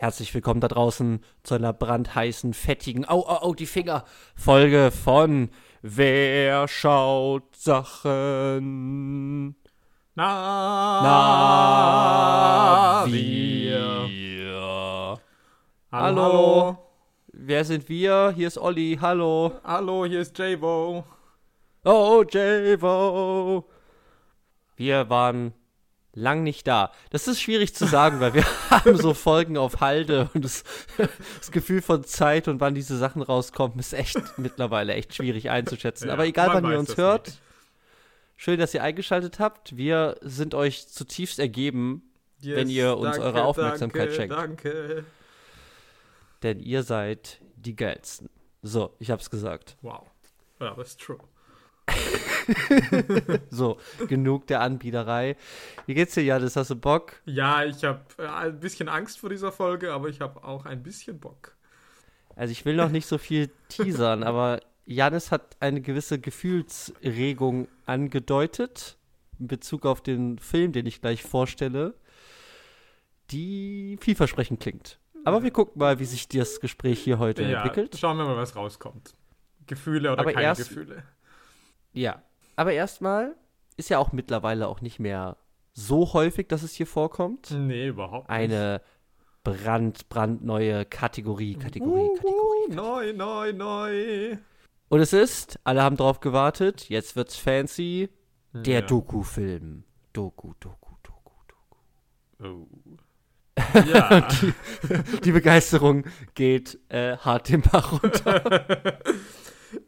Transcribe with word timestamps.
Herzlich 0.00 0.32
willkommen 0.32 0.62
da 0.62 0.68
draußen 0.68 1.20
zu 1.42 1.56
einer 1.56 1.74
brandheißen, 1.74 2.54
fettigen, 2.54 3.06
au, 3.06 3.20
au, 3.26 3.42
au, 3.42 3.54
die 3.54 3.66
Finger, 3.66 4.06
Folge 4.34 4.92
von 4.92 5.50
Wer 5.82 6.66
schaut 6.68 7.54
Sachen? 7.54 9.56
Na, 10.14 11.02
Na, 13.02 13.12
wir. 13.12 14.06
wir. 14.08 15.20
Hallo, 15.92 15.92
Hallo. 15.92 16.78
Wer 17.34 17.66
sind 17.66 17.90
wir? 17.90 18.32
Hier 18.34 18.48
ist 18.48 18.56
Olli, 18.56 18.96
hallo. 18.98 19.52
hallo, 19.62 20.06
hier 20.06 20.22
ist 20.22 20.38
Javo. 20.38 21.04
Oh, 21.84 22.24
Javo. 22.26 23.68
Wir 24.76 25.10
waren 25.10 25.52
lang 26.12 26.42
nicht 26.42 26.66
da. 26.66 26.92
Das 27.10 27.28
ist 27.28 27.40
schwierig 27.40 27.74
zu 27.74 27.86
sagen, 27.86 28.20
weil 28.20 28.34
wir 28.34 28.44
haben 28.70 28.96
so 28.96 29.14
Folgen 29.14 29.56
auf 29.56 29.80
Halde 29.80 30.28
und 30.34 30.44
das, 30.44 30.64
das 31.38 31.50
Gefühl 31.50 31.82
von 31.82 32.04
Zeit 32.04 32.48
und 32.48 32.60
wann 32.60 32.74
diese 32.74 32.96
Sachen 32.98 33.22
rauskommen, 33.22 33.78
ist 33.78 33.92
echt 33.92 34.18
mittlerweile 34.36 34.94
echt 34.94 35.14
schwierig 35.14 35.50
einzuschätzen. 35.50 36.08
Ja, 36.08 36.14
Aber 36.14 36.26
egal, 36.26 36.48
wann 36.52 36.70
ihr 36.70 36.78
uns 36.78 36.96
hört, 36.96 37.28
nicht. 37.28 37.40
schön, 38.36 38.58
dass 38.58 38.74
ihr 38.74 38.82
eingeschaltet 38.82 39.38
habt. 39.38 39.76
Wir 39.76 40.16
sind 40.20 40.54
euch 40.54 40.88
zutiefst 40.88 41.38
ergeben, 41.38 42.02
Yes, 42.42 42.56
wenn 42.56 42.68
ihr 42.70 42.96
uns 42.96 43.16
danke, 43.16 43.22
eure 43.22 43.44
Aufmerksamkeit 43.44 44.08
danke, 44.08 44.14
schenkt. 44.14 44.34
Danke. 44.34 45.04
denn 46.42 46.58
ihr 46.58 46.82
seid 46.82 47.38
die 47.56 47.76
geilsten. 47.76 48.30
So, 48.62 48.94
ich 48.98 49.10
hab's 49.10 49.28
gesagt. 49.30 49.76
Wow. 49.82 50.06
Ja, 50.58 50.74
das 50.74 50.88
ist 50.88 51.00
true. 51.00 51.18
So, 53.50 53.78
genug 54.08 54.46
der 54.48 54.60
Anbiederei. 54.60 55.36
Wie 55.86 55.94
geht's 55.94 56.14
dir, 56.14 56.22
Janis? 56.24 56.56
Hast 56.56 56.70
du 56.70 56.76
Bock? 56.76 57.20
Ja, 57.24 57.64
ich 57.64 57.84
habe 57.84 58.00
äh, 58.18 58.26
ein 58.26 58.58
bisschen 58.60 58.88
Angst 58.88 59.18
vor 59.20 59.30
dieser 59.30 59.52
Folge, 59.52 59.92
aber 59.92 60.08
ich 60.08 60.20
habe 60.20 60.42
auch 60.44 60.64
ein 60.66 60.82
bisschen 60.82 61.20
Bock. 61.20 61.54
Also 62.36 62.52
ich 62.52 62.64
will 62.64 62.74
noch 62.76 62.88
nicht 62.90 63.06
so 63.06 63.18
viel 63.18 63.50
teasern, 63.68 64.22
aber 64.22 64.60
Janis 64.86 65.30
hat 65.30 65.56
eine 65.60 65.80
gewisse 65.80 66.18
Gefühlsregung 66.18 67.68
angedeutet 67.86 68.96
in 69.38 69.46
Bezug 69.46 69.86
auf 69.86 70.00
den 70.02 70.38
Film, 70.38 70.72
den 70.72 70.86
ich 70.86 71.00
gleich 71.00 71.22
vorstelle, 71.22 71.94
die 73.30 73.96
vielversprechend 74.00 74.60
klingt. 74.60 74.98
Aber 75.24 75.42
wir 75.42 75.50
gucken 75.50 75.78
mal, 75.78 75.98
wie 75.98 76.04
sich 76.04 76.28
das 76.28 76.60
Gespräch 76.60 77.00
hier 77.00 77.18
heute 77.18 77.42
Ja, 77.44 77.58
entwickelt. 77.62 77.96
schauen 77.98 78.16
wir 78.16 78.24
mal, 78.24 78.36
was 78.36 78.56
rauskommt. 78.56 79.14
Gefühle 79.66 80.12
oder 80.12 80.22
Aber 80.22 80.32
keine 80.32 80.46
erst- 80.46 80.68
Gefühle. 80.68 81.04
Ja. 81.92 82.22
Aber 82.56 82.72
erstmal 82.72 83.34
ist 83.76 83.88
ja 83.90 83.98
auch 83.98 84.12
mittlerweile 84.12 84.68
auch 84.68 84.80
nicht 84.80 84.98
mehr 84.98 85.36
so 85.72 86.12
häufig, 86.12 86.48
dass 86.48 86.62
es 86.62 86.72
hier 86.74 86.86
vorkommt. 86.86 87.50
Nee, 87.50 87.88
überhaupt 87.88 88.28
nicht. 88.28 88.36
Eine 88.36 88.82
brand, 89.44 90.08
brandneue 90.08 90.84
Kategorie, 90.84 91.54
Kategorie, 91.54 92.08
Uh, 92.10 92.14
Kategorie. 92.16 92.70
uh, 92.70 92.74
Neu, 92.74 93.12
neu, 93.14 93.52
neu. 93.52 94.36
Und 94.88 95.00
es 95.00 95.12
ist, 95.12 95.58
alle 95.64 95.82
haben 95.82 95.96
drauf 95.96 96.20
gewartet, 96.20 96.88
jetzt 96.90 97.16
wird's 97.16 97.36
fancy, 97.36 98.10
der 98.52 98.80
Ja. 98.80 98.86
Doku-Film. 98.86 99.84
Doku, 100.12 100.52
Doku, 100.58 100.94
Doku, 101.02 101.32
Doku. 101.48 102.44
Oh. 102.44 102.66
Ja. 103.92 104.26
Die 105.24 105.32
Begeisterung 105.32 106.04
geht 106.34 106.78
äh, 106.88 107.16
hart 107.18 107.48
den 107.48 107.62
Bach 107.62 107.92
runter. 108.02 108.98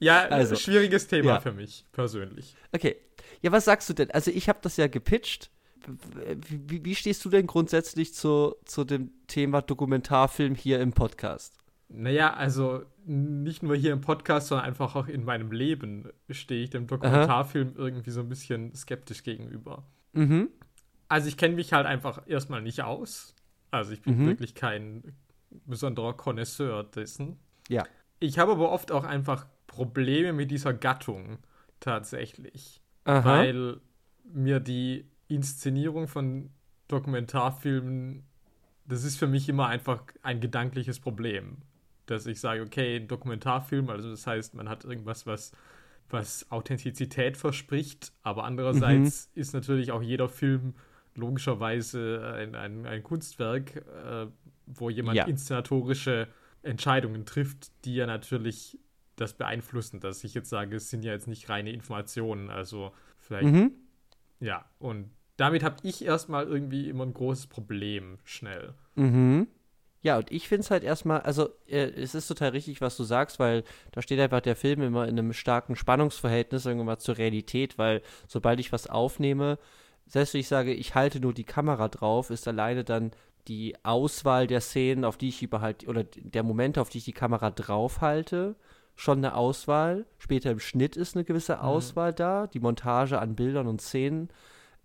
ja, 0.00 0.26
Also, 0.28 0.56
schwieriges 0.56 1.06
Thema 1.08 1.32
ja. 1.34 1.40
für 1.40 1.52
mich 1.52 1.84
persönlich. 1.92 2.54
Okay. 2.72 2.96
Ja, 3.40 3.50
was 3.52 3.64
sagst 3.64 3.88
du 3.88 3.94
denn? 3.94 4.10
Also 4.12 4.30
ich 4.30 4.48
habe 4.48 4.60
das 4.62 4.76
ja 4.76 4.86
gepitcht. 4.86 5.50
Wie, 6.48 6.84
wie- 6.84 6.94
stehst 6.94 7.24
du 7.24 7.28
denn 7.28 7.46
grundsätzlich 7.48 8.14
zu, 8.14 8.54
zu 8.64 8.84
dem 8.84 9.10
Thema 9.26 9.62
Dokumentarfilm 9.62 10.54
hier 10.54 10.80
im 10.80 10.92
Podcast? 10.92 11.58
Naja, 11.88 12.32
also 12.34 12.82
nicht 13.04 13.62
nur 13.64 13.74
hier 13.74 13.92
im 13.92 14.00
Podcast, 14.00 14.46
sondern 14.48 14.66
einfach 14.66 14.94
auch 14.94 15.08
in 15.08 15.24
meinem 15.24 15.50
Leben 15.50 16.08
stehe 16.30 16.62
ich 16.62 16.70
dem 16.70 16.86
Dokumentarfilm 16.86 17.74
irgendwie 17.76 18.10
so 18.10 18.20
ein 18.20 18.28
bisschen 18.28 18.74
skeptisch 18.76 19.24
gegenüber. 19.24 19.84
Mhm. 20.12 20.48
Also 21.08 21.26
ich 21.28 21.36
kenne 21.36 21.56
mich 21.56 21.72
halt 21.72 21.86
einfach 21.86 22.22
erstmal 22.26 22.62
nicht 22.62 22.82
aus. 22.82 23.34
Also 23.72 23.92
ich 23.92 24.02
bin 24.02 24.18
Mhm. 24.22 24.26
wirklich 24.28 24.54
kein 24.54 25.16
besonderer 25.66 26.14
Connoisseur 26.16 26.84
dessen. 26.84 27.38
Ja. 27.68 27.84
Ich 28.20 28.38
habe 28.38 28.52
aber 28.52 28.70
oft 28.70 28.92
auch 28.92 29.04
einfach 29.04 29.46
Probleme 29.72 30.32
mit 30.32 30.50
dieser 30.50 30.72
Gattung 30.72 31.38
tatsächlich. 31.80 32.78
Aha. 33.04 33.24
weil 33.24 33.80
mir 34.32 34.60
die 34.60 35.06
Inszenierung 35.26 36.06
von 36.06 36.50
Dokumentarfilmen, 36.86 38.22
das 38.86 39.02
ist 39.02 39.16
für 39.16 39.26
mich 39.26 39.48
immer 39.48 39.66
einfach 39.66 40.04
ein 40.22 40.40
gedankliches 40.40 41.00
Problem. 41.00 41.58
Dass 42.06 42.26
ich 42.26 42.38
sage, 42.40 42.62
okay, 42.62 42.96
ein 42.96 43.08
Dokumentarfilm, 43.08 43.90
also 43.90 44.10
das 44.10 44.26
heißt, 44.26 44.54
man 44.54 44.68
hat 44.68 44.84
irgendwas, 44.84 45.26
was, 45.26 45.52
was 46.10 46.50
Authentizität 46.50 47.36
verspricht, 47.36 48.12
aber 48.22 48.44
andererseits 48.44 49.30
ist 49.34 49.52
natürlich 49.52 49.90
auch 49.90 50.02
jeder 50.02 50.28
Film 50.28 50.74
logischerweise 51.14 52.34
ein, 52.36 52.54
ein, 52.54 52.86
ein 52.86 53.02
Kunstwerk, 53.02 53.76
äh, 53.76 54.26
wo 54.66 54.90
jemand 54.90 55.16
Ja. 55.16 55.24
inszenatorische 55.26 56.28
Entscheidungen 56.62 57.24
trifft, 57.26 57.72
die 57.84 57.96
ja 57.96 58.06
natürlich 58.06 58.78
das 59.16 59.34
beeinflussen, 59.34 60.00
dass 60.00 60.24
ich 60.24 60.34
jetzt 60.34 60.50
sage, 60.50 60.76
es 60.76 60.90
sind 60.90 61.04
ja 61.04 61.12
jetzt 61.12 61.28
nicht 61.28 61.48
reine 61.48 61.72
Informationen, 61.72 62.50
also 62.50 62.92
vielleicht, 63.18 63.52
Mhm. 63.52 63.72
ja, 64.40 64.64
und 64.78 65.10
damit 65.36 65.62
habe 65.62 65.76
ich 65.82 66.04
erstmal 66.04 66.46
irgendwie 66.46 66.88
immer 66.88 67.04
ein 67.04 67.14
großes 67.14 67.46
Problem 67.46 68.18
schnell. 68.24 68.74
Mhm. 68.94 69.48
Ja, 70.02 70.18
und 70.18 70.32
ich 70.32 70.48
finde 70.48 70.62
es 70.62 70.70
halt 70.70 70.82
erstmal, 70.82 71.20
also 71.20 71.50
äh, 71.68 71.90
es 71.90 72.14
ist 72.16 72.26
total 72.26 72.50
richtig, 72.50 72.80
was 72.80 72.96
du 72.96 73.04
sagst, 73.04 73.38
weil 73.38 73.62
da 73.92 74.02
steht 74.02 74.18
einfach 74.18 74.40
der 74.40 74.56
Film 74.56 74.82
immer 74.82 75.06
in 75.06 75.16
einem 75.18 75.32
starken 75.32 75.76
Spannungsverhältnis 75.76 76.66
irgendwann 76.66 76.86
mal 76.86 76.98
zur 76.98 77.18
Realität, 77.18 77.78
weil 77.78 78.02
sobald 78.26 78.58
ich 78.58 78.72
was 78.72 78.88
aufnehme, 78.88 79.58
selbst 80.06 80.34
wenn 80.34 80.40
ich 80.40 80.48
sage, 80.48 80.74
ich 80.74 80.96
halte 80.96 81.20
nur 81.20 81.32
die 81.32 81.44
Kamera 81.44 81.88
drauf, 81.88 82.30
ist 82.30 82.48
alleine 82.48 82.82
dann 82.82 83.12
die 83.48 83.76
Auswahl 83.84 84.46
der 84.48 84.60
Szenen, 84.60 85.04
auf 85.04 85.16
die 85.16 85.28
ich 85.28 85.42
überhalt, 85.42 85.86
oder 85.86 86.04
der 86.04 86.42
Momente, 86.42 86.80
auf 86.80 86.88
die 86.88 86.98
ich 86.98 87.04
die 87.04 87.12
Kamera 87.12 87.50
drauf 87.50 88.00
halte, 88.00 88.56
schon 88.94 89.18
eine 89.18 89.34
Auswahl. 89.34 90.06
Später 90.18 90.50
im 90.50 90.58
Schnitt 90.60 90.96
ist 90.96 91.16
eine 91.16 91.24
gewisse 91.24 91.60
Auswahl 91.62 92.12
da. 92.12 92.46
Die 92.46 92.60
Montage 92.60 93.18
an 93.20 93.34
Bildern 93.34 93.66
und 93.66 93.80
Szenen 93.80 94.28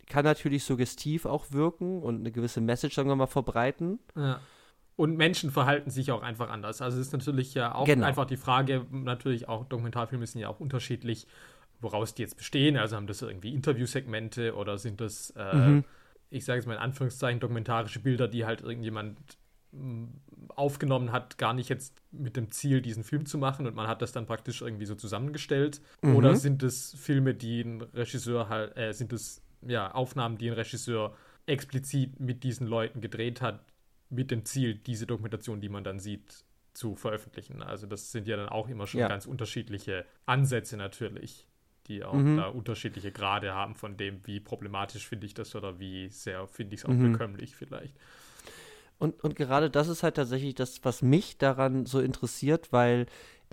kann 0.07 0.23
natürlich 0.23 0.63
suggestiv 0.63 1.25
auch 1.25 1.51
wirken 1.51 2.01
und 2.01 2.22
eine 2.22 2.31
gewisse 2.31 2.62
Message, 2.62 2.95
sagen 2.95 3.09
wir 3.09 3.16
mal, 3.16 3.28
verbreiten. 3.28 4.00
Ja. 4.16 4.40
Und 4.95 5.16
Menschen 5.18 5.51
verhalten 5.51 5.91
sich 5.91 6.12
auch 6.12 6.23
einfach 6.23 6.50
anders. 6.50 6.81
Also 6.81 7.00
es 7.00 7.07
ist 7.07 7.13
natürlich 7.13 7.53
ja 7.53 7.75
auch 7.75 7.85
Genau. 7.85 8.06
einfach 8.07 8.25
die 8.25 8.38
Frage, 8.38 8.85
natürlich 8.90 9.47
auch 9.47 9.66
Dokumentarfilme 9.66 10.25
sind 10.25 10.41
ja 10.41 10.47
auch 10.50 10.59
unterschiedlich, 10.59 11.28
woraus 11.81 12.16
die 12.16 12.24
jetzt 12.24 12.38
bestehen. 12.38 12.78
Also 12.78 12.95
haben 12.95 13.06
das 13.06 13.22
irgendwie 13.22 13.53
Interviewsegmente 13.53 14.56
oder 14.56 14.78
sind 14.79 15.00
das, 15.01 15.31
äh, 15.38 15.56
Mhm. 15.56 15.84
ich 16.31 16.45
sage 16.45 16.57
jetzt 16.59 16.66
mal 16.66 16.74
in 16.74 16.79
Anführungszeichen, 16.79 17.39
dokumentarische 17.39 18.00
Bilder, 18.00 18.28
die 18.28 18.45
halt 18.45 18.62
irgendjemand 18.62 19.19
aufgenommen 20.56 21.12
hat, 21.12 21.38
gar 21.38 21.53
nicht 21.53 21.70
jetzt 21.70 21.96
mit 22.12 22.36
dem 22.36 22.52
Ziel, 22.52 22.81
diesen 22.81 23.03
Film 23.03 23.25
zu 23.25 23.38
machen 23.38 23.66
und 23.68 23.75
man 23.75 23.88
hat 23.88 24.02
das 24.02 24.12
dann 24.12 24.25
praktisch 24.25 24.62
irgendwie 24.62 24.86
so 24.86 24.96
zusammengestellt. 24.96 25.81
Mhm. 26.02 26.16
Oder 26.16 26.36
sind 26.36 26.64
es 26.64 26.94
Filme, 26.98 27.34
die 27.34 27.62
ein 27.62 27.81
Regisseur 27.81 28.50
halt, 28.50 28.78
äh, 28.78 28.94
sind 28.94 29.14
es 29.14 29.42
ja 29.62 29.92
Aufnahmen, 29.92 30.38
die 30.38 30.48
ein 30.50 30.53
Regisseur 30.53 31.16
explizit 31.48 32.20
mit 32.20 32.44
diesen 32.44 32.68
Leuten 32.68 33.02
gedreht 33.02 33.42
hat, 33.42 33.64
mit 34.09 34.31
dem 34.31 34.46
Ziel, 34.46 34.75
diese 34.75 35.06
Dokumentation, 35.08 35.59
die 35.62 35.70
man 35.70 35.84
dann 35.84 36.00
sieht, 36.00 36.44
zu 36.74 36.96
veröffentlichen. 36.96 37.64
Also 37.64 37.88
das 37.88 38.12
sind 38.12 38.28
ja 38.28 38.38
dann 38.38 38.50
auch 38.50 38.69
immer 38.69 38.86
schon 38.86 39.00
Ja. 39.02 39.08
ganz 39.08 39.25
unterschiedliche 39.25 40.06
Ansätze 40.28 40.78
natürlich, 40.78 41.48
die 41.88 42.04
auch 42.04 42.14
Mhm. 42.14 42.38
da 42.38 42.48
unterschiedliche 42.48 43.12
Grade 43.12 43.54
haben 43.56 43.74
von 43.75 43.98
dem, 43.98 44.19
wie 44.25 44.40
problematisch 44.40 45.08
finde 45.08 45.25
ich 45.25 45.34
das 45.34 45.56
oder 45.56 45.80
wie 45.80 46.09
sehr 46.09 46.46
finde 46.48 46.75
ich 46.75 46.81
es 46.81 46.86
auch 46.86 46.90
Mhm. 46.94 47.14
bekömmlich 47.14 47.56
vielleicht. 47.56 47.96
Und, 49.00 49.24
und 49.24 49.35
gerade 49.35 49.69
das 49.69 49.88
ist 49.88 50.03
halt 50.03 50.16
tatsächlich 50.16 50.56
das, 50.56 50.84
was 50.84 51.01
mich 51.01 51.38
daran 51.38 51.86
so 51.86 52.00
interessiert, 52.00 52.72
weil 52.72 53.06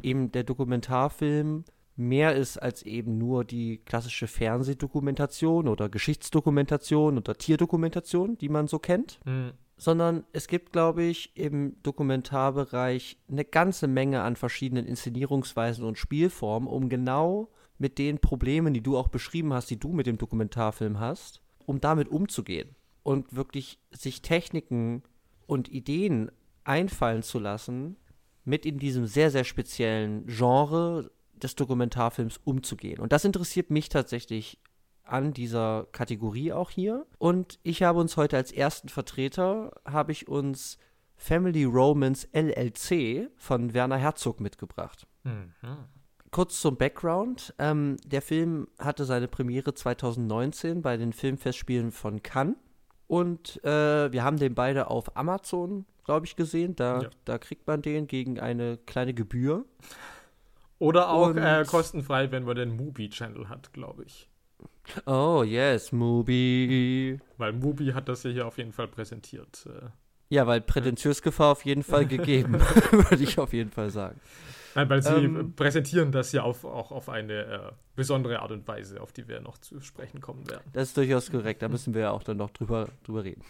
eben 0.03 0.33
der 0.33 0.45
Dokumentarfilm 0.45 1.65
mehr 1.97 2.35
ist 2.35 2.59
als 2.59 2.83
eben 2.83 3.19
nur 3.19 3.45
die 3.45 3.79
klassische 3.79 4.27
Fernsehdokumentation 4.27 5.69
oder 5.69 5.89
Geschichtsdokumentation 5.89 7.19
oder 7.19 7.35
Tierdokumentation, 7.35 8.37
die 8.39 8.49
man 8.49 8.67
so 8.67 8.79
kennt, 8.79 9.21
Hm. 9.25 9.53
sondern 9.77 10.25
es 10.33 10.49
gibt, 10.49 10.73
glaube 10.73 11.05
ich, 11.05 11.37
im 11.37 11.77
Dokumentarbereich 11.83 13.19
eine 13.31 13.45
ganze 13.45 13.87
Menge 13.87 14.23
an 14.23 14.37
verschiedenen 14.37 14.87
Inszenierungsweisen 14.87 15.85
und 15.85 15.99
Spielformen, 15.99 16.69
um 16.69 16.89
genau 16.89 17.51
mit 17.79 17.99
den 17.99 18.19
Problemen, 18.19 18.75
die 18.75 18.83
du 18.83 18.97
auch 18.97 19.09
beschrieben 19.09 19.53
hast, 19.53 19.71
die 19.71 19.79
du 19.79 19.93
mit 19.93 20.07
dem 20.07 20.19
Dokumentarfilm 20.19 20.99
hast, 20.99 21.43
um 21.67 21.81
damit 21.81 22.09
umzugehen 22.09 22.75
und 23.03 23.35
wirklich 23.37 23.79
sich 23.91 24.23
Techniken 24.23 25.03
und 25.47 25.71
Ideen 25.71 26.31
einfallen 26.65 27.23
zu 27.23 27.39
lassen, 27.39 27.97
mit 28.45 28.67
in 28.67 28.79
diesem 28.79 29.07
sehr, 29.07 29.31
sehr 29.31 29.45
speziellen 29.45 30.27
Genre 30.27 31.11
des 31.35 31.55
Dokumentarfilms 31.55 32.41
umzugehen. 32.45 33.01
Und 33.01 33.13
das 33.13 33.25
interessiert 33.25 33.71
mich 33.71 33.89
tatsächlich 33.89 34.59
an 35.03 35.33
dieser 35.33 35.87
Kategorie 35.93 36.53
auch 36.53 36.71
hier. 36.71 37.07
Und 37.19 37.59
ich 37.63 37.83
habe 37.83 38.01
uns 38.01 38.17
heute 38.17 38.37
als 38.37 38.53
ersten 38.53 38.89
Vertreter, 38.89 39.73
habe 39.85 40.13
ich 40.13 40.29
uns 40.29 40.79
Family 41.17 41.65
Romance 41.65 42.29
LLC 42.33 43.31
von 43.37 43.75
Werner 43.75 43.99
Herzog 43.99 44.41
mitgebracht. 44.41 45.07
Mhm. 45.23 45.53
Kurz 46.31 46.61
zum 46.61 46.77
Background. 46.77 47.55
Ähm, 47.59 47.97
der 48.05 48.21
Film 48.21 48.67
hatte 48.79 49.05
seine 49.05 49.29
Premiere 49.29 49.75
2019 49.75 50.83
bei 50.83 50.97
den 50.97 51.13
Filmfestspielen 51.13 51.93
von 51.93 52.23
Cannes. 52.23 52.57
Und 53.07 53.63
äh, 53.65 54.11
wir 54.13 54.25
haben 54.25 54.39
den 54.39 54.55
beide 54.55 54.89
auf 54.91 55.17
Amazon, 55.17 55.85
glaube 56.05 56.27
ich, 56.27 56.37
gesehen. 56.37 56.75
Da, 56.77 57.03
Ja. 57.03 57.11
da 57.25 57.39
kriegt 57.39 57.67
man 57.67 57.83
den 57.83 58.07
gegen 58.07 58.41
eine 58.41 58.79
kleine 58.87 59.15
Gebühr. 59.15 59.65
Oder 60.79 61.11
auch 61.11 61.29
Und- 61.29 61.39
äh, 61.39 61.65
kostenfrei, 61.67 62.31
wenn 62.33 62.45
man 62.45 62.57
den 62.57 62.77
Mubi-Channel 62.77 63.49
hat, 63.49 63.73
glaube 63.73 64.05
ich. 64.05 64.29
Oh, 65.07 65.43
yes, 65.47 65.93
Mubi. 65.93 67.19
Weil 67.39 67.53
Mubi 67.53 67.93
hat 67.93 68.09
das 68.09 68.23
ja 68.25 68.31
hier 68.31 68.47
auf 68.47 68.59
jeden 68.59 68.73
Fall 68.73 68.89
präsentiert. 68.89 69.67
Äh, 69.67 69.87
Ja, 70.31 70.47
weil 70.47 70.61
Prätentiösgefahr 70.61 71.53
auf 71.53 71.65
jeden 71.65 71.83
Fall 71.83 72.07
gegeben, 72.07 72.55
würde 72.91 73.23
ich 73.23 73.39
auf 73.39 73.53
jeden 73.53 73.71
Fall 73.71 73.91
sagen. 73.91 74.21
Nein, 74.75 74.89
weil 74.91 75.03
sie 75.03 75.15
Ähm, 75.15 75.55
präsentieren 75.55 76.13
das 76.13 76.33
ja 76.33 76.43
auf, 76.43 76.65
auch 76.65 76.91
auf 76.91 77.09
eine 77.09 77.45
äh, 77.45 77.73
besondere 77.95 78.41
Art 78.41 78.51
und 78.51 78.67
Weise, 78.67 79.01
auf 79.01 79.13
die 79.13 79.29
wir 79.29 79.41
noch 79.41 79.59
zu 79.59 79.81
sprechen 79.81 80.21
kommen 80.21 80.49
werden. 80.51 80.65
Das 80.73 80.89
ist 80.89 80.97
durchaus 80.97 81.31
korrekt, 81.31 81.63
da 81.63 81.69
müssen 81.69 81.95
wir 81.95 82.03
ja 82.03 82.11
auch 82.11 82.23
dann 82.23 82.37
noch 82.37 82.51
drüber, 82.51 82.89
drüber 83.05 83.25
reden. 83.25 83.43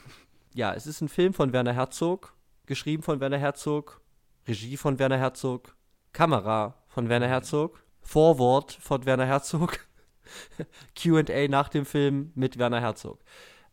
Ja, 0.55 0.75
es 0.75 0.87
ist 0.87 1.01
ein 1.01 1.09
Film 1.09 1.33
von 1.33 1.53
Werner 1.53 1.73
Herzog, 1.73 2.35
geschrieben 2.67 3.03
von 3.03 3.21
Werner 3.21 3.39
Herzog, 3.39 4.01
Regie 4.47 4.77
von 4.77 4.99
Werner 4.99 5.19
Herzog, 5.19 5.75
Kamera 6.13 6.75
von 6.89 7.09
Werner 7.09 7.29
Herzog, 7.29 7.83
Vorwort 8.01 8.73
von 8.73 9.07
Werner 9.07 9.27
Herzog, 9.27 9.81
QA 10.95 11.49
nach 11.49 11.69
dem 11.69 11.87
Film 11.87 12.33
mit 12.35 12.59
Werner 12.59 12.81
Herzog. 12.81 13.21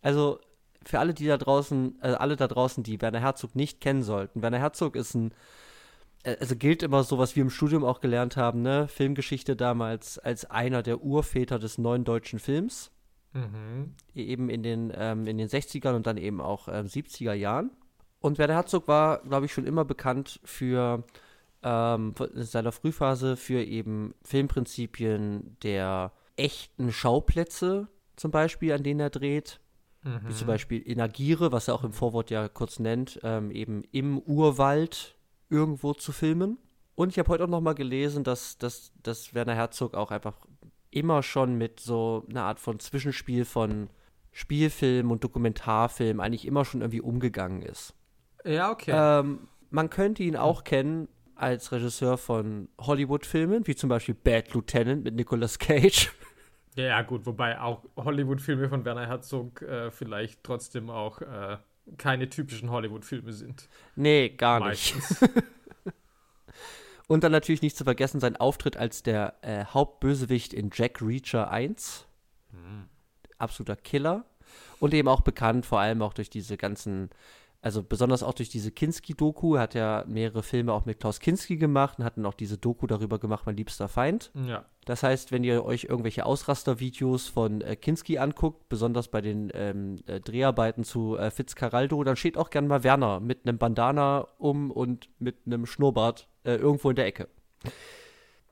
Also 0.01 0.39
für 0.83 1.00
alle, 1.00 1.13
die 1.13 1.27
da 1.27 1.38
draußen, 1.38 1.98
also 2.00 2.18
alle 2.18 2.36
da 2.38 2.48
draußen, 2.48 2.83
die 2.83 3.01
Werner 3.01 3.19
Herzog 3.19 3.56
nicht 3.56 3.81
kennen 3.81 4.03
sollten, 4.03 4.42
Werner 4.42 4.59
Herzog 4.59 4.95
ist 4.95 5.13
ein 5.13 5.31
äh, 5.31 5.36
also 6.24 6.56
gilt 6.56 6.84
immer 6.84 7.04
so, 7.04 7.18
was 7.18 7.36
wir 7.36 7.44
im 7.44 7.50
Studium 7.50 7.84
auch 7.84 8.02
gelernt 8.02 8.38
haben, 8.38 8.62
ne? 8.62 8.88
Filmgeschichte 8.88 9.56
damals 9.56 10.20
als 10.20 10.50
einer 10.50 10.84
der 10.84 11.02
Urväter 11.02 11.60
des 11.60 11.78
neuen 11.78 12.04
deutschen 12.04 12.40
Films 12.40 12.92
Mhm. 13.34 13.94
eben 14.14 14.50
in 14.50 14.62
den, 14.62 14.92
ähm, 14.94 15.26
in 15.26 15.38
den 15.38 15.48
60ern 15.48 15.96
und 15.96 16.06
dann 16.06 16.18
eben 16.18 16.42
auch 16.42 16.68
ähm, 16.68 16.88
70er 16.88 17.34
Jahren. 17.34 17.72
Und 18.20 18.38
Werner 18.38 18.56
Herzog 18.56 18.88
war, 18.88 19.20
glaube 19.24 19.46
ich, 19.46 19.54
schon 19.54 19.66
immer 19.66 19.86
bekannt 19.86 20.40
für 20.44 21.04
ähm, 21.64 22.14
in 22.36 22.44
seiner 22.44 22.72
Frühphase 22.72 23.38
für 23.38 23.64
eben 23.64 24.14
Filmprinzipien 24.24 25.58
der 25.64 26.12
echten 26.36 26.92
Schauplätze, 26.92 27.88
zum 28.16 28.32
Beispiel, 28.32 28.74
an 28.74 28.84
denen 28.84 29.00
er 29.00 29.10
dreht. 29.10 29.60
Mhm. 30.04 30.20
Wie 30.28 30.34
zum 30.34 30.48
Beispiel 30.48 30.82
Inagiere, 30.82 31.52
was 31.52 31.68
er 31.68 31.76
auch 31.76 31.84
im 31.84 31.94
Vorwort 31.94 32.32
ja 32.32 32.48
kurz 32.50 32.80
nennt, 32.80 33.20
ähm, 33.24 33.52
eben 33.52 33.84
im 33.92 34.20
Urwald 34.20 35.16
irgendwo 35.51 35.94
zu 35.94 36.12
filmen. 36.12 36.57
Und 36.95 37.09
ich 37.09 37.19
habe 37.19 37.30
heute 37.30 37.44
auch 37.44 37.50
noch 37.50 37.62
mal 37.62 37.75
gelesen, 37.75 38.24
dass, 38.24 38.57
dass, 38.57 38.92
dass 39.03 39.33
Werner 39.33 39.56
Herzog 39.56 39.94
auch 39.94 40.12
einfach 40.12 40.36
immer 40.89 41.24
schon 41.24 41.57
mit 41.57 41.80
so 41.80 42.25
einer 42.30 42.44
Art 42.44 42.59
von 42.59 42.80
Zwischenspiel 42.80 43.45
von 43.45 43.89
Spielfilm 44.31 45.12
und 45.12 45.24
Dokumentarfilm 45.24 46.19
eigentlich 46.19 46.45
immer 46.45 46.65
schon 46.65 46.81
irgendwie 46.81 47.01
umgegangen 47.01 47.62
ist. 47.62 47.94
Ja, 48.45 48.71
okay. 48.71 48.92
Ähm, 48.94 49.48
man 49.69 49.89
könnte 49.89 50.24
ihn 50.24 50.36
auch 50.36 50.63
kennen 50.63 51.07
als 51.36 51.71
Regisseur 51.71 52.18
von 52.18 52.69
Hollywood-Filmen, 52.80 53.68
wie 53.68 53.75
zum 53.75 53.89
Beispiel 53.89 54.15
Bad 54.15 54.53
Lieutenant 54.53 55.03
mit 55.03 55.15
Nicolas 55.15 55.59
Cage. 55.59 56.12
ja, 56.75 56.83
ja, 56.86 57.01
gut, 57.01 57.25
wobei 57.25 57.59
auch 57.59 57.83
Hollywood-Filme 57.95 58.69
von 58.69 58.86
Werner 58.86 59.07
Herzog 59.07 59.62
äh, 59.62 59.92
vielleicht 59.92 60.44
trotzdem 60.44 60.89
auch 60.89 61.21
äh, 61.21 61.57
keine 61.98 62.30
typischen 62.30 62.70
Hollywood-Filme 62.70 63.34
sind. 63.34 63.68
nee, 63.96 64.30
gar 64.30 64.70
nicht. 64.70 64.96
Meistens. 64.96 65.30
Und 67.08 67.26
dann 67.26 67.34
natürlich 67.34 67.62
nicht 67.62 67.76
zu 67.76 67.84
vergessen 67.84 68.22
sein 68.22 68.38
Auftritt 68.38 68.78
als 68.78 69.04
der 69.04 69.36
äh, 69.42 69.66
Hauptbösewicht 69.66 70.54
in 70.54 70.70
Jack 70.74 71.02
Reacher 71.02 71.52
1. 71.52 72.08
Absoluter 73.38 73.76
Killer. 73.76 74.26
Und 74.80 74.94
eben 74.94 75.08
auch 75.08 75.22
bekannt, 75.22 75.66
vor 75.66 75.80
allem 75.80 76.02
auch 76.02 76.14
durch 76.14 76.30
diese 76.30 76.56
ganzen, 76.58 77.10
also 77.62 77.84
besonders 77.84 78.24
auch 78.24 78.34
durch 78.34 78.50
diese 78.50 78.72
Kinski-Doku. 78.72 79.56
Er 79.56 79.62
hat 79.62 79.75
ja 79.75 80.04
mehrere 80.08 80.42
Filme 80.42 80.74
auch 80.74 80.86
mit 80.86 81.00
Klaus 81.00 81.19
Kinski 81.19 81.58
gemacht 81.58 82.00
und 82.00 82.06
hat 82.06 82.18
dann 82.18 82.25
auch 82.25 82.34
diese 82.34 82.58
Doku 82.58 82.88
darüber 82.88 83.19
gemacht, 83.19 83.46
mein 83.46 83.58
liebster 83.58 83.88
Feind. 83.88 84.31
ja. 84.36 84.66
Das 84.86 85.04
heißt, 85.04 85.31
wenn 85.31 85.44
ihr 85.44 85.63
euch 85.63 85.84
irgendwelche 85.84 86.25
Ausraster-Videos 86.25 87.28
von 87.28 87.62
äh, 87.62 87.75
Kinski 87.75 88.18
anguckt, 88.18 88.68
besonders 88.68 89.10
bei 89.10 89.22
den 89.22 89.52
ähm, 89.54 89.98
äh, 90.08 90.19
Dreharbeiten 90.19 90.84
zu 90.84 91.18
äh, 91.18 91.30
Fitzcarraldo, 91.30 92.04
dann 92.04 92.16
steht 92.16 92.36
auch 92.36 92.50
gern 92.50 92.66
mal 92.66 92.84
Werner 92.84 93.19
mit 93.19 93.46
einem 93.46 93.60
Bandana 93.60 94.28
um 94.40 94.72
und 94.72 95.10
mit 95.19 95.36
einem 95.46 95.68
Schnurrbart 95.68 96.28
äh, 96.46 96.56
irgendwo 96.56 96.90
in 96.90 96.96
der 96.96 97.06
Ecke. 97.06 97.28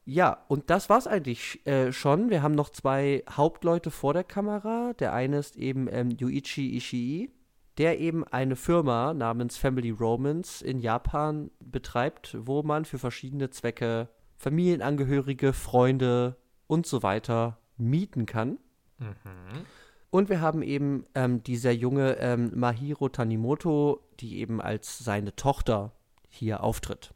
Ja, 0.05 0.45
und 0.47 0.69
das 0.69 0.87
war's 0.89 1.07
eigentlich 1.07 1.65
äh, 1.65 1.91
schon. 1.91 2.29
Wir 2.29 2.43
haben 2.43 2.55
noch 2.55 2.69
zwei 2.69 3.23
Hauptleute 3.29 3.89
vor 3.89 4.13
der 4.13 4.23
Kamera. 4.23 4.93
Der 4.99 5.13
eine 5.13 5.39
ist 5.39 5.55
eben 5.55 5.87
ähm, 5.91 6.09
Yuichi 6.11 6.77
Ishii, 6.77 7.31
der 7.79 7.99
eben 7.99 8.25
eine 8.25 8.57
Firma 8.57 9.13
namens 9.13 9.57
Family 9.57 9.89
Romance 9.89 10.61
in 10.61 10.79
Japan 10.79 11.49
betreibt, 11.61 12.35
wo 12.37 12.61
man 12.61 12.83
für 12.83 12.99
verschiedene 12.99 13.49
Zwecke 13.49 14.09
Familienangehörige, 14.35 15.53
Freunde 15.53 16.35
und 16.67 16.85
so 16.85 17.03
weiter 17.03 17.57
mieten 17.77 18.25
kann. 18.25 18.59
Mhm. 18.97 19.65
Und 20.09 20.27
wir 20.27 20.41
haben 20.41 20.61
eben 20.61 21.05
ähm, 21.15 21.41
die 21.43 21.55
sehr 21.55 21.75
junge 21.75 22.17
ähm, 22.17 22.51
Mahiro 22.53 23.07
Tanimoto, 23.07 24.01
die 24.19 24.39
eben 24.39 24.59
als 24.59 24.99
seine 24.99 25.35
Tochter 25.35 25.93
hier 26.27 26.63
auftritt. 26.63 27.13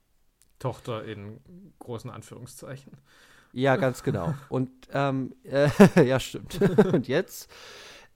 Tochter 0.60 1.04
in 1.04 1.42
großen 1.80 2.10
Anführungszeichen. 2.10 2.94
Ja, 3.52 3.76
ganz 3.76 4.02
genau. 4.02 4.34
Und 4.50 4.70
ähm, 4.94 5.36
äh, 5.44 5.70
ja, 6.06 6.22
stimmt. 6.22 6.62
und 6.94 7.08
jetzt, 7.10 7.52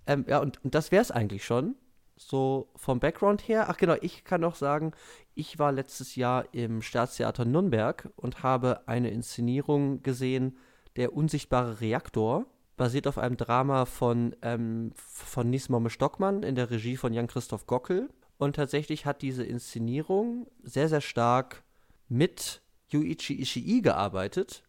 ähm, 0.05 0.23
ja, 0.27 0.39
und, 0.39 0.63
und 0.63 0.73
das 0.73 0.91
wäre 0.91 1.01
es 1.01 1.11
eigentlich 1.11 1.43
schon. 1.43 1.75
So 2.17 2.67
vom 2.75 2.99
Background 2.99 3.47
her. 3.47 3.67
Ach 3.69 3.77
genau, 3.77 3.95
ich 4.01 4.23
kann 4.23 4.41
noch 4.41 4.55
sagen, 4.55 4.91
ich 5.35 5.59
war 5.59 5.71
letztes 5.71 6.15
Jahr 6.15 6.51
im 6.51 6.81
Staatstheater 6.81 7.45
Nürnberg 7.45 8.09
und 8.15 8.41
habe 8.43 8.87
eine 8.87 9.11
Inszenierung 9.11 10.01
gesehen, 10.03 10.57
Der 10.95 11.13
unsichtbare 11.13 11.79
Reaktor, 11.79 12.47
basiert 12.75 13.05
auf 13.05 13.19
einem 13.19 13.37
Drama 13.37 13.85
von, 13.85 14.35
ähm, 14.41 14.91
von 14.95 15.47
Nismome 15.47 15.91
Stockmann 15.91 16.41
in 16.41 16.55
der 16.55 16.71
Regie 16.71 16.97
von 16.97 17.13
Jan-Christoph 17.13 17.67
Gockel. 17.67 18.09
Und 18.39 18.55
tatsächlich 18.55 19.05
hat 19.05 19.21
diese 19.21 19.43
Inszenierung 19.43 20.47
sehr, 20.63 20.89
sehr 20.89 21.01
stark 21.01 21.63
mit 22.09 22.61
Yuichi 22.91 23.39
Ishii 23.41 23.81
gearbeitet 23.81 24.63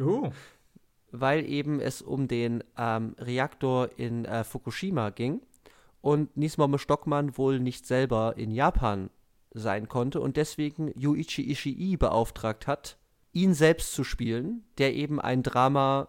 Oh. 0.00 0.30
weil 1.10 1.46
eben 1.46 1.80
es 1.80 2.00
um 2.02 2.28
den 2.28 2.62
ähm, 2.76 3.14
Reaktor 3.18 3.90
in 3.96 4.24
äh, 4.26 4.44
Fukushima 4.44 5.10
ging 5.10 5.40
und 6.06 6.36
Nismome 6.36 6.78
Stockmann 6.78 7.36
wohl 7.36 7.58
nicht 7.58 7.84
selber 7.84 8.34
in 8.36 8.52
Japan 8.52 9.10
sein 9.50 9.88
konnte 9.88 10.20
und 10.20 10.36
deswegen 10.36 10.92
Yuichi 10.96 11.50
Ishii 11.50 11.96
beauftragt 11.96 12.68
hat, 12.68 12.96
ihn 13.32 13.54
selbst 13.54 13.92
zu 13.92 14.04
spielen, 14.04 14.62
der 14.78 14.94
eben 14.94 15.20
ein 15.20 15.42
Drama 15.42 16.06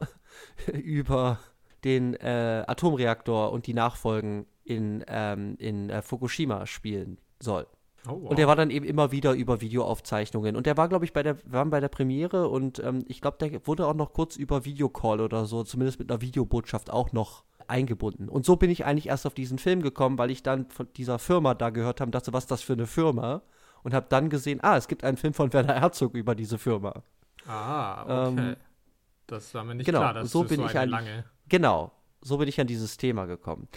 über 0.72 1.40
den 1.84 2.14
äh, 2.14 2.64
Atomreaktor 2.68 3.52
und 3.52 3.66
die 3.66 3.74
Nachfolgen 3.74 4.46
in, 4.64 5.04
ähm, 5.08 5.56
in 5.58 5.90
äh, 5.90 6.04
Fukushima 6.04 6.68
spielen 6.68 7.18
soll. 7.40 7.66
Oh, 8.08 8.22
wow. 8.22 8.30
Und 8.30 8.38
der 8.38 8.48
war 8.48 8.56
dann 8.56 8.70
eben 8.70 8.86
immer 8.86 9.12
wieder 9.12 9.34
über 9.34 9.62
Videoaufzeichnungen. 9.62 10.56
Und 10.56 10.68
der 10.68 10.78
war, 10.78 10.90
glaube 10.90 11.06
ich, 11.06 11.14
bei 11.14 11.24
der, 11.24 11.38
waren 11.52 11.72
bei 11.72 11.80
der 11.80 11.90
Premiere 11.90 12.50
und 12.50 12.78
ähm, 12.84 13.04
ich 13.08 13.20
glaube, 13.20 13.38
der 13.40 13.66
wurde 13.66 13.88
auch 13.88 13.96
noch 13.96 14.14
kurz 14.14 14.36
über 14.36 14.64
Videocall 14.64 15.22
oder 15.22 15.46
so, 15.46 15.64
zumindest 15.64 15.98
mit 15.98 16.12
einer 16.12 16.22
Videobotschaft 16.22 16.92
auch 16.92 17.14
noch 17.14 17.47
eingebunden. 17.68 18.30
Und 18.30 18.46
so 18.46 18.56
bin 18.56 18.70
ich 18.70 18.86
eigentlich 18.86 19.08
erst 19.08 19.26
auf 19.26 19.34
diesen 19.34 19.60
Film 19.60 19.82
gekommen, 19.82 20.18
weil 20.18 20.32
ich 20.32 20.44
dann 20.44 20.70
von 20.70 20.88
dieser 20.96 21.20
Firma 21.20 21.54
da 21.54 21.70
gehört 21.70 22.02
habe, 22.02 22.12
dachte, 22.12 22.34
was 22.34 22.46
ist 22.46 22.52
das 22.52 22.62
für 22.62 22.74
eine 22.74 22.88
Firma? 22.88 23.42
Und 23.84 23.94
habe 23.94 24.08
dann 24.10 24.30
gesehen, 24.30 24.60
ah, 24.64 24.76
es 24.76 24.88
gibt 24.88 25.04
einen 25.04 25.18
Film 25.18 25.34
von 25.34 25.54
Werner 25.54 25.80
Herzog 25.80 26.16
über 26.16 26.36
diese 26.36 26.58
Firma. 26.58 27.04
ah, 27.48 28.30
okay. 28.30 28.50
ähm, 28.50 28.56
das 29.28 29.54
war 29.54 29.64
mir 29.64 29.76
nicht 29.76 29.86
genau, 29.86 30.00
klar, 30.00 30.14
dass 30.14 30.32
so 30.32 30.42
das 30.42 30.50
bin 30.50 30.62
so 30.62 30.66
ich 30.66 30.78
eine 30.78 30.92
lange. 30.92 31.26
Genau, 31.50 31.92
so 32.22 32.38
bin 32.38 32.48
ich 32.48 32.60
an 32.60 32.68
dieses 32.68 32.98
Thema 32.98 33.26
gekommen. 33.26 33.68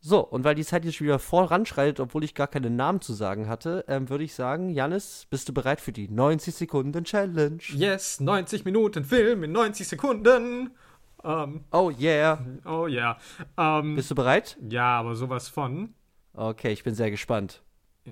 So, 0.00 0.20
und 0.20 0.44
weil 0.44 0.54
die 0.54 0.64
Zeit 0.64 0.84
jetzt 0.84 0.96
schon 0.96 1.06
wieder 1.06 1.18
voranschreitet, 1.18 2.00
obwohl 2.00 2.22
ich 2.22 2.34
gar 2.34 2.46
keinen 2.46 2.76
Namen 2.76 3.00
zu 3.00 3.12
sagen 3.12 3.48
hatte, 3.48 3.84
ähm, 3.88 4.08
würde 4.08 4.24
ich 4.24 4.34
sagen, 4.34 4.70
Janis, 4.70 5.26
bist 5.30 5.48
du 5.48 5.54
bereit 5.54 5.80
für 5.80 5.92
die 5.92 6.08
90 6.08 6.54
Sekunden 6.54 7.04
Challenge? 7.04 7.58
Yes, 7.74 8.20
90 8.20 8.64
Minuten 8.64 9.04
Film 9.04 9.42
in 9.42 9.52
90 9.52 9.88
Sekunden. 9.88 10.70
Ähm, 11.24 11.64
Oh 11.72 11.90
yeah. 11.98 12.38
oh 12.64 12.86
ja. 12.86 13.16
Ähm, 13.56 13.96
Bist 13.96 14.10
du 14.10 14.14
bereit? 14.14 14.56
ja, 14.68 14.98
aber 14.98 15.14
sowas 15.16 15.48
von. 15.48 15.94
Okay, 16.34 16.72
ich 16.72 16.84
bin 16.84 16.94
sehr 16.94 17.10
gespannt. 17.10 17.62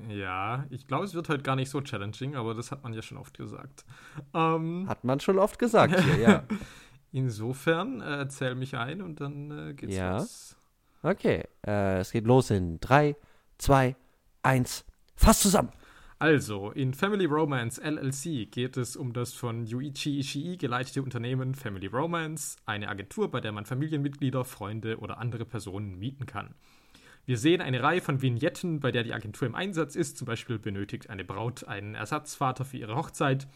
Ja, 0.08 0.64
ich 0.70 0.86
glaube, 0.88 1.04
es 1.04 1.14
wird 1.14 1.28
heute 1.28 1.42
gar 1.44 1.54
nicht 1.54 1.70
so 1.70 1.80
challenging, 1.80 2.34
aber 2.34 2.54
das 2.54 2.72
hat 2.72 2.82
man 2.82 2.92
ja 2.94 3.02
schon 3.02 3.16
oft 3.18 3.36
gesagt. 3.38 3.84
Ähm, 4.32 4.86
Hat 4.88 5.04
man 5.04 5.20
schon 5.20 5.38
oft 5.38 5.56
gesagt 5.58 6.00
hier, 6.00 6.16
ja. 6.18 6.42
insofern, 7.12 8.00
äh, 8.00 8.26
zähl 8.28 8.54
mich 8.56 8.76
ein 8.76 9.00
und 9.02 9.20
dann 9.20 9.50
äh, 9.70 9.74
geht's 9.74 9.94
Ja. 9.94 10.16
los. 10.18 10.56
Okay, 11.02 11.44
äh, 11.66 11.98
es 12.00 12.10
geht 12.10 12.24
los 12.24 12.50
in 12.50 12.80
3, 12.80 13.14
2, 13.58 13.94
1. 14.42 14.84
Fass 15.14 15.40
zusammen. 15.40 15.70
Also, 16.20 16.70
in 16.70 16.94
Family 16.94 17.24
Romance 17.24 17.80
LLC 17.82 18.50
geht 18.50 18.76
es 18.76 18.96
um 18.96 19.12
das 19.12 19.32
von 19.32 19.66
Yuichi 19.66 20.20
Ishii 20.20 20.56
geleitete 20.56 21.02
Unternehmen 21.02 21.54
Family 21.54 21.88
Romance, 21.88 22.56
eine 22.66 22.88
Agentur, 22.88 23.30
bei 23.30 23.40
der 23.40 23.50
man 23.50 23.66
Familienmitglieder, 23.66 24.44
Freunde 24.44 24.98
oder 24.98 25.18
andere 25.18 25.44
Personen 25.44 25.98
mieten 25.98 26.26
kann. 26.26 26.54
Wir 27.26 27.36
sehen 27.36 27.60
eine 27.60 27.82
Reihe 27.82 28.00
von 28.00 28.22
Vignetten, 28.22 28.80
bei 28.80 28.92
der 28.92 29.02
die 29.02 29.12
Agentur 29.12 29.48
im 29.48 29.54
Einsatz 29.54 29.96
ist. 29.96 30.18
Zum 30.18 30.26
Beispiel 30.26 30.58
benötigt 30.58 31.10
eine 31.10 31.24
Braut 31.24 31.64
einen 31.64 31.94
Ersatzvater 31.94 32.64
für 32.64 32.76
ihre 32.76 32.94
Hochzeit. 32.96 33.48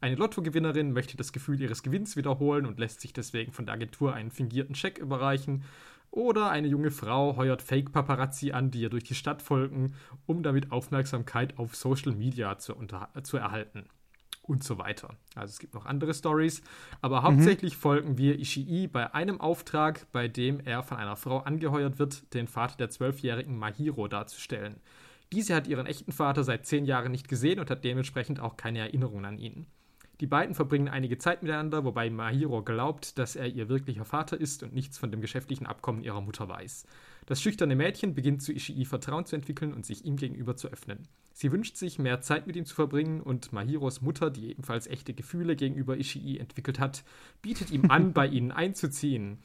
Eine 0.00 0.14
Lottogewinnerin 0.14 0.92
möchte 0.92 1.16
das 1.16 1.32
Gefühl 1.32 1.60
ihres 1.60 1.82
Gewinns 1.82 2.16
wiederholen 2.16 2.66
und 2.66 2.78
lässt 2.78 3.00
sich 3.00 3.12
deswegen 3.12 3.52
von 3.52 3.66
der 3.66 3.74
Agentur 3.74 4.14
einen 4.14 4.30
fingierten 4.30 4.74
Scheck 4.74 4.98
überreichen. 4.98 5.64
Oder 6.16 6.48
eine 6.48 6.66
junge 6.66 6.90
Frau 6.90 7.36
heuert 7.36 7.60
Fake-Paparazzi 7.60 8.52
an, 8.52 8.70
die 8.70 8.80
ihr 8.80 8.88
durch 8.88 9.04
die 9.04 9.14
Stadt 9.14 9.42
folgen, 9.42 9.92
um 10.24 10.42
damit 10.42 10.72
Aufmerksamkeit 10.72 11.58
auf 11.58 11.76
Social 11.76 12.12
Media 12.12 12.56
zu, 12.56 12.74
zu 13.22 13.36
erhalten. 13.36 13.84
Und 14.40 14.64
so 14.64 14.78
weiter. 14.78 15.14
Also 15.34 15.52
es 15.52 15.58
gibt 15.58 15.74
noch 15.74 15.84
andere 15.84 16.14
Stories, 16.14 16.62
aber 17.02 17.22
hauptsächlich 17.22 17.74
mhm. 17.74 17.80
folgen 17.80 18.16
wir 18.16 18.38
Ishii 18.38 18.86
bei 18.86 19.12
einem 19.12 19.42
Auftrag, 19.42 20.10
bei 20.10 20.26
dem 20.26 20.58
er 20.60 20.82
von 20.82 20.96
einer 20.96 21.16
Frau 21.16 21.40
angeheuert 21.40 21.98
wird, 21.98 22.32
den 22.32 22.48
Vater 22.48 22.78
der 22.78 22.88
zwölfjährigen 22.88 23.58
Mahiro 23.58 24.08
darzustellen. 24.08 24.80
Diese 25.34 25.54
hat 25.54 25.66
ihren 25.66 25.84
echten 25.84 26.12
Vater 26.12 26.44
seit 26.44 26.64
zehn 26.64 26.86
Jahren 26.86 27.12
nicht 27.12 27.28
gesehen 27.28 27.60
und 27.60 27.68
hat 27.68 27.84
dementsprechend 27.84 28.40
auch 28.40 28.56
keine 28.56 28.78
Erinnerungen 28.78 29.26
an 29.26 29.36
ihn. 29.36 29.66
Die 30.20 30.26
beiden 30.26 30.54
verbringen 30.54 30.88
einige 30.88 31.18
Zeit 31.18 31.42
miteinander, 31.42 31.84
wobei 31.84 32.08
Mahiro 32.08 32.62
glaubt, 32.62 33.18
dass 33.18 33.36
er 33.36 33.48
ihr 33.48 33.68
wirklicher 33.68 34.06
Vater 34.06 34.40
ist 34.40 34.62
und 34.62 34.72
nichts 34.72 34.96
von 34.96 35.10
dem 35.10 35.20
geschäftlichen 35.20 35.66
Abkommen 35.66 36.02
ihrer 36.02 36.22
Mutter 36.22 36.48
weiß. 36.48 36.86
Das 37.26 37.42
schüchterne 37.42 37.76
Mädchen 37.76 38.14
beginnt 38.14 38.40
zu 38.40 38.52
Ishii 38.52 38.86
Vertrauen 38.86 39.26
zu 39.26 39.36
entwickeln 39.36 39.74
und 39.74 39.84
sich 39.84 40.06
ihm 40.06 40.16
gegenüber 40.16 40.56
zu 40.56 40.68
öffnen. 40.68 41.06
Sie 41.34 41.52
wünscht 41.52 41.76
sich, 41.76 41.98
mehr 41.98 42.22
Zeit 42.22 42.46
mit 42.46 42.56
ihm 42.56 42.64
zu 42.64 42.74
verbringen 42.74 43.20
und 43.20 43.52
Mahiros 43.52 44.00
Mutter, 44.00 44.30
die 44.30 44.48
ebenfalls 44.50 44.86
echte 44.86 45.12
Gefühle 45.12 45.54
gegenüber 45.54 45.98
Ishii 45.98 46.38
entwickelt 46.38 46.78
hat, 46.78 47.04
bietet 47.42 47.70
ihm 47.70 47.90
an, 47.90 48.14
bei 48.14 48.26
ihnen 48.26 48.52
einzuziehen. 48.52 49.38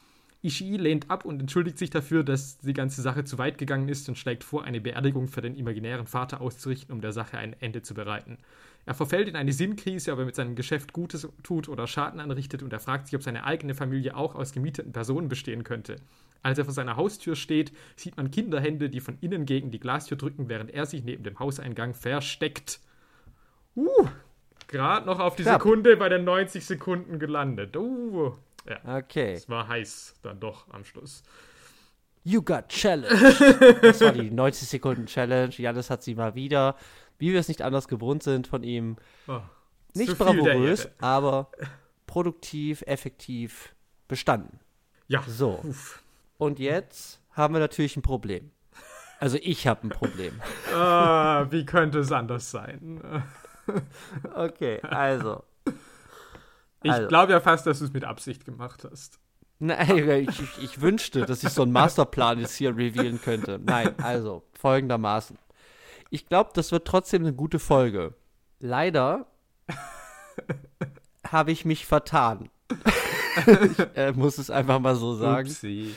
Ishii 0.44 0.78
lehnt 0.78 1.12
ab 1.12 1.26
und 1.26 1.40
entschuldigt 1.40 1.78
sich 1.78 1.92
dafür, 1.92 2.24
dass 2.24 2.58
die 2.60 2.74
ganze 2.74 3.02
Sache 3.02 3.24
zu 3.24 3.38
weit 3.38 3.58
gegangen 3.58 3.90
ist 3.90 4.10
und 4.10 4.18
schlägt 4.18 4.44
vor, 4.44 4.64
eine 4.64 4.82
Beerdigung 4.82 5.28
für 5.28 5.42
den 5.42 5.56
imaginären 5.56 6.08
Vater 6.08 6.42
auszurichten, 6.42 6.94
um 6.94 7.02
der 7.02 7.12
Sache 7.12 7.38
ein 7.38 7.56
Ende 7.60 7.84
zu 7.84 7.94
bereiten. 7.94 8.40
Er 8.86 8.94
verfällt 8.96 9.28
in 9.28 9.36
eine 9.36 9.54
Sinnkrise, 9.54 10.12
ob 10.12 10.20
er 10.20 10.26
mit 10.26 10.36
seinem 10.36 10.56
Geschäft 10.56 10.92
Gutes 10.92 11.28
tut 11.44 11.70
oder 11.70 11.86
Schaden 11.88 12.20
anrichtet 12.20 12.64
und 12.64 12.74
er 12.74 12.80
fragt 12.80 13.08
sich, 13.08 13.16
ob 13.16 13.24
seine 13.24 13.44
eigene 13.44 13.76
Familie 13.76 14.16
auch 14.16 14.36
aus 14.36 14.54
gemieteten 14.54 14.92
Personen 14.92 15.30
bestehen 15.30 15.64
könnte. 15.64 15.98
Als 16.44 16.58
er 16.58 16.66
vor 16.66 16.74
seiner 16.74 16.96
Haustür 16.96 17.36
steht, 17.36 17.72
sieht 17.96 18.18
man 18.18 18.32
Kinderhände, 18.32 18.90
die 18.90 19.00
von 19.00 19.18
innen 19.22 19.46
gegen 19.46 19.70
die 19.70 19.80
Glastür 19.80 20.18
drücken, 20.18 20.50
während 20.50 20.72
er 20.72 20.88
sich 20.88 21.04
neben 21.04 21.24
dem 21.24 21.38
Hauseingang 21.38 21.94
versteckt. 21.94 22.80
Uh, 23.76 24.08
gerade 24.68 25.06
noch 25.06 25.20
auf 25.20 25.36
die 25.36 25.44
Knapp. 25.44 25.62
Sekunde 25.62 25.98
bei 25.98 26.10
den 26.10 26.24
90 26.24 26.66
Sekunden 26.66 27.20
gelandet. 27.20 27.78
Uh, 27.78 28.34
ja. 28.68 28.98
Okay. 28.98 29.34
Es 29.34 29.48
war 29.50 29.68
heiß 29.68 30.16
dann 30.24 30.40
doch 30.40 30.68
am 30.74 30.84
Schluss. 30.84 31.24
You 32.24 32.42
got 32.42 32.70
challenge. 32.70 33.80
das 33.82 34.02
war 34.02 34.12
die 34.12 34.30
90 34.30 34.68
Sekunden 34.68 35.06
Challenge. 35.08 35.54
Janis 35.56 35.90
hat 35.90 36.04
sie 36.04 36.14
mal 36.14 36.36
wieder 36.36 36.76
wie 37.22 37.34
wir 37.34 37.40
es 37.40 37.48
nicht 37.48 37.62
anders 37.62 37.88
gewohnt 37.88 38.24
sind 38.24 38.48
von 38.48 38.64
ihm. 38.64 38.98
Oh, 39.28 39.42
nicht 39.94 40.18
bravourös, 40.18 40.90
aber 41.00 41.52
produktiv, 42.08 42.84
effektiv 42.88 43.76
bestanden. 44.08 44.60
Ja. 45.08 45.24
So. 45.28 45.60
Uff. 45.64 46.04
Und 46.38 46.58
jetzt 46.58 47.22
haben 47.34 47.54
wir 47.54 47.60
natürlich 47.60 47.96
ein 47.96 48.02
Problem. 48.02 48.52
Also 49.20 49.38
ich 49.40 49.68
habe 49.68 49.88
ein 49.88 49.90
Problem. 49.90 50.42
ah, 50.74 51.46
wie 51.52 51.64
könnte 51.64 52.00
es 52.00 52.12
anders 52.12 52.50
sein? 52.50 53.24
okay, 54.36 54.82
also. 54.82 55.44
Ich 56.82 56.92
also. 56.92 57.08
glaube 57.08 57.34
ja 57.34 57.40
fast, 57.40 57.68
dass 57.68 57.80
du 57.80 57.86
es 57.86 57.94
mit 57.94 58.04
Absicht 58.04 58.46
gemacht 58.46 58.84
hast. 58.90 59.20
Nein, 59.60 60.28
ich, 60.28 60.42
ich, 60.42 60.64
ich, 60.64 60.82
wünschte, 60.82 61.24
dass 61.28 61.44
ich 61.44 61.50
so 61.50 61.62
einen 61.62 61.72
Masterplan 61.72 62.40
jetzt 62.40 62.56
hier 62.56 62.76
revealen 62.76 63.22
könnte. 63.22 63.60
Nein, 63.64 63.94
also 64.00 64.42
folgendermaßen. 64.54 65.38
Ich 66.14 66.28
glaube, 66.28 66.52
das 66.54 66.74
wird 66.74 66.86
trotzdem 66.86 67.24
eine 67.24 67.34
gute 67.34 67.58
Folge. 67.58 68.14
Leider 68.60 69.28
habe 71.26 71.54
ich 71.54 71.64
mich 71.64 71.86
vertan. 71.86 72.50
ich 72.70 73.80
äh, 73.96 74.12
muss 74.12 74.38
es 74.38 74.50
einfach 74.50 74.80
mal 74.80 74.96
so 74.96 75.16
sagen. 75.16 75.48
Upsi. 75.48 75.96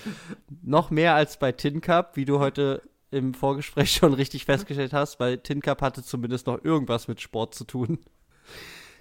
Noch 0.63 0.91
mehr 0.91 1.17
als 1.17 1.37
bei 1.37 1.51
Tin 1.51 1.81
Cup, 1.81 2.17
wie 2.17 2.25
du 2.25 2.39
heute 2.39 2.81
im 3.11 3.35
Vorgespräch 3.35 3.91
schon 3.93 4.15
richtig 4.15 4.45
festgestellt 4.45 4.93
hast, 4.93 5.19
weil 5.19 5.39
Tin 5.39 5.61
Cup 5.61 5.83
hatte 5.83 6.05
zumindest 6.05 6.47
noch 6.47 6.63
irgendwas 6.65 7.09
mit 7.09 7.21
Sport 7.21 7.57
zu 7.57 7.65
tun. 7.65 7.99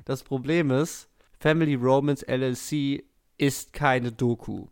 Das 0.05 0.23
Problem 0.23 0.71
ist, 0.71 1.09
Family 1.39 1.75
Romance 1.75 2.23
LLC 2.27 3.03
ist 3.37 3.71
keine 3.71 4.11
Doku. 4.11 4.65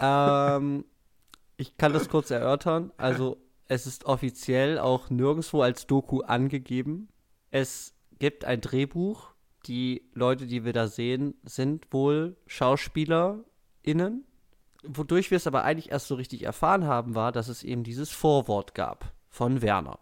ähm, 0.00 0.84
ich 1.56 1.76
kann 1.76 1.92
das 1.92 2.08
kurz 2.08 2.32
erörtern. 2.32 2.92
Also 2.96 3.38
es 3.68 3.86
ist 3.86 4.06
offiziell 4.06 4.78
auch 4.78 5.10
nirgendwo 5.10 5.62
als 5.62 5.86
Doku 5.86 6.22
angegeben. 6.22 7.08
Es 7.50 7.94
gibt 8.18 8.44
ein 8.44 8.60
Drehbuch. 8.62 9.34
Die 9.66 10.08
Leute, 10.14 10.46
die 10.46 10.64
wir 10.64 10.72
da 10.72 10.88
sehen, 10.88 11.34
sind 11.42 11.92
wohl 11.92 12.36
SchauspielerInnen. 12.46 14.24
Wodurch 14.84 15.30
wir 15.30 15.36
es 15.36 15.46
aber 15.46 15.64
eigentlich 15.64 15.90
erst 15.90 16.08
so 16.08 16.14
richtig 16.14 16.44
erfahren 16.44 16.86
haben, 16.86 17.14
war, 17.14 17.32
dass 17.32 17.48
es 17.48 17.62
eben 17.62 17.84
dieses 17.84 18.10
Vorwort 18.10 18.74
gab 18.74 19.12
von 19.28 19.60
Werner. 19.60 19.98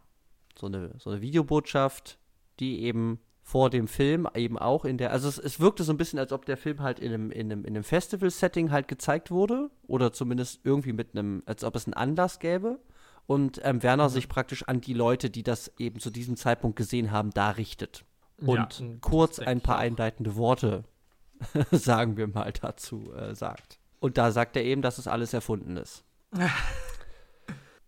So 0.57 0.67
eine, 0.67 0.93
so 0.99 1.11
eine 1.11 1.21
Videobotschaft, 1.21 2.19
die 2.61 2.83
eben 2.83 3.19
vor 3.43 3.71
dem 3.71 3.89
Film 3.89 4.29
eben 4.35 4.59
auch 4.59 4.85
in 4.85 4.99
der, 4.99 5.13
also 5.13 5.29
es, 5.29 5.39
es 5.39 5.59
wirkte 5.59 5.83
so 5.83 5.93
ein 5.93 5.97
bisschen, 5.97 6.19
als 6.19 6.33
ob 6.33 6.47
der 6.47 6.57
Film 6.57 6.81
halt 6.81 7.01
in 7.01 7.13
einem, 7.13 7.31
in 7.31 7.51
einem, 7.51 7.65
in 7.65 7.75
einem 7.75 7.85
Festival-Setting 7.85 8.71
halt 8.71 8.89
gezeigt 8.89 9.31
wurde 9.31 9.71
oder 9.87 10.13
zumindest 10.13 10.61
irgendwie 10.65 10.93
mit 10.93 11.17
einem, 11.17 11.43
als 11.47 11.65
ob 11.65 11.75
es 11.75 11.87
einen 11.87 11.95
Anlass 11.95 12.39
gäbe 12.39 12.79
und 13.27 13.61
ähm, 13.65 13.83
Werner 13.83 14.05
mhm. 14.05 14.13
sich 14.13 14.29
praktisch 14.29 14.63
an 14.65 14.81
die 14.81 14.95
Leute, 14.95 15.31
die 15.31 15.43
das 15.43 15.73
eben 15.79 16.01
zu 16.01 16.11
diesem 16.11 16.37
Zeitpunkt 16.37 16.77
gesehen 16.77 17.11
haben, 17.11 17.31
da 17.31 17.51
richtet. 17.51 18.05
Und 18.39 18.81
ja, 18.81 18.87
kurz 19.01 19.39
ein 19.39 19.61
paar 19.61 19.79
einleitende 19.79 20.37
Worte, 20.37 20.85
sagen 21.71 22.17
wir 22.17 22.27
mal, 22.29 22.53
dazu 22.53 23.13
äh, 23.15 23.35
sagt. 23.35 23.79
Und 23.99 24.19
da 24.19 24.31
sagt 24.31 24.57
er 24.57 24.65
eben, 24.65 24.83
dass 24.83 24.99
es 24.99 25.09
alles 25.09 25.33
erfunden 25.33 25.77
ist. 25.77 26.05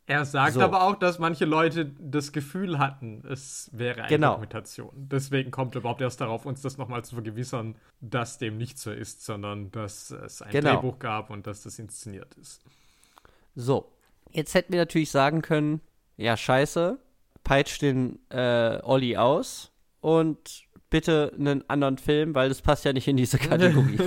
Er 0.08 0.24
sagt 0.24 0.54
so. 0.54 0.62
aber 0.62 0.84
auch, 0.84 0.94
dass 0.94 1.18
manche 1.18 1.44
Leute 1.44 1.84
das 1.84 2.32
Gefühl 2.32 2.78
hatten, 2.78 3.22
es 3.28 3.68
wäre 3.74 4.00
eine 4.00 4.08
genau. 4.08 4.30
Dokumentation. 4.30 4.90
Deswegen 4.94 5.50
kommt 5.50 5.74
er 5.74 5.80
überhaupt 5.80 6.00
erst 6.00 6.22
darauf, 6.22 6.46
uns 6.46 6.62
das 6.62 6.78
nochmal 6.78 7.04
zu 7.04 7.14
vergewissern, 7.14 7.76
dass 8.00 8.38
dem 8.38 8.56
nicht 8.56 8.78
so 8.78 8.90
ist, 8.90 9.22
sondern 9.22 9.70
dass 9.70 10.10
es 10.10 10.40
ein 10.40 10.50
genau. 10.50 10.76
Drehbuch 10.76 10.98
gab 10.98 11.28
und 11.28 11.46
dass 11.46 11.62
das 11.62 11.78
inszeniert 11.78 12.34
ist. 12.36 12.62
So, 13.54 13.92
Jetzt 14.30 14.54
hätten 14.54 14.72
wir 14.72 14.80
natürlich 14.80 15.10
sagen 15.10 15.42
können, 15.42 15.80
ja, 16.16 16.36
scheiße, 16.36 16.98
peitscht 17.44 17.82
den 17.82 18.18
äh, 18.30 18.80
Olli 18.82 19.16
aus 19.16 19.72
und 20.00 20.64
bitte 20.90 21.32
einen 21.38 21.68
anderen 21.68 21.98
Film, 21.98 22.34
weil 22.34 22.48
das 22.48 22.62
passt 22.62 22.84
ja 22.84 22.92
nicht 22.92 23.08
in 23.08 23.16
diese 23.16 23.38
Kategorie. 23.38 23.98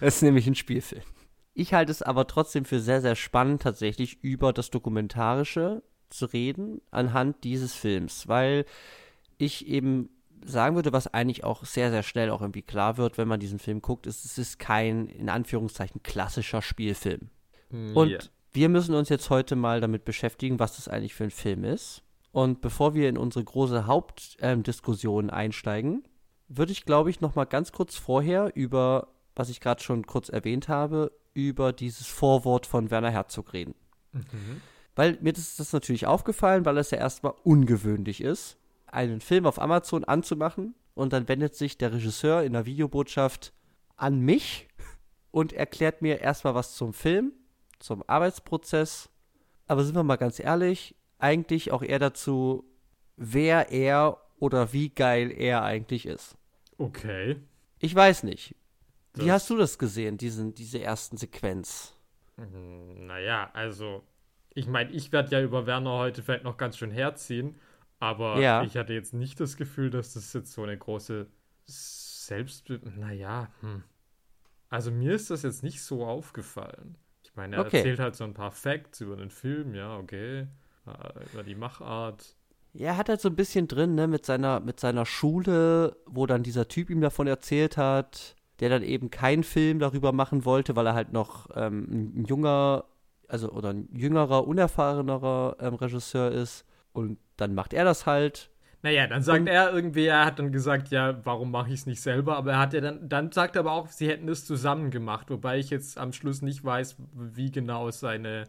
das 0.00 0.16
ist 0.16 0.22
nämlich 0.22 0.46
ein 0.46 0.54
Spielfilm. 0.54 1.02
Ich 1.52 1.72
halte 1.72 1.92
es 1.92 2.02
aber 2.02 2.26
trotzdem 2.26 2.64
für 2.64 2.80
sehr, 2.80 3.00
sehr 3.00 3.14
spannend, 3.14 3.62
tatsächlich 3.62 4.22
über 4.22 4.52
das 4.52 4.70
Dokumentarische 4.70 5.82
zu 6.10 6.26
reden 6.26 6.80
anhand 6.90 7.44
dieses 7.44 7.74
Films, 7.74 8.26
weil 8.26 8.64
ich 9.38 9.66
eben 9.66 10.10
sagen 10.44 10.74
würde, 10.74 10.92
was 10.92 11.12
eigentlich 11.12 11.44
auch 11.44 11.64
sehr, 11.64 11.90
sehr 11.90 12.02
schnell 12.02 12.30
auch 12.30 12.40
irgendwie 12.40 12.62
klar 12.62 12.96
wird, 12.96 13.18
wenn 13.18 13.28
man 13.28 13.40
diesen 13.40 13.58
Film 13.58 13.80
guckt, 13.80 14.06
ist, 14.06 14.24
es 14.24 14.36
ist 14.36 14.58
kein, 14.58 15.06
in 15.06 15.28
Anführungszeichen, 15.28 16.02
klassischer 16.02 16.60
Spielfilm. 16.60 17.30
Mm, 17.70 17.96
Und 17.96 18.10
yeah 18.10 18.20
wir 18.54 18.68
müssen 18.68 18.94
uns 18.94 19.08
jetzt 19.08 19.30
heute 19.30 19.56
mal 19.56 19.80
damit 19.80 20.04
beschäftigen, 20.04 20.60
was 20.60 20.76
das 20.76 20.88
eigentlich 20.88 21.14
für 21.14 21.24
ein 21.24 21.30
Film 21.30 21.64
ist. 21.64 22.02
Und 22.30 22.60
bevor 22.60 22.94
wir 22.94 23.08
in 23.08 23.18
unsere 23.18 23.44
große 23.44 23.86
Hauptdiskussion 23.86 25.24
ähm, 25.24 25.30
einsteigen, 25.30 26.04
würde 26.48 26.72
ich, 26.72 26.84
glaube 26.84 27.10
ich, 27.10 27.20
noch 27.20 27.34
mal 27.34 27.44
ganz 27.44 27.72
kurz 27.72 27.96
vorher 27.96 28.52
über, 28.54 29.08
was 29.34 29.48
ich 29.48 29.60
gerade 29.60 29.82
schon 29.82 30.06
kurz 30.06 30.28
erwähnt 30.28 30.68
habe, 30.68 31.12
über 31.32 31.72
dieses 31.72 32.06
Vorwort 32.06 32.66
von 32.66 32.90
Werner 32.90 33.10
Herzog 33.10 33.52
reden. 33.52 33.74
Mhm. 34.12 34.60
Weil 34.94 35.18
mir 35.20 35.32
ist 35.32 35.58
das 35.58 35.72
natürlich 35.72 36.06
aufgefallen, 36.06 36.64
weil 36.64 36.78
es 36.78 36.92
ja 36.92 36.98
erstmal 36.98 37.34
ungewöhnlich 37.42 38.20
ist, 38.20 38.56
einen 38.86 39.20
Film 39.20 39.46
auf 39.46 39.60
Amazon 39.60 40.04
anzumachen 40.04 40.74
und 40.94 41.12
dann 41.12 41.26
wendet 41.26 41.56
sich 41.56 41.76
der 41.76 41.92
Regisseur 41.92 42.44
in 42.44 42.52
der 42.52 42.66
Videobotschaft 42.66 43.52
an 43.96 44.20
mich 44.20 44.68
und 45.32 45.52
erklärt 45.52 46.02
mir 46.02 46.20
erstmal 46.20 46.54
was 46.54 46.76
zum 46.76 46.92
Film 46.92 47.32
zum 47.84 48.02
Arbeitsprozess. 48.06 49.10
Aber 49.66 49.84
sind 49.84 49.94
wir 49.94 50.02
mal 50.02 50.16
ganz 50.16 50.40
ehrlich, 50.40 50.96
eigentlich 51.18 51.70
auch 51.70 51.82
eher 51.82 51.98
dazu, 51.98 52.64
wer 53.16 53.70
er 53.70 54.18
oder 54.38 54.72
wie 54.72 54.90
geil 54.90 55.30
er 55.30 55.62
eigentlich 55.62 56.06
ist. 56.06 56.36
Okay. 56.78 57.36
Ich 57.78 57.94
weiß 57.94 58.24
nicht. 58.24 58.56
Das 59.12 59.24
wie 59.24 59.32
hast 59.32 59.48
du 59.50 59.56
das 59.56 59.78
gesehen, 59.78 60.18
diesen, 60.18 60.54
diese 60.54 60.80
ersten 60.80 61.16
Sequenz? 61.16 61.94
Hm, 62.36 63.06
naja, 63.06 63.50
also 63.52 64.02
ich 64.54 64.66
meine, 64.66 64.90
ich 64.90 65.12
werde 65.12 65.30
ja 65.30 65.42
über 65.42 65.66
Werner 65.66 65.92
heute 65.98 66.22
vielleicht 66.22 66.44
noch 66.44 66.56
ganz 66.56 66.78
schön 66.78 66.90
herziehen, 66.90 67.54
aber 68.00 68.40
Ja. 68.40 68.62
ich 68.64 68.76
hatte 68.76 68.92
jetzt 68.92 69.14
nicht 69.14 69.38
das 69.40 69.56
Gefühl, 69.56 69.90
dass 69.90 70.14
das 70.14 70.32
jetzt 70.32 70.52
so 70.52 70.62
eine 70.62 70.76
große 70.76 71.26
Selbst... 71.66 72.70
Naja, 72.96 73.48
hm. 73.60 73.84
Also 74.68 74.90
mir 74.90 75.14
ist 75.14 75.30
das 75.30 75.42
jetzt 75.42 75.62
nicht 75.62 75.82
so 75.82 76.04
aufgefallen. 76.04 76.96
Ich 77.34 77.36
meine, 77.36 77.56
er 77.56 77.62
Okay. 77.62 77.78
erzählt 77.78 77.98
halt 77.98 78.14
so 78.14 78.22
ein 78.22 78.32
paar 78.32 78.52
Facts 78.52 79.00
über 79.00 79.16
den 79.16 79.28
Film, 79.28 79.74
ja, 79.74 79.96
okay, 79.98 80.46
äh, 80.86 81.24
über 81.32 81.42
die 81.42 81.56
Machart. 81.56 82.36
Ja, 82.72 82.86
er 82.92 82.96
hat 82.96 83.08
halt 83.08 83.20
so 83.20 83.28
ein 83.28 83.34
bisschen 83.36 83.66
drin, 83.68 83.96
ne, 83.96 84.06
mit 84.06 84.24
seiner, 84.24 84.60
mit 84.60 84.78
seiner 84.78 85.04
Schule, 85.04 85.96
wo 86.06 86.26
dann 86.26 86.42
dieser 86.44 86.68
Typ 86.68 86.90
ihm 86.90 87.00
davon 87.00 87.26
erzählt 87.26 87.76
hat, 87.76 88.36
der 88.60 88.68
dann 88.68 88.82
eben 88.84 89.10
keinen 89.10 89.42
Film 89.44 89.80
darüber 89.80 90.12
machen 90.12 90.44
wollte, 90.44 90.76
weil 90.76 90.86
er 90.86 90.94
halt 90.94 91.12
noch 91.12 91.48
ähm, 91.56 91.86
ein, 91.90 92.22
ein 92.22 92.24
junger, 92.26 92.84
also 93.28 93.50
oder 93.50 93.70
ein 93.70 93.88
jüngerer, 93.92 94.46
unerfahrenerer 94.46 95.56
ähm, 95.60 95.74
Regisseur 95.74 96.30
ist. 96.30 96.64
Und 96.92 97.18
dann 97.36 97.54
macht 97.54 97.72
er 97.74 97.84
das 97.84 98.06
halt. 98.06 98.50
Naja, 98.84 99.06
dann 99.06 99.22
sagt 99.22 99.40
Und- 99.40 99.46
er 99.46 99.72
irgendwie, 99.72 100.04
er 100.04 100.26
hat 100.26 100.38
dann 100.38 100.52
gesagt, 100.52 100.88
ja, 100.90 101.18
warum 101.24 101.50
mache 101.50 101.68
ich 101.68 101.80
es 101.80 101.86
nicht 101.86 102.02
selber? 102.02 102.36
Aber 102.36 102.52
er 102.52 102.58
hat 102.58 102.74
ja 102.74 102.82
dann, 102.82 103.08
dann 103.08 103.32
sagt 103.32 103.56
er 103.56 103.60
aber 103.60 103.72
auch, 103.72 103.88
sie 103.88 104.06
hätten 104.08 104.28
es 104.28 104.44
zusammen 104.44 104.90
gemacht, 104.90 105.30
wobei 105.30 105.58
ich 105.58 105.70
jetzt 105.70 105.96
am 105.96 106.12
Schluss 106.12 106.42
nicht 106.42 106.62
weiß, 106.62 106.96
wie 107.14 107.50
genau 107.50 107.90
seine, 107.90 108.44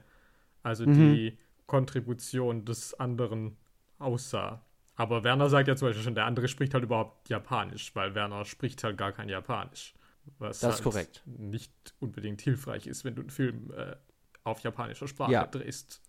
also 0.62 0.86
Mhm. 0.86 0.94
die 0.94 1.38
Kontribution 1.68 2.66
des 2.66 2.94
anderen 3.00 3.56
aussah. 3.98 4.62
Aber 4.98 5.24
Werner 5.24 5.48
sagt 5.48 5.70
ja 5.70 5.78
zum 5.78 5.88
Beispiel 5.88 6.04
schon, 6.04 6.16
der 6.16 6.26
andere 6.26 6.50
spricht 6.50 6.74
halt 6.74 6.84
überhaupt 6.84 7.30
Japanisch, 7.30 7.96
weil 7.96 8.14
Werner 8.14 8.44
spricht 8.44 8.84
halt 8.84 8.98
gar 8.98 9.14
kein 9.14 9.30
Japanisch. 9.30 9.94
Was 10.38 10.60
Das 10.60 10.76
halt 10.76 10.84
korrekt. 10.84 11.24
nicht 11.26 11.72
unbedingt 12.02 12.42
hilfreich 12.42 12.88
ist, 12.88 13.06
wenn 13.06 13.16
du 13.16 13.22
einen 13.22 13.30
Film 13.30 13.72
äh, 13.78 13.96
auf 14.44 14.60
japanischer 14.60 15.08
Sprache 15.08 15.32
Ja. 15.32 15.46
drehst. 15.48 16.02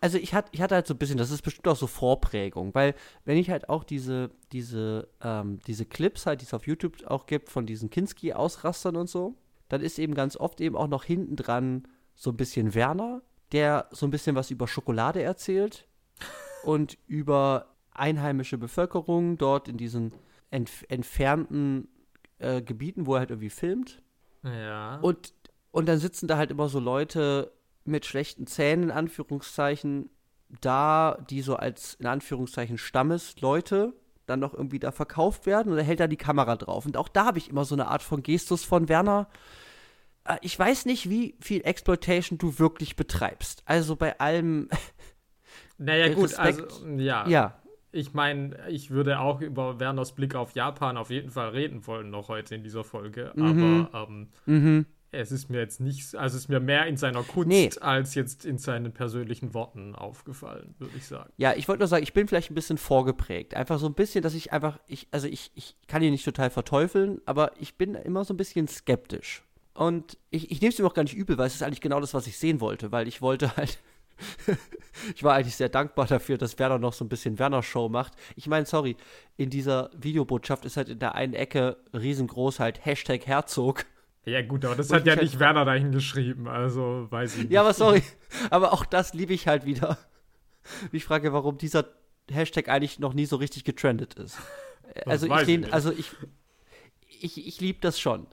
Also 0.00 0.18
ich 0.18 0.34
hatte, 0.34 0.48
ich 0.52 0.60
hatte 0.60 0.74
halt 0.74 0.86
so 0.86 0.94
ein 0.94 0.98
bisschen, 0.98 1.18
das 1.18 1.30
ist 1.30 1.42
bestimmt 1.42 1.68
auch 1.68 1.76
so 1.76 1.86
Vorprägung, 1.86 2.74
weil 2.74 2.94
wenn 3.24 3.36
ich 3.36 3.50
halt 3.50 3.68
auch 3.68 3.84
diese, 3.84 4.30
diese, 4.52 5.08
ähm, 5.22 5.60
diese 5.66 5.86
Clips 5.86 6.26
halt, 6.26 6.40
die 6.40 6.44
es 6.44 6.54
auf 6.54 6.66
YouTube 6.66 7.06
auch 7.06 7.26
gibt, 7.26 7.50
von 7.50 7.66
diesen 7.66 7.90
Kinski-Ausrastern 7.90 8.96
und 8.96 9.08
so, 9.08 9.36
dann 9.68 9.80
ist 9.80 9.98
eben 9.98 10.14
ganz 10.14 10.36
oft 10.36 10.60
eben 10.60 10.76
auch 10.76 10.88
noch 10.88 11.04
hinten 11.04 11.36
dran 11.36 11.88
so 12.14 12.30
ein 12.30 12.36
bisschen 12.36 12.74
Werner, 12.74 13.22
der 13.52 13.88
so 13.90 14.06
ein 14.06 14.10
bisschen 14.10 14.36
was 14.36 14.50
über 14.50 14.66
Schokolade 14.68 15.22
erzählt 15.22 15.86
und 16.64 16.98
über 17.06 17.74
einheimische 17.92 18.58
Bevölkerung 18.58 19.38
dort 19.38 19.68
in 19.68 19.76
diesen 19.76 20.12
entf 20.50 20.84
entfernten 20.88 21.88
äh, 22.38 22.60
Gebieten, 22.62 23.06
wo 23.06 23.14
er 23.14 23.20
halt 23.20 23.30
irgendwie 23.30 23.50
filmt. 23.50 24.02
Ja. 24.42 24.98
Und, 25.00 25.32
und 25.70 25.86
dann 25.86 25.98
sitzen 25.98 26.26
da 26.26 26.36
halt 26.36 26.50
immer 26.50 26.68
so 26.68 26.80
Leute 26.80 27.52
mit 27.84 28.06
schlechten 28.06 28.46
Zähnen, 28.46 28.84
in 28.84 28.90
Anführungszeichen, 28.90 30.10
da, 30.60 31.18
die 31.30 31.42
so 31.42 31.56
als, 31.56 31.94
in 31.94 32.06
Anführungszeichen, 32.06 32.78
Stammesleute 32.78 33.94
dann 34.26 34.40
noch 34.40 34.54
irgendwie 34.54 34.78
da 34.78 34.92
verkauft 34.92 35.46
werden 35.46 35.72
und 35.72 35.78
er 35.78 35.84
hält 35.84 36.00
da 36.00 36.06
die 36.06 36.16
Kamera 36.16 36.56
drauf. 36.56 36.86
Und 36.86 36.96
auch 36.96 37.08
da 37.08 37.24
habe 37.26 37.38
ich 37.38 37.50
immer 37.50 37.64
so 37.64 37.74
eine 37.74 37.88
Art 37.88 38.02
von 38.02 38.22
Gestus 38.22 38.64
von 38.64 38.88
Werner. 38.88 39.28
Äh, 40.24 40.36
Ich 40.42 40.58
weiß 40.58 40.86
nicht, 40.86 41.10
wie 41.10 41.36
viel 41.40 41.62
Exploitation 41.64 42.38
du 42.38 42.58
wirklich 42.58 42.96
betreibst. 42.96 43.62
Also 43.66 43.96
bei 43.96 44.18
allem, 44.20 44.68
naja, 45.78 46.12
gut, 46.14 46.24
Respekt. 46.24 46.62
also, 46.62 46.86
ja. 46.86 47.26
ja, 47.26 47.60
Ich 47.90 48.14
meine, 48.14 48.56
ich 48.68 48.90
würde 48.90 49.18
auch 49.18 49.40
über 49.40 49.80
Werners 49.80 50.14
Blick 50.14 50.34
auf 50.34 50.54
Japan 50.54 50.96
auf 50.96 51.10
jeden 51.10 51.30
Fall 51.30 51.48
reden 51.50 51.86
wollen, 51.86 52.10
noch 52.10 52.28
heute 52.28 52.54
in 52.54 52.62
dieser 52.62 52.84
Folge. 52.84 53.32
Mhm. 53.34 53.88
Aber 53.92 54.08
ähm, 54.08 54.28
mhm. 54.46 54.86
Es 55.12 55.30
ist 55.30 55.50
mir 55.50 55.58
jetzt 55.58 55.78
nicht, 55.80 56.14
also 56.14 56.36
es 56.36 56.44
ist 56.44 56.48
mir 56.48 56.58
mehr 56.58 56.86
in 56.86 56.96
seiner 56.96 57.22
Kunst 57.22 57.48
Nee. 57.48 57.70
als 57.80 58.14
jetzt 58.14 58.44
in 58.46 58.56
seinen 58.56 58.92
persönlichen 58.92 59.52
Worten 59.52 59.94
aufgefallen, 59.94 60.74
würde 60.78 60.96
ich 60.96 61.06
sagen. 61.06 61.30
Ja, 61.36 61.52
ich 61.54 61.68
wollte 61.68 61.80
nur 61.80 61.88
sagen, 61.88 62.02
ich 62.02 62.14
bin 62.14 62.26
vielleicht 62.26 62.50
ein 62.50 62.54
bisschen 62.54 62.78
vorgeprägt. 62.78 63.54
Einfach 63.54 63.78
so 63.78 63.86
ein 63.86 63.94
bisschen, 63.94 64.22
dass 64.22 64.34
ich 64.34 64.52
einfach, 64.52 64.78
ich, 64.86 65.08
also 65.10 65.28
ich, 65.28 65.52
ich 65.54 65.76
kann 65.86 66.02
ihn 66.02 66.12
nicht 66.12 66.24
total 66.24 66.48
verteufeln, 66.48 67.20
aber 67.26 67.52
ich 67.60 67.76
bin 67.76 67.94
immer 67.94 68.24
so 68.24 68.32
ein 68.32 68.38
bisschen 68.38 68.66
skeptisch. 68.68 69.42
Und 69.74 70.16
ich, 70.30 70.50
ich 70.50 70.60
nehme 70.60 70.72
es 70.72 70.78
ihm 70.78 70.86
auch 70.86 70.94
gar 70.94 71.02
nicht 71.02 71.14
übel, 71.14 71.36
weil 71.38 71.46
es 71.46 71.54
ist 71.54 71.62
eigentlich 71.62 71.80
genau 71.80 72.00
das, 72.00 72.14
was 72.14 72.26
ich 72.26 72.38
sehen 72.38 72.60
wollte, 72.60 72.90
weil 72.90 73.06
ich 73.06 73.20
wollte 73.22 73.54
halt. 73.56 73.78
ich 75.14 75.24
war 75.24 75.34
eigentlich 75.34 75.56
sehr 75.56 75.68
dankbar 75.68 76.06
dafür, 76.06 76.38
dass 76.38 76.58
Werner 76.58 76.78
noch 76.78 76.92
so 76.92 77.04
ein 77.04 77.08
bisschen 77.08 77.38
Werner-Show 77.38 77.88
macht. 77.88 78.12
Ich 78.36 78.46
meine, 78.46 78.66
sorry, 78.66 78.96
in 79.36 79.50
dieser 79.50 79.90
Videobotschaft 79.96 80.64
ist 80.64 80.76
halt 80.76 80.88
in 80.88 80.98
der 80.98 81.14
einen 81.14 81.34
Ecke 81.34 81.78
riesengroß 81.92 82.60
halt 82.60 82.84
Hashtag 82.84 83.26
Herzog. 83.26 83.84
Ja, 84.24 84.40
gut, 84.42 84.64
aber 84.64 84.76
das 84.76 84.88
Und 84.90 84.96
hat 84.96 85.06
ja 85.06 85.12
halt- 85.14 85.22
nicht 85.22 85.38
Werner 85.40 85.64
dahin 85.64 85.90
geschrieben, 85.92 86.46
also 86.48 87.06
weiß 87.10 87.34
ich 87.34 87.42
nicht. 87.44 87.52
Ja, 87.52 87.62
aber 87.62 87.74
sorry. 87.74 88.02
Aber 88.50 88.72
auch 88.72 88.84
das 88.84 89.14
liebe 89.14 89.32
ich 89.34 89.48
halt 89.48 89.64
wieder. 89.64 89.98
Ich 90.92 91.04
frage, 91.04 91.32
warum 91.32 91.58
dieser 91.58 91.86
Hashtag 92.30 92.68
eigentlich 92.68 93.00
noch 93.00 93.14
nie 93.14 93.26
so 93.26 93.36
richtig 93.36 93.64
getrendet 93.64 94.14
ist. 94.14 94.38
Also 95.06 95.26
ich, 95.26 95.42
den, 95.46 95.72
also 95.72 95.90
ich, 95.90 96.10
ich, 97.20 97.46
ich 97.46 97.60
liebe 97.60 97.78
das 97.80 97.98
schon. 97.98 98.26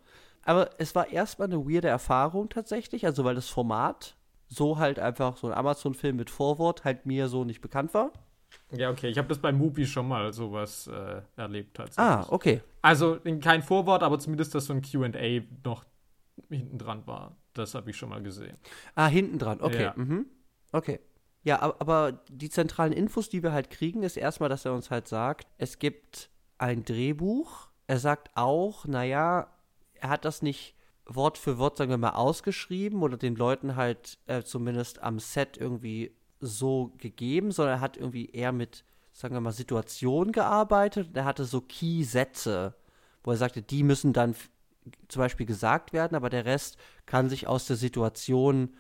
Aber 0.44 0.72
es 0.78 0.94
war 0.94 1.08
erstmal 1.10 1.48
eine 1.48 1.60
weirde 1.66 1.88
Erfahrung 1.88 2.50
tatsächlich, 2.50 3.06
also 3.06 3.24
weil 3.24 3.36
das 3.36 3.48
Format 3.48 4.16
so 4.48 4.78
halt 4.78 5.00
einfach 5.00 5.38
so 5.38 5.48
ein 5.48 5.54
Amazon-Film 5.54 6.18
mit 6.18 6.30
Vorwort 6.30 6.84
halt 6.84 7.06
mir 7.06 7.30
so 7.30 7.46
nicht 7.46 7.62
bekannt 7.62 7.94
war. 7.94 8.12
Ja, 8.72 8.90
okay, 8.92 9.10
ich 9.10 9.18
habe 9.18 9.28
das 9.28 9.40
bei 9.40 9.52
Mubi 9.52 9.86
schon 9.86 10.08
mal 10.08 10.32
sowas 10.34 10.88
äh, 10.88 11.22
erlebt 11.36 11.76
tatsächlich. 11.78 12.00
Ah, 12.06 12.26
okay. 12.30 12.62
Also 12.82 13.16
in- 13.16 13.40
kein 13.42 13.62
Vorwort, 13.64 14.04
aber 14.04 14.20
zumindest, 14.20 14.54
dass 14.56 14.66
so 14.66 14.74
ein 14.74 14.82
Q&A 14.82 15.42
noch 15.64 15.86
hinten 16.50 16.78
dran 16.78 17.06
war. 17.08 17.36
Das 17.54 17.74
habe 17.76 17.90
ich 17.90 17.98
schon 17.98 18.10
mal 18.10 18.22
gesehen. 18.22 18.56
Ah, 18.96 19.08
hinten 19.08 19.40
dran, 19.40 19.60
okay. 19.62 19.84
Ja. 19.84 19.94
Mhm. 19.96 20.28
Okay. 20.72 21.00
Ja, 21.44 21.62
aber, 21.62 21.76
aber 21.82 22.12
die 22.30 22.50
zentralen 22.50 22.94
Infos, 22.94 23.30
die 23.30 23.44
wir 23.44 23.52
halt 23.54 23.70
kriegen, 23.70 24.04
ist 24.04 24.18
erstmal, 24.18 24.50
dass 24.50 24.66
er 24.66 24.74
uns 24.74 24.92
halt 24.92 25.08
sagt, 25.08 25.48
es 25.58 25.80
gibt 25.80 26.30
ein 26.58 26.84
Drehbuch. 26.84 27.70
Er 27.88 27.98
sagt 27.98 28.30
auch, 28.36 28.86
naja, 28.86 29.48
er 29.96 30.10
hat 30.10 30.26
das 30.26 30.42
nicht 30.42 30.76
Wort 31.06 31.38
für 31.40 31.58
Wort, 31.58 31.78
sagen 31.78 31.90
wir 31.90 31.98
mal, 31.98 32.12
ausgeschrieben 32.12 33.02
oder 33.02 33.18
den 33.18 33.36
Leuten 33.36 33.76
halt 33.76 34.20
äh, 34.28 34.44
zumindest 34.44 35.02
am 35.02 35.18
Set 35.20 35.58
irgendwie 35.58 36.16
so 36.40 36.94
gegeben, 36.98 37.52
sondern 37.52 37.78
er 37.78 37.82
hat 37.82 37.98
irgendwie 37.98 38.28
eher 38.28 38.52
mit, 38.52 38.84
sagen 39.12 39.36
wir 39.36 39.42
mal, 39.42 39.52
Situationen 39.52 40.32
gearbeitet. 40.32 41.10
Und 41.10 41.18
er 41.18 41.26
hatte 41.26 41.46
so 41.46 41.62
Key-Sätze, 41.62 42.76
wo 43.24 43.32
er 43.32 43.38
sagte, 43.38 43.62
die 43.62 43.84
müssen 43.84 44.14
dann 44.14 44.36
zum 45.08 45.20
Beispiel 45.20 45.46
gesagt 45.46 45.94
werden, 45.94 46.16
aber 46.16 46.30
der 46.30 46.46
Rest 46.46 46.78
kann 47.06 47.30
sich 47.30 47.48
aus 47.48 47.66
der 47.66 47.76
Situation 47.76 48.76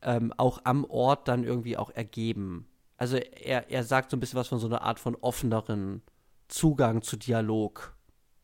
ähm, 0.00 0.32
auch 0.36 0.60
am 0.64 0.84
Ort 0.84 1.28
dann 1.28 1.44
irgendwie 1.44 1.76
auch 1.76 1.90
ergeben. 1.90 2.66
Also 2.96 3.16
er, 3.16 3.70
er 3.70 3.84
sagt 3.84 4.10
so 4.10 4.16
ein 4.16 4.20
bisschen 4.20 4.38
was 4.38 4.48
von 4.48 4.58
so 4.58 4.66
einer 4.66 4.82
Art 4.82 4.98
von 4.98 5.14
offeneren 5.16 6.02
Zugang 6.48 7.02
zu 7.02 7.16
Dialog. 7.16 7.94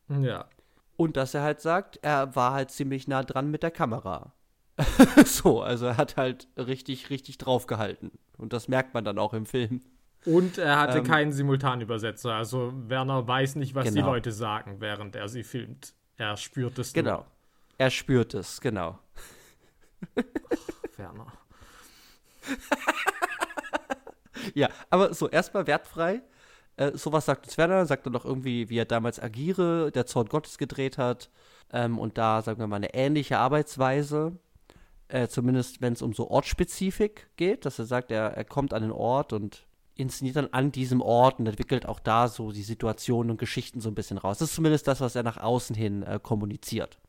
Ja. 0.09 0.45
Und 0.97 1.17
dass 1.17 1.33
er 1.33 1.43
halt 1.43 1.61
sagt, 1.61 1.99
er 2.01 2.35
war 2.35 2.53
halt 2.53 2.71
ziemlich 2.71 3.07
nah 3.07 3.23
dran 3.23 3.51
mit 3.51 3.63
der 3.63 3.71
Kamera. 3.71 4.33
so, 5.25 5.61
also 5.61 5.87
er 5.87 5.97
hat 5.97 6.17
halt 6.17 6.47
richtig, 6.57 7.09
richtig 7.09 7.37
draufgehalten. 7.37 8.11
Und 8.37 8.53
das 8.53 8.67
merkt 8.67 8.93
man 8.93 9.03
dann 9.03 9.17
auch 9.19 9.33
im 9.33 9.45
Film. 9.45 9.81
Und 10.25 10.57
er 10.57 10.79
hatte 10.79 10.99
Ähm, 10.99 11.03
keinen 11.05 11.31
Simultanübersetzer. 11.31 12.33
Also 12.33 12.73
Werner 12.87 13.27
weiß 13.27 13.55
nicht, 13.55 13.75
was 13.75 13.85
die 13.89 13.95
Genau. 13.95 14.07
Leute 14.07 14.31
sagen, 14.31 14.77
während 14.79 15.15
er 15.15 15.27
sie 15.29 15.43
filmt. 15.43 15.93
Er 16.17 16.35
spürt 16.37 16.77
es 16.79 16.93
Genau. 16.93 17.17
nur. 17.17 17.25
Er 17.77 17.89
spürt 17.89 18.33
es, 18.33 18.59
genau. 18.61 18.99
Werner. 20.97 21.27
Ja, 24.53 24.69
aber 24.89 25.13
so, 25.13 25.27
erstmal 25.29 25.67
wertfrei. 25.67 26.21
Äh, 26.77 26.93
sowas 26.97 27.25
sagt 27.25 27.45
uns 27.45 27.57
Werner, 27.57 27.85
sagt 27.85 28.07
er 28.07 28.11
noch 28.11 28.23
irgendwie, 28.25 28.69
wie 28.69 28.77
er 28.77 28.85
damals 28.85 29.21
Agire, 29.21 29.91
der 29.91 30.05
Zorn 30.05 30.27
Gottes 30.27 30.57
gedreht 30.57 30.97
hat. 30.97 31.29
Ähm, 31.73 31.99
und 31.99 32.17
da, 32.17 32.41
sagen 32.41 32.59
wir 32.59 32.67
mal, 32.67 32.77
eine 32.77 32.93
ähnliche 32.93 33.37
Arbeitsweise. 33.37 34.37
Äh, 35.09 35.27
zumindest, 35.27 35.81
wenn 35.81 35.93
es 35.93 36.01
um 36.01 36.13
so 36.13 36.29
Ortsspezifik 36.29 37.29
geht, 37.35 37.65
dass 37.65 37.79
er 37.79 37.85
sagt, 37.85 38.11
er, 38.11 38.37
er 38.37 38.45
kommt 38.45 38.73
an 38.73 38.83
den 38.83 38.91
Ort 38.91 39.33
und 39.33 39.65
inszeniert 39.95 40.37
dann 40.37 40.47
an 40.51 40.71
diesem 40.71 41.01
Ort 41.01 41.39
und 41.39 41.47
entwickelt 41.47 41.85
auch 41.87 41.99
da 41.99 42.27
so 42.27 42.51
die 42.51 42.63
Situationen 42.63 43.31
und 43.31 43.37
Geschichten 43.37 43.81
so 43.81 43.89
ein 43.89 43.95
bisschen 43.95 44.17
raus. 44.17 44.37
Das 44.37 44.49
ist 44.49 44.55
zumindest 44.55 44.87
das, 44.87 45.01
was 45.01 45.15
er 45.15 45.23
nach 45.23 45.37
außen 45.37 45.75
hin 45.75 46.03
äh, 46.03 46.19
kommuniziert. 46.21 46.99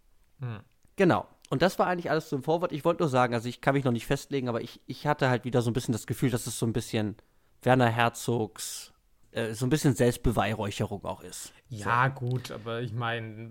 Hm. 0.40 0.60
Genau. 0.96 1.26
Und 1.50 1.62
das 1.62 1.78
war 1.78 1.86
eigentlich 1.86 2.10
alles 2.10 2.28
zum 2.28 2.42
Vorwort. 2.42 2.72
Ich 2.72 2.84
wollte 2.84 3.02
nur 3.02 3.08
sagen, 3.08 3.34
also 3.34 3.48
ich 3.48 3.60
kann 3.60 3.74
mich 3.74 3.84
noch 3.84 3.92
nicht 3.92 4.06
festlegen, 4.06 4.48
aber 4.48 4.62
ich, 4.62 4.80
ich 4.86 5.06
hatte 5.06 5.28
halt 5.28 5.44
wieder 5.44 5.62
so 5.62 5.70
ein 5.70 5.74
bisschen 5.74 5.92
das 5.92 6.06
Gefühl, 6.06 6.30
dass 6.30 6.46
es 6.46 6.58
so 6.58 6.66
ein 6.66 6.72
bisschen 6.72 7.16
Werner 7.62 7.88
Herzogs, 7.88 8.92
äh, 9.32 9.54
so 9.54 9.66
ein 9.66 9.70
bisschen 9.70 9.94
Selbstbeweihräucherung 9.94 11.04
auch 11.04 11.22
ist. 11.22 11.52
Ja, 11.68 12.08
gut, 12.08 12.50
aber 12.50 12.80
ich 12.80 12.92
meine. 12.92 13.50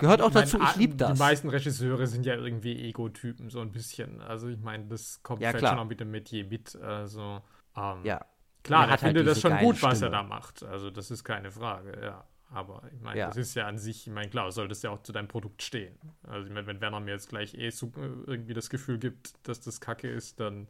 Gehört 0.00 0.20
auch 0.20 0.30
dazu, 0.30 0.58
ich 0.60 0.76
lieb 0.76 0.98
das. 0.98 1.12
Die 1.14 1.18
meisten 1.18 1.48
Regisseure 1.48 2.06
sind 2.06 2.26
ja 2.26 2.34
irgendwie 2.34 2.88
Ego-Typen, 2.88 3.50
so 3.50 3.60
ein 3.60 3.72
bisschen. 3.72 4.20
Also 4.20 4.48
ich 4.48 4.58
meine, 4.60 4.86
das 4.86 5.22
kommt 5.22 5.40
Ja, 5.40 5.50
vielleicht 5.50 5.68
schon 5.68 5.78
auch 5.78 5.86
mit 5.86 6.00
dem 6.00 6.10
Metier 6.10 6.44
mit. 6.44 6.76
Also, 6.76 7.40
ähm, 7.76 8.00
Ja. 8.04 8.24
Klar, 8.62 8.86
Er 8.86 8.92
hat 8.92 9.02
halt 9.02 9.10
findet 9.16 9.26
das 9.26 9.40
schon 9.40 9.56
gut, 9.58 9.82
was 9.82 9.92
er 10.00 10.08
Stimme. 10.08 10.10
da 10.12 10.22
macht. 10.22 10.62
Also, 10.62 10.90
das 10.90 11.10
ist 11.10 11.22
keine 11.22 11.50
Frage, 11.50 11.98
ja. 12.02 12.24
Aber 12.50 12.82
ich 12.94 13.00
meine, 13.00 13.18
Ja. 13.18 13.26
das 13.28 13.36
ist 13.36 13.54
ja 13.54 13.66
an 13.66 13.76
sich, 13.78 14.06
ich 14.06 14.12
meine, 14.12 14.30
klar, 14.30 14.50
soll 14.52 14.68
das 14.68 14.80
ja 14.82 14.90
auch 14.90 15.02
zu 15.02 15.12
deinem 15.12 15.28
Produkt 15.28 15.62
stehen. 15.62 15.98
Also, 16.22 16.46
ich 16.46 16.52
meine, 16.52 16.66
wenn 16.66 16.80
Werner 16.80 17.00
mir 17.00 17.10
jetzt 17.12 17.28
gleich 17.28 17.54
eh 17.54 17.68
so, 17.70 17.88
äh, 17.96 18.00
irgendwie 18.26 18.54
das 18.54 18.70
Gefühl 18.70 18.98
gibt, 18.98 19.34
dass 19.48 19.60
das 19.60 19.80
Kacke 19.82 20.08
ist, 20.08 20.40
dann 20.40 20.68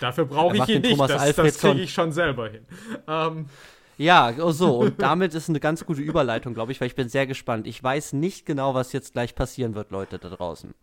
Dafür 0.00 0.24
brauche 0.24 0.56
ich 0.56 0.68
ihn 0.68 0.82
nicht. 0.82 0.92
Thomas 0.92 1.10
das 1.10 1.36
das 1.36 1.58
kriege 1.58 1.80
ich 1.80 1.92
schon 1.92 2.12
selber 2.12 2.48
hin. 2.48 2.66
Ähm. 3.06 3.46
Ja, 3.96 4.32
oh 4.40 4.50
so. 4.50 4.78
Und 4.78 5.00
damit 5.02 5.34
ist 5.34 5.48
eine 5.48 5.60
ganz 5.60 5.84
gute 5.86 6.02
Überleitung, 6.02 6.54
glaube 6.54 6.72
ich, 6.72 6.80
weil 6.80 6.88
ich 6.88 6.96
bin 6.96 7.08
sehr 7.08 7.26
gespannt. 7.26 7.66
Ich 7.66 7.82
weiß 7.82 8.12
nicht 8.14 8.46
genau, 8.46 8.74
was 8.74 8.92
jetzt 8.92 9.12
gleich 9.12 9.34
passieren 9.34 9.74
wird, 9.74 9.90
Leute 9.90 10.18
da 10.18 10.28
draußen. 10.28 10.74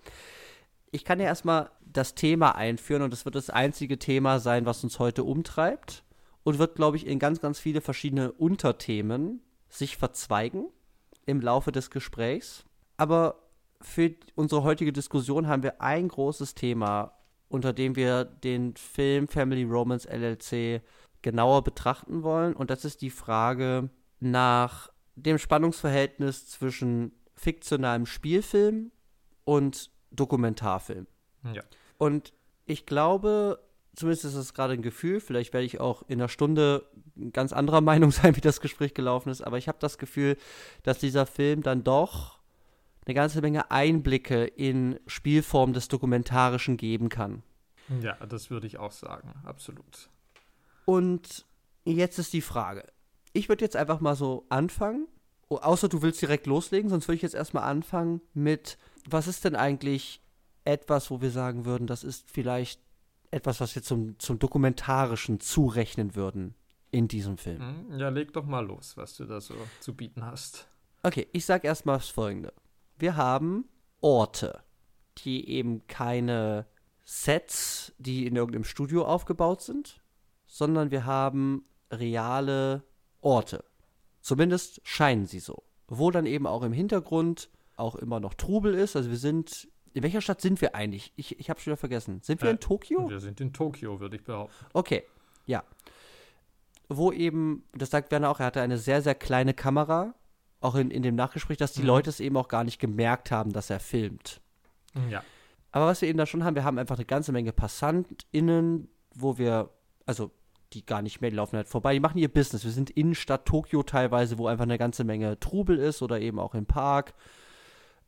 Ich 0.91 1.03
kann 1.03 1.19
ja 1.19 1.25
erstmal 1.25 1.69
das 1.85 2.15
Thema 2.15 2.55
einführen 2.55 3.01
und 3.01 3.13
es 3.13 3.25
wird 3.25 3.35
das 3.35 3.49
einzige 3.49 3.99
Thema 3.99 4.39
sein, 4.39 4.65
was 4.65 4.83
uns 4.83 4.99
heute 4.99 5.23
umtreibt 5.23 6.03
und 6.43 6.59
wird, 6.59 6.75
glaube 6.75 6.97
ich, 6.97 7.07
in 7.07 7.19
ganz, 7.19 7.39
ganz 7.39 7.59
viele 7.59 7.81
verschiedene 7.81 8.31
Unterthemen 8.31 9.41
sich 9.69 9.97
verzweigen 9.97 10.65
im 11.25 11.41
Laufe 11.41 11.71
des 11.71 11.91
Gesprächs. 11.91 12.65
Aber 12.97 13.35
für 13.81 14.11
unsere 14.35 14.63
heutige 14.63 14.93
Diskussion 14.93 15.47
haben 15.47 15.63
wir 15.63 15.81
ein 15.81 16.07
großes 16.07 16.55
Thema, 16.55 17.13
unter 17.51 17.73
dem 17.73 17.95
wir 17.95 18.23
den 18.25 18.75
Film 18.75 19.27
Family 19.27 19.63
Romance 19.63 20.07
LLC 20.07 20.81
genauer 21.21 21.63
betrachten 21.63 22.23
wollen. 22.23 22.53
Und 22.53 22.69
das 22.69 22.85
ist 22.85 23.01
die 23.01 23.09
Frage 23.09 23.89
nach 24.19 24.89
dem 25.15 25.37
Spannungsverhältnis 25.37 26.47
zwischen 26.47 27.11
fiktionalem 27.35 28.05
Spielfilm 28.05 28.91
und 29.43 29.91
Dokumentarfilm. 30.11 31.07
Ja. 31.53 31.63
Und 31.97 32.33
ich 32.65 32.85
glaube, 32.85 33.59
zumindest 33.95 34.25
ist 34.25 34.35
es 34.35 34.53
gerade 34.53 34.73
ein 34.73 34.81
Gefühl, 34.81 35.19
vielleicht 35.19 35.53
werde 35.53 35.65
ich 35.65 35.79
auch 35.79 36.03
in 36.07 36.19
einer 36.19 36.29
Stunde 36.29 36.87
ganz 37.33 37.53
anderer 37.53 37.81
Meinung 37.91 38.11
sein, 38.11 38.35
wie 38.35 38.41
das 38.41 38.61
Gespräch 38.61 38.93
gelaufen 38.93 39.29
ist, 39.29 39.41
aber 39.41 39.57
ich 39.57 39.67
habe 39.67 39.77
das 39.79 39.97
Gefühl, 39.97 40.37
dass 40.83 40.99
dieser 40.99 41.25
Film 41.25 41.63
dann 41.63 41.83
doch 41.83 42.40
eine 43.05 43.15
ganze 43.15 43.41
Menge 43.41 43.71
Einblicke 43.71 44.45
in 44.45 44.99
Spielform 45.07 45.73
des 45.73 45.87
Dokumentarischen 45.87 46.77
geben 46.77 47.09
kann. 47.09 47.43
Ja, 48.01 48.15
das 48.25 48.49
würde 48.49 48.67
ich 48.67 48.77
auch 48.77 48.91
sagen, 48.91 49.33
absolut. 49.43 50.09
Und 50.85 51.45
jetzt 51.83 52.19
ist 52.19 52.33
die 52.33 52.41
Frage. 52.41 52.85
Ich 53.33 53.49
würde 53.49 53.65
jetzt 53.65 53.75
einfach 53.75 53.99
mal 53.99 54.15
so 54.15 54.45
anfangen, 54.49 55.07
außer 55.49 55.89
du 55.89 56.01
willst 56.01 56.21
direkt 56.21 56.47
loslegen, 56.47 56.89
sonst 56.89 57.07
würde 57.07 57.15
ich 57.15 57.21
jetzt 57.21 57.35
erstmal 57.35 57.63
anfangen 57.63 58.21
mit, 58.33 58.77
was 59.09 59.27
ist 59.27 59.43
denn 59.45 59.55
eigentlich 59.55 60.21
etwas, 60.63 61.09
wo 61.11 61.21
wir 61.21 61.31
sagen 61.31 61.65
würden, 61.65 61.87
das 61.87 62.03
ist 62.03 62.29
vielleicht 62.29 62.81
etwas, 63.31 63.61
was 63.61 63.75
wir 63.75 63.81
zum, 63.81 64.19
zum 64.19 64.39
Dokumentarischen 64.39 65.39
zurechnen 65.39 66.15
würden 66.15 66.55
in 66.91 67.07
diesem 67.07 67.37
Film. 67.37 67.59
Hm, 67.59 67.99
ja, 67.99 68.09
leg 68.09 68.33
doch 68.33 68.45
mal 68.45 68.65
los, 68.65 68.97
was 68.97 69.15
du 69.15 69.25
da 69.25 69.39
so 69.41 69.55
zu 69.79 69.95
bieten 69.95 70.25
hast. 70.25 70.67
Okay, 71.03 71.27
ich 71.31 71.45
sag 71.45 71.63
erstmal 71.63 71.97
das 71.97 72.09
folgende. 72.09 72.53
Wir 73.01 73.15
haben 73.15 73.65
Orte, 73.99 74.61
die 75.17 75.49
eben 75.49 75.87
keine 75.87 76.67
Sets, 77.03 77.93
die 77.97 78.27
in 78.27 78.35
irgendeinem 78.35 78.63
Studio 78.63 79.05
aufgebaut 79.05 79.63
sind, 79.63 80.03
sondern 80.45 80.91
wir 80.91 81.05
haben 81.05 81.65
reale 81.89 82.83
Orte. 83.19 83.65
Zumindest 84.21 84.81
scheinen 84.83 85.25
sie 85.25 85.39
so. 85.39 85.63
Wo 85.87 86.11
dann 86.11 86.27
eben 86.27 86.45
auch 86.45 86.61
im 86.61 86.73
Hintergrund 86.73 87.49
auch 87.75 87.95
immer 87.95 88.19
noch 88.19 88.35
Trubel 88.35 88.75
ist. 88.75 88.95
Also 88.95 89.09
wir 89.09 89.17
sind. 89.17 89.67
In 89.93 90.03
welcher 90.03 90.21
Stadt 90.21 90.39
sind 90.39 90.61
wir 90.61 90.75
eigentlich? 90.75 91.11
Ich, 91.15 91.39
ich 91.39 91.49
habe 91.49 91.59
schon 91.59 91.71
wieder 91.71 91.77
vergessen. 91.77 92.21
Sind 92.21 92.39
wir 92.43 92.49
äh, 92.49 92.51
in 92.51 92.59
Tokio? 92.59 93.09
Wir 93.09 93.19
sind 93.19 93.41
in 93.41 93.51
Tokio, 93.51 93.99
würde 93.99 94.17
ich 94.17 94.23
behaupten. 94.23 94.65
Okay, 94.73 95.03
ja. 95.47 95.63
Wo 96.87 97.11
eben, 97.11 97.63
das 97.73 97.89
sagt 97.89 98.11
Werner 98.11 98.29
auch, 98.29 98.39
er 98.39 98.45
hatte 98.45 98.61
eine 98.61 98.77
sehr, 98.77 99.01
sehr 99.01 99.15
kleine 99.15 99.55
Kamera. 99.55 100.13
Auch 100.61 100.75
in, 100.75 100.91
in 100.91 101.03
dem 101.03 101.15
Nachgespräch, 101.15 101.57
dass 101.57 101.73
die 101.73 101.81
mhm. 101.81 101.87
Leute 101.87 102.09
es 102.09 102.19
eben 102.19 102.37
auch 102.37 102.47
gar 102.47 102.63
nicht 102.63 102.79
gemerkt 102.79 103.31
haben, 103.31 103.51
dass 103.51 103.69
er 103.69 103.79
filmt. 103.79 104.39
Ja. 105.09 105.23
Aber 105.71 105.87
was 105.87 106.01
wir 106.01 106.09
eben 106.09 106.17
da 106.17 106.25
schon 106.25 106.43
haben, 106.43 106.55
wir 106.55 106.63
haben 106.63 106.77
einfach 106.77 106.97
eine 106.97 107.05
ganze 107.05 107.31
Menge 107.31 107.51
PassantInnen, 107.51 108.89
wo 109.15 109.37
wir, 109.37 109.69
also 110.05 110.31
die 110.73 110.85
gar 110.85 111.01
nicht 111.01 111.19
mehr, 111.21 111.29
die 111.29 111.35
laufen 111.35 111.57
halt 111.57 111.67
vorbei, 111.67 111.93
die 111.93 111.99
machen 111.99 112.17
ihr 112.17 112.31
Business. 112.31 112.63
Wir 112.63 112.71
sind 112.71 112.89
in 112.89 113.15
Stadt 113.15 113.45
Tokio 113.45 113.83
teilweise, 113.83 114.37
wo 114.37 114.47
einfach 114.47 114.63
eine 114.63 114.77
ganze 114.77 115.03
Menge 115.03 115.39
Trubel 115.39 115.77
ist 115.77 116.01
oder 116.01 116.19
eben 116.19 116.39
auch 116.39 116.55
im 116.55 116.65
Park. 116.65 117.13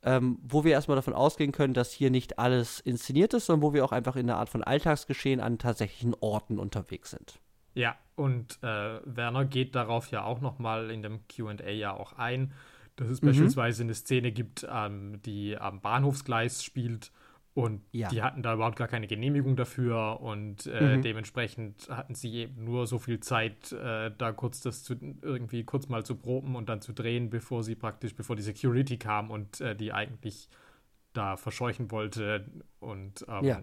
Ähm, 0.06 0.38
wo 0.44 0.66
wir 0.66 0.74
erstmal 0.74 0.96
davon 0.96 1.14
ausgehen 1.14 1.54
können, 1.54 1.74
dass 1.74 1.94
hier 1.94 2.12
nicht 2.12 2.38
alles 2.38 2.82
inszeniert 2.82 3.34
ist, 3.34 3.46
sondern 3.46 3.64
wo 3.64 3.74
wir 3.74 3.86
auch 3.86 3.94
einfach 3.94 4.18
in 4.18 4.30
einer 4.30 4.38
Art 4.38 4.50
von 4.50 4.62
Alltagsgeschehen 4.62 5.40
an 5.40 5.60
tatsächlichen 5.60 6.14
Orten 6.20 6.60
unterwegs 6.60 7.12
sind. 7.12 7.40
Ja, 7.74 7.96
und 8.16 8.60
äh, 8.62 9.00
Werner 9.06 9.46
geht 9.46 9.76
darauf 9.76 10.12
ja 10.12 10.24
auch 10.24 10.42
nochmal 10.42 10.92
in 10.92 11.02
dem 11.02 11.22
QA 11.28 11.70
ja 11.70 11.94
auch 11.94 12.14
ein, 12.14 12.54
dass 12.96 13.10
es 13.10 13.22
mhm. 13.22 13.28
beispielsweise 13.28 13.84
eine 13.84 13.94
Szene 13.94 14.32
gibt, 14.32 14.68
ähm, 14.70 15.22
die 15.24 15.58
am 15.58 15.82
Bahnhofsgleis 15.82 16.64
spielt 16.64 17.12
und 17.54 17.82
ja. 17.92 18.08
die 18.10 18.24
hatten 18.24 18.42
da 18.42 18.56
überhaupt 18.56 18.78
gar 18.78 18.88
keine 18.88 19.06
Genehmigung 19.06 19.56
dafür 19.56 20.22
und 20.22 20.66
äh, 20.66 20.98
mhm. 20.98 21.02
dementsprechend 21.04 21.88
hatten 21.90 22.16
sie 22.16 22.34
eben 22.34 22.64
nur 22.64 22.88
so 22.88 22.98
viel 22.98 23.20
Zeit, 23.20 23.72
äh, 23.72 24.10
da 24.18 24.32
kurz 24.32 24.62
das 24.62 24.84
zu, 24.84 24.96
irgendwie 25.22 25.64
kurz 25.64 25.88
mal 25.88 26.04
zu 26.04 26.16
proben 26.16 26.56
und 26.56 26.68
dann 26.68 26.82
zu 26.82 26.94
drehen, 26.94 27.30
bevor 27.30 27.62
sie 27.64 27.76
praktisch, 27.76 28.16
bevor 28.16 28.36
die 28.36 28.42
Security 28.42 28.98
kam 28.98 29.30
und 29.30 29.62
äh, 29.62 29.76
die 29.76 29.94
eigentlich 29.94 30.50
da 31.14 31.38
verscheuchen 31.38 31.92
wollte. 31.92 32.46
Und 32.80 33.24
ähm, 33.28 33.46
ja. 33.46 33.62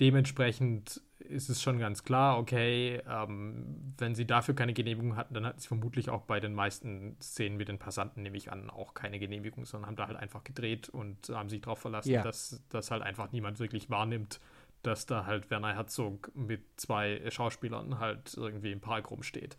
dementsprechend 0.00 1.00
ist 1.20 1.48
es 1.48 1.62
schon 1.62 1.78
ganz 1.78 2.04
klar, 2.04 2.38
okay, 2.38 3.02
ähm, 3.08 3.94
wenn 3.98 4.14
sie 4.14 4.26
dafür 4.26 4.54
keine 4.54 4.72
Genehmigung 4.72 5.16
hatten, 5.16 5.34
dann 5.34 5.44
hatten 5.44 5.58
sie 5.58 5.68
vermutlich 5.68 6.10
auch 6.10 6.22
bei 6.22 6.40
den 6.40 6.54
meisten 6.54 7.16
Szenen 7.20 7.56
mit 7.56 7.68
den 7.68 7.78
Passanten, 7.78 8.22
nehme 8.22 8.36
ich 8.36 8.52
an, 8.52 8.70
auch 8.70 8.94
keine 8.94 9.18
Genehmigung, 9.18 9.64
sondern 9.66 9.88
haben 9.88 9.96
da 9.96 10.06
halt 10.06 10.16
einfach 10.16 10.44
gedreht 10.44 10.88
und 10.88 11.28
haben 11.30 11.48
sich 11.48 11.60
darauf 11.60 11.80
verlassen, 11.80 12.10
ja. 12.10 12.22
dass 12.22 12.62
das 12.70 12.90
halt 12.90 13.02
einfach 13.02 13.32
niemand 13.32 13.58
wirklich 13.58 13.90
wahrnimmt, 13.90 14.40
dass 14.82 15.06
da 15.06 15.26
halt 15.26 15.50
Werner 15.50 15.74
Herzog 15.74 16.30
mit 16.34 16.62
zwei 16.76 17.22
Schauspielern 17.30 17.98
halt 17.98 18.34
irgendwie 18.36 18.72
im 18.72 18.80
Park 18.80 19.10
rumsteht. 19.10 19.56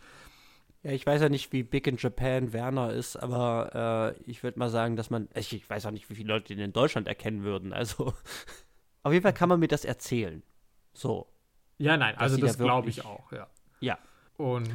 Ja, 0.82 0.92
ich 0.92 1.06
weiß 1.06 1.22
ja 1.22 1.28
nicht, 1.28 1.52
wie 1.52 1.64
big 1.64 1.88
in 1.88 1.98
Japan 1.98 2.54
Werner 2.54 2.94
ist, 2.94 3.18
aber 3.18 4.16
äh, 4.18 4.22
ich 4.32 4.44
würde 4.44 4.60
mal 4.60 4.70
sagen, 4.70 4.96
dass 4.96 5.10
man, 5.10 5.28
ich, 5.36 5.54
ich 5.54 5.70
weiß 5.70 5.86
auch 5.86 5.92
nicht, 5.92 6.10
wie 6.10 6.16
viele 6.16 6.30
Leute 6.34 6.54
ihn 6.54 6.60
in 6.60 6.72
Deutschland 6.72 7.10
erkennen 7.10 7.44
würden. 7.44 7.74
Also 7.74 8.14
auf 9.04 9.12
jeden 9.12 9.24
Fall 9.24 9.34
kann 9.34 9.50
man 9.50 9.60
mir 9.60 9.68
das 9.68 9.84
erzählen. 9.84 10.42
So, 10.94 11.28
ja, 11.80 11.98
nein, 11.98 12.16
also 12.18 12.38
das 12.38 12.58
da 12.58 12.64
glaube 12.64 12.90
ich 12.90 13.06
auch, 13.06 13.32
ja. 13.32 13.48
Ja. 13.80 13.98
Und 14.38 14.70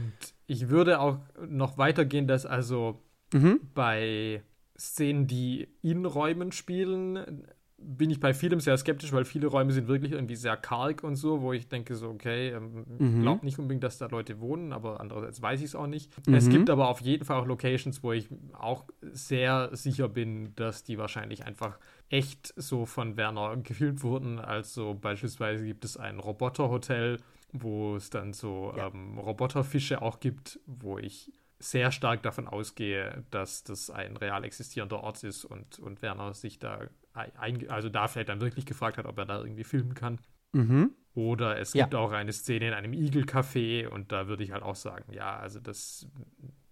ich 0.46 0.68
würde 0.68 1.00
auch 1.00 1.18
noch 1.46 1.78
weitergehen, 1.78 2.26
dass 2.26 2.44
also 2.44 3.02
mhm. 3.32 3.60
bei 3.74 4.42
Szenen, 4.78 5.26
die 5.26 5.68
in 5.82 6.04
Räumen 6.04 6.52
spielen, 6.52 7.46
bin 7.78 8.10
ich 8.10 8.20
bei 8.20 8.32
vielem 8.32 8.60
sehr 8.60 8.76
skeptisch, 8.76 9.12
weil 9.12 9.24
viele 9.24 9.46
Räume 9.46 9.72
sind 9.72 9.88
wirklich 9.88 10.12
irgendwie 10.12 10.36
sehr 10.36 10.56
karg 10.56 11.04
und 11.04 11.16
so, 11.16 11.42
wo 11.42 11.52
ich 11.52 11.68
denke 11.68 11.94
so, 11.94 12.08
okay, 12.08 12.50
ähm, 12.50 12.84
mhm. 12.98 13.22
glaube 13.22 13.44
nicht 13.44 13.58
unbedingt, 13.58 13.84
dass 13.84 13.98
da 13.98 14.06
Leute 14.06 14.40
wohnen, 14.40 14.72
aber 14.72 15.00
andererseits 15.00 15.42
weiß 15.42 15.60
ich 15.60 15.66
es 15.66 15.74
auch 15.74 15.86
nicht. 15.86 16.10
Mhm. 16.26 16.34
Es 16.34 16.48
gibt 16.48 16.70
aber 16.70 16.88
auf 16.88 17.00
jeden 17.00 17.24
Fall 17.24 17.40
auch 17.40 17.46
Locations, 17.46 18.02
wo 18.02 18.12
ich 18.12 18.28
auch 18.52 18.84
sehr 19.00 19.70
sicher 19.72 20.08
bin, 20.08 20.54
dass 20.56 20.82
die 20.82 20.98
wahrscheinlich 20.98 21.44
einfach 21.44 21.78
echt 22.08 22.52
so 22.56 22.86
von 22.86 23.16
Werner 23.16 23.56
gefilmt 23.62 24.02
wurden. 24.02 24.38
Also 24.38 24.94
beispielsweise 24.94 25.64
gibt 25.64 25.84
es 25.84 25.96
ein 25.96 26.18
Roboterhotel, 26.18 27.18
wo 27.52 27.96
es 27.96 28.10
dann 28.10 28.32
so 28.32 28.72
ja. 28.76 28.88
ähm, 28.88 29.18
Roboterfische 29.18 30.02
auch 30.02 30.20
gibt, 30.20 30.60
wo 30.66 30.98
ich 30.98 31.32
sehr 31.58 31.92
stark 31.92 32.22
davon 32.22 32.46
ausgehe, 32.46 33.24
dass 33.30 33.64
das 33.64 33.88
ein 33.90 34.16
real 34.16 34.44
existierender 34.44 35.00
Ort 35.02 35.22
ist 35.24 35.44
und, 35.44 35.78
und 35.78 36.02
Werner 36.02 36.34
sich 36.34 36.58
da, 36.58 36.80
ein, 37.14 37.70
also 37.70 37.88
da 37.88 38.08
vielleicht 38.08 38.28
dann 38.28 38.40
wirklich 38.40 38.66
gefragt 38.66 38.98
hat, 38.98 39.06
ob 39.06 39.16
er 39.18 39.24
da 39.24 39.40
irgendwie 39.40 39.64
filmen 39.64 39.94
kann. 39.94 40.18
Mhm. 40.52 40.90
Oder 41.14 41.58
es 41.58 41.72
gibt 41.72 41.94
ja. 41.94 41.98
auch 41.98 42.10
eine 42.10 42.32
Szene 42.32 42.68
in 42.68 42.74
einem 42.74 42.92
Igel-Café 42.92 43.86
und 43.86 44.10
da 44.10 44.26
würde 44.26 44.42
ich 44.42 44.50
halt 44.50 44.62
auch 44.62 44.74
sagen, 44.74 45.12
ja, 45.12 45.36
also 45.36 45.60
das 45.60 46.08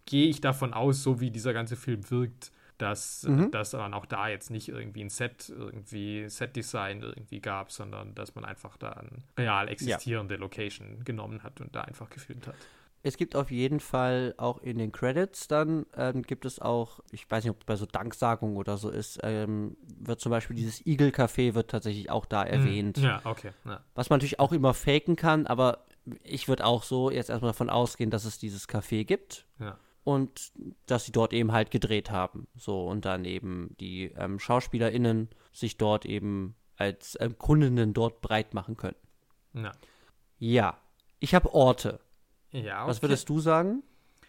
gehe 0.05 0.27
ich 0.27 0.41
davon 0.41 0.75
aus, 0.75 1.03
so 1.03 1.21
wie 1.21 1.31
dieser 1.31 1.53
ganze 1.53 1.77
Film 1.77 2.11
wirkt, 2.11 2.51
dass, 2.83 3.23
mhm. 3.23 3.51
dass 3.53 3.71
dann 3.71 3.95
auch 3.95 4.07
da 4.07 4.29
jetzt 4.29 4.51
nicht 4.51 4.69
irgendwie 4.69 5.05
ein 5.05 5.09
Set, 5.09 5.49
irgendwie 5.49 6.29
Set-Design 6.29 7.03
irgendwie 7.03 7.41
gab, 7.41 7.71
sondern 7.71 8.15
dass 8.15 8.35
man 8.35 8.45
einfach 8.45 8.77
da 8.77 8.91
eine 8.91 9.11
real 9.39 9.69
existierende 9.69 10.35
ja. 10.35 10.41
Location 10.41 11.05
genommen 11.05 11.45
hat 11.45 11.61
und 11.61 11.75
da 11.77 11.83
einfach 11.83 12.11
gefilmt 12.11 12.49
hat. 12.49 12.57
Es 13.05 13.17
gibt 13.17 13.35
auf 13.37 13.51
jeden 13.51 13.81
Fall 13.81 14.35
auch 14.37 14.59
in 14.63 14.79
den 14.79 14.91
Credits 14.91 15.49
dann, 15.49 15.87
ähm, 15.97 16.23
gibt 16.23 16.45
es 16.45 16.61
auch, 16.61 17.01
ich 17.11 17.29
weiß 17.29 17.45
nicht, 17.45 17.51
ob 17.51 17.61
es 17.61 17.67
bei 17.67 17.77
so 17.77 17.87
Danksagungen 17.87 18.57
oder 18.57 18.77
so 18.77 18.91
ist, 18.91 19.21
ähm, 19.23 19.77
wird 19.99 20.21
zum 20.21 20.31
Beispiel 20.31 20.57
dieses 20.57 20.85
Eagle 20.85 21.11
Café 21.11 21.55
wird 21.55 21.71
tatsächlich 21.71 22.11
auch 22.11 22.27
da 22.27 22.45
hm. 22.45 22.53
erwähnt. 22.53 22.99
Ja, 22.99 23.21
okay. 23.25 23.51
Ja. 23.65 23.81
Was 23.95 24.11
man 24.11 24.19
natürlich 24.19 24.41
auch 24.41 24.53
immer 24.53 24.75
faken 24.75 25.15
kann, 25.15 25.47
aber 25.47 25.85
ich 26.25 26.49
würde 26.49 26.65
auch 26.65 26.83
so 26.83 27.11
jetzt 27.11 27.31
erstmal 27.31 27.53
davon 27.53 27.71
ausgehen, 27.71 28.11
dass 28.11 28.25
es 28.25 28.39
dieses 28.39 28.69
Café 28.69 29.05
gibt. 29.05 29.47
Ja 29.61 29.79
und 30.05 30.53
dass 30.87 31.05
sie 31.05 31.13
dort 31.13 31.33
eben 31.33 31.53
halt 31.53 31.71
gedreht 31.71 32.11
haben. 32.11 32.49
So, 32.57 32.87
und 32.87 33.05
dann 33.05 33.25
eben 33.25 33.77
die 33.81 34.13
ähm, 34.17 34.39
SchauspielerInnen 34.39 35.29
sich 35.53 35.77
dort 35.77 36.05
eben 36.07 36.55
als 36.77 37.17
ähm, 37.21 37.39
Kundinnen 37.39 37.95
dort 37.95 38.21
breit 38.21 38.55
machen 38.55 38.77
können. 38.77 38.97
Ja. 39.55 39.73
Ja. 40.39 40.79
Ich 41.21 41.35
habe 41.35 41.55
Orte. 41.55 42.01
Ja. 42.51 42.83
Okay. 42.83 42.91
Was 42.91 43.03
würdest 43.03 43.29
du 43.29 43.39
sagen? 43.39 43.83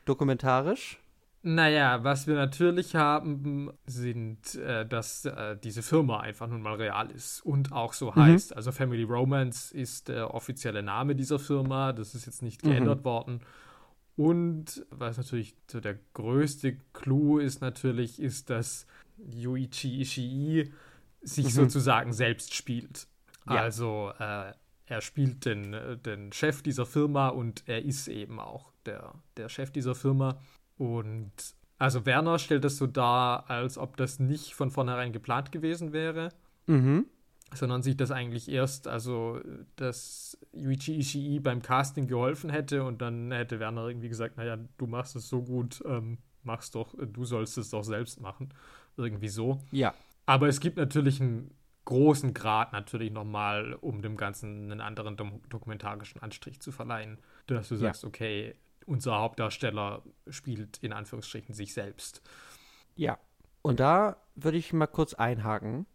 Dokumentarisch? 0.06 1.00
Naja, 1.46 2.06
was 2.06 2.26
wir 2.26 2.36
natürlich 2.36 2.96
haben, 2.96 3.70
sind, 3.86 4.56
äh, 4.56 4.86
dass 4.86 5.26
äh, 5.26 5.58
diese 5.62 5.82
Firma 5.82 6.22
einfach 6.22 6.48
nun 6.48 6.62
mal 6.62 6.76
real 6.76 7.12
ist 7.12 7.42
und 7.42 7.74
auch 7.74 7.92
so 7.92 8.12
mhm. 8.12 8.16
heißt. 8.16 8.56
Also 8.56 8.72
Family 8.72 9.04
Romance 9.04 9.74
ist 9.74 10.08
der 10.08 10.34
offizielle 10.34 10.84
Name 10.84 11.16
dieser 11.16 11.40
Firma. 11.40 11.92
Das 11.92 12.16
ist 12.16 12.28
jetzt 12.28 12.44
nicht 12.44 12.62
geändert 12.62 13.00
mhm. 13.00 13.06
worden. 13.06 13.42
Und 14.16 14.86
was 14.92 15.18
natürlich 15.18 15.56
so 15.70 15.80
der 15.80 15.98
größte 16.14 16.78
Clou 16.94 17.40
ist 17.40 17.62
natürlich, 17.62 18.20
ist, 18.20 18.50
dass 18.50 18.86
Yuichi 19.18 20.02
Ishii 20.02 20.72
sich 21.22 21.46
mhm. 21.46 21.50
sozusagen 21.50 22.14
selbst 22.14 22.54
spielt. 22.54 23.08
Ja. 23.48 23.56
Also 23.56 24.12
äh, 24.20 24.54
er 24.86 25.02
spielt 25.02 25.46
den, 25.46 25.76
den 26.06 26.32
Chef 26.32 26.62
dieser 26.62 26.86
Firma 26.86 27.30
und 27.30 27.64
er 27.66 27.84
ist 27.84 28.08
eben 28.08 28.40
auch 28.40 28.72
der, 28.86 29.14
der 29.38 29.50
Chef 29.50 29.72
dieser 29.72 29.96
Firma. 29.96 30.38
Und 30.78 31.32
also 31.80 32.06
Werner 32.06 32.40
stellt 32.40 32.64
das 32.64 32.78
so 32.78 32.88
dar, 32.88 33.50
als 33.50 33.78
ob 33.78 33.98
das 33.98 34.20
nicht 34.20 34.54
von 34.54 34.70
vornherein 34.72 35.12
geplant 35.12 35.52
gewesen 35.52 35.94
wäre, 35.94 36.30
mhm. 36.68 37.06
Sondern 37.58 37.82
sich 37.82 37.98
das 37.98 38.12
eigentlich 38.12 38.50
erst, 38.50 38.88
also 38.88 39.40
dass 39.76 40.38
Yuichi 40.54 41.00
Ishii 41.00 41.40
beim 41.40 41.62
Casting 41.62 42.08
geholfen 42.08 42.50
hätte 42.50 42.84
und 42.84 43.02
dann 43.02 43.32
hätte 43.32 43.60
Werner 43.60 43.88
irgendwie 43.88 44.10
gesagt, 44.10 44.38
naja, 44.38 44.58
du 44.78 44.88
machst 44.88 45.16
es 45.16 45.30
so 45.30 45.44
gut, 45.44 45.84
ähm, 45.86 46.18
mach's 46.44 46.72
doch, 46.72 46.94
du 46.98 47.26
sollst 47.26 47.58
es 47.58 47.70
doch 47.70 47.84
selbst 47.84 48.22
machen. 48.22 48.54
Irgendwie 48.96 49.30
so. 49.30 49.60
Ja. 49.72 49.94
Aber 50.26 50.48
es 50.48 50.60
gibt 50.60 50.78
natürlich 50.78 51.20
einen 51.20 51.52
großen 51.86 52.34
Grad 52.34 52.72
natürlich 52.74 53.12
nochmal, 53.12 53.74
um 53.74 54.02
dem 54.02 54.18
Ganzen 54.18 54.72
einen 54.72 54.82
anderen 54.82 55.18
dokumentarischen 55.50 56.22
Anstrich 56.22 56.62
zu 56.62 56.72
verleihen, 56.72 57.18
dass 57.48 57.70
du 57.70 57.76
sagst, 57.76 58.04
ja. 58.04 58.10
okay, 58.10 58.56
unser 58.86 59.20
Hauptdarsteller 59.20 60.04
spielt 60.30 60.78
in 60.78 60.94
Anführungsstrichen 60.94 61.54
sich 61.56 61.74
selbst. 61.74 62.22
Ja. 62.96 63.18
Und 63.62 63.80
da 63.80 64.18
würde 64.36 64.58
ich 64.58 64.74
mal 64.74 64.88
kurz 64.88 65.14
einhaken 65.14 65.86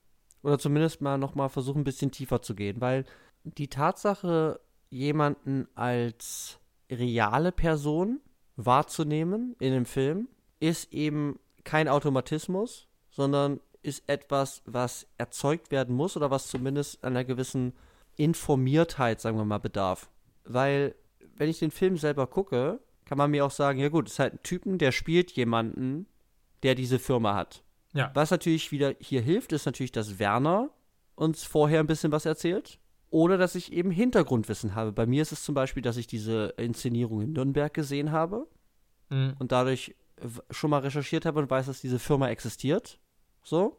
oder 0.42 0.58
zumindest 0.58 1.00
mal 1.00 1.18
nochmal 1.18 1.48
versuchen, 1.48 1.80
ein 1.80 1.84
bisschen 1.84 2.10
tiefer 2.10 2.42
zu 2.42 2.54
gehen, 2.54 2.80
weil 2.80 3.04
die 3.44 3.68
Tatsache, 3.68 4.60
jemanden 4.90 5.68
als 5.74 6.58
reale 6.90 7.52
Person 7.52 8.20
wahrzunehmen 8.56 9.54
in 9.58 9.72
einem 9.72 9.84
Film, 9.84 10.28
ist 10.60 10.92
eben 10.92 11.38
kein 11.64 11.88
Automatismus, 11.88 12.88
sondern 13.10 13.60
ist 13.82 14.08
etwas, 14.08 14.62
was 14.64 15.06
erzeugt 15.18 15.70
werden 15.70 15.94
muss 15.94 16.16
oder 16.16 16.30
was 16.30 16.48
zumindest 16.48 17.04
einer 17.04 17.24
gewissen 17.24 17.74
Informiertheit, 18.16 19.20
sagen 19.20 19.36
wir 19.36 19.44
mal, 19.44 19.58
bedarf. 19.58 20.10
Weil 20.44 20.94
wenn 21.36 21.48
ich 21.48 21.58
den 21.58 21.70
Film 21.70 21.96
selber 21.96 22.26
gucke, 22.26 22.80
kann 23.04 23.18
man 23.18 23.30
mir 23.30 23.44
auch 23.44 23.50
sagen, 23.50 23.78
ja 23.78 23.88
gut, 23.88 24.06
es 24.06 24.14
ist 24.14 24.18
halt 24.18 24.34
ein 24.34 24.42
Typen, 24.42 24.78
der 24.78 24.92
spielt 24.92 25.32
jemanden, 25.32 26.06
der 26.62 26.74
diese 26.74 26.98
Firma 26.98 27.34
hat. 27.34 27.62
Ja. 27.98 28.10
Was 28.14 28.30
natürlich 28.30 28.72
wieder 28.72 28.94
hier 29.00 29.20
hilft, 29.20 29.52
ist 29.52 29.66
natürlich, 29.66 29.92
dass 29.92 30.18
Werner 30.18 30.70
uns 31.14 31.44
vorher 31.44 31.80
ein 31.80 31.86
bisschen 31.86 32.12
was 32.12 32.26
erzählt. 32.26 32.78
Oder 33.10 33.38
dass 33.38 33.54
ich 33.54 33.72
eben 33.72 33.90
Hintergrundwissen 33.90 34.74
habe. 34.74 34.92
Bei 34.92 35.06
mir 35.06 35.22
ist 35.22 35.32
es 35.32 35.42
zum 35.42 35.54
Beispiel, 35.54 35.82
dass 35.82 35.96
ich 35.96 36.06
diese 36.06 36.54
Inszenierung 36.58 37.22
in 37.22 37.32
Nürnberg 37.32 37.72
gesehen 37.72 38.12
habe 38.12 38.46
mhm. 39.08 39.34
und 39.38 39.50
dadurch 39.50 39.96
schon 40.50 40.70
mal 40.70 40.80
recherchiert 40.80 41.24
habe 41.24 41.40
und 41.40 41.50
weiß, 41.50 41.66
dass 41.66 41.80
diese 41.80 41.98
Firma 41.98 42.28
existiert. 42.28 42.98
So 43.42 43.78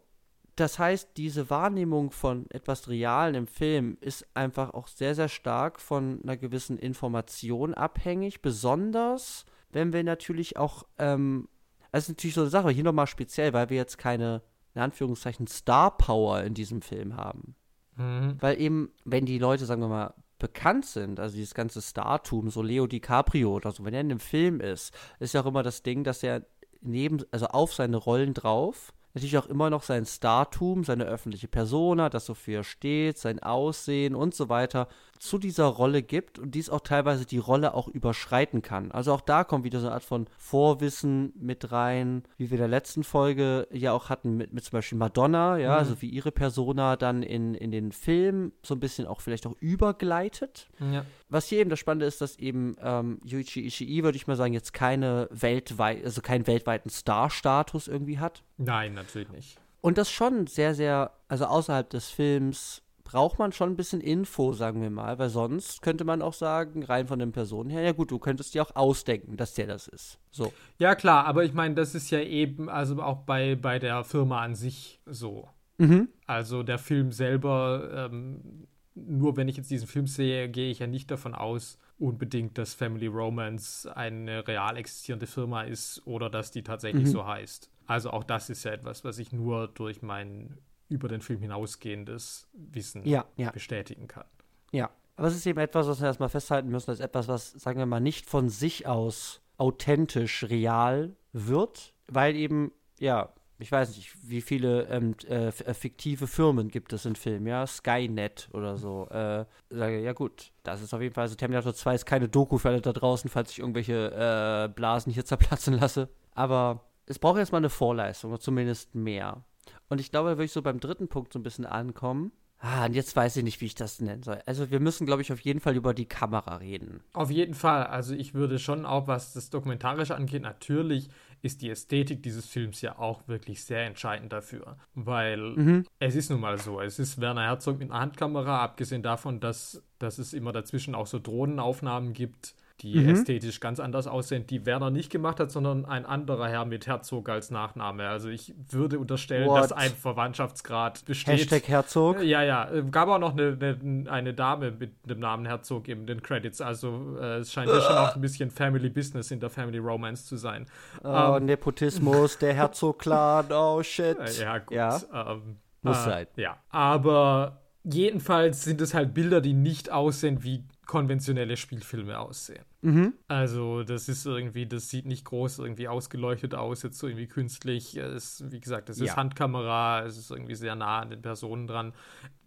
das 0.59 0.77
heißt, 0.77 1.11
diese 1.15 1.49
Wahrnehmung 1.49 2.11
von 2.11 2.45
etwas 2.49 2.89
Realen 2.89 3.35
im 3.35 3.47
Film 3.47 3.97
ist 4.01 4.27
einfach 4.33 4.73
auch 4.73 4.87
sehr, 4.87 5.15
sehr 5.15 5.29
stark 5.29 5.79
von 5.79 6.19
einer 6.21 6.35
gewissen 6.35 6.77
Information 6.77 7.73
abhängig, 7.73 8.41
besonders 8.41 9.45
wenn 9.71 9.93
wir 9.93 10.03
natürlich 10.03 10.57
auch, 10.57 10.85
ähm, 10.97 11.47
das 11.91 12.03
ist 12.03 12.09
natürlich 12.09 12.35
so 12.35 12.41
eine 12.41 12.49
Sache, 12.49 12.69
hier 12.69 12.83
nochmal 12.83 13.07
speziell, 13.07 13.53
weil 13.53 13.69
wir 13.69 13.77
jetzt 13.77 13.97
keine, 13.97 14.41
in 14.73 14.81
Anführungszeichen, 14.81 15.47
Star 15.47 15.97
Power 15.97 16.43
in 16.43 16.53
diesem 16.53 16.81
Film 16.81 17.15
haben. 17.15 17.55
Mhm. 17.95 18.37
Weil 18.39 18.59
eben, 18.59 18.91
wenn 19.05 19.25
die 19.25 19.39
Leute, 19.39 19.65
sagen 19.65 19.81
wir 19.81 19.87
mal, 19.87 20.13
bekannt 20.37 20.85
sind, 20.85 21.19
also 21.19 21.35
dieses 21.35 21.53
ganze 21.53 21.81
Startum, 21.81 22.49
so 22.49 22.61
Leo 22.61 22.87
DiCaprio 22.87 23.53
oder 23.53 23.71
so, 23.71 23.83
wenn 23.83 23.93
er 23.93 24.01
in 24.01 24.11
einem 24.11 24.19
Film 24.19 24.61
ist, 24.61 24.93
ist 25.19 25.33
ja 25.33 25.41
auch 25.41 25.45
immer 25.45 25.63
das 25.63 25.83
Ding, 25.83 26.03
dass 26.03 26.23
er 26.23 26.45
neben, 26.81 27.23
also 27.31 27.47
auf 27.47 27.73
seine 27.73 27.97
Rollen 27.97 28.33
drauf 28.33 28.93
natürlich 29.13 29.37
auch 29.37 29.47
immer 29.47 29.69
noch 29.69 29.83
sein 29.83 30.05
Startum, 30.05 30.83
seine 30.83 31.05
öffentliche 31.05 31.47
Persona, 31.47 32.09
das 32.09 32.25
so 32.25 32.33
für 32.33 32.53
er 32.53 32.63
steht, 32.63 33.17
sein 33.17 33.41
Aussehen 33.41 34.15
und 34.15 34.35
so 34.35 34.49
weiter 34.49 34.87
zu 35.19 35.37
dieser 35.37 35.65
Rolle 35.65 36.01
gibt 36.01 36.39
und 36.39 36.55
dies 36.55 36.69
auch 36.69 36.79
teilweise 36.79 37.25
die 37.25 37.37
Rolle 37.37 37.73
auch 37.73 37.89
überschreiten 37.89 38.61
kann. 38.61 38.91
Also 38.91 39.13
auch 39.13 39.21
da 39.21 39.43
kommt 39.43 39.65
wieder 39.65 39.81
so 39.81 39.87
eine 39.87 39.93
Art 39.93 40.03
von 40.03 40.27
Vorwissen 40.37 41.33
mit 41.37 41.73
rein, 41.73 42.23
wie 42.37 42.49
wir 42.49 42.55
in 42.55 42.61
der 42.61 42.67
letzten 42.69 43.03
Folge 43.03 43.67
ja 43.71 43.91
auch 43.91 44.09
hatten 44.09 44.37
mit, 44.37 44.53
mit 44.53 44.63
zum 44.63 44.71
Beispiel 44.71 44.97
Madonna, 44.97 45.57
ja, 45.57 45.73
mhm. 45.73 45.77
also 45.77 46.01
wie 46.01 46.09
ihre 46.09 46.31
Persona 46.31 46.95
dann 46.95 47.21
in, 47.21 47.53
in 47.53 47.69
den 47.71 47.91
Film 47.91 48.53
so 48.63 48.75
ein 48.75 48.79
bisschen 48.79 49.05
auch 49.07 49.19
vielleicht 49.19 49.45
auch 49.45 49.55
übergleitet. 49.59 50.69
Ja. 50.79 51.05
Was 51.27 51.47
hier 51.47 51.59
eben 51.59 51.69
das 51.69 51.79
Spannende 51.79 52.05
ist, 52.05 52.21
dass 52.21 52.39
eben 52.39 52.77
ähm, 52.81 53.19
Yuichi 53.25 53.65
Ishii, 53.65 54.03
würde 54.03 54.15
ich 54.15 54.25
mal 54.25 54.37
sagen, 54.37 54.53
jetzt 54.53 54.73
keine 54.73 55.27
weltweit, 55.31 56.03
also 56.05 56.21
keinen 56.21 56.47
weltweiten 56.47 56.89
Star-Status 56.89 57.89
irgendwie 57.89 58.19
hat. 58.19 58.43
Nein, 58.57 58.93
natürlich 58.93 59.29
nicht. 59.29 59.57
Und 59.81 59.97
das 59.97 60.09
schon 60.09 60.47
sehr, 60.47 60.75
sehr, 60.75 61.11
also 61.27 61.45
außerhalb 61.45 61.89
des 61.89 62.09
Films 62.09 62.83
braucht 63.11 63.39
man 63.39 63.51
schon 63.51 63.71
ein 63.71 63.75
bisschen 63.75 64.01
Info, 64.01 64.53
sagen 64.53 64.83
wir 64.83 64.91
mal, 64.91 65.17
weil 65.17 65.29
sonst 65.29 65.81
könnte 65.81 66.03
man 66.03 66.21
auch 66.21 66.33
sagen, 66.33 66.83
rein 66.83 67.07
von 67.07 67.17
den 67.17 67.31
Personen 67.31 67.71
her, 67.71 67.81
ja 67.81 67.91
gut, 67.91 68.11
du 68.11 68.19
könntest 68.19 68.53
dir 68.53 68.61
auch 68.61 68.75
ausdenken, 68.75 69.35
dass 69.35 69.55
der 69.55 69.65
das 69.65 69.87
ist. 69.87 70.19
So. 70.29 70.53
Ja, 70.77 70.93
klar, 70.93 71.25
aber 71.25 71.43
ich 71.43 71.53
meine, 71.53 71.73
das 71.73 71.95
ist 71.95 72.11
ja 72.11 72.19
eben, 72.19 72.69
also 72.69 73.01
auch 73.01 73.23
bei, 73.23 73.55
bei 73.55 73.79
der 73.79 74.03
Firma 74.03 74.41
an 74.41 74.53
sich 74.53 75.01
so. 75.07 75.49
Mhm. 75.79 76.09
Also 76.27 76.61
der 76.61 76.77
Film 76.77 77.11
selber, 77.11 78.09
ähm, 78.11 78.67
nur 78.93 79.37
wenn 79.37 79.47
ich 79.47 79.57
jetzt 79.57 79.71
diesen 79.71 79.87
Film 79.87 80.05
sehe, 80.05 80.47
gehe 80.47 80.69
ich 80.69 80.77
ja 80.77 80.85
nicht 80.85 81.09
davon 81.09 81.33
aus, 81.33 81.79
unbedingt, 81.97 82.59
dass 82.59 82.75
Family 82.75 83.07
Romance 83.07 83.91
eine 83.91 84.47
real 84.47 84.77
existierende 84.77 85.25
Firma 85.25 85.63
ist 85.63 86.05
oder 86.05 86.29
dass 86.29 86.51
die 86.51 86.61
tatsächlich 86.61 87.05
mhm. 87.05 87.11
so 87.11 87.25
heißt. 87.25 87.71
Also 87.87 88.11
auch 88.11 88.23
das 88.23 88.51
ist 88.51 88.65
ja 88.65 88.71
etwas, 88.71 89.03
was 89.03 89.17
ich 89.17 89.31
nur 89.31 89.67
durch 89.67 90.03
meinen 90.03 90.59
über 90.89 91.07
den 91.07 91.21
Film 91.21 91.41
hinausgehendes 91.41 92.49
Wissen 92.53 93.05
ja, 93.05 93.25
ja. 93.37 93.51
bestätigen 93.51 94.07
kann. 94.07 94.25
Ja, 94.71 94.89
aber 95.15 95.27
es 95.27 95.35
ist 95.35 95.45
eben 95.45 95.59
etwas, 95.59 95.87
was 95.87 95.99
wir 95.99 96.07
erstmal 96.07 96.29
festhalten 96.29 96.69
müssen, 96.69 96.89
als 96.89 96.99
etwas, 96.99 97.27
was, 97.27 97.51
sagen 97.51 97.79
wir 97.79 97.85
mal, 97.85 97.99
nicht 97.99 98.25
von 98.25 98.49
sich 98.49 98.87
aus 98.87 99.41
authentisch 99.57 100.45
real 100.45 101.15
wird, 101.33 101.93
weil 102.07 102.35
eben, 102.35 102.71
ja, 102.99 103.33
ich 103.59 103.71
weiß 103.71 103.97
nicht, 103.97 104.15
wie 104.29 104.41
viele 104.41 104.83
ähm, 104.83 105.15
äh, 105.27 105.47
äh 105.47 105.73
fiktive 105.73 106.27
Firmen 106.27 106.69
gibt 106.69 106.93
es 106.93 107.05
in 107.05 107.17
Filmen, 107.17 107.45
ja, 107.45 107.67
Skynet 107.67 108.49
oder 108.53 108.77
so. 108.77 109.07
Äh, 109.09 109.45
sage, 109.69 109.99
ja 110.01 110.13
gut, 110.13 110.53
das 110.63 110.81
ist 110.81 110.93
auf 110.93 111.01
jeden 111.01 111.13
Fall, 111.13 111.23
also 111.23 111.35
Terminator 111.35 111.73
2 111.73 111.95
ist 111.95 112.05
keine 112.05 112.29
Doku 112.29 112.57
für 112.57 112.69
alle 112.69 112.81
da 112.81 112.93
draußen, 112.93 113.29
falls 113.29 113.51
ich 113.51 113.59
irgendwelche 113.59 114.11
äh, 114.13 114.73
Blasen 114.73 115.11
hier 115.11 115.25
zerplatzen 115.25 115.73
lasse. 115.73 116.07
Aber 116.31 116.85
es 117.05 117.19
braucht 117.19 117.37
erstmal 117.37 117.59
eine 117.59 117.69
Vorleistung, 117.69 118.31
oder 118.31 118.39
zumindest 118.39 118.95
mehr. 118.95 119.43
Und 119.89 119.99
ich 119.99 120.11
glaube, 120.11 120.29
da 120.29 120.37
würde 120.37 120.45
ich 120.45 120.51
so 120.51 120.61
beim 120.61 120.79
dritten 120.79 121.07
Punkt 121.07 121.33
so 121.33 121.39
ein 121.39 121.43
bisschen 121.43 121.65
ankommen. 121.65 122.31
Ah, 122.61 122.85
und 122.85 122.93
jetzt 122.93 123.15
weiß 123.15 123.37
ich 123.37 123.43
nicht, 123.43 123.61
wie 123.61 123.67
ich 123.67 123.75
das 123.75 124.01
nennen 124.01 124.21
soll. 124.21 124.41
Also 124.45 124.69
wir 124.69 124.81
müssen, 124.81 125.05
glaube 125.05 125.21
ich, 125.21 125.31
auf 125.31 125.39
jeden 125.39 125.61
Fall 125.61 125.77
über 125.77 125.93
die 125.93 126.07
Kamera 126.07 126.57
reden. 126.57 127.01
Auf 127.13 127.31
jeden 127.31 127.53
Fall. 127.53 127.85
Also 127.85 128.13
ich 128.13 128.33
würde 128.33 128.59
schon 128.59 128.85
auch, 128.85 129.07
was 129.07 129.31
das 129.31 129.49
Dokumentarische 129.49 130.13
angeht, 130.13 130.41
natürlich 130.41 131.09
ist 131.41 131.61
die 131.61 131.69
Ästhetik 131.69 132.21
dieses 132.21 132.45
Films 132.45 132.81
ja 132.81 132.99
auch 132.99 133.25
wirklich 133.29 133.63
sehr 133.63 133.85
entscheidend 133.85 134.33
dafür. 134.33 134.77
Weil 134.93 135.39
mhm. 135.55 135.85
es 135.99 136.15
ist 136.15 136.29
nun 136.29 136.41
mal 136.41 136.57
so, 136.57 136.81
es 136.81 136.99
ist 136.99 137.21
Werner 137.21 137.43
Herzog 137.43 137.79
mit 137.79 137.91
einer 137.91 138.01
Handkamera, 138.01 138.61
abgesehen 138.61 139.03
davon, 139.03 139.39
dass, 139.39 139.81
dass 139.97 140.17
es 140.17 140.33
immer 140.33 140.51
dazwischen 140.51 140.95
auch 140.95 141.07
so 141.07 141.17
Drohnenaufnahmen 141.17 142.11
gibt 142.11 142.55
die 142.81 142.95
mhm. 142.95 143.09
ästhetisch 143.09 143.59
ganz 143.59 143.79
anders 143.79 144.07
aussehen, 144.07 144.45
die 144.47 144.65
Werner 144.65 144.89
nicht 144.89 145.11
gemacht 145.11 145.39
hat, 145.39 145.51
sondern 145.51 145.85
ein 145.85 146.05
anderer 146.05 146.47
Herr 146.47 146.65
mit 146.65 146.87
Herzog 146.87 147.29
als 147.29 147.51
Nachname. 147.51 148.07
Also 148.07 148.29
ich 148.29 148.53
würde 148.69 148.99
unterstellen, 148.99 149.47
What? 149.47 149.63
dass 149.63 149.71
ein 149.71 149.91
Verwandtschaftsgrad 149.91 151.05
besteht. 151.05 151.39
Hashtag 151.39 151.67
Herzog? 151.67 152.21
Ja, 152.23 152.43
ja. 152.43 152.69
Gab 152.91 153.09
auch 153.09 153.19
noch 153.19 153.33
eine, 153.33 153.57
eine, 153.59 154.11
eine 154.11 154.33
Dame 154.33 154.71
mit 154.71 154.91
dem 155.09 155.19
Namen 155.19 155.45
Herzog 155.45 155.87
in 155.87 156.07
den 156.07 156.23
Credits. 156.23 156.61
Also 156.61 157.17
äh, 157.19 157.37
es 157.37 157.51
scheint 157.51 157.69
ja 157.69 157.81
schon 157.81 157.97
auch 157.97 158.15
ein 158.15 158.21
bisschen 158.21 158.49
Family 158.49 158.89
Business 158.89 159.31
in 159.31 159.39
der 159.39 159.49
Family 159.49 159.77
Romance 159.77 160.25
zu 160.25 160.37
sein. 160.37 160.65
Oh, 161.03 161.37
ähm, 161.37 161.45
Nepotismus, 161.45 162.37
der 162.37 162.53
Herzog-Clan, 162.55 163.51
oh 163.51 163.83
shit. 163.83 164.17
Ja, 164.39 164.57
gut. 164.59 164.75
Ja. 164.75 165.01
Ähm, 165.13 165.57
Muss 165.81 165.97
äh, 165.97 166.03
sein. 166.03 166.27
Ja, 166.35 166.57
aber 166.69 167.61
jedenfalls 167.83 168.63
sind 168.63 168.81
es 168.81 168.93
halt 168.93 169.13
Bilder, 169.13 169.41
die 169.41 169.53
nicht 169.53 169.91
aussehen 169.91 170.43
wie 170.43 170.63
konventionelle 170.85 171.55
Spielfilme 171.55 172.19
aussehen. 172.19 172.65
Mhm. 172.81 173.13
Also 173.27 173.83
das 173.83 174.07
ist 174.07 174.25
irgendwie, 174.25 174.65
das 174.65 174.89
sieht 174.89 175.05
nicht 175.05 175.25
groß 175.25 175.59
irgendwie 175.59 175.87
ausgeleuchtet 175.87 176.55
aus, 176.55 176.83
jetzt 176.83 176.97
so 176.97 177.07
irgendwie 177.07 177.27
künstlich. 177.27 177.97
Es, 177.97 178.43
wie 178.51 178.59
gesagt, 178.59 178.89
es 178.89 178.99
ja. 178.99 179.05
ist 179.05 179.17
Handkamera, 179.17 180.05
es 180.05 180.17
ist 180.17 180.31
irgendwie 180.31 180.55
sehr 180.55 180.75
nah 180.75 180.99
an 180.99 181.09
den 181.09 181.21
Personen 181.21 181.67
dran. 181.67 181.93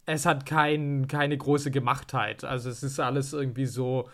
Es 0.06 0.26
hat 0.26 0.46
kein, 0.46 1.06
keine 1.06 1.36
große 1.36 1.70
Gemachtheit. 1.70 2.44
Also 2.44 2.70
es 2.70 2.82
ist 2.82 2.98
alles 2.98 3.32
irgendwie 3.32 3.66
so 3.66 4.08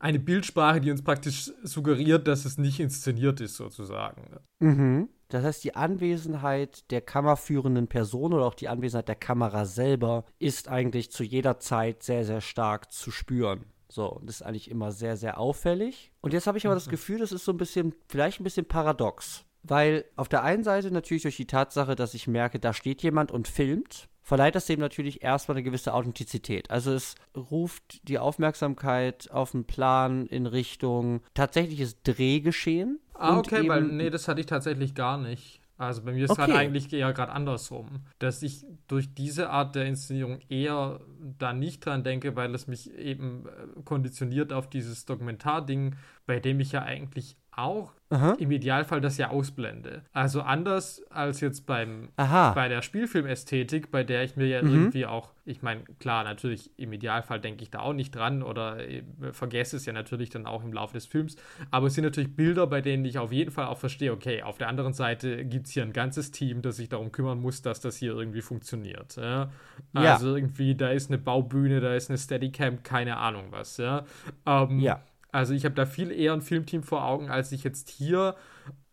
eine 0.00 0.18
Bildsprache, 0.18 0.80
die 0.80 0.90
uns 0.90 1.02
praktisch 1.02 1.50
suggeriert, 1.62 2.28
dass 2.28 2.44
es 2.44 2.58
nicht 2.58 2.80
inszeniert 2.80 3.40
ist, 3.40 3.56
sozusagen. 3.56 4.22
Mhm. 4.60 5.08
Das 5.28 5.44
heißt, 5.44 5.62
die 5.62 5.76
Anwesenheit 5.76 6.90
der 6.90 7.00
kammerführenden 7.00 7.86
Person 7.86 8.32
oder 8.32 8.46
auch 8.46 8.54
die 8.54 8.68
Anwesenheit 8.68 9.08
der 9.08 9.14
Kamera 9.14 9.66
selber 9.66 10.24
ist 10.38 10.68
eigentlich 10.68 11.10
zu 11.10 11.22
jeder 11.22 11.60
Zeit 11.60 12.02
sehr, 12.02 12.24
sehr 12.24 12.40
stark 12.40 12.92
zu 12.92 13.10
spüren. 13.10 13.66
So, 13.88 14.20
das 14.22 14.36
ist 14.36 14.42
eigentlich 14.42 14.70
immer 14.70 14.92
sehr, 14.92 15.16
sehr 15.16 15.38
auffällig. 15.38 16.12
Und 16.20 16.32
jetzt 16.32 16.46
habe 16.46 16.58
ich 16.58 16.66
aber 16.66 16.74
das 16.74 16.86
mhm. 16.86 16.92
Gefühl, 16.92 17.18
das 17.18 17.32
ist 17.32 17.44
so 17.44 17.52
ein 17.52 17.56
bisschen, 17.56 17.94
vielleicht 18.08 18.40
ein 18.40 18.44
bisschen 18.44 18.66
paradox. 18.66 19.44
Weil 19.62 20.04
auf 20.16 20.28
der 20.28 20.42
einen 20.44 20.62
Seite 20.62 20.90
natürlich 20.90 21.22
durch 21.22 21.36
die 21.36 21.46
Tatsache, 21.46 21.94
dass 21.94 22.14
ich 22.14 22.26
merke, 22.26 22.58
da 22.58 22.72
steht 22.72 23.02
jemand 23.02 23.32
und 23.32 23.48
filmt, 23.48 24.08
verleiht 24.22 24.54
das 24.54 24.66
dem 24.66 24.78
natürlich 24.78 25.22
erstmal 25.22 25.56
eine 25.56 25.64
gewisse 25.64 25.94
Authentizität. 25.94 26.70
Also 26.70 26.92
es 26.92 27.14
ruft 27.34 28.06
die 28.06 28.18
Aufmerksamkeit 28.18 29.30
auf 29.30 29.52
den 29.52 29.64
Plan 29.64 30.26
in 30.26 30.46
Richtung 30.46 31.22
tatsächliches 31.34 32.02
Drehgeschehen. 32.02 33.00
Ah, 33.14 33.38
okay, 33.38 33.66
weil 33.68 33.82
nee, 33.82 34.10
das 34.10 34.28
hatte 34.28 34.40
ich 34.40 34.46
tatsächlich 34.46 34.94
gar 34.94 35.18
nicht. 35.18 35.60
Also 35.78 36.02
bei 36.02 36.12
mir 36.12 36.24
ist 36.24 36.32
es 36.32 36.38
okay. 36.38 36.52
eigentlich 36.52 36.92
eher 36.92 37.12
gerade 37.12 37.32
andersrum, 37.32 38.04
dass 38.18 38.42
ich 38.42 38.66
durch 38.88 39.14
diese 39.14 39.50
Art 39.50 39.76
der 39.76 39.86
Inszenierung 39.86 40.40
eher 40.48 41.00
da 41.38 41.52
nicht 41.52 41.86
dran 41.86 42.02
denke, 42.02 42.34
weil 42.34 42.52
es 42.54 42.66
mich 42.66 42.92
eben 42.94 43.46
äh, 43.46 43.82
konditioniert 43.84 44.52
auf 44.52 44.68
dieses 44.68 45.06
Dokumentarding, 45.06 45.94
bei 46.26 46.40
dem 46.40 46.58
ich 46.58 46.72
ja 46.72 46.82
eigentlich 46.82 47.36
auch 47.58 47.92
Aha. 48.10 48.36
im 48.38 48.50
Idealfall 48.50 49.00
das 49.00 49.18
ja 49.18 49.30
ausblende. 49.30 50.02
Also 50.12 50.40
anders 50.40 51.02
als 51.10 51.40
jetzt 51.40 51.66
beim 51.66 52.08
Aha. 52.16 52.52
bei 52.52 52.68
der 52.68 52.80
Spielfilmästhetik, 52.80 53.90
bei 53.90 54.04
der 54.04 54.22
ich 54.24 54.36
mir 54.36 54.46
ja 54.46 54.62
mhm. 54.62 54.72
irgendwie 54.72 55.04
auch, 55.04 55.32
ich 55.44 55.60
meine, 55.60 55.82
klar, 55.98 56.24
natürlich 56.24 56.70
im 56.78 56.92
Idealfall 56.92 57.40
denke 57.40 57.62
ich 57.62 57.70
da 57.70 57.80
auch 57.80 57.92
nicht 57.92 58.14
dran 58.14 58.42
oder 58.42 58.78
äh, 58.78 59.02
vergesse 59.32 59.76
es 59.76 59.84
ja 59.84 59.92
natürlich 59.92 60.30
dann 60.30 60.46
auch 60.46 60.64
im 60.64 60.72
Laufe 60.72 60.94
des 60.94 61.04
Films, 61.04 61.36
aber 61.70 61.88
es 61.88 61.94
sind 61.94 62.04
natürlich 62.04 62.34
Bilder, 62.34 62.66
bei 62.66 62.80
denen 62.80 63.04
ich 63.04 63.18
auf 63.18 63.32
jeden 63.32 63.50
Fall 63.50 63.66
auch 63.66 63.78
verstehe, 63.78 64.12
okay, 64.12 64.42
auf 64.42 64.56
der 64.56 64.68
anderen 64.68 64.94
Seite 64.94 65.44
gibt 65.44 65.66
es 65.66 65.72
hier 65.72 65.82
ein 65.82 65.92
ganzes 65.92 66.30
Team, 66.30 66.62
das 66.62 66.76
sich 66.76 66.88
darum 66.88 67.12
kümmern 67.12 67.40
muss, 67.40 67.60
dass 67.60 67.80
das 67.80 67.96
hier 67.96 68.14
irgendwie 68.14 68.42
funktioniert. 68.42 69.16
Ja? 69.16 69.50
Also 69.92 70.28
ja. 70.28 70.36
irgendwie, 70.36 70.74
da 70.74 70.90
ist 70.90 71.10
eine 71.10 71.18
Baubühne, 71.18 71.80
da 71.80 71.94
ist 71.94 72.08
eine 72.08 72.18
Steadicam, 72.18 72.82
keine 72.82 73.18
Ahnung 73.18 73.48
was. 73.50 73.76
Ja. 73.76 74.04
Ähm, 74.46 74.80
ja. 74.80 75.02
Also 75.32 75.54
ich 75.54 75.64
habe 75.64 75.74
da 75.74 75.86
viel 75.86 76.10
eher 76.10 76.32
ein 76.32 76.42
Filmteam 76.42 76.82
vor 76.82 77.04
Augen, 77.04 77.30
als 77.30 77.52
ich 77.52 77.64
jetzt 77.64 77.90
hier 77.90 78.34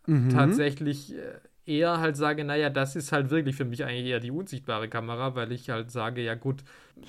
mhm. 0.06 0.30
tatsächlich 0.30 1.16
äh, 1.16 1.40
eher 1.66 2.00
halt 2.00 2.16
sage, 2.18 2.44
naja, 2.44 2.70
das 2.70 2.96
ist 2.96 3.12
halt 3.12 3.30
wirklich 3.30 3.56
für 3.56 3.66
mich 3.66 3.84
eigentlich 3.84 4.06
eher 4.06 4.20
die 4.20 4.32
unsichtbare 4.32 4.88
Kamera, 4.88 5.36
weil 5.36 5.52
ich 5.52 5.70
halt 5.70 5.92
sage, 5.92 6.22
ja 6.22 6.36
gut, 6.36 6.64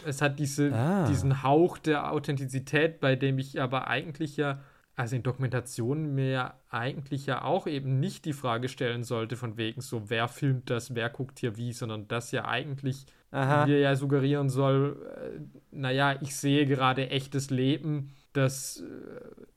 es 0.04 0.22
hat 0.22 0.38
diese, 0.38 0.72
ah. 0.72 1.06
diesen 1.08 1.42
Hauch 1.42 1.78
der 1.78 2.12
Authentizität, 2.12 3.00
bei 3.00 3.16
dem 3.16 3.38
ich 3.38 3.60
aber 3.60 3.88
eigentlich 3.88 4.36
ja, 4.36 4.60
also 4.94 5.14
in 5.14 5.22
Dokumentationen 5.22 6.14
mir 6.14 6.54
eigentlich 6.70 7.26
ja 7.26 7.42
auch 7.42 7.66
eben 7.66 8.00
nicht 8.00 8.24
die 8.24 8.32
Frage 8.32 8.68
stellen 8.68 9.04
sollte, 9.04 9.36
von 9.36 9.58
wegen 9.58 9.82
so, 9.82 10.08
wer 10.08 10.26
filmt 10.26 10.70
das, 10.70 10.94
wer 10.94 11.10
guckt 11.10 11.38
hier 11.38 11.56
wie, 11.56 11.72
sondern 11.72 12.08
das 12.08 12.32
ja 12.32 12.46
eigentlich 12.46 13.04
Aha. 13.30 13.66
mir 13.66 13.78
ja 13.78 13.94
suggerieren 13.94 14.48
soll, 14.48 14.96
äh, 15.16 15.40
naja, 15.70 16.16
ich 16.22 16.34
sehe 16.34 16.64
gerade 16.64 17.10
echtes 17.10 17.50
Leben 17.50 18.12
das 18.36 18.80
äh, 18.80 18.84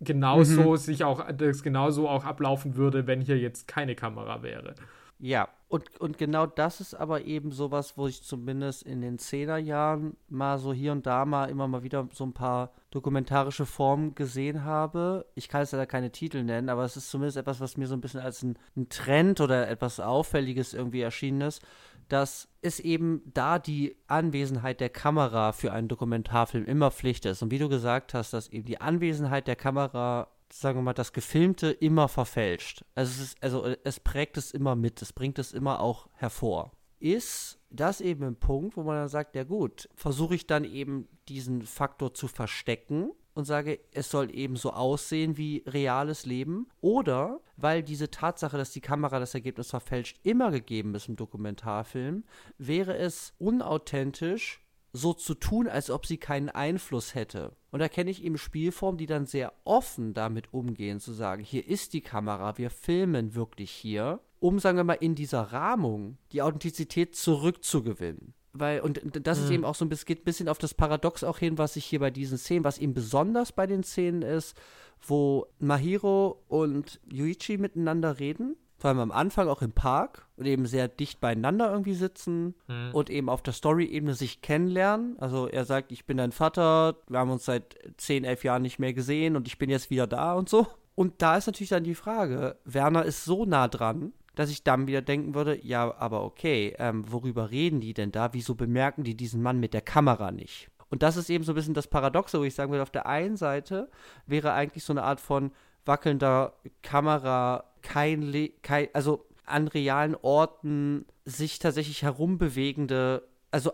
genauso 0.02 0.72
mhm. 0.72 0.78
sich 0.78 1.04
auch, 1.04 1.26
das 1.32 1.64
genauso 1.64 2.08
auch 2.08 2.26
ablaufen 2.26 2.76
würde, 2.76 3.08
wenn 3.08 3.22
hier 3.22 3.38
jetzt 3.38 3.68
keine 3.68 3.96
Kamera 3.96 4.44
wäre. 4.44 4.76
Ja, 5.22 5.50
und, 5.68 6.00
und 6.00 6.18
genau 6.18 6.46
das 6.46 6.80
ist 6.80 6.94
aber 6.94 7.26
eben 7.26 7.52
sowas, 7.52 7.98
wo 7.98 8.08
ich 8.08 8.24
zumindest 8.24 8.84
in 8.84 9.02
den 9.02 9.20
Zehnerjahren 9.20 10.16
mal 10.30 10.58
so 10.58 10.72
hier 10.72 10.94
und 10.94 11.06
da 11.06 11.26
mal 11.26 11.50
immer 11.50 11.68
mal 11.68 11.84
wieder 11.84 12.08
so 12.14 12.24
ein 12.24 12.32
paar 12.34 12.72
dokumentarische 12.90 13.66
Formen 13.66 14.16
gesehen 14.16 14.64
habe. 14.64 15.26
Ich 15.36 15.50
kann 15.50 15.62
es 15.62 15.74
leider 15.74 15.86
keine 15.86 16.12
Titel 16.12 16.44
nennen, 16.44 16.70
aber 16.70 16.86
es 16.86 16.96
ist 16.96 17.12
zumindest 17.12 17.38
etwas, 17.38 17.60
was 17.60 17.76
mir 17.76 17.86
so 17.88 17.96
ein 17.96 18.02
bisschen 18.02 18.22
als 18.22 18.42
ein, 18.44 18.58
ein 18.78 18.88
Trend 18.88 19.42
oder 19.42 19.68
etwas 19.68 20.00
Auffälliges 20.00 20.74
irgendwie 20.74 21.02
erschienen 21.02 21.42
ist, 21.42 21.62
dass 22.10 22.50
es 22.62 22.80
eben 22.80 23.22
da 23.26 23.60
die 23.60 23.96
Anwesenheit 24.08 24.82
der 24.82 24.90
Kamera 24.90 25.54
für 25.54 25.72
einen 25.72 25.88
Dokumentarfilm 25.88 26.66
immer 26.66 26.92
Pflicht 26.92 27.26
ist. 27.26 27.42
Und 27.42 27.52
wie 27.52 27.60
du 27.60 27.70
gesagt 27.70 28.14
hast, 28.14 28.34
dass 28.34 28.50
eben 28.50 28.66
die 28.66 28.82
Anwesenheit 28.82 29.48
der 29.48 29.56
Kamera, 29.56 30.28
sagen 30.52 30.80
wir 30.80 30.84
mal, 30.84 30.94
das 30.94 31.14
Gefilmte 31.14 31.70
immer 31.70 32.08
verfälscht. 32.08 32.84
Also 32.96 33.12
es, 33.12 33.20
ist, 33.30 33.44
also 33.44 33.74
es 33.84 34.00
prägt 34.00 34.38
es 34.38 34.52
immer 34.52 34.76
mit, 34.76 35.02
es 35.02 35.14
bringt 35.14 35.40
es 35.40 35.54
immer 35.54 35.80
auch 35.80 36.10
hervor. 36.14 36.72
Ist 37.00 37.60
das 37.70 38.02
eben 38.02 38.26
ein 38.26 38.36
Punkt, 38.36 38.76
wo 38.76 38.84
man 38.84 38.96
dann 38.96 39.08
sagt, 39.08 39.36
ja 39.36 39.44
gut, 39.46 39.88
versuche 39.96 40.36
ich 40.36 40.48
dann 40.48 40.66
eben 40.66 41.08
diesen 41.30 41.62
Faktor 41.62 42.14
zu 42.14 42.28
verstecken 42.28 43.12
und 43.34 43.46
sage, 43.46 43.80
es 43.92 44.10
soll 44.10 44.34
eben 44.36 44.56
so 44.56 44.72
aussehen 44.72 45.38
wie 45.38 45.64
reales 45.66 46.26
Leben. 46.26 46.68
Oder 46.82 47.40
weil 47.58 47.84
diese 47.84 48.12
Tatsache, 48.12 48.58
dass 48.58 48.72
die 48.72 48.82
Kamera 48.82 49.20
das 49.20 49.34
Ergebnis 49.34 49.70
verfälscht, 49.70 50.20
immer 50.24 50.52
gegeben 50.52 50.96
ist 50.96 51.08
im 51.08 51.16
Dokumentarfilm, 51.16 52.24
wäre 52.58 52.98
es 52.98 53.34
unauthentisch, 53.38 54.62
so 54.92 55.14
zu 55.14 55.36
tun, 55.36 55.68
als 55.68 55.92
ob 55.92 56.06
sie 56.06 56.18
keinen 56.18 56.50
Einfluss 56.50 57.14
hätte. 57.14 57.56
Und 57.72 57.80
da 57.80 57.88
kenne 57.88 58.10
ich 58.10 58.24
eben 58.24 58.38
Spielformen, 58.38 58.98
die 58.98 59.06
dann 59.06 59.28
sehr 59.28 59.54
offen 59.64 60.14
damit 60.14 60.52
umgehen, 60.52 61.00
zu 61.00 61.14
sagen, 61.14 61.44
hier 61.44 61.68
ist 61.68 61.94
die 61.94 62.02
Kamera, 62.02 62.58
wir 62.58 62.72
filmen 62.72 63.36
wirklich 63.36 63.70
hier, 63.70 64.20
um, 64.40 64.58
sagen 64.58 64.78
wir 64.78 64.84
mal, 64.84 64.94
in 64.94 65.14
dieser 65.14 65.42
Rahmung 65.42 66.18
die 66.32 66.42
Authentizität 66.42 67.16
zurückzugewinnen 67.16 68.34
weil, 68.54 68.82
und 68.82 69.02
das 69.26 69.40
ist 69.40 69.52
eben 69.52 69.66
auch 69.66 69.76
so 69.76 69.86
ein 69.86 69.90
bisschen, 69.90 70.06
geht 70.06 70.22
ein 70.22 70.26
bisschen 70.26 70.50
auf 70.50 70.58
das 70.58 70.74
Paradox 70.74 71.24
auch 71.24 71.38
hin, 71.38 71.58
was 71.58 71.76
ich 71.76 71.86
hier 71.86 72.00
bei 72.00 72.12
diesen 72.12 72.38
Szenen, 72.38 72.64
was 72.64 72.78
eben 72.78 72.94
besonders 72.94 73.52
bei 73.52 73.68
den 73.68 73.84
Szenen 73.84 74.22
ist, 74.22 74.58
wo 75.02 75.48
Mahiro 75.60 76.42
und 76.48 77.00
Yuichi 77.12 77.58
miteinander 77.58 78.20
reden, 78.20 78.58
vor 78.78 78.90
allem 78.90 79.00
am 79.00 79.12
Anfang 79.12 79.48
auch 79.48 79.62
im 79.62 79.72
Park 79.72 80.28
und 80.38 80.46
eben 80.46 80.66
sehr 80.66 80.88
dicht 80.88 81.20
beieinander 81.20 81.72
irgendwie 81.72 81.94
sitzen 81.94 82.56
mhm. 82.68 82.92
und 82.94 83.10
eben 83.10 83.30
auf 83.30 83.42
der 83.42 83.54
Story-Ebene 83.54 84.14
sich 84.14 84.42
kennenlernen. 84.42 85.18
Also 85.20 85.48
er 85.48 85.66
sagt, 85.66 85.92
ich 85.92 86.06
bin 86.06 86.18
dein 86.18 86.32
Vater, 86.32 86.96
wir 87.08 87.20
haben 87.20 87.32
uns 87.32 87.46
seit 87.46 87.78
10, 87.98 88.24
11 88.24 88.44
Jahren 88.46 88.62
nicht 88.62 88.80
mehr 88.80 88.94
gesehen 88.94 89.36
und 89.36 89.48
ich 89.48 89.58
bin 89.58 89.70
jetzt 89.70 89.90
wieder 89.90 90.08
da 90.08 90.34
und 90.34 90.50
so. 90.50 90.68
Und 90.96 91.22
da 91.22 91.38
ist 91.38 91.48
natürlich 91.48 91.70
dann 91.70 91.84
die 91.84 91.96
Frage, 91.96 92.58
Werner 92.66 93.06
ist 93.06 93.24
so 93.26 93.46
nah 93.46 93.68
dran, 93.68 94.14
dass 94.40 94.50
ich 94.50 94.64
dann 94.64 94.88
wieder 94.88 95.02
denken 95.02 95.36
würde, 95.36 95.60
ja, 95.66 95.94
aber 95.98 96.24
okay, 96.24 96.74
ähm, 96.80 97.12
worüber 97.12 97.52
reden 97.52 97.82
die 97.82 97.94
denn 97.94 98.14
da? 98.14 98.32
Wieso 98.32 98.56
bemerken 98.56 99.04
die 99.04 99.18
diesen 99.18 99.42
Mann 99.42 99.60
mit 99.60 99.74
der 99.74 99.82
Kamera 99.82 100.32
nicht? 100.32 100.70
Und 100.90 101.04
das 101.04 101.18
ist 101.18 101.30
eben 101.30 101.44
so 101.44 101.52
ein 101.52 101.56
bisschen 101.56 101.74
das 101.74 101.90
Paradoxe, 101.90 102.40
wo 102.40 102.46
ich 102.46 102.56
sagen 102.56 102.72
würde, 102.72 102.84
auf 102.84 102.90
der 102.90 103.06
einen 103.06 103.36
Seite 103.36 103.92
wäre 104.28 104.54
eigentlich 104.54 104.86
so 104.86 104.94
eine 104.94 105.04
Art 105.04 105.20
von 105.20 105.52
wackelnder 105.84 106.54
Kamera 106.84 107.66
kein, 107.82 108.22
Le 108.22 108.52
kein 108.62 108.88
also 108.94 109.26
an 109.46 109.68
realen 109.68 110.16
Orten 110.16 111.06
sich 111.26 111.60
tatsächlich 111.60 112.04
herumbewegende, 112.04 113.28
also 113.52 113.74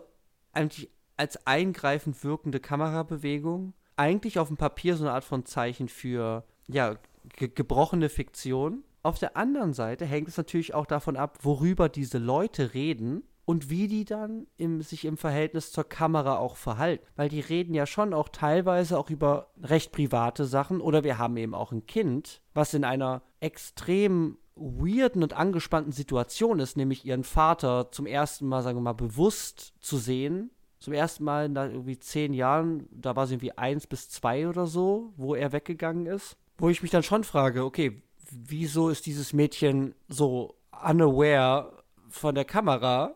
eigentlich 0.52 0.90
als 1.16 1.46
eingreifend 1.46 2.24
wirkende 2.24 2.58
Kamerabewegung, 2.58 3.72
eigentlich 3.94 4.40
auf 4.40 4.48
dem 4.48 4.56
Papier 4.56 4.96
so 4.96 5.04
eine 5.04 5.12
Art 5.12 5.24
von 5.24 5.46
Zeichen 5.46 5.86
für, 5.86 6.42
ja, 6.66 6.96
ge 7.36 7.52
gebrochene 7.54 8.08
Fiktion 8.08 8.82
auf 9.06 9.18
der 9.18 9.36
anderen 9.36 9.72
Seite 9.72 10.04
hängt 10.04 10.28
es 10.28 10.36
natürlich 10.36 10.74
auch 10.74 10.86
davon 10.86 11.16
ab, 11.16 11.38
worüber 11.42 11.88
diese 11.88 12.18
Leute 12.18 12.74
reden 12.74 13.22
und 13.44 13.70
wie 13.70 13.86
die 13.86 14.04
dann 14.04 14.48
im, 14.56 14.82
sich 14.82 15.04
im 15.04 15.16
Verhältnis 15.16 15.70
zur 15.70 15.84
Kamera 15.84 16.38
auch 16.38 16.56
verhalten. 16.56 17.06
Weil 17.14 17.28
die 17.28 17.40
reden 17.40 17.72
ja 17.72 17.86
schon 17.86 18.12
auch 18.12 18.28
teilweise 18.28 18.98
auch 18.98 19.08
über 19.08 19.52
recht 19.62 19.92
private 19.92 20.44
Sachen 20.44 20.80
oder 20.80 21.04
wir 21.04 21.18
haben 21.18 21.36
eben 21.36 21.54
auch 21.54 21.72
ein 21.72 21.86
Kind, 21.86 22.42
was 22.52 22.74
in 22.74 22.84
einer 22.84 23.22
extrem 23.40 24.38
weirden 24.56 25.22
und 25.22 25.34
angespannten 25.34 25.92
Situation 25.92 26.58
ist, 26.58 26.76
nämlich 26.76 27.04
ihren 27.04 27.24
Vater 27.24 27.92
zum 27.92 28.06
ersten 28.06 28.46
Mal, 28.48 28.62
sagen 28.62 28.78
wir 28.78 28.82
mal, 28.82 28.94
bewusst 28.94 29.74
zu 29.80 29.98
sehen. 29.98 30.50
Zum 30.80 30.92
ersten 30.92 31.24
Mal 31.24 31.48
nach 31.48 31.66
irgendwie 31.66 31.98
zehn 31.98 32.34
Jahren, 32.34 32.88
da 32.90 33.14
war 33.16 33.26
sie 33.26 33.34
irgendwie 33.34 33.56
eins 33.56 33.86
bis 33.86 34.08
zwei 34.08 34.48
oder 34.48 34.66
so, 34.66 35.12
wo 35.16 35.34
er 35.34 35.52
weggegangen 35.52 36.06
ist. 36.06 36.36
Wo 36.58 36.70
ich 36.70 36.82
mich 36.82 36.90
dann 36.90 37.02
schon 37.02 37.22
frage, 37.22 37.64
okay, 37.64 38.02
wieso 38.30 38.88
ist 38.88 39.06
dieses 39.06 39.32
Mädchen 39.32 39.94
so 40.08 40.56
unaware 40.84 41.72
von 42.08 42.34
der 42.34 42.44
Kamera? 42.44 43.14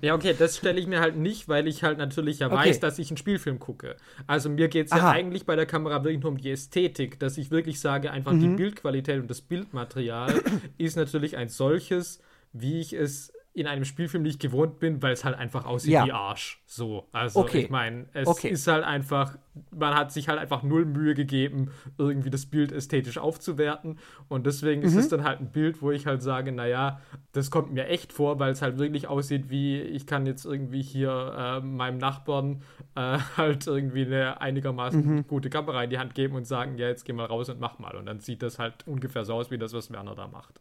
Ja, 0.00 0.14
okay, 0.14 0.34
das 0.38 0.56
stelle 0.56 0.78
ich 0.80 0.86
mir 0.86 1.00
halt 1.00 1.16
nicht, 1.16 1.48
weil 1.48 1.66
ich 1.66 1.82
halt 1.82 1.98
natürlich 1.98 2.40
ja 2.40 2.48
okay. 2.48 2.68
weiß, 2.68 2.80
dass 2.80 2.98
ich 2.98 3.10
einen 3.10 3.16
Spielfilm 3.16 3.58
gucke. 3.58 3.96
Also 4.26 4.50
mir 4.50 4.68
geht 4.68 4.86
es 4.86 4.92
ja 4.92 5.10
eigentlich 5.10 5.46
bei 5.46 5.56
der 5.56 5.66
Kamera 5.66 6.02
wirklich 6.04 6.22
nur 6.22 6.32
um 6.32 6.38
die 6.38 6.50
Ästhetik, 6.50 7.18
dass 7.18 7.38
ich 7.38 7.50
wirklich 7.50 7.80
sage, 7.80 8.10
einfach 8.10 8.32
mhm. 8.32 8.40
die 8.40 8.48
Bildqualität 8.48 9.20
und 9.20 9.30
das 9.30 9.40
Bildmaterial 9.40 10.42
ist 10.78 10.96
natürlich 10.96 11.36
ein 11.36 11.48
solches, 11.48 12.20
wie 12.52 12.80
ich 12.80 12.92
es 12.92 13.32
in 13.54 13.66
einem 13.66 13.84
Spielfilm 13.84 14.22
nicht 14.22 14.40
gewohnt 14.40 14.78
bin, 14.78 15.02
weil 15.02 15.12
es 15.12 15.24
halt 15.26 15.36
einfach 15.36 15.66
aussieht 15.66 15.92
Ja. 15.92 16.06
wie 16.06 16.12
Arsch. 16.12 16.62
So. 16.64 17.06
Also 17.12 17.40
Okay. 17.40 17.58
ich 17.64 17.68
meine, 17.70 18.06
es 18.14 18.26
Okay. 18.26 18.48
ist 18.48 18.66
halt 18.66 18.82
einfach, 18.82 19.36
man 19.70 19.94
hat 19.94 20.10
sich 20.10 20.28
halt 20.28 20.38
einfach 20.38 20.62
null 20.62 20.86
Mühe 20.86 21.12
gegeben, 21.14 21.70
irgendwie 21.98 22.30
das 22.30 22.46
Bild 22.46 22.72
ästhetisch 22.72 23.18
aufzuwerten. 23.18 23.98
Und 24.28 24.46
deswegen 24.46 24.80
Mhm. 24.80 24.86
ist 24.86 24.96
es 24.96 25.08
dann 25.10 25.22
halt 25.24 25.40
ein 25.40 25.52
Bild, 25.52 25.82
wo 25.82 25.90
ich 25.90 26.06
halt 26.06 26.22
sage, 26.22 26.50
naja, 26.50 27.00
das 27.32 27.50
kommt 27.50 27.72
mir 27.74 27.88
echt 27.88 28.14
vor, 28.14 28.38
weil 28.38 28.52
es 28.52 28.62
halt 28.62 28.78
wirklich 28.78 29.06
aussieht 29.06 29.50
wie, 29.50 29.80
ich 29.82 30.06
kann 30.06 30.24
jetzt 30.24 30.46
irgendwie 30.46 30.80
hier 30.80 31.34
äh, 31.36 31.60
meinem 31.60 31.98
Nachbarn 31.98 32.62
äh, 32.94 33.18
halt 33.36 33.66
irgendwie 33.66 34.06
eine 34.06 34.40
einigermaßen 34.40 35.16
Mhm. 35.16 35.26
gute 35.26 35.50
Kamera 35.50 35.84
in 35.84 35.90
die 35.90 35.98
Hand 35.98 36.14
geben 36.14 36.36
und 36.36 36.46
sagen, 36.46 36.78
ja, 36.78 36.88
jetzt 36.88 37.04
geh 37.04 37.12
mal 37.12 37.26
raus 37.26 37.50
und 37.50 37.60
mach 37.60 37.78
mal. 37.78 37.96
Und 37.96 38.06
dann 38.06 38.20
sieht 38.20 38.42
das 38.42 38.58
halt 38.58 38.86
ungefähr 38.86 39.26
so 39.26 39.34
aus 39.34 39.50
wie 39.50 39.58
das, 39.58 39.74
was 39.74 39.90
Werner 39.92 40.14
da 40.14 40.26
macht. 40.26 40.58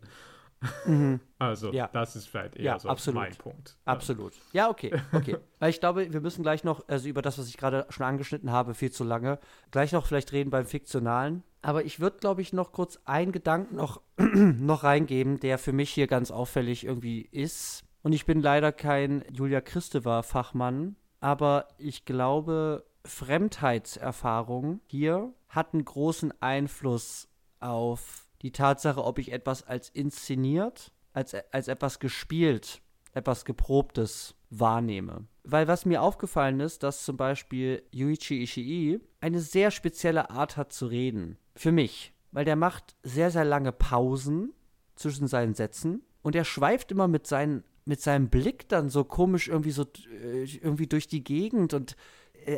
Also, 1.40 1.70
Mhm. 1.70 1.74
Ja. 1.74 1.90
das 1.92 2.16
ist 2.16 2.28
vielleicht 2.28 2.56
eher 2.56 2.64
Ja, 2.64 2.80
so 2.80 2.90
absolut. 2.90 3.20
mein 3.22 3.36
Punkt. 3.36 3.78
Absolut. 3.86 4.34
Ja, 4.54 4.70
okay, 4.70 4.94
okay. 5.12 5.38
Weil 5.60 5.70
ich 5.72 5.80
glaube, 5.80 6.14
wir 6.14 6.22
müssen 6.22 6.44
gleich 6.44 6.64
noch, 6.64 6.88
also 6.88 7.08
über 7.10 7.22
das, 7.22 7.38
was 7.40 7.48
ich 7.48 7.58
gerade 7.58 7.86
schon 7.90 8.06
angeschnitten 8.06 8.52
habe, 8.52 8.74
viel 8.76 8.92
zu 8.92 9.04
lange, 9.04 9.40
gleich 9.72 9.92
noch 9.92 10.06
vielleicht 10.06 10.32
reden 10.34 10.50
beim 10.52 10.66
Fiktionalen. 10.66 11.44
Aber 11.64 11.84
ich 11.86 12.00
würde, 12.00 12.18
glaube 12.20 12.42
ich, 12.42 12.54
noch 12.54 12.72
kurz 12.72 13.00
einen 13.06 13.32
Gedanken 13.32 13.76
noch, 13.76 14.02
noch 14.18 14.84
reingeben, 14.84 15.40
der 15.40 15.58
für 15.58 15.74
mich 15.74 15.90
hier 15.92 16.08
ganz 16.08 16.30
auffällig 16.32 16.86
irgendwie 16.86 17.22
ist. 17.22 17.84
Und 18.04 18.14
ich 18.14 18.26
bin 18.26 18.42
leider 18.42 18.72
kein 18.72 19.24
Julia 19.32 19.62
Christeva-Fachmann, 19.62 20.96
aber 21.20 21.68
ich 21.78 22.06
glaube, 22.06 22.84
Fremdheitserfahrung 23.06 24.82
hier 24.88 25.34
hat 25.50 25.74
einen 25.74 25.86
großen 25.86 26.34
Einfluss 26.42 27.28
auf 27.60 28.26
die 28.42 28.52
Tatsache, 28.52 29.04
ob 29.04 29.20
ich 29.20 29.32
etwas 29.32 29.66
als 29.68 29.90
inszeniert, 29.90 30.92
als, 31.14 31.36
als 31.52 31.68
etwas 31.68 32.00
gespielt, 32.00 32.82
etwas 33.14 33.46
Geprobtes 33.46 34.36
wahrnehme. 34.50 35.26
Weil 35.44 35.68
was 35.68 35.86
mir 35.86 36.02
aufgefallen 36.02 36.60
ist, 36.60 36.84
dass 36.84 37.04
zum 37.04 37.18
Beispiel 37.18 37.84
Yuichi 37.94 38.44
Ishii 38.44 39.00
eine 39.20 39.40
sehr 39.40 39.72
spezielle 39.72 40.30
Art 40.30 40.58
hat 40.58 40.74
zu 40.74 40.88
reden. 40.88 41.38
Für 41.56 41.72
mich. 41.72 42.14
Weil 42.32 42.46
der 42.46 42.56
macht 42.56 42.96
sehr, 43.04 43.32
sehr 43.32 43.46
lange 43.46 43.72
Pausen 43.72 44.54
zwischen 44.96 45.28
seinen 45.28 45.54
Sätzen 45.54 46.04
und 46.22 46.36
er 46.36 46.46
schweift 46.46 46.92
immer 46.92 47.08
mit, 47.08 47.28
seinen, 47.28 47.64
mit 47.86 48.02
seinem 48.02 48.30
Blick 48.30 48.70
dann 48.70 48.90
so 48.90 49.04
komisch 49.04 49.48
irgendwie 49.48 49.72
so 49.72 49.84
äh, 50.24 50.44
irgendwie 50.44 50.88
durch 50.88 51.08
die 51.08 51.24
Gegend 51.24 51.74
und 51.74 51.96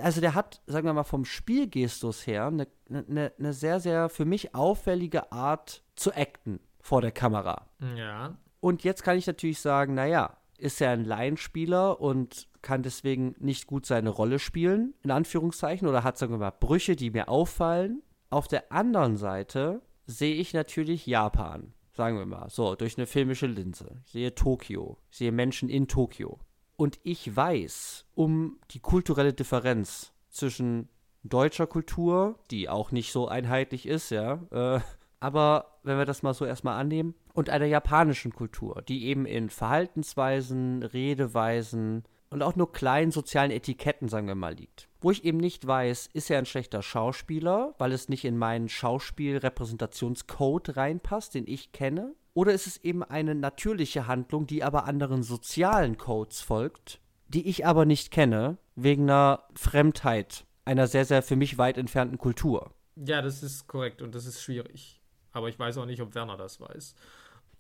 also 0.02 0.22
der 0.22 0.36
hat, 0.36 0.62
sagen 0.68 0.88
wir 0.88 0.94
mal, 0.94 1.04
vom 1.04 1.26
Spielgestus 1.26 2.26
her 2.28 2.48
eine, 2.48 2.68
eine, 2.90 3.34
eine 3.38 3.54
sehr, 3.54 3.80
sehr 3.80 4.10
für 4.10 4.26
mich 4.26 4.56
auffällige 4.56 5.32
Art 5.32 5.84
zu 5.96 6.16
acten 6.16 6.60
vor 6.80 7.02
der 7.02 7.12
Kamera. 7.12 7.68
Ja. 7.98 8.38
Und 8.60 8.84
jetzt 8.84 9.04
kann 9.04 9.18
ich 9.18 9.28
natürlich 9.28 9.60
sagen, 9.60 9.94
naja, 9.94 10.38
ist 10.58 10.80
er 10.82 10.92
ein 10.92 11.04
Laienspieler 11.04 12.00
und 12.00 12.48
kann 12.62 12.84
deswegen 12.84 13.36
nicht 13.40 13.68
gut 13.68 13.86
seine 13.86 14.10
Rolle 14.10 14.40
spielen, 14.40 14.94
in 15.04 15.12
Anführungszeichen, 15.12 15.88
oder 15.88 16.04
hat, 16.04 16.18
sagen 16.18 16.34
wir 16.34 16.38
mal, 16.38 16.52
Brüche, 16.52 16.96
die 16.96 17.12
mir 17.12 17.28
auffallen. 17.28 18.02
Auf 18.30 18.48
der 18.48 18.72
anderen 18.72 19.18
Seite 19.18 19.82
sehe 20.06 20.36
ich 20.36 20.54
natürlich 20.54 21.06
Japan, 21.06 21.74
sagen 21.92 22.18
wir 22.18 22.26
mal, 22.26 22.50
so, 22.50 22.76
durch 22.76 22.98
eine 22.98 23.08
filmische 23.08 23.48
Linse. 23.48 24.02
Ich 24.06 24.14
sehe 24.14 24.34
Tokio, 24.34 24.98
ich 25.12 25.18
sehe 25.18 25.32
Menschen 25.32 25.70
in 25.70 25.88
Tokio. 25.88 26.40
Und 26.76 27.00
ich 27.04 27.36
weiß 27.36 28.06
um 28.16 28.60
die 28.72 28.80
kulturelle 28.80 29.34
Differenz 29.34 30.12
zwischen 30.30 30.90
deutscher 31.24 31.68
Kultur, 31.68 32.40
die 32.52 32.70
auch 32.70 32.92
nicht 32.92 33.12
so 33.12 33.28
einheitlich 33.28 33.88
ist, 33.88 34.10
ja, 34.10 34.40
äh, 34.52 34.80
aber 35.20 35.80
wenn 35.84 35.98
wir 35.98 36.06
das 36.06 36.24
mal 36.24 36.34
so 36.34 36.46
erstmal 36.46 36.80
annehmen, 36.80 37.16
und 37.34 37.50
einer 37.50 37.66
japanischen 37.66 38.34
Kultur, 38.34 38.84
die 38.88 39.06
eben 39.06 39.26
in 39.26 39.50
Verhaltensweisen, 39.50 40.84
Redeweisen 40.84 42.04
und 42.30 42.42
auch 42.42 42.56
nur 42.56 42.72
kleinen 42.72 43.12
sozialen 43.12 43.52
Etiketten, 43.52 44.08
sagen 44.08 44.28
wir 44.28 44.36
mal, 44.36 44.54
liegt. 44.54 44.88
Wo 45.02 45.12
ich 45.12 45.26
eben 45.26 45.40
nicht 45.40 45.66
weiß, 45.66 46.10
ist 46.14 46.30
er 46.30 46.40
ein 46.40 46.46
schlechter 46.46 46.82
Schauspieler, 46.82 47.76
weil 47.78 47.92
es 47.92 48.10
nicht 48.10 48.26
in 48.26 48.38
meinen 48.38 48.70
Schauspielrepräsentationscode 48.70 50.78
reinpasst, 50.78 51.36
den 51.36 51.48
ich 51.48 51.72
kenne, 51.72 52.16
oder 52.34 52.54
ist 52.54 52.68
es 52.68 52.78
eben 52.78 53.04
eine 53.04 53.36
natürliche 53.36 54.08
Handlung, 54.08 54.48
die 54.48 54.64
aber 54.64 54.86
anderen 54.86 55.24
sozialen 55.24 55.98
Codes 55.98 56.42
folgt, 56.42 57.00
die 57.28 57.48
ich 57.48 57.66
aber 57.66 57.86
nicht 57.86 58.12
kenne, 58.12 58.58
wegen 58.76 59.04
einer 59.04 59.44
Fremdheit 59.56 60.46
einer 60.66 60.88
sehr, 60.88 61.06
sehr 61.06 61.22
für 61.22 61.36
mich 61.36 61.58
weit 61.58 61.78
entfernten 61.78 62.18
Kultur. 62.18 62.72
Ja, 62.96 63.22
das 63.22 63.44
ist 63.44 63.68
korrekt 63.68 64.02
und 64.02 64.16
das 64.16 64.26
ist 64.26 64.42
schwierig. 64.42 65.02
Aber 65.32 65.50
ich 65.50 65.58
weiß 65.58 65.78
auch 65.78 65.86
nicht, 65.86 66.02
ob 66.02 66.16
Werner 66.16 66.38
das 66.38 66.60
weiß. 66.60 66.96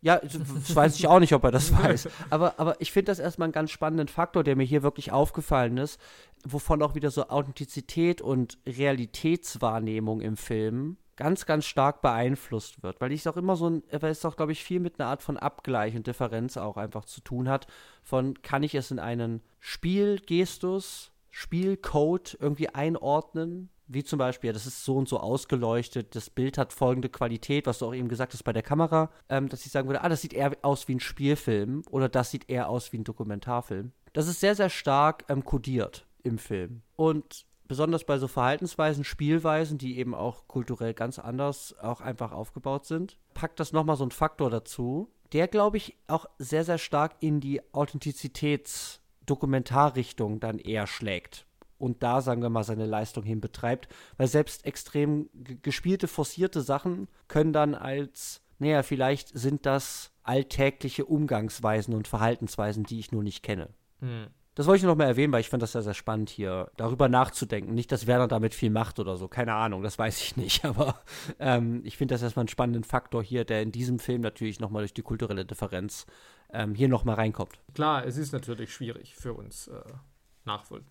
Ja, 0.01 0.19
das 0.19 0.75
weiß 0.75 0.99
ich 0.99 1.07
auch 1.07 1.19
nicht, 1.19 1.33
ob 1.33 1.43
er 1.43 1.51
das 1.51 1.71
weiß. 1.77 2.09
Aber, 2.29 2.59
aber 2.59 2.79
ich 2.81 2.91
finde 2.91 3.11
das 3.11 3.19
erstmal 3.19 3.47
einen 3.47 3.53
ganz 3.53 3.71
spannenden 3.71 4.09
Faktor, 4.09 4.43
der 4.43 4.55
mir 4.55 4.65
hier 4.65 4.83
wirklich 4.83 5.11
aufgefallen 5.11 5.77
ist, 5.77 5.99
wovon 6.45 6.81
auch 6.81 6.93
wieder 6.93 7.09
so 7.09 7.29
Authentizität 7.29 8.21
und 8.21 8.57
Realitätswahrnehmung 8.67 10.21
im 10.21 10.37
Film 10.37 10.97
ganz, 11.15 11.45
ganz 11.45 11.65
stark 11.65 12.01
beeinflusst 12.01 12.83
wird. 12.83 12.99
Weil 13.01 13.11
ich 13.11 13.21
es 13.21 13.27
auch 13.27 13.37
immer 13.37 13.55
so 13.55 13.69
ein, 13.69 13.83
weil 13.91 14.11
es 14.11 14.25
auch, 14.25 14.35
glaube 14.35 14.51
ich, 14.51 14.63
viel 14.63 14.79
mit 14.79 14.99
einer 14.99 15.09
Art 15.09 15.21
von 15.21 15.37
Abgleich 15.37 15.95
und 15.95 16.07
Differenz 16.07 16.57
auch 16.57 16.77
einfach 16.77 17.05
zu 17.05 17.21
tun 17.21 17.49
hat. 17.49 17.67
Von 18.01 18.41
kann 18.41 18.63
ich 18.63 18.75
es 18.75 18.91
in 18.91 18.99
einen 18.99 19.41
Spielgestus, 19.59 21.11
Spielcode 21.29 22.37
irgendwie 22.39 22.69
einordnen? 22.69 23.69
Wie 23.87 24.03
zum 24.03 24.17
Beispiel, 24.17 24.53
das 24.53 24.65
ist 24.65 24.85
so 24.85 24.95
und 24.95 25.09
so 25.09 25.19
ausgeleuchtet, 25.19 26.15
das 26.15 26.29
Bild 26.29 26.57
hat 26.57 26.71
folgende 26.71 27.09
Qualität, 27.09 27.67
was 27.67 27.79
du 27.79 27.87
auch 27.87 27.93
eben 27.93 28.07
gesagt 28.07 28.33
hast 28.33 28.43
bei 28.43 28.53
der 28.53 28.63
Kamera, 28.63 29.11
ähm, 29.27 29.49
dass 29.49 29.65
ich 29.65 29.71
sagen 29.71 29.87
würde, 29.87 30.03
ah, 30.03 30.09
das 30.09 30.21
sieht 30.21 30.33
eher 30.33 30.53
aus 30.61 30.87
wie 30.87 30.95
ein 30.95 30.99
Spielfilm 31.01 31.83
oder 31.89 32.07
das 32.07 32.31
sieht 32.31 32.49
eher 32.49 32.69
aus 32.69 32.93
wie 32.93 32.99
ein 32.99 33.03
Dokumentarfilm. 33.03 33.91
Das 34.13 34.27
ist 34.27 34.39
sehr, 34.39 34.55
sehr 34.55 34.69
stark 34.69 35.25
ähm, 35.27 35.43
kodiert 35.43 36.07
im 36.23 36.37
Film. 36.37 36.81
Und 36.95 37.45
besonders 37.73 38.03
bei 38.03 38.19
so 38.19 38.27
Verhaltensweisen, 38.27 39.03
Spielweisen, 39.03 39.79
die 39.79 39.97
eben 39.97 40.13
auch 40.13 40.47
kulturell 40.47 40.93
ganz 40.93 41.17
anders 41.17 41.75
auch 41.79 42.01
einfach 42.01 42.31
aufgebaut 42.31 42.85
sind, 42.85 43.17
packt 43.33 43.59
das 43.59 43.73
nochmal 43.73 43.95
so 43.95 44.03
einen 44.03 44.11
Faktor 44.11 44.51
dazu, 44.51 45.09
der, 45.31 45.47
glaube 45.47 45.77
ich, 45.77 45.97
auch 46.05 46.27
sehr, 46.37 46.63
sehr 46.63 46.77
stark 46.77 47.15
in 47.19 47.39
die 47.39 47.61
Authentizitäts-Dokumentarrichtung 47.73 50.39
dann 50.39 50.59
eher 50.59 50.85
schlägt 50.85 51.47
und 51.79 52.03
da, 52.03 52.21
sagen 52.21 52.43
wir 52.43 52.51
mal, 52.51 52.63
seine 52.63 52.85
Leistung 52.85 53.23
hin 53.23 53.41
betreibt. 53.41 53.87
Weil 54.17 54.27
selbst 54.27 54.67
extrem 54.67 55.31
gespielte, 55.63 56.07
forcierte 56.07 56.61
Sachen 56.61 57.07
können 57.27 57.53
dann 57.53 57.73
als, 57.73 58.43
naja, 58.59 58.83
vielleicht 58.83 59.29
sind 59.29 59.65
das 59.65 60.11
alltägliche 60.21 61.05
Umgangsweisen 61.05 61.95
und 61.95 62.07
Verhaltensweisen, 62.07 62.83
die 62.83 62.99
ich 62.99 63.11
nur 63.11 63.23
nicht 63.23 63.41
kenne. 63.41 63.69
Hm. 63.99 64.27
Das 64.55 64.67
wollte 64.67 64.77
ich 64.79 64.83
noch 64.83 64.95
mal 64.95 65.05
erwähnen, 65.05 65.33
weil 65.33 65.41
ich 65.41 65.49
fand 65.49 65.63
das 65.63 65.71
sehr, 65.71 65.81
sehr 65.81 65.95
spannend 65.95 66.29
hier, 66.29 66.69
darüber 66.77 67.09
nachzudenken. 67.09 67.73
Nicht, 67.73 67.91
dass 67.91 68.05
Werner 68.05 68.27
damit 68.27 68.53
viel 68.53 68.69
macht 68.69 68.99
oder 68.99 69.17
so, 69.17 69.27
keine 69.27 69.53
Ahnung, 69.53 69.81
das 69.81 69.97
weiß 69.97 70.21
ich 70.21 70.37
nicht. 70.37 70.63
Aber 70.65 70.99
ähm, 71.39 71.81
ich 71.83 71.97
finde 71.97 72.13
das 72.13 72.21
erstmal 72.21 72.43
einen 72.43 72.49
spannenden 72.49 72.83
Faktor 72.83 73.23
hier, 73.23 73.45
der 73.45 73.61
in 73.61 73.71
diesem 73.71 73.99
Film 73.99 74.21
natürlich 74.21 74.59
noch 74.59 74.69
mal 74.69 74.79
durch 74.79 74.93
die 74.93 75.01
kulturelle 75.01 75.45
Differenz 75.45 76.05
ähm, 76.51 76.75
hier 76.75 76.87
noch 76.87 77.03
mal 77.03 77.15
reinkommt. 77.15 77.59
Klar, 77.73 78.05
es 78.05 78.17
ist 78.17 78.31
natürlich 78.31 78.73
schwierig 78.73 79.15
für 79.15 79.33
uns 79.33 79.67
äh, 79.67 79.81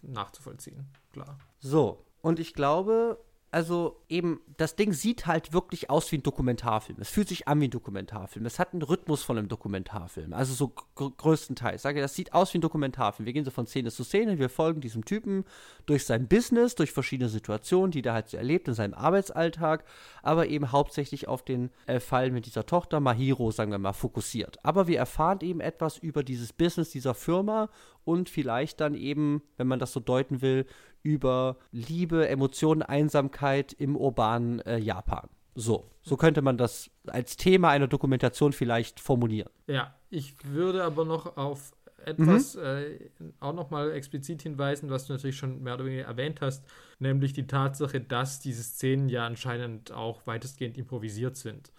nachzuvollziehen, 0.02 0.88
klar. 1.12 1.38
So, 1.60 2.04
und 2.20 2.40
ich 2.40 2.54
glaube, 2.54 3.18
also 3.52 4.00
eben, 4.08 4.40
das 4.56 4.76
Ding 4.76 4.94
sieht 4.94 5.26
halt 5.26 5.52
wirklich 5.52 5.90
aus 5.90 6.10
wie 6.10 6.16
ein 6.16 6.22
Dokumentarfilm. 6.22 6.96
Es 7.02 7.10
fühlt 7.10 7.28
sich 7.28 7.48
an 7.48 7.60
wie 7.60 7.68
ein 7.68 7.70
Dokumentarfilm. 7.70 8.46
Es 8.46 8.58
hat 8.58 8.72
einen 8.72 8.80
Rhythmus 8.80 9.22
von 9.22 9.36
einem 9.36 9.48
Dokumentarfilm. 9.48 10.32
Also 10.32 10.54
so 10.54 10.68
gr 10.96 11.10
größtenteils. 11.14 11.76
Ich 11.76 11.82
sage, 11.82 12.00
das 12.00 12.14
sieht 12.14 12.32
aus 12.32 12.54
wie 12.54 12.58
ein 12.58 12.62
Dokumentarfilm. 12.62 13.26
Wir 13.26 13.34
gehen 13.34 13.44
so 13.44 13.50
von 13.50 13.66
Szene 13.66 13.90
zu 13.90 14.04
Szene. 14.04 14.38
Wir 14.38 14.48
folgen 14.48 14.80
diesem 14.80 15.04
Typen 15.04 15.44
durch 15.84 16.06
sein 16.06 16.28
Business, 16.28 16.76
durch 16.76 16.92
verschiedene 16.92 17.28
Situationen, 17.28 17.90
die 17.90 18.00
der 18.00 18.14
halt 18.14 18.30
so 18.30 18.38
erlebt 18.38 18.68
in 18.68 18.74
seinem 18.74 18.94
Arbeitsalltag, 18.94 19.84
aber 20.22 20.46
eben 20.46 20.72
hauptsächlich 20.72 21.28
auf 21.28 21.44
den 21.44 21.68
äh, 21.84 22.00
Fall 22.00 22.30
mit 22.30 22.46
dieser 22.46 22.64
Tochter 22.64 23.00
Mahiro, 23.00 23.50
sagen 23.50 23.70
wir 23.70 23.78
mal, 23.78 23.92
fokussiert. 23.92 24.64
Aber 24.64 24.86
wir 24.86 24.96
erfahren 24.96 25.40
eben 25.42 25.60
etwas 25.60 25.98
über 25.98 26.22
dieses 26.22 26.54
Business 26.54 26.88
dieser 26.88 27.12
Firma 27.12 27.68
und 28.04 28.28
vielleicht 28.28 28.80
dann 28.80 28.94
eben, 28.94 29.42
wenn 29.56 29.66
man 29.66 29.78
das 29.78 29.92
so 29.92 30.00
deuten 30.00 30.42
will, 30.42 30.66
über 31.02 31.56
Liebe, 31.72 32.28
Emotionen, 32.28 32.82
Einsamkeit 32.82 33.72
im 33.72 33.96
urbanen 33.96 34.60
äh, 34.60 34.78
Japan. 34.78 35.28
So, 35.54 35.90
so 36.02 36.16
könnte 36.16 36.40
man 36.40 36.56
das 36.56 36.90
als 37.06 37.36
Thema 37.36 37.70
einer 37.70 37.88
Dokumentation 37.88 38.52
vielleicht 38.52 39.00
formulieren. 39.00 39.50
Ja, 39.66 39.94
ich 40.08 40.34
würde 40.44 40.84
aber 40.84 41.04
noch 41.04 41.36
auf 41.36 41.72
etwas 42.04 42.56
äh, 42.56 43.10
auch 43.40 43.52
nochmal 43.52 43.92
explizit 43.92 44.42
hinweisen, 44.42 44.90
was 44.90 45.06
du 45.06 45.12
natürlich 45.12 45.36
schon 45.36 45.62
mehr 45.62 45.74
oder 45.74 45.84
weniger 45.84 46.04
erwähnt 46.04 46.40
hast, 46.40 46.64
nämlich 46.98 47.32
die 47.32 47.46
Tatsache, 47.46 48.00
dass 48.00 48.40
diese 48.40 48.62
Szenen 48.62 49.08
ja 49.08 49.26
anscheinend 49.26 49.92
auch 49.92 50.26
weitestgehend 50.26 50.76
improvisiert 50.78 51.36
sind. 51.36 51.72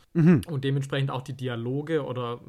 Und 0.47 0.63
dementsprechend 0.63 1.09
auch 1.09 1.23
die 1.23 1.35
Dialoge 1.35 2.05
oder 2.05 2.39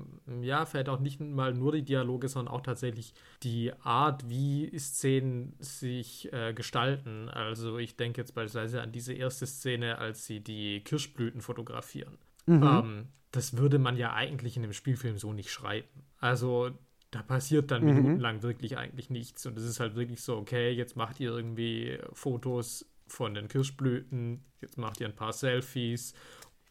ja, 0.42 0.66
vielleicht 0.66 0.88
auch 0.90 1.00
nicht 1.00 1.20
mal 1.20 1.54
nur 1.54 1.72
die 1.72 1.82
Dialoge, 1.82 2.28
sondern 2.28 2.52
auch 2.54 2.60
tatsächlich 2.60 3.14
die 3.42 3.72
Art, 3.82 4.28
wie 4.28 4.70
Szenen 4.78 5.54
sich 5.58 6.30
äh, 6.32 6.52
gestalten. 6.52 7.28
Also 7.30 7.78
ich 7.78 7.96
denke 7.96 8.20
jetzt 8.20 8.34
beispielsweise 8.34 8.82
an 8.82 8.92
diese 8.92 9.14
erste 9.14 9.46
Szene, 9.46 9.96
als 9.98 10.26
sie 10.26 10.40
die 10.40 10.80
Kirschblüten 10.80 11.40
fotografieren. 11.40 12.18
Ähm, 12.80 13.06
das 13.32 13.56
würde 13.56 13.78
man 13.78 13.96
ja 13.96 14.12
eigentlich 14.12 14.56
in 14.58 14.62
einem 14.64 14.74
Spielfilm 14.74 15.16
so 15.16 15.32
nicht 15.32 15.50
schreiben. 15.50 15.88
Also 16.18 16.70
da 17.10 17.22
passiert 17.22 17.70
dann 17.70 17.82
Mhm. 17.84 17.94
minutenlang 17.94 18.42
wirklich 18.42 18.76
eigentlich 18.76 19.08
nichts. 19.08 19.46
Und 19.46 19.56
es 19.56 19.64
ist 19.64 19.80
halt 19.80 19.94
wirklich 19.94 20.20
so, 20.20 20.36
okay, 20.36 20.70
jetzt 20.70 20.96
macht 20.96 21.18
ihr 21.20 21.30
irgendwie 21.30 21.98
Fotos 22.12 22.84
von 23.06 23.34
den 23.34 23.48
Kirschblüten, 23.48 24.44
jetzt 24.60 24.76
macht 24.78 25.00
ihr 25.00 25.06
ein 25.06 25.14
paar 25.16 25.32
Selfies. 25.32 26.14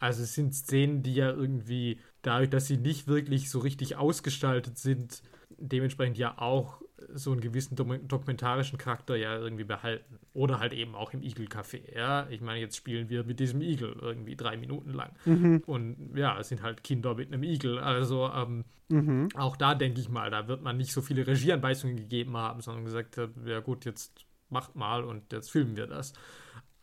Also 0.03 0.23
es 0.23 0.33
sind 0.33 0.53
Szenen, 0.53 1.01
die 1.01 1.15
ja 1.15 1.31
irgendwie, 1.31 1.97
dadurch, 2.23 2.49
dass 2.49 2.67
sie 2.67 2.75
nicht 2.75 3.07
wirklich 3.07 3.49
so 3.49 3.59
richtig 3.59 3.95
ausgestaltet 3.95 4.77
sind, 4.77 5.21
dementsprechend 5.57 6.17
ja 6.17 6.37
auch 6.39 6.81
so 7.13 7.31
einen 7.31 7.39
gewissen 7.39 7.75
dokumentarischen 7.75 8.77
Charakter 8.77 9.15
ja 9.15 9.37
irgendwie 9.37 9.63
behalten. 9.63 10.19
Oder 10.33 10.59
halt 10.59 10.73
eben 10.73 10.93
auch 10.93 11.13
im 11.13 11.21
Igel-Café, 11.21 11.95
ja. 11.95 12.27
Ich 12.29 12.41
meine, 12.41 12.59
jetzt 12.59 12.75
spielen 12.75 13.07
wir 13.09 13.23
mit 13.23 13.39
diesem 13.39 13.61
Igel 13.61 13.95
irgendwie 14.01 14.35
drei 14.35 14.57
Minuten 14.57 14.91
lang. 14.91 15.13
Und 15.65 16.17
ja, 16.17 16.37
es 16.37 16.49
sind 16.49 16.61
halt 16.61 16.83
Kinder 16.83 17.15
mit 17.15 17.31
einem 17.31 17.43
Igel. 17.43 17.79
Also 17.79 18.29
ähm, 18.29 18.65
Mhm. 18.89 19.29
auch 19.35 19.55
da 19.55 19.73
denke 19.73 20.01
ich 20.01 20.09
mal, 20.09 20.29
da 20.29 20.47
wird 20.47 20.61
man 20.61 20.77
nicht 20.77 20.91
so 20.91 21.01
viele 21.01 21.25
Regieanweisungen 21.25 21.95
gegeben 21.95 22.35
haben, 22.35 22.61
sondern 22.61 22.83
gesagt 22.83 23.17
ja 23.45 23.59
gut, 23.61 23.85
jetzt 23.85 24.25
macht 24.49 24.75
mal 24.75 25.03
und 25.03 25.31
jetzt 25.31 25.49
filmen 25.49 25.77
wir 25.77 25.87
das. 25.87 26.13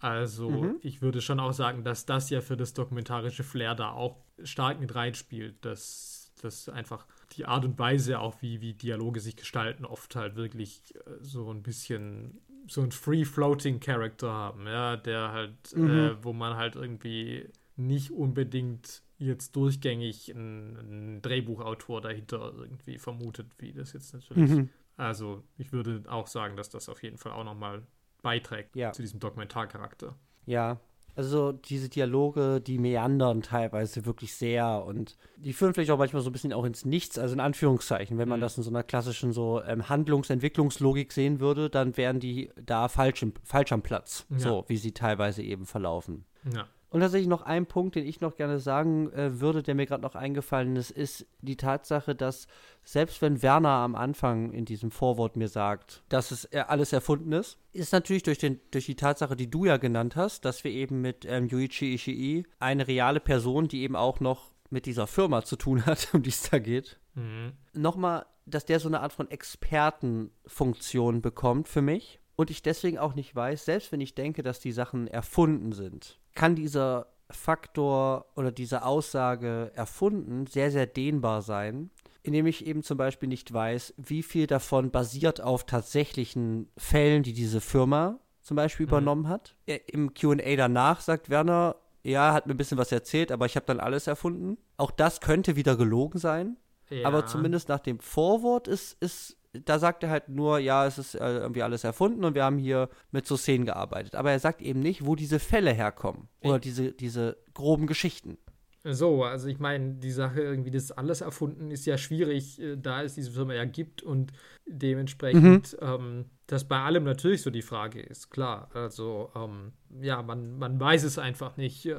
Also 0.00 0.50
Mhm. 0.50 0.76
ich 0.82 1.02
würde 1.02 1.20
schon 1.20 1.38
auch 1.40 1.52
sagen, 1.52 1.84
dass 1.84 2.06
das 2.06 2.30
ja 2.30 2.40
für 2.40 2.56
das 2.56 2.72
dokumentarische 2.72 3.44
Flair 3.44 3.74
da 3.74 3.90
auch 3.92 4.16
stark 4.42 4.80
mit 4.80 4.94
reinspielt, 4.94 5.64
dass 5.64 6.32
das 6.42 6.68
einfach 6.70 7.06
die 7.32 7.44
Art 7.44 7.64
und 7.66 7.78
Weise 7.78 8.18
auch, 8.18 8.40
wie, 8.40 8.60
wie 8.62 8.72
Dialoge 8.72 9.20
sich 9.20 9.36
gestalten, 9.36 9.84
oft 9.84 10.16
halt 10.16 10.36
wirklich 10.36 10.94
äh, 10.96 11.00
so 11.20 11.50
ein 11.52 11.62
bisschen 11.62 12.40
so 12.66 12.80
ein 12.82 12.92
Free-Floating-Character 12.92 14.30
haben, 14.32 14.66
ja, 14.66 14.96
der 14.96 15.32
halt, 15.32 15.76
Mhm. 15.76 15.88
äh, 15.90 16.24
wo 16.24 16.32
man 16.32 16.56
halt 16.56 16.76
irgendwie 16.76 17.48
nicht 17.76 18.10
unbedingt 18.10 19.02
jetzt 19.18 19.54
durchgängig 19.56 20.34
einen, 20.34 20.76
einen 20.78 21.22
Drehbuchautor 21.22 22.00
dahinter 22.00 22.52
irgendwie 22.56 22.98
vermutet, 22.98 23.48
wie 23.58 23.72
das 23.72 23.92
jetzt 23.92 24.14
natürlich. 24.14 24.50
Mhm. 24.50 24.70
Also 24.96 25.42
ich 25.58 25.72
würde 25.72 26.02
auch 26.08 26.26
sagen, 26.26 26.56
dass 26.56 26.70
das 26.70 26.88
auf 26.88 27.02
jeden 27.02 27.18
Fall 27.18 27.32
auch 27.32 27.44
nochmal 27.44 27.82
beiträgt 28.22 28.76
Ja. 28.76 28.92
zu 28.92 29.02
diesem 29.02 29.20
Dokumentarcharakter. 29.20 30.14
Ja, 30.46 30.78
also 31.16 31.52
diese 31.52 31.88
Dialoge, 31.88 32.60
die 32.60 32.78
meandern 32.78 33.42
teilweise 33.42 34.06
wirklich 34.06 34.34
sehr 34.34 34.84
und 34.84 35.16
die 35.36 35.52
führen 35.52 35.74
vielleicht 35.74 35.90
auch 35.90 35.98
manchmal 35.98 36.22
so 36.22 36.30
ein 36.30 36.32
bisschen 36.32 36.52
auch 36.52 36.64
ins 36.64 36.84
Nichts, 36.84 37.18
also 37.18 37.34
in 37.34 37.40
Anführungszeichen. 37.40 38.16
Wenn 38.16 38.28
man 38.28 38.38
Mhm. 38.38 38.42
das 38.42 38.56
in 38.56 38.62
so 38.62 38.70
einer 38.70 38.84
klassischen 38.84 39.32
so 39.32 39.60
ähm, 39.62 39.88
Handlungsentwicklungslogik 39.88 41.12
sehen 41.12 41.40
würde, 41.40 41.68
dann 41.68 41.96
wären 41.96 42.20
die 42.20 42.50
da 42.64 42.88
falsch, 42.88 43.22
im, 43.22 43.34
falsch 43.44 43.72
am 43.72 43.82
Platz, 43.82 44.24
Ja. 44.30 44.38
so 44.38 44.64
wie 44.68 44.76
sie 44.76 44.92
teilweise 44.92 45.42
eben 45.42 45.66
verlaufen. 45.66 46.24
Ja. 46.54 46.66
Und 46.90 47.00
tatsächlich 47.00 47.28
noch 47.28 47.42
ein 47.42 47.66
Punkt, 47.66 47.94
den 47.94 48.04
ich 48.04 48.20
noch 48.20 48.36
gerne 48.36 48.58
sagen 48.58 49.12
äh, 49.12 49.40
würde, 49.40 49.62
der 49.62 49.76
mir 49.76 49.86
gerade 49.86 50.02
noch 50.02 50.16
eingefallen 50.16 50.74
ist, 50.74 50.90
ist 50.90 51.24
die 51.40 51.56
Tatsache, 51.56 52.16
dass 52.16 52.48
selbst 52.82 53.22
wenn 53.22 53.42
Werner 53.42 53.68
am 53.68 53.94
Anfang 53.94 54.52
in 54.52 54.64
diesem 54.64 54.90
Vorwort 54.90 55.36
mir 55.36 55.46
sagt, 55.48 56.02
dass 56.08 56.32
es 56.32 56.46
äh, 56.46 56.64
alles 56.66 56.92
erfunden 56.92 57.30
ist, 57.32 57.58
ist 57.72 57.92
natürlich 57.92 58.24
durch, 58.24 58.38
den, 58.38 58.60
durch 58.72 58.86
die 58.86 58.96
Tatsache, 58.96 59.36
die 59.36 59.48
du 59.48 59.66
ja 59.66 59.76
genannt 59.76 60.16
hast, 60.16 60.44
dass 60.44 60.64
wir 60.64 60.72
eben 60.72 61.00
mit 61.00 61.24
ähm, 61.24 61.46
Yuichi 61.46 61.94
Ishii 61.94 62.44
eine 62.58 62.88
reale 62.88 63.20
Person, 63.20 63.68
die 63.68 63.82
eben 63.82 63.94
auch 63.94 64.18
noch 64.18 64.50
mit 64.68 64.86
dieser 64.86 65.06
Firma 65.06 65.44
zu 65.44 65.54
tun 65.56 65.86
hat, 65.86 66.08
um 66.12 66.22
die 66.22 66.30
es 66.30 66.50
da 66.50 66.58
geht, 66.58 66.98
Mhm. 67.14 67.52
nochmal, 67.72 68.24
dass 68.46 68.64
der 68.64 68.78
so 68.78 68.88
eine 68.88 69.00
Art 69.00 69.12
von 69.12 69.28
Expertenfunktion 69.30 71.22
bekommt 71.22 71.68
für 71.68 71.82
mich. 71.82 72.20
Und 72.40 72.48
ich 72.50 72.62
deswegen 72.62 72.96
auch 72.96 73.14
nicht 73.14 73.36
weiß, 73.36 73.66
selbst 73.66 73.92
wenn 73.92 74.00
ich 74.00 74.14
denke, 74.14 74.42
dass 74.42 74.60
die 74.60 74.72
Sachen 74.72 75.06
erfunden 75.08 75.72
sind, 75.72 76.18
kann 76.34 76.54
dieser 76.54 77.08
Faktor 77.28 78.24
oder 78.34 78.50
diese 78.50 78.82
Aussage 78.86 79.70
erfunden 79.74 80.46
sehr, 80.46 80.70
sehr 80.70 80.86
dehnbar 80.86 81.42
sein, 81.42 81.90
indem 82.22 82.46
ich 82.46 82.64
eben 82.64 82.82
zum 82.82 82.96
Beispiel 82.96 83.28
nicht 83.28 83.52
weiß, 83.52 83.92
wie 83.98 84.22
viel 84.22 84.46
davon 84.46 84.90
basiert 84.90 85.42
auf 85.42 85.64
tatsächlichen 85.66 86.70
Fällen, 86.78 87.22
die 87.24 87.34
diese 87.34 87.60
Firma 87.60 88.18
zum 88.40 88.56
Beispiel 88.56 88.86
Mhm. 88.86 88.90
übernommen 88.90 89.28
hat. 89.28 89.54
Äh, 89.66 89.80
Im 89.88 90.14
QA 90.14 90.56
danach 90.56 91.02
sagt 91.02 91.28
Werner, 91.28 91.76
ja, 92.02 92.32
hat 92.32 92.46
mir 92.46 92.54
ein 92.54 92.56
bisschen 92.56 92.78
was 92.78 92.90
erzählt, 92.90 93.32
aber 93.32 93.44
ich 93.44 93.56
habe 93.56 93.66
dann 93.66 93.80
alles 93.80 94.06
erfunden. 94.06 94.56
Auch 94.78 94.92
das 94.92 95.20
könnte 95.20 95.56
wieder 95.56 95.76
gelogen 95.76 96.18
sein. 96.18 96.56
Ja. 96.88 97.06
Aber 97.06 97.26
zumindest 97.26 97.68
nach 97.68 97.80
dem 97.80 98.00
Vorwort 98.00 98.66
ist, 98.66 98.96
ist, 99.02 99.36
da 99.52 99.78
sagt 99.78 100.02
er 100.04 100.10
halt 100.10 100.28
nur, 100.28 100.58
ja, 100.58 100.86
es 100.86 100.98
ist 100.98 101.14
äh, 101.14 101.38
irgendwie 101.38 101.62
alles 101.62 101.84
erfunden 101.84 102.24
und 102.24 102.34
wir 102.34 102.44
haben 102.44 102.58
hier 102.58 102.88
mit 103.10 103.26
so 103.26 103.36
Szenen 103.36 103.66
gearbeitet. 103.66 104.14
Aber 104.14 104.30
er 104.30 104.38
sagt 104.38 104.62
eben 104.62 104.80
nicht, 104.80 105.04
wo 105.04 105.16
diese 105.16 105.38
Fälle 105.38 105.72
herkommen. 105.72 106.28
Oder 106.42 106.58
diese, 106.58 106.92
diese 106.92 107.36
groben 107.54 107.86
Geschichten. 107.86 108.38
So, 108.82 109.24
also 109.24 109.48
ich 109.48 109.58
meine, 109.58 109.94
die 109.94 110.10
Sache 110.10 110.40
irgendwie, 110.40 110.70
das 110.70 110.90
alles 110.90 111.20
erfunden, 111.20 111.70
ist 111.70 111.84
ja 111.84 111.98
schwierig, 111.98 112.60
äh, 112.60 112.76
da 112.76 113.02
es 113.02 113.14
diese 113.14 113.32
Firma 113.32 113.54
ja 113.54 113.64
gibt 113.64 114.02
und 114.02 114.32
dementsprechend, 114.66 115.76
ähm, 115.82 116.26
das 116.52 116.64
bei 116.64 116.80
allem 116.80 117.04
natürlich 117.04 117.42
so 117.42 117.50
die 117.50 117.62
Frage 117.62 118.00
ist, 118.00 118.30
klar. 118.30 118.68
Also, 118.74 119.30
ähm, 119.36 119.72
ja, 120.00 120.20
man, 120.22 120.58
man 120.58 120.80
weiß 120.80 121.04
es 121.04 121.16
einfach 121.18 121.56
nicht, 121.56 121.86
äh, 121.86 121.94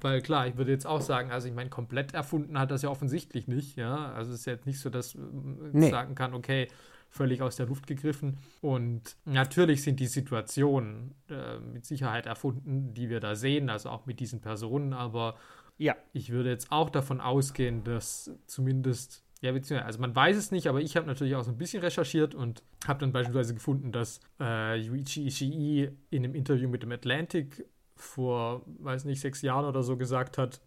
weil 0.00 0.22
klar, 0.22 0.46
ich 0.46 0.56
würde 0.56 0.70
jetzt 0.70 0.86
auch 0.86 1.00
sagen, 1.02 1.30
also 1.30 1.46
ich 1.48 1.54
meine, 1.54 1.68
komplett 1.68 2.14
erfunden 2.14 2.58
hat 2.58 2.70
das 2.70 2.80
ja 2.82 2.88
offensichtlich 2.88 3.46
nicht, 3.46 3.76
ja. 3.76 4.12
Also 4.12 4.32
es 4.32 4.40
ist 4.40 4.46
jetzt 4.46 4.66
nicht 4.66 4.80
so, 4.80 4.88
dass 4.88 5.14
man 5.14 5.70
Nee. 5.72 5.90
sagen 5.90 6.14
kann, 6.14 6.32
okay, 6.32 6.68
völlig 7.10 7.42
aus 7.42 7.56
der 7.56 7.66
Luft 7.66 7.86
gegriffen. 7.86 8.38
Und 8.62 9.16
natürlich 9.26 9.82
sind 9.82 10.00
die 10.00 10.06
Situationen 10.06 11.14
äh, 11.28 11.58
mit 11.58 11.84
Sicherheit 11.84 12.26
erfunden, 12.26 12.94
die 12.94 13.10
wir 13.10 13.20
da 13.20 13.34
sehen, 13.34 13.68
also 13.70 13.90
auch 13.90 14.06
mit 14.06 14.18
diesen 14.20 14.40
Personen, 14.40 14.92
aber 14.94 15.36
Ja. 15.78 15.94
ich 16.14 16.30
würde 16.30 16.48
jetzt 16.48 16.72
auch 16.72 16.88
davon 16.88 17.20
ausgehen, 17.20 17.84
dass 17.84 18.30
zumindest, 18.46 19.25
ja, 19.42 19.52
beziehungsweise, 19.52 19.86
also 19.86 20.00
man 20.00 20.14
weiß 20.14 20.36
es 20.36 20.50
nicht, 20.50 20.66
aber 20.66 20.80
ich 20.80 20.96
habe 20.96 21.06
natürlich 21.06 21.34
auch 21.34 21.44
so 21.44 21.50
ein 21.50 21.58
bisschen 21.58 21.82
recherchiert 21.82 22.34
und 22.34 22.62
habe 22.86 23.00
dann 23.00 23.12
beispielsweise 23.12 23.54
gefunden, 23.54 23.92
dass 23.92 24.20
äh, 24.40 24.76
Yuichi 24.76 25.26
Ishii 25.26 25.90
in 26.10 26.24
einem 26.24 26.34
Interview 26.34 26.68
mit 26.68 26.82
dem 26.82 26.92
Atlantic 26.92 27.66
vor, 27.94 28.62
weiß 28.78 29.04
nicht, 29.04 29.20
sechs 29.20 29.42
Jahren 29.42 29.66
oder 29.66 29.82
so 29.82 29.96
gesagt 29.96 30.38
hat, 30.38 30.60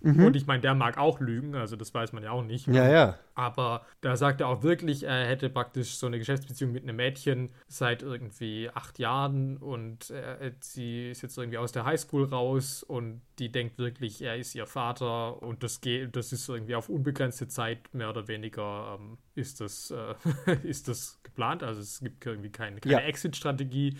und 0.00 0.36
ich 0.36 0.46
meine, 0.46 0.60
der 0.60 0.74
mag 0.74 0.98
auch 0.98 1.20
lügen, 1.20 1.54
also 1.54 1.74
das 1.74 1.92
weiß 1.92 2.12
man 2.12 2.22
ja 2.22 2.30
auch 2.30 2.44
nicht. 2.44 2.66
Ja, 2.68 2.88
ja. 2.88 3.18
Aber 3.34 3.84
da 4.02 4.16
sagt 4.16 4.40
er 4.40 4.48
auch 4.48 4.62
wirklich, 4.62 5.02
er 5.02 5.26
hätte 5.26 5.50
praktisch 5.50 5.96
so 5.96 6.06
eine 6.06 6.18
Geschäftsbeziehung 6.18 6.70
mit 6.72 6.84
einem 6.84 6.96
Mädchen 6.96 7.50
seit 7.66 8.02
irgendwie 8.02 8.70
acht 8.72 8.98
Jahren 8.98 9.56
und 9.56 10.10
er, 10.10 10.52
sie 10.60 11.10
ist 11.10 11.22
jetzt 11.22 11.36
irgendwie 11.36 11.58
aus 11.58 11.72
der 11.72 11.84
Highschool 11.84 12.24
raus 12.24 12.82
und 12.82 13.20
die 13.38 13.50
denkt 13.50 13.78
wirklich, 13.78 14.22
er 14.22 14.36
ist 14.36 14.54
ihr 14.54 14.66
Vater 14.66 15.42
und 15.42 15.62
das 15.62 15.80
geht, 15.80 16.14
das 16.14 16.32
ist 16.32 16.48
irgendwie 16.48 16.76
auf 16.76 16.88
unbegrenzte 16.88 17.48
Zeit 17.48 17.92
mehr 17.92 18.10
oder 18.10 18.28
weniger 18.28 18.98
ähm, 19.00 19.18
ist 19.34 19.60
das 19.60 19.90
äh, 19.90 20.14
ist 20.62 20.88
das 20.88 21.18
geplant. 21.22 21.62
Also 21.62 21.80
es 21.80 22.00
gibt 22.00 22.24
irgendwie 22.24 22.50
keine, 22.50 22.80
keine 22.80 22.92
Ja. 22.94 23.00
Exit-Strategie. 23.00 23.96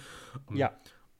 Ja. 0.55 0.73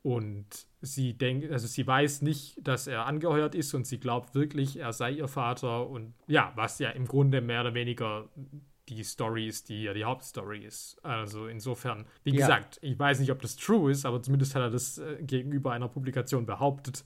und 0.03 0.47
sie 0.87 1.15
denkt, 1.15 1.51
also 1.51 1.67
sie 1.67 1.87
weiß 1.87 2.23
nicht, 2.23 2.57
dass 2.67 2.87
er 2.87 3.07
angeheuert 3.07 3.55
ist 3.55 3.75
und 3.75 3.87
sie 3.87 3.99
glaubt 4.01 4.35
wirklich, 4.35 4.79
er 4.79 4.93
sei 4.93 5.13
ihr 5.13 5.29
Vater 5.29 5.89
und 5.89 6.15
ja, 6.27 6.53
was 6.57 6.79
ja 6.79 6.91
im 6.91 7.07
Grunde 7.07 7.41
mehr 7.41 7.61
oder 7.61 7.75
weniger 7.75 8.29
die 8.89 9.03
Story 9.03 9.49
ist, 9.49 9.69
die 9.69 9.83
ja 9.83 9.93
die 9.95 10.05
Hauptstory 10.05 10.65
ist. 10.65 10.99
Also 11.05 11.49
insofern, 11.49 12.07
wie 12.23 12.31
Ja. 12.31 12.37
gesagt, 12.37 12.79
ich 12.83 12.99
weiß 12.99 13.19
nicht, 13.21 13.33
ob 13.33 13.43
das 13.43 13.57
true 13.57 13.91
ist, 13.91 14.07
aber 14.07 14.23
zumindest 14.23 14.55
hat 14.55 14.63
er 14.63 14.71
das 14.71 14.99
äh, 14.99 15.17
gegenüber 15.23 15.73
einer 15.73 15.89
Publikation 15.89 16.47
behauptet. 16.47 17.05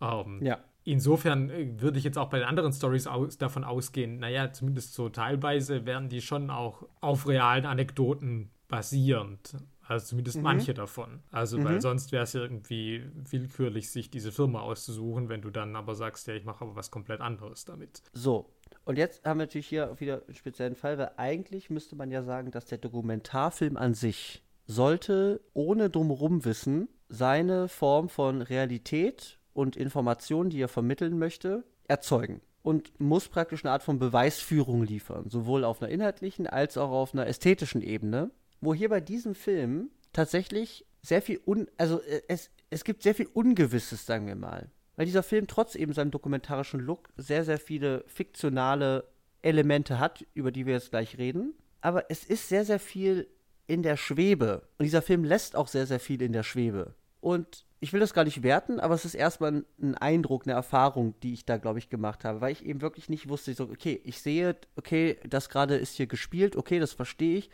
Ähm, 0.00 0.40
Ja. 0.42 0.58
Insofern 0.82 1.50
äh, 1.50 1.78
würde 1.80 1.98
ich 1.98 2.04
jetzt 2.04 2.16
auch 2.16 2.30
bei 2.30 2.38
den 2.38 2.48
anderen 2.48 2.72
Stories 2.72 3.06
aus, 3.06 3.36
davon 3.36 3.64
ausgehen, 3.64 4.18
naja, 4.18 4.50
zumindest 4.50 4.94
so 4.94 5.10
teilweise 5.10 5.84
werden 5.84 6.08
die 6.08 6.22
schon 6.22 6.48
auch 6.48 6.88
auf 7.02 7.28
realen 7.28 7.66
Anekdoten 7.66 8.50
basierend. 8.66 9.56
Also 9.90 10.06
zumindest 10.06 10.36
Mhm. 10.36 10.42
manche 10.44 10.72
davon. 10.72 11.18
Also, 11.32 11.62
weil 11.64 11.80
sonst 11.80 12.12
wäre 12.12 12.22
es 12.22 12.32
ja 12.32 12.42
irgendwie 12.42 13.02
willkürlich, 13.28 13.90
sich 13.90 14.08
diese 14.08 14.30
Firma 14.30 14.60
auszusuchen, 14.60 15.28
wenn 15.28 15.42
du 15.42 15.50
dann 15.50 15.74
aber 15.74 15.96
sagst, 15.96 16.28
ja, 16.28 16.34
ich 16.34 16.44
mache 16.44 16.64
aber 16.64 16.76
was 16.76 16.92
komplett 16.92 17.20
anderes 17.20 17.64
damit. 17.64 18.00
So. 18.12 18.46
Und 18.84 18.98
jetzt 18.98 19.24
haben 19.24 19.40
wir 19.40 19.46
natürlich 19.46 19.66
hier 19.66 19.98
wieder 19.98 20.22
einen 20.26 20.36
speziellen 20.36 20.76
Fall, 20.76 20.96
weil 20.96 21.10
eigentlich 21.16 21.70
müsste 21.70 21.96
man 21.96 22.12
ja 22.12 22.22
sagen, 22.22 22.52
dass 22.52 22.66
der 22.66 22.78
Dokumentarfilm 22.78 23.76
an 23.76 23.94
sich 23.94 24.44
sollte 24.66 25.40
ohne 25.54 25.90
drumherum 25.90 26.44
wissen 26.44 26.88
seine 27.08 27.66
Form 27.66 28.08
von 28.08 28.42
Realität 28.42 29.40
und 29.52 29.74
Informationen, 29.74 30.50
die 30.50 30.60
er 30.60 30.68
vermitteln 30.68 31.18
möchte, 31.18 31.64
erzeugen. 31.88 32.40
Und 32.62 33.00
muss 33.00 33.26
praktisch 33.26 33.64
eine 33.64 33.72
Art 33.72 33.82
von 33.82 33.98
Beweisführung 33.98 34.84
liefern, 34.84 35.28
sowohl 35.30 35.64
auf 35.64 35.82
einer 35.82 35.90
inhaltlichen 35.90 36.46
als 36.46 36.78
auch 36.78 36.90
auf 36.90 37.12
einer 37.12 37.26
ästhetischen 37.26 37.82
Ebene. 37.82 38.30
Wo 38.60 38.74
hier 38.74 38.88
bei 38.88 39.00
diesem 39.00 39.34
Film 39.34 39.90
tatsächlich 40.12 40.86
sehr 41.02 41.22
viel, 41.22 41.40
un 41.46 41.68
also 41.78 42.00
äh, 42.02 42.22
es, 42.28 42.50
es 42.70 42.84
gibt 42.84 43.02
sehr 43.02 43.14
viel 43.14 43.28
Ungewisses, 43.32 44.06
sagen 44.06 44.26
wir 44.26 44.36
mal. 44.36 44.70
Weil 44.96 45.06
dieser 45.06 45.22
Film 45.22 45.46
trotz 45.46 45.74
eben 45.74 45.92
seinem 45.94 46.10
dokumentarischen 46.10 46.80
Look 46.80 47.08
sehr, 47.16 47.44
sehr 47.44 47.58
viele 47.58 48.04
fiktionale 48.06 49.08
Elemente 49.42 49.98
hat, 49.98 50.26
über 50.34 50.52
die 50.52 50.66
wir 50.66 50.74
jetzt 50.74 50.90
gleich 50.90 51.16
reden. 51.16 51.54
Aber 51.80 52.10
es 52.10 52.24
ist 52.24 52.48
sehr, 52.48 52.64
sehr 52.64 52.80
viel 52.80 53.26
in 53.66 53.82
der 53.82 53.96
Schwebe. 53.96 54.68
Und 54.78 54.84
dieser 54.84 55.00
Film 55.00 55.24
lässt 55.24 55.56
auch 55.56 55.68
sehr, 55.68 55.86
sehr 55.86 56.00
viel 56.00 56.20
in 56.20 56.32
der 56.32 56.42
Schwebe. 56.42 56.94
Und 57.20 57.64
ich 57.80 57.92
will 57.92 58.00
das 58.00 58.12
gar 58.12 58.24
nicht 58.24 58.42
werten, 58.42 58.78
aber 58.78 58.94
es 58.94 59.06
ist 59.06 59.14
erstmal 59.14 59.52
ein, 59.52 59.64
ein 59.80 59.94
Eindruck, 59.94 60.46
eine 60.46 60.52
Erfahrung, 60.52 61.14
die 61.22 61.32
ich 61.32 61.46
da, 61.46 61.56
glaube 61.56 61.78
ich, 61.78 61.88
gemacht 61.88 62.24
habe, 62.24 62.42
weil 62.42 62.52
ich 62.52 62.64
eben 62.66 62.82
wirklich 62.82 63.08
nicht 63.08 63.28
wusste, 63.28 63.54
so, 63.54 63.64
okay, 63.64 64.00
ich 64.04 64.20
sehe, 64.20 64.56
okay, 64.76 65.18
das 65.26 65.48
gerade 65.48 65.76
ist 65.76 65.94
hier 65.94 66.06
gespielt, 66.06 66.56
okay, 66.56 66.78
das 66.78 66.92
verstehe 66.92 67.38
ich, 67.38 67.50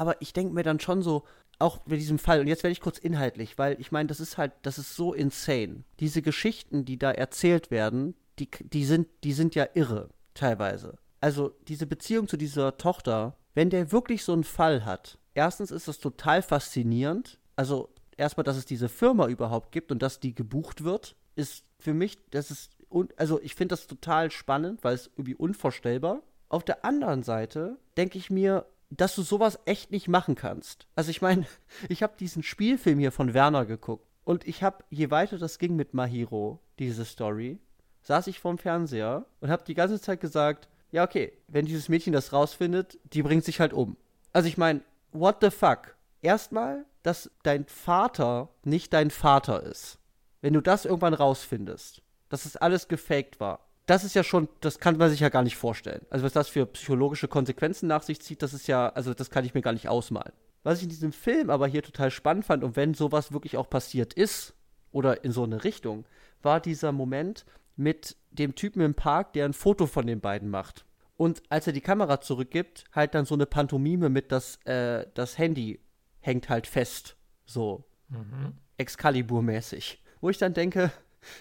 aber 0.00 0.16
ich 0.22 0.32
denke 0.32 0.54
mir 0.54 0.62
dann 0.62 0.80
schon 0.80 1.02
so, 1.02 1.24
auch 1.58 1.76
bei 1.80 1.96
diesem 1.96 2.18
Fall, 2.18 2.40
und 2.40 2.46
jetzt 2.46 2.62
werde 2.62 2.72
ich 2.72 2.80
kurz 2.80 2.96
inhaltlich, 2.96 3.58
weil 3.58 3.78
ich 3.78 3.92
meine, 3.92 4.06
das 4.06 4.18
ist 4.18 4.38
halt, 4.38 4.52
das 4.62 4.78
ist 4.78 4.96
so 4.96 5.12
insane. 5.12 5.84
Diese 6.00 6.22
Geschichten, 6.22 6.86
die 6.86 6.98
da 6.98 7.10
erzählt 7.10 7.70
werden, 7.70 8.14
die, 8.38 8.48
die, 8.62 8.86
sind, 8.86 9.08
die 9.24 9.34
sind 9.34 9.54
ja 9.54 9.68
irre, 9.74 10.08
teilweise. 10.32 10.96
Also 11.20 11.54
diese 11.68 11.86
Beziehung 11.86 12.28
zu 12.28 12.38
dieser 12.38 12.78
Tochter, 12.78 13.36
wenn 13.52 13.68
der 13.68 13.92
wirklich 13.92 14.24
so 14.24 14.32
einen 14.32 14.44
Fall 14.44 14.86
hat, 14.86 15.18
erstens 15.34 15.70
ist 15.70 15.86
das 15.86 15.98
total 15.98 16.40
faszinierend. 16.40 17.38
Also 17.56 17.90
erstmal, 18.16 18.44
dass 18.44 18.56
es 18.56 18.64
diese 18.64 18.88
Firma 18.88 19.26
überhaupt 19.26 19.70
gibt 19.70 19.92
und 19.92 20.00
dass 20.00 20.18
die 20.18 20.34
gebucht 20.34 20.82
wird, 20.82 21.14
ist 21.36 21.66
für 21.78 21.92
mich, 21.92 22.16
das 22.30 22.50
ist, 22.50 22.70
also 23.18 23.38
ich 23.42 23.54
finde 23.54 23.74
das 23.74 23.86
total 23.86 24.30
spannend, 24.30 24.82
weil 24.82 24.94
es 24.94 25.08
irgendwie 25.08 25.34
unvorstellbar. 25.34 26.22
Auf 26.48 26.64
der 26.64 26.86
anderen 26.86 27.22
Seite 27.22 27.76
denke 27.98 28.16
ich 28.16 28.30
mir, 28.30 28.64
dass 28.90 29.14
du 29.14 29.22
sowas 29.22 29.58
echt 29.64 29.90
nicht 29.90 30.08
machen 30.08 30.34
kannst. 30.34 30.86
Also 30.94 31.10
ich 31.10 31.22
meine, 31.22 31.46
ich 31.88 32.02
habe 32.02 32.14
diesen 32.18 32.42
Spielfilm 32.42 32.98
hier 32.98 33.12
von 33.12 33.34
Werner 33.34 33.64
geguckt 33.64 34.06
und 34.24 34.46
ich 34.46 34.62
habe, 34.62 34.84
je 34.90 35.10
weiter 35.10 35.38
das 35.38 35.58
ging 35.58 35.76
mit 35.76 35.94
Mahiro, 35.94 36.60
diese 36.78 37.04
Story, 37.04 37.58
saß 38.02 38.26
ich 38.26 38.40
vorm 38.40 38.58
Fernseher 38.58 39.26
und 39.40 39.50
habe 39.50 39.64
die 39.64 39.74
ganze 39.74 40.00
Zeit 40.00 40.20
gesagt, 40.20 40.68
ja 40.90 41.04
okay, 41.04 41.32
wenn 41.48 41.66
dieses 41.66 41.88
Mädchen 41.88 42.12
das 42.12 42.32
rausfindet, 42.32 42.98
die 43.04 43.22
bringt 43.22 43.44
sich 43.44 43.60
halt 43.60 43.72
um. 43.72 43.96
Also 44.32 44.48
ich 44.48 44.58
meine, 44.58 44.82
what 45.12 45.36
the 45.40 45.50
fuck? 45.50 45.96
Erstmal, 46.22 46.84
dass 47.02 47.30
dein 47.42 47.66
Vater 47.66 48.48
nicht 48.64 48.92
dein 48.92 49.10
Vater 49.10 49.62
ist. 49.62 49.98
Wenn 50.42 50.54
du 50.54 50.60
das 50.60 50.84
irgendwann 50.84 51.14
rausfindest, 51.14 52.02
dass 52.28 52.44
es 52.44 52.56
alles 52.56 52.88
gefaked 52.88 53.40
war 53.40 53.69
das 53.90 54.04
ist 54.04 54.14
ja 54.14 54.22
schon, 54.22 54.48
das 54.60 54.78
kann 54.78 54.96
man 54.98 55.10
sich 55.10 55.18
ja 55.18 55.30
gar 55.30 55.42
nicht 55.42 55.56
vorstellen. 55.56 56.06
Also 56.10 56.24
was 56.24 56.32
das 56.32 56.48
für 56.48 56.64
psychologische 56.66 57.26
Konsequenzen 57.26 57.88
nach 57.88 58.02
sich 58.02 58.20
zieht, 58.20 58.40
das 58.40 58.54
ist 58.54 58.68
ja, 58.68 58.88
also 58.90 59.14
das 59.14 59.30
kann 59.30 59.44
ich 59.44 59.52
mir 59.52 59.62
gar 59.62 59.72
nicht 59.72 59.88
ausmalen. 59.88 60.32
Was 60.62 60.78
ich 60.78 60.84
in 60.84 60.90
diesem 60.90 61.12
Film 61.12 61.50
aber 61.50 61.66
hier 61.66 61.82
total 61.82 62.12
spannend 62.12 62.44
fand 62.44 62.62
und 62.62 62.76
wenn 62.76 62.94
sowas 62.94 63.32
wirklich 63.32 63.56
auch 63.56 63.68
passiert 63.68 64.14
ist 64.14 64.54
oder 64.92 65.24
in 65.24 65.32
so 65.32 65.42
eine 65.42 65.64
Richtung, 65.64 66.04
war 66.40 66.60
dieser 66.60 66.92
Moment 66.92 67.44
mit 67.74 68.16
dem 68.30 68.54
Typen 68.54 68.80
im 68.80 68.94
Park, 68.94 69.32
der 69.32 69.44
ein 69.44 69.54
Foto 69.54 69.86
von 69.86 70.06
den 70.06 70.20
beiden 70.20 70.50
macht. 70.50 70.84
Und 71.16 71.42
als 71.48 71.66
er 71.66 71.72
die 71.72 71.80
Kamera 71.80 72.20
zurückgibt, 72.20 72.84
halt 72.94 73.16
dann 73.16 73.24
so 73.24 73.34
eine 73.34 73.46
Pantomime 73.46 74.08
mit 74.08 74.30
das, 74.30 74.56
äh, 74.66 75.06
das 75.14 75.36
Handy 75.36 75.80
hängt 76.20 76.48
halt 76.48 76.68
fest. 76.68 77.16
So. 77.44 77.84
Mhm. 78.08 78.54
Excalibur-mäßig. 78.78 79.98
Wo 80.20 80.30
ich 80.30 80.38
dann 80.38 80.54
denke, 80.54 80.92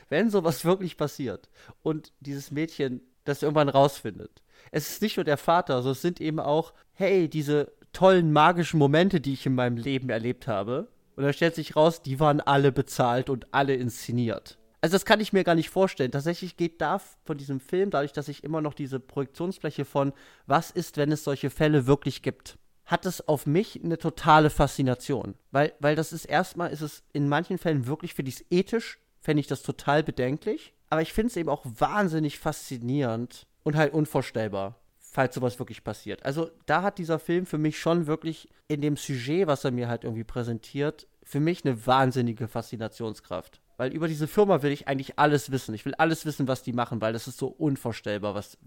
wenn 0.09 0.29
sowas 0.29 0.65
wirklich 0.65 0.97
passiert 0.97 1.49
und 1.83 2.11
dieses 2.19 2.51
Mädchen 2.51 3.01
das 3.25 3.43
irgendwann 3.43 3.69
rausfindet, 3.69 4.41
es 4.71 4.89
ist 4.89 5.01
nicht 5.01 5.17
nur 5.17 5.23
der 5.23 5.37
Vater, 5.37 5.75
sondern 5.77 5.91
es 5.93 6.01
sind 6.01 6.21
eben 6.21 6.39
auch, 6.39 6.73
hey, 6.93 7.29
diese 7.29 7.71
tollen 7.93 8.31
magischen 8.31 8.79
Momente, 8.79 9.21
die 9.21 9.33
ich 9.33 9.45
in 9.45 9.55
meinem 9.55 9.77
Leben 9.77 10.09
erlebt 10.09 10.47
habe. 10.47 10.87
Und 11.15 11.23
da 11.23 11.33
stellt 11.33 11.55
sich 11.55 11.75
raus, 11.75 12.01
die 12.01 12.19
waren 12.19 12.39
alle 12.39 12.71
bezahlt 12.71 13.29
und 13.29 13.53
alle 13.53 13.75
inszeniert. 13.75 14.57
Also 14.81 14.95
das 14.95 15.05
kann 15.05 15.19
ich 15.19 15.33
mir 15.33 15.43
gar 15.43 15.55
nicht 15.55 15.69
vorstellen. 15.69 16.11
Tatsächlich 16.11 16.55
geht 16.55 16.79
da 16.79 17.01
von 17.25 17.37
diesem 17.37 17.59
Film, 17.59 17.89
dadurch, 17.89 18.13
dass 18.13 18.29
ich 18.29 18.43
immer 18.43 18.61
noch 18.61 18.73
diese 18.73 18.99
Projektionsfläche 18.99 19.83
von, 19.83 20.13
was 20.45 20.71
ist, 20.71 20.95
wenn 20.97 21.11
es 21.11 21.23
solche 21.23 21.49
Fälle 21.49 21.87
wirklich 21.87 22.21
gibt, 22.21 22.57
hat 22.85 23.05
es 23.05 23.27
auf 23.27 23.45
mich 23.45 23.81
eine 23.83 23.97
totale 23.97 24.49
Faszination. 24.49 25.35
Weil, 25.51 25.73
weil 25.79 25.95
das 25.95 26.13
ist 26.13 26.25
erstmal, 26.25 26.71
ist 26.71 26.81
es 26.81 27.03
in 27.11 27.27
manchen 27.27 27.57
Fällen 27.57 27.87
wirklich, 27.87 28.13
finde 28.13 28.29
ich 28.29 28.35
es 28.35 28.45
ethisch 28.49 28.99
fände 29.19 29.41
ich 29.41 29.47
das 29.47 29.61
total 29.61 30.03
bedenklich. 30.03 30.73
Aber 30.89 31.01
ich 31.01 31.13
finde 31.13 31.27
es 31.27 31.37
eben 31.37 31.49
auch 31.49 31.65
wahnsinnig 31.65 32.39
faszinierend 32.39 33.47
und 33.63 33.75
halt 33.75 33.93
unvorstellbar, 33.93 34.75
falls 34.97 35.35
sowas 35.35 35.59
wirklich 35.59 35.83
passiert. 35.83 36.25
Also 36.25 36.49
da 36.65 36.81
hat 36.81 36.97
dieser 36.97 37.19
Film 37.19 37.45
für 37.45 37.57
mich 37.57 37.79
schon 37.79 38.07
wirklich 38.07 38.49
in 38.67 38.81
dem 38.81 38.97
Sujet, 38.97 39.47
was 39.47 39.63
er 39.63 39.71
mir 39.71 39.87
halt 39.87 40.03
irgendwie 40.03 40.23
präsentiert, 40.23 41.07
für 41.23 41.39
mich 41.39 41.63
eine 41.63 41.85
wahnsinnige 41.85 42.47
Faszinationskraft. 42.47 43.61
Weil 43.77 43.93
über 43.93 44.07
diese 44.07 44.27
Firma 44.27 44.61
will 44.61 44.71
ich 44.71 44.87
eigentlich 44.87 45.19
alles 45.19 45.51
wissen. 45.51 45.73
Ich 45.73 45.85
will 45.85 45.93
alles 45.95 46.25
wissen, 46.25 46.47
was 46.47 46.63
die 46.63 46.73
machen, 46.73 46.99
weil 47.01 47.13
das 47.13 47.27
ist 47.27 47.37
so 47.37 47.47
unvorstellbar, 47.47 48.35
was, 48.35 48.57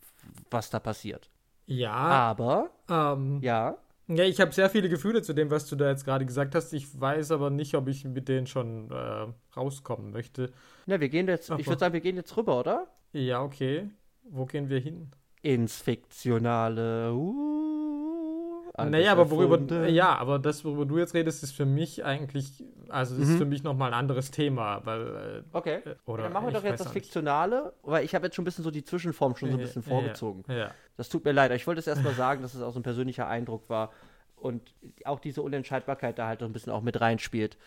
was 0.50 0.70
da 0.70 0.78
passiert. 0.78 1.28
Ja. 1.66 1.92
Aber, 1.92 2.70
ähm, 2.88 3.40
ja. 3.42 3.76
Ja, 4.16 4.24
ich 4.24 4.40
habe 4.40 4.52
sehr 4.52 4.68
viele 4.68 4.88
Gefühle 4.88 5.22
zu 5.22 5.32
dem, 5.32 5.50
was 5.50 5.66
du 5.66 5.76
da 5.76 5.88
jetzt 5.88 6.04
gerade 6.04 6.26
gesagt 6.26 6.54
hast. 6.54 6.72
Ich 6.72 7.00
weiß 7.00 7.30
aber 7.30 7.50
nicht, 7.50 7.74
ob 7.74 7.88
ich 7.88 8.04
mit 8.04 8.28
denen 8.28 8.46
schon 8.46 8.90
äh, 8.90 9.26
rauskommen 9.56 10.12
möchte. 10.12 10.50
Na, 10.86 11.00
wir 11.00 11.08
gehen 11.08 11.28
jetzt, 11.28 11.50
Ach, 11.50 11.58
ich 11.58 11.66
würde 11.66 11.78
sagen, 11.78 11.94
wir 11.94 12.00
gehen 12.00 12.16
jetzt 12.16 12.36
rüber, 12.36 12.58
oder? 12.58 12.88
Ja, 13.12 13.42
okay. 13.42 13.90
Wo 14.24 14.46
gehen 14.46 14.68
wir 14.68 14.80
hin? 14.80 15.10
Ins 15.42 15.80
Fiktionale. 15.80 17.12
Uh. 17.12 17.61
Naja, 18.76 19.12
aber 19.12 19.30
worüber, 19.30 19.86
ja, 19.86 20.16
aber 20.16 20.38
das, 20.38 20.64
worüber 20.64 20.86
du 20.86 20.98
jetzt 20.98 21.12
redest, 21.12 21.42
ist 21.42 21.52
für 21.52 21.66
mich 21.66 22.04
eigentlich, 22.04 22.64
also 22.88 23.14
das 23.16 23.26
mhm. 23.26 23.32
ist 23.32 23.38
für 23.38 23.44
mich 23.44 23.62
nochmal 23.62 23.92
ein 23.92 23.98
anderes 23.98 24.30
Thema, 24.30 24.80
weil. 24.84 25.06
Äh, 25.06 25.42
okay. 25.52 25.80
Äh, 25.84 25.94
oder, 26.06 26.22
dann 26.24 26.32
machen 26.32 26.46
wir 26.46 26.52
doch 26.52 26.64
jetzt 26.64 26.80
das 26.80 26.90
Fiktionale, 26.90 27.74
weil 27.82 28.04
ich 28.04 28.14
habe 28.14 28.26
jetzt 28.26 28.34
schon 28.34 28.44
ein 28.44 28.46
bisschen 28.46 28.64
so 28.64 28.70
die 28.70 28.84
Zwischenform 28.84 29.36
schon 29.36 29.50
so 29.50 29.56
ein 29.56 29.60
bisschen 29.60 29.82
vorgezogen. 29.82 30.44
Ja, 30.48 30.54
ja. 30.54 30.70
Das 30.96 31.10
tut 31.10 31.24
mir 31.24 31.32
leid. 31.32 31.52
Ich 31.52 31.66
wollte 31.66 31.80
es 31.80 31.86
erstmal 31.86 32.14
sagen, 32.14 32.40
dass 32.40 32.54
es 32.54 32.62
auch 32.62 32.72
so 32.72 32.80
ein 32.80 32.82
persönlicher 32.82 33.28
Eindruck 33.28 33.68
war 33.68 33.90
und 34.36 34.74
auch 35.04 35.20
diese 35.20 35.42
Unentscheidbarkeit 35.42 36.18
da 36.18 36.26
halt 36.26 36.42
ein 36.42 36.52
bisschen 36.52 36.72
auch 36.72 36.82
mit 36.82 37.00
reinspielt. 37.00 37.58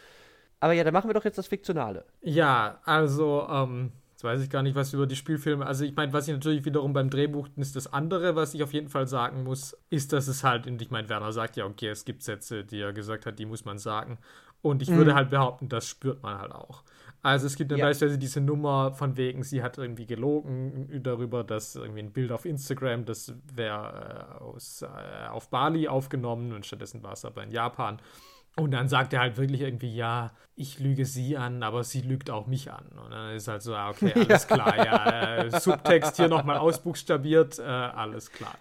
Aber 0.60 0.74
ja, 0.74 0.84
dann 0.84 0.94
machen 0.94 1.10
wir 1.10 1.14
doch 1.14 1.26
jetzt 1.26 1.38
das 1.38 1.48
Fiktionale. 1.48 2.06
Ja, 2.22 2.80
also, 2.86 3.48
ähm, 3.50 3.92
weiß 4.26 4.42
ich 4.42 4.50
gar 4.50 4.62
nicht, 4.62 4.76
was 4.76 4.92
über 4.92 5.08
die 5.08 5.16
Spielfilme. 5.16 5.66
Also, 5.66 5.86
ich 5.86 5.96
meine, 5.96 6.12
was 6.12 6.28
ich 6.28 6.34
natürlich 6.34 6.66
wiederum 6.66 6.92
beim 6.92 7.10
Drehbuch 7.10 7.48
ist 7.56 7.78
das 7.78 7.92
andere, 7.94 8.36
was 8.36 8.54
ich 8.54 8.64
auf 8.64 8.74
jeden 8.74 8.90
Fall 8.90 9.08
sagen 9.08 9.44
muss, 9.44 9.78
ist, 9.90 10.12
dass 10.12 10.28
es 10.28 10.44
halt, 10.44 10.68
und 10.68 10.82
ich 10.82 10.92
meine, 10.92 11.08
Werner 11.08 11.32
sagt 11.32 11.56
ja, 11.56 11.66
okay, 11.66 11.88
es 11.88 12.04
gibt 12.04 12.24
Sätze, 12.24 12.66
die 12.66 12.82
er 12.82 12.92
gesagt 12.92 13.26
hat, 13.26 13.40
die 13.40 13.46
muss 13.46 13.64
man 13.64 13.78
sagen. 13.78 14.18
Und 14.62 14.82
ich 14.82 14.90
mhm. 14.90 14.98
würde 14.98 15.16
halt 15.16 15.30
behaupten, 15.30 15.70
das 15.70 15.88
spürt 15.88 16.24
man 16.24 16.40
halt 16.40 16.52
auch. 16.52 16.84
Also 17.26 17.48
es 17.48 17.56
gibt 17.56 17.72
dann 17.72 17.80
ja. 17.80 17.86
beispielsweise 17.86 18.20
diese 18.20 18.40
Nummer 18.40 18.92
von 18.92 19.18
wegen, 19.18 19.42
sie 19.42 19.64
hat 19.64 19.80
irgendwie 19.80 20.06
gelogen 20.06 21.02
darüber, 21.02 21.44
dass 21.44 21.76
irgendwie 21.76 22.02
ein 22.02 22.12
Bild 22.12 22.32
auf 22.32 22.46
Instagram, 22.46 23.06
das 23.06 23.34
wäre 23.52 24.38
äh, 24.40 24.86
äh, 24.86 25.28
auf 25.30 25.50
Bali 25.50 25.88
aufgenommen 25.88 26.54
und 26.54 26.68
stattdessen 26.68 27.02
war 27.02 27.14
es 27.14 27.26
aber 27.26 27.42
in 27.42 27.50
Japan. 27.50 28.00
Und 28.58 28.72
dann 28.72 28.88
sagt 28.88 29.12
er 29.12 29.20
halt 29.20 29.38
wirklich 29.38 29.62
irgendwie, 29.62 29.94
ja, 29.94 30.32
ich 30.56 30.80
lüge 30.80 31.06
sie 31.06 31.36
an, 31.36 31.62
aber 31.62 31.84
sie 31.84 32.02
lügt 32.02 32.30
auch 32.30 32.48
mich 32.48 32.72
an. 32.72 32.88
Und 33.04 33.12
dann 33.12 33.36
ist 33.36 33.50
halt 33.50 33.62
so, 33.62 33.76
ah, 33.76 33.90
okay, 33.90 34.14
alles 34.16 34.48
ja. 34.50 34.56
klar, 34.56 34.86
ja, 34.86 35.36
äh, 35.38 35.60
Subtext 35.60 36.16
hier 36.16 36.30
nochmal 36.30 36.58
ausbuchstabiert, 36.58 37.60
äh, 37.60 37.64
alles 37.64 38.32
klar. 38.32 38.56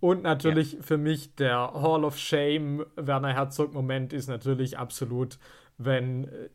Und 0.00 0.22
natürlich 0.22 0.72
ja. 0.72 0.82
für 0.82 0.96
mich 0.96 1.34
der 1.34 1.58
Hall 1.74 2.04
of 2.04 2.18
Shame 2.18 2.86
Werner 2.96 3.34
Herzog-Moment 3.34 4.14
ist 4.14 4.28
natürlich 4.28 4.78
absolut, 4.78 5.38
wenn 5.76 6.24
äh, 6.24 6.48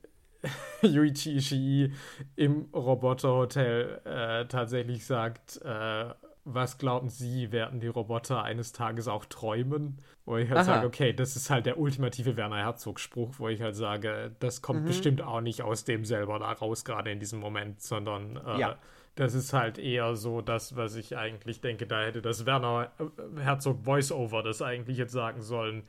Yuichi 0.87 1.37
Ishii 1.37 1.93
im 2.35 2.69
Roboterhotel 2.73 4.01
äh, 4.05 4.45
tatsächlich 4.47 5.05
sagt, 5.05 5.61
äh, 5.63 6.05
was 6.53 6.77
glauben 6.77 7.09
Sie, 7.09 7.51
werden 7.51 7.79
die 7.79 7.87
Roboter 7.87 8.43
eines 8.43 8.71
Tages 8.71 9.07
auch 9.07 9.25
träumen? 9.25 10.01
Wo 10.25 10.37
ich 10.37 10.49
halt 10.49 10.59
Aha. 10.59 10.65
sage, 10.65 10.87
okay, 10.87 11.13
das 11.13 11.35
ist 11.35 11.49
halt 11.49 11.65
der 11.65 11.79
ultimative 11.79 12.37
Werner 12.37 12.57
Herzog-Spruch, 12.57 13.35
wo 13.37 13.47
ich 13.49 13.61
halt 13.61 13.75
sage, 13.75 14.35
das 14.39 14.61
kommt 14.61 14.81
mhm. 14.81 14.85
bestimmt 14.85 15.21
auch 15.21 15.41
nicht 15.41 15.61
aus 15.61 15.83
dem 15.83 16.05
selber 16.05 16.39
da 16.39 16.51
raus, 16.51 16.85
gerade 16.85 17.11
in 17.11 17.19
diesem 17.19 17.39
Moment, 17.39 17.81
sondern 17.81 18.37
äh, 18.45 18.59
ja. 18.59 18.77
das 19.15 19.33
ist 19.33 19.53
halt 19.53 19.77
eher 19.77 20.15
so 20.15 20.41
das, 20.41 20.75
was 20.75 20.95
ich 20.95 21.17
eigentlich 21.17 21.61
denke, 21.61 21.87
da 21.87 22.03
hätte 22.03 22.21
das 22.21 22.45
Werner 22.45 22.91
äh, 22.99 23.41
Herzog 23.41 23.83
Voice-Over 23.83 24.43
das 24.43 24.61
eigentlich 24.61 24.97
jetzt 24.97 25.13
sagen 25.13 25.41
sollen, 25.41 25.83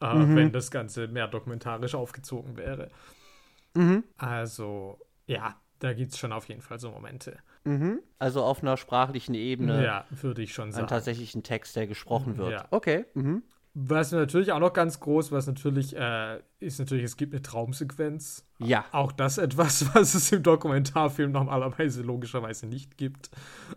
äh, 0.00 0.14
mhm. 0.14 0.36
wenn 0.36 0.52
das 0.52 0.70
Ganze 0.70 1.08
mehr 1.08 1.28
dokumentarisch 1.28 1.94
aufgezogen 1.94 2.56
wäre. 2.56 2.90
Mhm. 3.74 4.04
Also, 4.16 4.98
ja, 5.26 5.56
da 5.78 5.92
gibt 5.92 6.12
es 6.12 6.18
schon 6.18 6.32
auf 6.32 6.48
jeden 6.48 6.62
Fall 6.62 6.78
so 6.78 6.90
Momente. 6.90 7.36
Mhm. 7.66 8.00
Also 8.18 8.42
auf 8.42 8.62
einer 8.62 8.76
sprachlichen 8.76 9.34
Ebene. 9.34 9.84
Ja, 9.84 10.04
würde 10.10 10.42
ich 10.42 10.54
schon 10.54 10.72
sagen. 10.72 10.84
Ein 10.84 10.88
tatsächlichen 10.88 11.42
Text, 11.42 11.76
der 11.76 11.86
gesprochen 11.86 12.34
mhm, 12.34 12.38
wird. 12.38 12.52
Ja. 12.52 12.66
Okay. 12.70 13.04
Mhm. 13.14 13.42
Was 13.74 14.10
natürlich 14.10 14.52
auch 14.52 14.58
noch 14.58 14.72
ganz 14.72 15.00
groß, 15.00 15.32
was 15.32 15.46
natürlich 15.46 15.94
äh, 15.94 16.40
ist 16.60 16.78
natürlich, 16.78 17.04
es 17.04 17.18
gibt 17.18 17.34
eine 17.34 17.42
Traumsequenz. 17.42 18.46
Ja. 18.58 18.86
Auch 18.90 19.12
das 19.12 19.36
etwas, 19.36 19.86
was 19.94 20.14
es 20.14 20.32
im 20.32 20.42
Dokumentarfilm 20.42 21.32
normalerweise 21.32 22.00
logischerweise 22.02 22.66
nicht 22.66 22.96
gibt. 22.96 23.30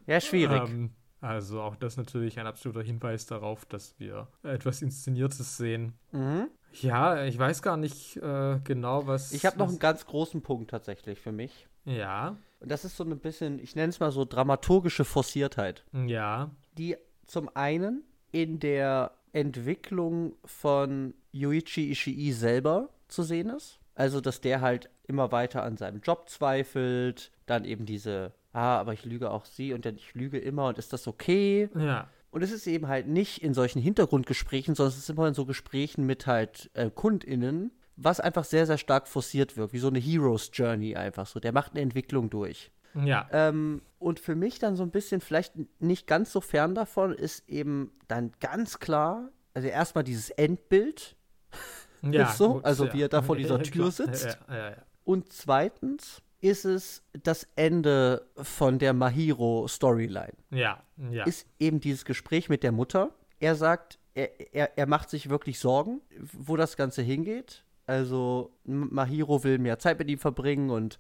Ja, 0.08 0.22
schwierig. 0.22 0.70
Ähm, 0.70 0.92
also 1.20 1.62
auch 1.62 1.76
das 1.76 1.98
natürlich 1.98 2.40
ein 2.40 2.48
absoluter 2.48 2.82
Hinweis 2.82 3.26
darauf, 3.26 3.66
dass 3.66 4.00
wir 4.00 4.30
etwas 4.44 4.82
Inszeniertes 4.82 5.58
sehen. 5.58 5.94
Mhm. 6.14 6.48
Ja, 6.72 7.26
ich 7.26 7.38
weiß 7.38 7.62
gar 7.62 7.76
nicht 7.76 8.16
äh, 8.18 8.60
genau, 8.64 9.06
was. 9.06 9.34
Ich 9.34 9.46
habe 9.46 9.58
noch 9.58 9.68
einen 9.68 9.80
ganz 9.80 10.06
großen 10.06 10.42
Punkt 10.42 10.70
tatsächlich 10.70 11.20
für 11.20 11.32
mich. 11.34 11.68
Ja. 11.84 12.38
Und 12.60 12.70
das 12.70 12.86
ist 12.86 12.97
so 12.97 13.03
ein 13.03 13.20
bisschen, 13.20 13.60
ich 13.60 13.76
nenne 13.76 13.89
es 13.89 13.99
mal 13.99 14.12
so 14.12 14.26
dramaturgische 14.26 15.05
Forciertheit. 15.05 15.86
Ja. 15.93 16.51
Die 16.78 16.97
zum 17.26 17.49
einen 17.55 18.03
in 18.32 18.60
der 18.60 19.12
Entwicklung 19.32 20.34
von 20.43 21.14
Yuichi 21.32 21.91
Ishii 21.91 22.32
selber 22.34 22.89
zu 23.07 23.24
sehen 23.24 23.49
ist. 23.49 23.80
Also, 23.95 24.22
dass 24.22 24.41
der 24.41 24.62
halt 24.62 24.89
immer 25.07 25.32
weiter 25.32 25.64
an 25.64 25.78
seinem 25.78 26.01
Job 26.01 26.30
zweifelt, 26.30 27.32
dann 27.45 27.66
eben 27.66 27.86
diese, 27.86 28.34
ah, 28.53 28.78
aber 28.78 28.93
ich 28.93 29.05
lüge 29.05 29.32
auch 29.32 29.45
sie 29.45 29.74
und 29.74 29.86
dann 29.86 29.95
ich 29.95 30.14
lüge 30.14 30.38
immer 30.38 30.68
und 30.68 30.78
ist 30.78 30.93
das 30.93 31.07
okay? 31.07 31.70
Ja. 31.76 32.07
Und 32.32 32.43
es 32.43 32.51
ist 32.51 32.68
eben 32.68 32.88
halt 32.88 33.07
nicht 33.07 33.41
in 33.43 33.53
solchen 33.53 33.82
Hintergrundgesprächen, 33.82 34.76
sondern 34.76 34.93
es 34.93 34.99
ist 34.99 35.10
immer 35.10 35.28
in 35.28 35.34
so 35.34 35.45
Gesprächen 35.45 36.05
mit 36.05 36.28
halt 36.28 36.70
äh, 36.76 36.89
KundInnen, 36.89 37.72
was 38.02 38.20
einfach 38.20 38.43
sehr, 38.43 38.66
sehr 38.66 38.78
stark 38.78 39.08
forciert 39.08 39.58
wird, 39.58 39.74
wie 39.74 39.80
so 39.80 39.88
eine 39.88 40.00
Hero's 40.00 40.50
Journey 40.54 40.95
einfach 40.95 41.28
so. 41.28 41.39
Der 41.39 41.52
macht 41.52 41.74
eine 41.74 41.82
Entwicklung 41.82 42.30
durch. 42.30 42.72
Ja. 42.95 43.28
Ähm, 43.32 43.82
und 44.00 44.20
für 44.20 44.36
mich 44.36 44.60
dann 44.60 44.76
so 44.76 44.84
ein 44.84 44.91
bisschen, 44.91 45.22
vielleicht 45.22 45.54
nicht 45.80 46.08
ganz 46.08 46.32
so 46.32 46.41
fern 46.41 46.76
davon, 46.76 47.14
ist 47.14 47.47
eben 47.50 47.91
dann 48.08 48.32
ganz 48.39 48.80
klar, 48.80 49.30
also 49.54 49.68
erstmal 49.68 50.04
dieses 50.04 50.30
Endbild. 50.32 51.16
ja, 52.02 52.24
ist 52.30 52.38
so, 52.38 52.54
gut, 52.54 52.66
also 52.66 52.86
ja. 52.86 52.93
wie 52.93 53.02
er 53.04 53.10
da 53.10 53.22
vor 53.22 53.36
dieser 53.36 53.62
Tür 53.64 53.91
sitzt. 53.91 54.39
Ja, 54.47 54.56
ja, 54.56 54.70
ja. 54.72 54.78
Und 55.04 55.34
zweitens 55.34 56.22
ist 56.41 56.64
es 56.64 57.04
das 57.24 57.47
Ende 57.56 58.26
von 58.38 58.80
der 58.80 58.93
Mahiro-Storyline. 58.93 60.34
Ja, 60.52 60.82
ja. 61.12 61.26
Ist 61.26 61.47
eben 61.60 61.82
dieses 61.82 62.06
Gespräch 62.06 62.47
mit 62.47 62.64
der 62.64 62.72
Mutter. 62.72 63.12
Er 63.39 63.56
sagt, 63.56 64.00
er, 64.14 64.54
er, 64.54 64.78
er 64.78 64.88
macht 64.88 65.10
sich 65.10 65.30
wirklich 65.30 65.60
Sorgen, 65.60 66.02
wo 66.32 66.56
das 66.56 66.78
Ganze 66.78 67.02
hingeht. 67.02 67.66
Also 67.90 68.52
Mahiro 68.66 69.44
will 69.44 69.58
mehr 69.58 69.80
Zeit 69.80 69.98
mit 69.98 70.10
ihm 70.10 70.20
verbringen 70.20 70.70
und 70.70 71.00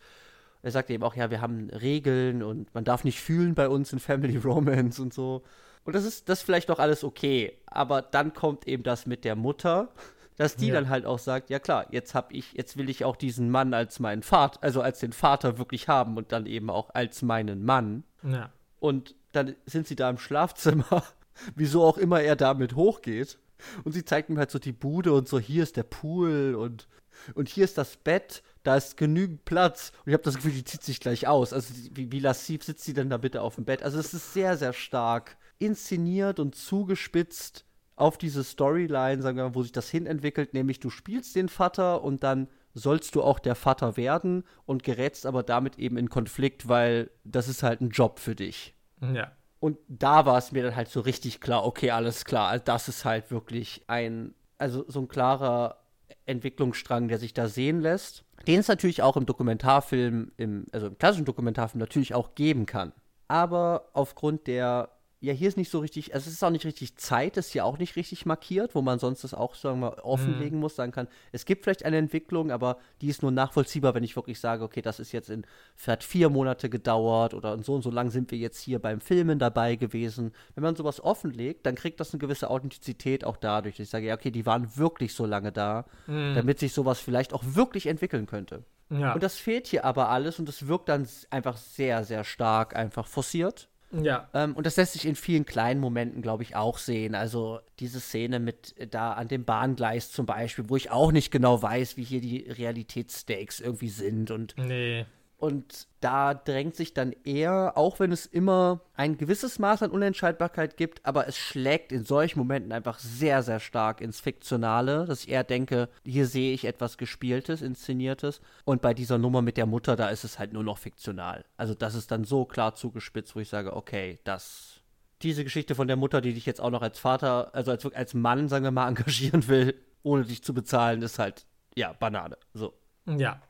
er 0.63 0.71
sagt 0.71 0.89
eben 0.89 1.03
auch, 1.03 1.15
ja, 1.15 1.29
wir 1.29 1.39
haben 1.39 1.69
Regeln 1.69 2.41
und 2.43 2.73
man 2.73 2.83
darf 2.83 3.03
nicht 3.03 3.21
fühlen 3.21 3.53
bei 3.53 3.69
uns 3.69 3.93
in 3.93 3.99
Family 3.99 4.37
Romance 4.43 4.99
und 4.99 5.13
so. 5.13 5.43
Und 5.85 5.93
das 5.95 6.03
ist 6.03 6.27
das 6.27 6.39
ist 6.39 6.45
vielleicht 6.45 6.67
noch 6.69 6.79
alles 6.79 7.03
okay, 7.03 7.53
aber 7.67 8.01
dann 8.01 8.33
kommt 8.33 8.67
eben 8.67 8.83
das 8.83 9.05
mit 9.05 9.23
der 9.23 9.35
Mutter, 9.35 9.89
dass 10.35 10.55
die 10.55 10.67
Ja. 10.67 10.73
dann 10.75 10.89
halt 10.89 11.05
auch 11.05 11.19
sagt, 11.19 11.49
ja 11.49 11.59
klar, 11.59 11.85
jetzt 11.91 12.15
hab 12.15 12.33
ich, 12.33 12.53
jetzt 12.53 12.75
will 12.77 12.89
ich 12.89 13.05
auch 13.05 13.15
diesen 13.15 13.49
Mann 13.51 13.73
als 13.73 13.99
meinen 13.99 14.23
Vater, 14.23 14.59
also 14.61 14.81
als 14.81 14.99
den 14.99 15.13
Vater 15.13 15.57
wirklich 15.57 15.87
haben 15.87 16.17
und 16.17 16.31
dann 16.31 16.45
eben 16.47 16.69
auch 16.69 16.89
als 16.93 17.21
meinen 17.21 17.63
Mann. 17.63 18.03
ja. 18.23 18.49
Und 18.79 19.15
dann 19.33 19.55
sind 19.65 19.87
sie 19.87 19.95
da 19.95 20.09
im 20.09 20.17
Schlafzimmer, 20.17 21.03
wieso 21.55 21.83
auch 21.83 21.97
immer 21.97 22.21
er 22.21 22.35
damit 22.35 22.75
hochgeht. 22.75 23.37
Und 23.83 23.91
sie 23.91 24.05
zeigt 24.05 24.29
ihm 24.29 24.37
halt 24.37 24.51
so 24.51 24.59
die 24.59 24.71
Bude 24.71 25.13
und 25.13 25.27
so, 25.27 25.39
hier 25.39 25.63
ist 25.63 25.77
der 25.77 25.83
Pool 25.83 26.55
und, 26.55 26.87
und 27.33 27.49
hier 27.49 27.63
ist 27.63 27.77
das 27.77 27.97
Bett, 27.97 28.43
da 28.63 28.75
ist 28.75 28.97
genügend 28.97 29.45
Platz. 29.45 29.91
Und 29.99 30.09
ich 30.09 30.13
habe 30.13 30.23
das 30.23 30.35
Gefühl, 30.35 30.51
die 30.51 30.63
zieht 30.63 30.83
sich 30.83 30.99
gleich 30.99 31.27
aus. 31.27 31.53
Also 31.53 31.73
wie, 31.91 32.11
wie 32.11 32.19
lassiv 32.19 32.63
sitzt 32.63 32.83
sie 32.83 32.93
denn 32.93 33.09
da 33.09 33.17
bitte 33.17 33.41
auf 33.41 33.55
dem 33.55 33.65
Bett? 33.65 33.83
Also 33.83 33.99
es 33.99 34.13
ist 34.13 34.33
sehr, 34.33 34.57
sehr 34.57 34.73
stark 34.73 35.37
inszeniert 35.59 36.39
und 36.39 36.55
zugespitzt 36.55 37.65
auf 37.95 38.17
diese 38.17 38.43
Storyline, 38.43 39.21
sagen 39.21 39.37
wir 39.37 39.43
mal, 39.43 39.55
wo 39.55 39.63
sich 39.63 39.73
das 39.73 39.89
hinentwickelt, 39.89 40.53
nämlich 40.53 40.79
du 40.79 40.89
spielst 40.89 41.35
den 41.35 41.49
Vater 41.49 42.01
und 42.01 42.23
dann 42.23 42.47
sollst 42.73 43.15
du 43.15 43.21
auch 43.21 43.39
der 43.39 43.55
Vater 43.55 43.97
werden 43.97 44.43
und 44.65 44.83
gerätst 44.83 45.25
aber 45.25 45.43
damit 45.43 45.77
eben 45.77 45.97
in 45.97 46.09
Konflikt, 46.09 46.69
weil 46.69 47.11
das 47.25 47.49
ist 47.49 47.61
halt 47.61 47.81
ein 47.81 47.89
Job 47.89 48.19
für 48.19 48.35
dich. 48.35 48.73
Ja. 49.01 49.31
Und 49.59 49.77
da 49.87 50.25
war 50.25 50.37
es 50.37 50.51
mir 50.51 50.63
dann 50.63 50.75
halt 50.75 50.89
so 50.89 51.01
richtig 51.01 51.41
klar, 51.41 51.65
okay, 51.65 51.91
alles 51.91 52.23
klar, 52.23 52.59
das 52.59 52.87
ist 52.87 53.03
halt 53.03 53.29
wirklich 53.29 53.83
ein, 53.87 54.33
also 54.57 54.85
so 54.87 55.01
ein 55.01 55.07
klarer 55.07 55.77
Entwicklungsstrang, 56.25 57.07
der 57.07 57.17
sich 57.17 57.33
da 57.33 57.47
sehen 57.47 57.81
lässt, 57.81 58.23
den 58.47 58.59
es 58.59 58.67
natürlich 58.67 59.01
auch 59.01 59.17
im 59.17 59.25
Dokumentarfilm, 59.25 60.31
im, 60.37 60.65
also 60.71 60.87
im 60.87 60.97
klassischen 60.97 61.25
Dokumentarfilm 61.25 61.79
natürlich 61.79 62.13
auch 62.13 62.35
geben 62.35 62.65
kann. 62.65 62.93
Aber 63.27 63.89
aufgrund 63.93 64.47
der, 64.47 64.89
ja, 65.21 65.33
hier 65.33 65.49
ist 65.49 65.57
nicht 65.57 65.69
so 65.69 65.79
richtig, 65.79 66.13
also 66.13 66.27
es 66.27 66.33
ist 66.33 66.43
auch 66.43 66.49
nicht 66.49 66.65
richtig 66.65 66.95
Zeit, 66.95 67.35
ist 67.35 67.51
hier 67.51 67.65
auch 67.65 67.77
nicht 67.77 67.97
richtig 67.97 68.25
markiert, 68.25 68.73
wo 68.73 68.81
man 68.81 68.99
sonst 68.99 69.25
das 69.25 69.33
auch, 69.33 69.53
sagen 69.53 69.81
wir 69.81 69.89
mal, 69.89 69.99
offenlegen 69.99 70.59
muss, 70.59 70.77
sagen 70.77 70.93
kann, 70.93 71.09
es 71.33 71.43
gibt 71.43 71.63
vielleicht 71.63 71.83
eine 71.83 71.97
Entwicklung, 71.97 72.51
aber 72.51 72.77
die 73.01 73.09
ist 73.09 73.21
nur 73.21 73.31
nachvollziehbar, 73.31 73.93
wenn 73.95 74.03
ich 74.03 74.15
wirklich 74.15 74.39
sage, 74.39 74.63
okay, 74.63 74.81
das 74.81 74.99
ist 74.99 75.11
jetzt 75.11 75.29
in, 75.29 75.45
hat 75.85 76.05
vier 76.05 76.29
Monate 76.29 76.69
gedauert 76.69 77.33
oder 77.33 77.61
so 77.63 77.75
und 77.75 77.81
so 77.81 77.91
lang 77.91 78.11
sind 78.11 78.31
wir 78.31 78.37
jetzt 78.37 78.61
hier 78.61 78.79
beim 78.79 79.01
Filmen 79.01 79.39
dabei 79.39 79.75
gewesen. 79.75 80.31
Wenn 80.55 80.63
man 80.63 80.77
sowas 80.77 81.03
offenlegt, 81.03 81.65
dann 81.65 81.75
kriegt 81.75 81.99
das 81.99 82.13
eine 82.13 82.19
gewisse 82.19 82.49
Authentizität 82.49 83.25
auch 83.25 83.35
dadurch, 83.35 83.75
dass 83.75 83.85
ich 83.85 83.89
sage, 83.89 84.07
ja, 84.07 84.15
okay, 84.15 84.31
die 84.31 84.45
waren 84.45 84.77
wirklich 84.77 85.13
so 85.13 85.25
lange 85.25 85.51
da, 85.51 85.85
damit 86.07 86.59
sich 86.59 86.73
sowas 86.73 86.99
vielleicht 86.99 87.33
auch 87.33 87.43
wirklich 87.43 87.87
entwickeln 87.87 88.25
könnte. 88.25 88.63
Ja. 88.89 89.13
Und 89.13 89.21
das 89.21 89.35
fehlt 89.35 89.67
hier 89.67 89.83
aber 89.83 90.09
alles 90.09 90.39
und 90.39 90.47
das 90.47 90.67
wirkt 90.67 90.87
dann 90.87 91.07
einfach 91.29 91.57
sehr, 91.57 92.05
sehr 92.05 92.23
stark 92.23 92.75
einfach 92.75 93.05
forciert. 93.05 93.69
Ja. 93.91 94.29
Ähm, 94.33 94.55
und 94.55 94.65
das 94.65 94.77
lässt 94.77 94.93
sich 94.93 95.05
in 95.05 95.15
vielen 95.15 95.45
kleinen 95.45 95.79
Momenten, 95.79 96.21
glaube 96.21 96.43
ich, 96.43 96.55
auch 96.55 96.77
sehen. 96.77 97.15
Also 97.15 97.59
diese 97.79 97.99
Szene 97.99 98.39
mit 98.39 98.77
äh, 98.77 98.87
da 98.87 99.13
an 99.13 99.27
dem 99.27 99.45
Bahngleis 99.45 100.11
zum 100.11 100.25
Beispiel, 100.25 100.69
wo 100.69 100.75
ich 100.75 100.91
auch 100.91 101.11
nicht 101.11 101.31
genau 101.31 101.61
weiß, 101.61 101.97
wie 101.97 102.03
hier 102.03 102.21
die 102.21 102.49
Realitätsstakes 102.49 103.59
irgendwie 103.59 103.89
sind. 103.89 104.31
Und, 104.31 104.55
Nee. 104.57 105.05
Und 105.39 105.87
da 106.01 106.33
drängt 106.33 106.75
sich 106.75 106.93
dann 106.93 107.13
eher, 107.23 107.77
auch 107.77 108.01
wenn 108.01 108.11
es 108.11 108.25
immer 108.25 108.81
ein 108.93 109.17
gewisses 109.17 109.57
Maß 109.57 109.83
an 109.83 109.91
Unentscheidbarkeit 109.91 110.75
gibt, 110.75 111.05
aber 111.05 111.29
es 111.29 111.37
schlägt 111.37 111.93
in 111.93 112.03
solchen 112.03 112.39
Momenten 112.39 112.73
einfach 112.73 112.99
sehr, 112.99 113.41
sehr 113.41 113.61
stark 113.61 114.01
ins 114.01 114.19
Fiktionale, 114.19 115.05
dass 115.05 115.23
ich 115.23 115.29
eher 115.29 115.45
denke, 115.45 115.87
hier 116.03 116.27
sehe 116.27 116.53
ich 116.53 116.65
etwas 116.65 116.97
Gespieltes, 116.97 117.61
Inszeniertes. 117.61 118.41
Und 118.65 118.81
bei 118.81 118.93
dieser 118.93 119.17
Nummer 119.17 119.41
mit 119.41 119.55
der 119.55 119.65
Mutter, 119.65 119.95
da 119.95 120.09
ist 120.09 120.25
es 120.25 120.39
halt 120.39 120.51
nur 120.51 120.63
noch 120.63 120.77
fiktional. 120.77 121.45
Also 121.55 121.73
das 121.73 121.95
ist 121.95 122.11
dann 122.11 122.25
so 122.25 122.43
klar 122.43 122.75
zugespitzt, 122.75 123.33
wo 123.33 123.39
ich 123.39 123.47
sage, 123.47 123.75
okay, 123.75 124.19
das. 124.25 124.81
Diese 125.21 125.45
Geschichte 125.45 125.73
von 125.73 125.87
der 125.87 125.97
Mutter, 125.97 126.19
die 126.19 126.33
dich 126.33 126.45
jetzt 126.45 126.59
auch 126.59 126.69
noch 126.69 126.81
als 126.81 126.99
Vater, 126.99 127.53
also 127.55 127.71
als, 127.71 127.85
als 127.85 128.13
Mann, 128.13 128.49
sagen 128.49 128.65
wir 128.65 128.71
mal, 128.71 128.87
engagieren 128.89 129.47
will, 129.47 129.75
ohne 130.03 130.25
dich 130.25 130.43
zu 130.43 130.53
bezahlen, 130.53 131.01
ist 131.01 131.17
halt, 131.17 131.45
ja, 131.75 131.93
Banane. 131.93 132.37
So. 132.53 132.73
Ja. 133.05 133.41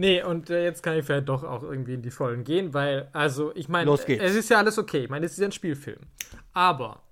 Nee, 0.00 0.22
und 0.22 0.48
äh, 0.48 0.64
jetzt 0.64 0.82
kann 0.82 0.96
ich 0.96 1.04
vielleicht 1.04 1.28
doch 1.28 1.44
auch 1.44 1.62
irgendwie 1.62 1.92
in 1.92 2.00
die 2.00 2.10
Vollen 2.10 2.42
gehen, 2.42 2.72
weil, 2.72 3.08
also, 3.12 3.52
ich 3.54 3.68
meine, 3.68 3.84
es 4.18 4.34
ist 4.34 4.48
ja 4.48 4.56
alles 4.56 4.78
okay. 4.78 5.04
Ich 5.04 5.10
meine, 5.10 5.26
es 5.26 5.32
ist 5.32 5.40
ja 5.40 5.44
ein 5.44 5.52
Spielfilm. 5.52 5.98
Aber, 6.54 7.02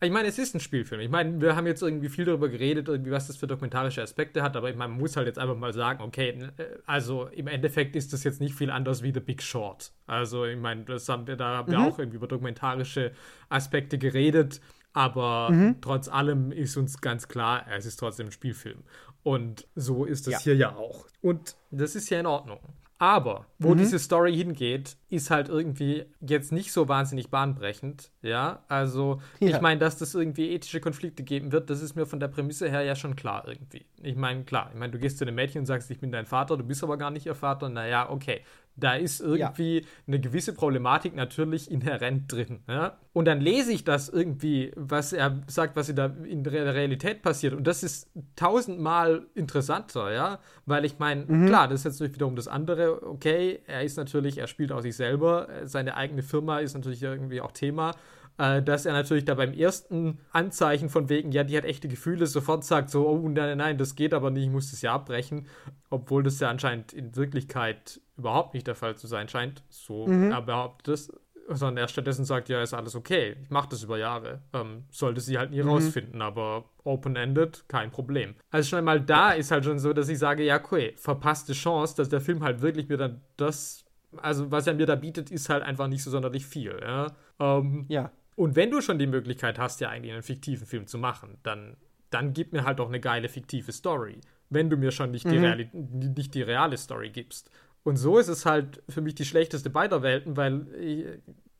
ich 0.00 0.10
meine, 0.10 0.28
es 0.28 0.38
ist 0.38 0.54
ein 0.54 0.60
Spielfilm. 0.60 1.02
Ich 1.02 1.10
meine, 1.10 1.42
wir 1.42 1.54
haben 1.56 1.66
jetzt 1.66 1.82
irgendwie 1.82 2.08
viel 2.08 2.24
darüber 2.24 2.48
geredet, 2.48 2.88
irgendwie, 2.88 3.10
was 3.10 3.26
das 3.26 3.36
für 3.36 3.46
dokumentarische 3.46 4.00
Aspekte 4.00 4.42
hat, 4.42 4.56
aber 4.56 4.70
ich 4.70 4.76
meine, 4.76 4.92
man 4.92 5.00
muss 5.00 5.14
halt 5.14 5.26
jetzt 5.26 5.38
einfach 5.38 5.56
mal 5.58 5.74
sagen, 5.74 6.02
okay, 6.02 6.30
äh, 6.56 6.64
also 6.86 7.26
im 7.26 7.48
Endeffekt 7.48 7.96
ist 7.96 8.14
das 8.14 8.24
jetzt 8.24 8.40
nicht 8.40 8.54
viel 8.54 8.70
anders 8.70 9.02
wie 9.02 9.12
The 9.12 9.20
Big 9.20 9.42
Short. 9.42 9.92
Also, 10.06 10.46
ich 10.46 10.58
meine, 10.58 10.84
das 10.84 11.06
haben 11.10 11.26
wir, 11.26 11.36
da 11.36 11.58
haben 11.58 11.70
wir 11.70 11.80
auch 11.80 11.98
irgendwie 11.98 12.16
über 12.16 12.28
dokumentarische 12.28 13.12
Aspekte 13.50 13.98
geredet. 13.98 14.62
Aber 14.94 15.74
trotz 15.80 16.08
allem 16.08 16.52
ist 16.52 16.76
uns 16.76 17.00
ganz 17.00 17.26
klar, 17.26 17.64
es 17.74 17.86
ist 17.86 17.96
trotzdem 17.96 18.26
ein 18.26 18.32
Spielfilm. 18.32 18.82
Und 19.22 19.66
so 19.74 20.04
ist 20.04 20.26
es 20.26 20.32
Ja. 20.32 20.38
hier 20.40 20.56
ja 20.56 20.76
auch. 20.76 21.06
Und 21.20 21.56
das 21.70 21.94
ist 21.94 22.10
ja 22.10 22.18
in 22.20 22.26
Ordnung. 22.26 22.58
Aber 22.98 23.46
wo 23.58 23.74
diese 23.74 23.98
Story 23.98 24.32
hingeht, 24.32 24.96
ist 25.08 25.28
halt 25.32 25.48
irgendwie 25.48 26.04
jetzt 26.20 26.52
nicht 26.52 26.70
so 26.72 26.86
wahnsinnig 26.86 27.30
bahnbrechend. 27.30 28.12
Ja, 28.22 28.62
also 28.68 29.20
ich 29.40 29.50
Ja. 29.50 29.60
meine, 29.60 29.80
dass 29.80 29.98
das 29.98 30.14
irgendwie 30.14 30.50
ethische 30.52 30.80
Konflikte 30.80 31.24
geben 31.24 31.50
wird, 31.50 31.68
das 31.68 31.82
ist 31.82 31.96
mir 31.96 32.06
von 32.06 32.20
der 32.20 32.28
Prämisse 32.28 32.70
her 32.70 32.82
ja 32.82 32.94
schon 32.94 33.16
klar 33.16 33.42
irgendwie. 33.48 33.86
Ich 34.00 34.14
meine, 34.14 34.44
klar, 34.44 34.70
ich 34.72 34.78
meine, 34.78 34.92
du 34.92 35.00
gehst 35.00 35.18
zu 35.18 35.24
einem 35.24 35.34
Mädchen 35.34 35.60
und 35.62 35.66
sagst, 35.66 35.90
ich 35.90 35.98
bin 35.98 36.12
dein 36.12 36.26
Vater, 36.26 36.56
du 36.56 36.62
bist 36.62 36.84
aber 36.84 36.96
gar 36.96 37.10
nicht 37.10 37.26
ihr 37.26 37.34
Vater. 37.34 37.68
Naja, 37.68 38.08
okay. 38.08 38.42
Da 38.76 38.94
ist 38.94 39.20
irgendwie 39.20 39.86
eine 40.06 40.20
gewisse 40.20 40.54
Problematik 40.54 41.14
natürlich 41.14 41.70
inhärent 41.70 42.32
drin. 42.32 42.60
Ja? 42.68 42.98
Und 43.12 43.26
dann 43.26 43.40
lese 43.40 43.72
ich 43.72 43.84
das 43.84 44.08
irgendwie, 44.08 44.72
was 44.76 45.12
er 45.12 45.42
sagt, 45.46 45.76
was 45.76 45.88
in 45.88 45.96
der, 45.96 46.16
in 46.24 46.42
der 46.44 46.74
Realität 46.74 47.22
passiert. 47.22 47.52
Und 47.54 47.66
das 47.66 47.82
ist 47.82 48.10
tausendmal 48.36 49.26
interessanter, 49.34 50.12
ja. 50.12 50.38
Weil 50.64 50.84
ich 50.84 50.98
meine, 50.98 51.26
klar, 51.46 51.68
das 51.68 51.80
ist 51.80 51.84
jetzt 51.84 51.94
natürlich 51.94 52.14
wiederum 52.14 52.36
das 52.36 52.48
andere. 52.48 53.06
Okay, 53.06 53.60
er 53.66 53.82
ist 53.82 53.96
natürlich, 53.96 54.38
er 54.38 54.46
spielt 54.46 54.72
auch 54.72 54.80
sich 54.80 54.96
selber. 54.96 55.48
Seine 55.64 55.96
eigene 55.96 56.22
Firma 56.22 56.60
ist 56.60 56.74
natürlich 56.74 57.02
irgendwie 57.02 57.40
auch 57.40 57.52
Thema 57.52 57.92
äh, 58.38 58.62
dass 58.62 58.86
er 58.86 58.92
natürlich 58.92 59.24
da 59.24 59.34
beim 59.34 59.52
ersten 59.52 60.18
Anzeichen 60.30 60.88
von 60.88 61.08
wegen, 61.08 61.32
ja, 61.32 61.44
die 61.44 61.56
hat 61.56 61.64
echte 61.64 61.88
Gefühle, 61.88 62.26
sofort 62.26 62.64
sagt 62.64 62.90
so, 62.90 63.06
oh 63.08 63.28
nein, 63.28 63.58
nein, 63.58 63.78
das 63.78 63.94
geht 63.94 64.14
aber 64.14 64.30
nicht, 64.30 64.44
ich 64.44 64.50
muss 64.50 64.70
das 64.70 64.82
ja 64.82 64.94
abbrechen, 64.94 65.46
obwohl 65.90 66.22
das 66.22 66.40
ja 66.40 66.50
anscheinend 66.50 66.92
in 66.92 67.14
Wirklichkeit 67.16 68.00
überhaupt 68.16 68.54
nicht 68.54 68.66
der 68.66 68.74
Fall 68.74 68.96
zu 68.96 69.06
sein 69.06 69.28
scheint, 69.28 69.62
so 69.68 70.06
er 70.06 70.42
behauptet 70.42 70.94
es, 70.94 71.12
sondern 71.48 71.78
er 71.78 71.88
stattdessen 71.88 72.24
sagt, 72.24 72.48
ja, 72.48 72.62
ist 72.62 72.74
alles 72.74 72.94
okay, 72.94 73.36
ich 73.42 73.50
mache 73.50 73.68
das 73.70 73.82
über 73.82 73.98
Jahre, 73.98 74.42
ähm, 74.52 74.84
sollte 74.90 75.20
sie 75.20 75.38
halt 75.38 75.50
nie 75.50 75.60
rausfinden, 75.60 76.22
aber 76.22 76.64
open-ended, 76.84 77.64
kein 77.68 77.90
Problem. 77.90 78.34
Also 78.50 78.68
schon 78.68 78.78
einmal 78.78 79.00
da 79.00 79.32
ist 79.32 79.50
halt 79.50 79.64
schon 79.64 79.78
so, 79.78 79.92
dass 79.92 80.08
ich 80.08 80.18
sage, 80.18 80.44
ja, 80.44 80.60
okay, 80.60 80.94
verpasste 80.96 81.52
Chance, 81.52 81.96
dass 81.96 82.08
der 82.08 82.20
Film 82.20 82.42
halt 82.42 82.62
wirklich 82.62 82.88
mir 82.88 82.96
dann 82.96 83.20
das 83.36 83.84
also 84.20 84.50
was 84.50 84.66
er 84.66 84.74
mir 84.74 84.86
da 84.86 84.94
bietet, 84.94 85.30
ist 85.30 85.48
halt 85.48 85.62
einfach 85.62 85.88
nicht 85.88 86.02
so 86.02 86.10
sonderlich 86.10 86.46
viel. 86.46 86.78
Ja? 86.82 87.12
Ähm, 87.40 87.86
Ja. 87.88 88.10
Und 88.36 88.56
wenn 88.56 88.70
du 88.70 88.80
schon 88.80 88.98
die 88.98 89.06
Möglichkeit 89.06 89.58
hast, 89.58 89.80
ja 89.80 89.88
eigentlich 89.90 90.12
einen 90.12 90.22
fiktiven 90.22 90.66
Film 90.66 90.86
zu 90.86 90.98
machen, 90.98 91.38
dann, 91.42 91.76
dann 92.10 92.32
gib 92.32 92.52
mir 92.52 92.64
halt 92.64 92.80
auch 92.80 92.88
eine 92.88 93.00
geile 93.00 93.28
fiktive 93.28 93.72
Story. 93.72 94.20
Wenn 94.50 94.68
du 94.70 94.76
mir 94.76 94.90
schon 94.90 95.10
nicht, 95.10 95.24
die, 95.30 95.38
Reali 95.38 95.68
nicht 95.72 96.34
die 96.34 96.42
reale 96.42 96.76
Story 96.76 97.10
gibst. 97.10 97.50
Und 97.84 97.96
so 97.96 98.18
ist 98.18 98.28
es 98.28 98.44
halt 98.46 98.82
für 98.88 99.00
mich 99.00 99.14
die 99.14 99.24
schlechteste 99.24 99.70
beider 99.70 100.02
Welten, 100.02 100.36
weil 100.36 100.66
ich, 100.78 101.06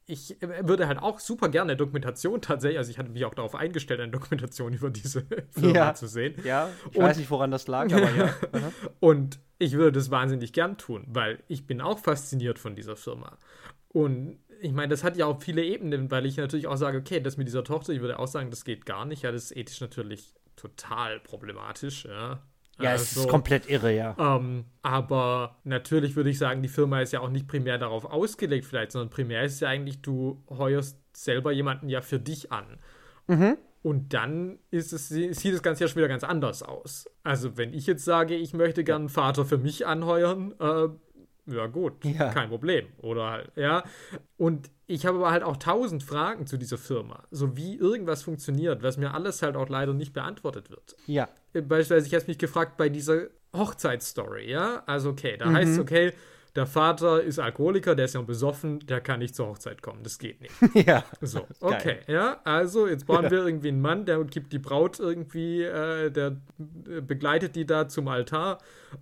ich 0.07 0.43
äh, 0.43 0.69
würde 0.69 0.87
halt 0.89 0.99
auch 0.99 1.19
super 1.21 1.49
gerne 1.49 1.75
Dokumentation 1.77 2.41
tatsächlich, 2.43 2.79
also 2.79 2.91
ich 2.91 2.99
hatte 2.99 3.11
mich 3.11 3.25
auch 3.25 3.35
darauf 3.35 3.55
eingestellt, 3.55 4.01
eine 4.01 4.13
Dokumentation 4.13 4.73
über 4.75 4.91
diese 4.91 5.25
Firma 5.51 5.75
Ja. 5.75 5.95
zu 5.95 6.07
sehen. 6.07 6.35
Ja, 6.45 6.69
ich 6.91 6.97
Und- 6.99 7.05
weiß 7.05 7.17
nicht, 7.17 7.31
woran 7.31 7.51
das 7.51 7.67
lag, 7.67 7.93
aber 7.93 8.11
ja. 8.15 8.25
Aha. 8.53 8.73
Und 9.01 9.41
ich 9.59 9.73
würde 9.75 9.93
das 9.93 10.11
wahnsinnig 10.11 10.53
gern 10.53 10.77
tun, 10.77 11.05
weil 11.09 11.43
ich 11.49 11.67
bin 11.67 11.81
auch 11.81 11.99
fasziniert 11.99 12.59
von 12.59 12.75
dieser 12.77 12.97
Firma. 12.97 13.39
Und 13.89 14.39
ich 14.63 14.73
meine, 14.73 14.89
das 14.89 15.05
hat 15.05 15.17
ja 15.17 15.27
auch 15.27 15.41
viele 15.43 15.65
Ebenen, 15.65 16.11
weil 16.11 16.25
ich 16.27 16.37
natürlich 16.37 16.67
auch 16.67 16.77
sage, 16.77 16.99
okay, 16.99 17.21
das 17.21 17.37
mit 17.37 17.47
dieser 17.49 17.65
Tochter, 17.65 17.93
ich 17.93 18.01
würde 18.01 18.19
auch 18.19 18.27
sagen, 18.29 18.51
das 18.51 18.65
geht 18.65 18.87
gar 18.87 19.05
nicht. 19.05 19.23
Ja, 19.23 19.33
das 19.33 19.45
ist 19.45 19.57
ethisch 19.57 19.81
natürlich 19.81 20.35
total 20.57 21.21
problematisch. 21.21 22.05
Ja, 22.05 22.43
Ja, 22.79 22.95
es 22.95 23.17
Also, 23.17 23.23
ist 23.23 23.29
komplett 23.29 23.69
irre, 23.69 23.95
ja. 23.95 24.17
ähm, 24.19 24.65
aber 24.83 25.59
natürlich 25.65 26.17
würde 26.17 26.31
ich 26.31 26.39
sagen, 26.39 26.63
die 26.63 26.69
Firma 26.69 27.01
ist 27.01 27.13
ja 27.13 27.21
auch 27.21 27.29
nicht 27.31 27.47
primär 27.49 27.79
darauf 27.79 28.05
ausgelegt, 28.05 28.65
vielleicht, 28.65 28.93
sondern 28.93 29.11
primär 29.11 29.43
ist 29.45 29.61
ja 29.61 29.69
eigentlich, 29.69 30.01
du 30.03 30.43
heuerst 30.49 30.99
selber 31.17 31.53
jemanden 31.53 31.89
ja 31.89 32.01
für 32.01 32.19
dich 32.19 32.51
an. 32.53 32.79
Und 33.83 34.15
dann 34.15 34.59
ist 34.71 34.93
es, 34.93 35.09
sieht 35.09 35.55
das 35.55 35.63
Ganze 35.63 35.85
ja 35.85 35.89
schon 35.89 35.97
wieder 35.97 36.09
ganz 36.09 36.23
anders 36.25 36.63
aus. 36.63 37.11
Also, 37.25 37.57
wenn 37.57 37.75
ich 37.75 37.87
jetzt 37.87 38.05
sage, 38.05 38.37
ich 38.37 38.55
möchte 38.55 38.85
gern 38.85 39.03
einen 39.03 39.09
Vater 39.09 39.45
für 39.45 39.59
mich 39.59 39.87
anheuern, 39.87 40.55
äh, 40.61 40.89
ja 41.47 41.67
gut, 41.67 42.05
Ja. 42.05 42.31
kein 42.33 42.49
Problem. 42.49 42.87
Oder 42.99 43.31
halt, 43.31 43.53
ja. 43.57 43.85
Und 44.37 44.71
ich 44.87 45.07
habe 45.07 45.19
aber 45.19 45.31
halt 45.31 45.43
auch 45.43 45.57
tausend 45.57 46.03
Fragen 46.03 46.47
zu 46.47 46.57
dieser 46.59 46.79
Firma. 46.79 47.25
So 47.31 47.57
wie 47.57 47.77
irgendwas 47.77 48.23
funktioniert, 48.23 48.83
was 48.83 48.97
mir 48.99 49.15
alles 49.15 49.43
halt 49.43 49.57
auch 49.57 49.69
leider 49.69 49.95
nicht 49.95 50.13
beantwortet 50.13 50.71
wird 50.71 50.95
Ja. 51.07 51.29
beispielsweise, 51.53 52.07
ich 52.07 52.15
habe 52.15 52.25
mich 52.27 52.39
gefragt 52.39 52.77
bei 52.77 52.89
dieser 52.89 53.29
Hochzeitsstory, 53.57 54.51
ja? 54.51 54.83
Also, 54.87 55.11
okay, 55.11 55.35
Mhm. 55.35 55.39
da 55.39 55.53
heißt 55.53 55.73
es, 55.73 55.79
okay, 55.79 56.13
der 56.55 56.67
Vater 56.67 57.23
ist 57.23 57.39
Alkoholiker, 57.39 57.95
der 57.95 58.05
ist 58.05 58.15
ja 58.15 58.21
besoffen, 58.21 58.81
der 58.81 59.01
kann 59.01 59.21
nicht 59.21 59.35
zur 59.35 59.47
Hochzeit 59.49 59.81
kommen. 59.81 60.03
Das 60.03 60.19
geht 60.19 60.41
nicht. 60.43 60.53
ja. 60.87 61.03
So, 61.23 61.41
Geil. 61.41 61.49
okay, 61.61 61.99
ja, 62.09 62.41
also 62.45 62.87
jetzt 62.87 63.07
brauchen 63.07 63.25
Ja. 63.25 63.31
wir 63.31 63.47
irgendwie 63.47 63.69
einen 63.69 63.81
Mann, 63.81 64.05
der 64.05 64.23
gibt 64.25 64.53
die 64.53 64.59
Braut 64.59 65.01
irgendwie, 65.01 65.63
äh, 65.63 66.11
der 66.11 66.37
äh, 66.89 67.01
begleitet 67.01 67.57
die 67.57 67.65
da 67.65 67.89
zum 67.89 68.09
Altar, 68.09 68.59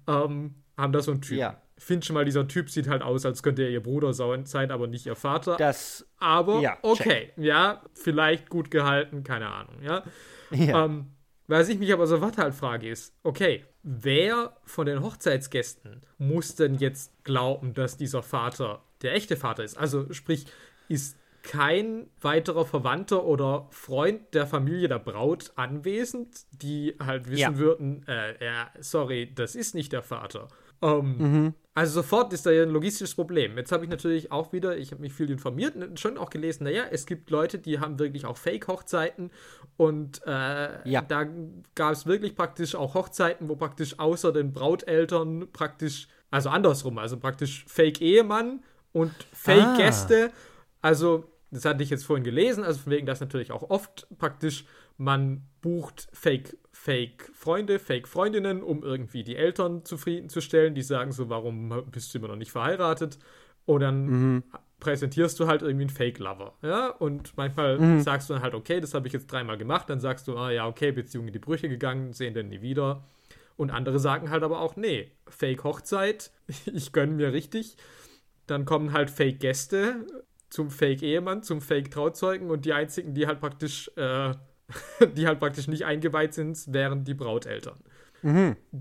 ähm, 0.06 0.54
haben 0.80 0.92
da 0.92 1.00
so 1.00 1.12
einen 1.12 1.22
Typ. 1.22 1.38
Ja. 1.38 1.60
Ich 1.76 1.84
finde 1.84 2.04
schon 2.04 2.14
mal, 2.14 2.24
dieser 2.24 2.46
Typ 2.46 2.68
sieht 2.68 2.88
halt 2.88 3.02
aus, 3.02 3.24
als 3.24 3.42
könnte 3.42 3.62
er 3.62 3.70
ihr 3.70 3.82
Bruder 3.82 4.12
sein, 4.12 4.70
aber 4.70 4.86
nicht 4.86 5.06
ihr 5.06 5.16
Vater. 5.16 5.56
Das, 5.56 6.06
aber 6.18 6.60
Ja, 6.60 6.76
okay, 6.82 7.32
ja, 7.36 7.82
vielleicht 7.94 8.50
gut 8.50 8.70
gehalten, 8.70 9.24
keine 9.24 9.48
Ahnung, 9.48 9.76
ja. 9.82 10.02
ja. 10.50 10.84
Ähm, 10.84 11.06
was 11.46 11.68
ich 11.68 11.78
mich 11.78 11.92
aber 11.92 12.06
sofort 12.06 12.36
halt 12.38 12.54
frage 12.54 12.88
ist, 12.88 13.14
okay, 13.22 13.64
wer 13.82 14.56
von 14.64 14.86
den 14.86 15.02
Hochzeitsgästen 15.02 16.02
muss 16.18 16.54
denn 16.54 16.74
jetzt 16.76 17.24
glauben, 17.24 17.72
dass 17.74 17.96
dieser 17.96 18.22
Vater 18.22 18.82
der 19.02 19.14
echte 19.14 19.36
Vater 19.36 19.64
ist? 19.64 19.78
Also 19.78 20.12
sprich, 20.12 20.46
ist 20.88 21.16
kein 21.42 22.08
weiterer 22.20 22.66
Verwandter 22.66 23.24
oder 23.24 23.66
Freund 23.70 24.34
der 24.34 24.46
Familie 24.46 24.88
der 24.88 24.98
Braut 24.98 25.52
anwesend, 25.56 26.44
die 26.52 26.94
halt 27.00 27.30
wissen 27.30 27.38
Ja. 27.40 27.56
würden, 27.56 28.06
äh, 28.06 28.44
ja, 28.44 28.70
sorry, 28.80 29.32
das 29.34 29.54
ist 29.54 29.74
nicht 29.74 29.92
der 29.92 30.02
Vater. 30.02 30.48
Ähm, 30.82 31.54
Also 31.74 32.02
sofort 32.02 32.32
ist 32.32 32.44
da 32.46 32.50
ja 32.50 32.64
ein 32.64 32.70
logistisches 32.70 33.14
Problem. 33.14 33.56
Jetzt 33.56 33.70
habe 33.70 33.84
ich 33.84 33.90
natürlich 33.90 34.32
auch 34.32 34.52
wieder, 34.52 34.76
ich 34.76 34.90
habe 34.90 35.00
mich 35.00 35.12
viel 35.12 35.30
informiert 35.30 35.76
und 35.76 36.00
schon 36.00 36.18
auch 36.18 36.28
gelesen, 36.28 36.64
naja, 36.64 36.84
es 36.90 37.06
gibt 37.06 37.30
Leute, 37.30 37.58
die 37.58 37.78
haben 37.78 37.98
wirklich 37.98 38.26
auch 38.26 38.36
Fake-Hochzeiten 38.36 39.30
und 39.76 40.20
äh, 40.26 40.88
Ja. 40.88 41.00
da 41.02 41.26
gab 41.76 41.92
es 41.92 42.06
wirklich 42.06 42.34
praktisch 42.34 42.74
auch 42.74 42.94
Hochzeiten, 42.94 43.48
wo 43.48 43.56
praktisch 43.56 43.98
außer 43.98 44.32
den 44.32 44.52
Brauteltern 44.52 45.48
praktisch, 45.52 46.08
also 46.30 46.48
andersrum, 46.50 46.98
also 46.98 47.16
praktisch 47.18 47.64
Fake-Ehemann 47.68 48.62
und 48.92 49.12
Fake-Gäste. 49.32 50.32
Also, 50.82 51.24
das 51.52 51.64
hatte 51.64 51.82
ich 51.82 51.90
jetzt 51.90 52.04
vorhin 52.04 52.24
gelesen, 52.24 52.64
also 52.64 52.80
von 52.80 52.92
wegen 52.92 53.06
das 53.06 53.20
natürlich 53.20 53.52
auch 53.52 53.70
oft 53.70 54.06
praktisch, 54.18 54.64
man 54.96 55.42
bucht 55.62 56.08
Fake, 56.12 56.56
Fake-Freunde, 56.82 57.78
Fake-Freundinnen, 57.78 58.62
um 58.62 58.82
irgendwie 58.82 59.22
die 59.22 59.36
Eltern 59.36 59.84
zufriedenzustellen, 59.84 60.74
die 60.74 60.82
sagen 60.82 61.12
so, 61.12 61.28
warum 61.28 61.84
bist 61.90 62.14
du 62.14 62.18
immer 62.18 62.28
noch 62.28 62.36
nicht 62.36 62.52
verheiratet? 62.52 63.18
Und 63.66 63.80
dann 63.80 64.42
präsentierst 64.80 65.38
du 65.38 65.46
halt 65.46 65.60
irgendwie 65.60 65.82
einen 65.82 65.90
Fake-Lover. 65.90 66.54
Ja, 66.62 66.88
und 66.88 67.36
manchmal 67.36 68.00
sagst 68.00 68.30
du 68.30 68.34
dann 68.34 68.42
halt, 68.42 68.54
okay, 68.54 68.80
das 68.80 68.94
habe 68.94 69.06
ich 69.06 69.12
jetzt 69.12 69.30
dreimal 69.30 69.58
gemacht, 69.58 69.90
dann 69.90 70.00
sagst 70.00 70.26
du, 70.26 70.38
ah 70.38 70.50
ja, 70.50 70.66
okay, 70.66 70.90
Beziehung 70.90 71.26
in 71.26 71.34
die 71.34 71.38
Brüche 71.38 71.68
gegangen, 71.68 72.14
sehen 72.14 72.32
den 72.32 72.48
nie 72.48 72.62
wieder. 72.62 73.04
Und 73.58 73.70
andere 73.70 73.98
sagen 73.98 74.30
halt 74.30 74.42
aber 74.42 74.62
auch, 74.62 74.76
nee, 74.76 75.12
Fake-Hochzeit, 75.28 76.30
ich 76.64 76.92
gönne 76.92 77.12
mir 77.12 77.34
richtig. 77.34 77.76
Dann 78.46 78.64
kommen 78.64 78.94
halt 78.94 79.10
Fake-Gäste 79.10 80.06
zum 80.48 80.70
Fake-Ehemann, 80.70 81.42
zum 81.42 81.60
Fake-Trauzeugen 81.60 82.50
und 82.50 82.64
die 82.64 82.72
einzigen, 82.72 83.12
die 83.12 83.26
halt 83.26 83.38
praktisch, 83.38 83.90
äh, 83.96 84.32
die 85.16 85.26
halt 85.26 85.38
praktisch 85.40 85.68
nicht 85.68 85.84
eingeweiht 85.84 86.34
sind, 86.34 86.72
wären 86.72 87.04
die 87.04 87.14
Brauteltern. 87.14 87.78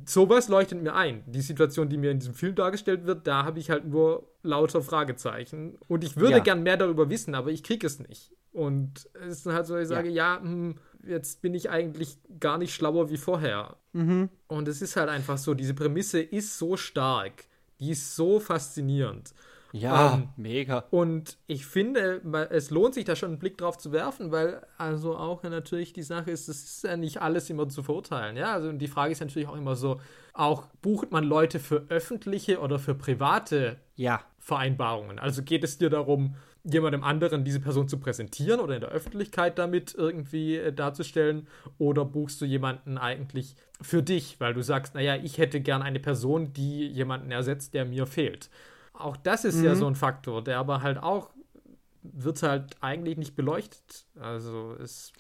Sowas 0.06 0.50
leuchtet 0.50 0.82
mir 0.84 0.94
ein. 0.96 1.24
Die 1.26 1.40
Situation, 1.42 1.88
die 1.88 1.98
mir 1.98 2.12
in 2.12 2.20
diesem 2.20 2.34
Film 2.34 2.56
dargestellt 2.56 3.06
wird, 3.06 3.26
da 3.26 3.46
habe 3.46 3.60
ich 3.60 3.70
halt 3.70 3.86
nur 3.86 4.28
lauter 4.44 4.82
Fragezeichen. 4.82 5.78
Und 5.88 6.04
ich 6.04 6.18
würde 6.18 6.38
Ja. 6.38 6.40
gern 6.40 6.62
mehr 6.64 6.76
darüber 6.76 7.10
wissen, 7.10 7.34
aber 7.36 7.50
ich 7.50 7.64
kriege 7.64 7.88
es 7.88 8.00
nicht. 8.00 8.34
Und 8.52 9.10
es 9.22 9.38
ist 9.38 9.46
dann 9.46 9.54
halt 9.54 9.66
so, 9.68 9.78
ich 9.78 9.88
sage, 9.88 10.10
ja, 10.10 10.40
hm, 10.42 10.76
jetzt 11.08 11.42
bin 11.42 11.54
ich 11.54 11.70
eigentlich 11.70 12.18
gar 12.40 12.58
nicht 12.58 12.74
schlauer 12.74 13.10
wie 13.10 13.18
vorher. 13.18 13.78
Und 14.48 14.68
es 14.68 14.82
ist 14.82 14.96
halt 14.98 15.08
einfach 15.10 15.38
so, 15.38 15.54
diese 15.54 15.74
Prämisse 15.74 16.20
ist 16.20 16.58
so 16.58 16.76
stark, 16.76 17.46
die 17.80 17.92
ist 17.92 18.16
so 18.16 18.40
faszinierend. 18.40 19.34
Ja, 19.72 20.16
Ähm, 20.16 20.30
mega. 20.36 20.86
Und 20.90 21.38
ich 21.48 21.66
finde, 21.66 22.22
es 22.50 22.72
lohnt 22.72 22.96
sich 22.96 23.06
da 23.06 23.16
schon 23.16 23.30
einen 23.30 23.40
Blick 23.40 23.58
drauf 23.58 23.78
zu 23.78 23.92
werfen, 23.92 24.32
weil 24.32 24.62
also 24.78 25.16
auch 25.16 25.44
natürlich 25.44 25.94
die 25.94 26.02
Sache 26.02 26.32
ist, 26.32 26.50
es 26.50 26.64
ist 26.64 26.84
ja 26.84 26.98
nicht 26.98 27.22
alles 27.22 27.50
immer 27.50 27.70
zu 27.70 27.84
verurteilen. 27.84 28.36
Ja, 28.36 28.54
also 28.54 28.72
die 28.72 28.88
Frage 28.88 29.12
ist 29.12 29.20
natürlich 29.20 29.48
auch 29.48 29.56
immer 29.56 29.76
so, 29.76 30.02
auch 30.34 30.66
bucht 30.82 31.12
man 31.12 31.24
Leute 31.24 31.60
für 31.60 31.86
öffentliche 31.90 32.60
oder 32.60 32.80
für 32.80 32.96
private 32.96 33.78
Ja. 33.96 34.22
Vereinbarungen? 34.40 35.20
Also 35.20 35.44
geht 35.44 35.64
es 35.64 35.78
dir 35.78 35.90
darum, 35.90 36.36
jemandem 36.64 37.04
anderen 37.04 37.44
diese 37.44 37.60
Person 37.60 37.88
zu 37.88 38.00
präsentieren 38.00 38.60
oder 38.60 38.76
in 38.76 38.82
der 38.82 38.90
Öffentlichkeit 38.90 39.60
damit 39.60 39.94
irgendwie 39.96 40.56
äh, 40.58 40.74
darzustellen? 40.74 41.48
Oder 41.78 42.06
buchst 42.06 42.42
du 42.42 42.46
jemanden 42.46 42.98
eigentlich 42.98 43.56
für 43.82 44.02
dich, 44.02 44.40
weil 44.40 44.54
du 44.54 44.62
sagst, 44.64 44.96
naja, 44.96 45.16
ich 45.16 45.38
hätte 45.38 45.62
gern 45.62 45.82
eine 45.84 46.00
Person, 46.00 46.54
die 46.54 46.88
jemanden 46.88 47.32
ersetzt, 47.32 47.74
der 47.76 47.86
mir 47.86 48.08
fehlt? 48.08 48.50
Auch 49.00 49.18
das 49.18 49.46
ist 49.46 49.62
ja 49.62 49.76
so 49.76 49.88
ein 49.88 49.96
Faktor, 49.96 50.44
der 50.44 50.58
aber 50.60 50.82
halt 50.82 50.98
auch 50.98 51.32
wird 52.04 52.44
halt 52.44 52.76
eigentlich 52.82 53.18
nicht 53.18 53.36
beleuchtet. 53.36 54.06
Also 54.20 54.74
es 54.74 55.12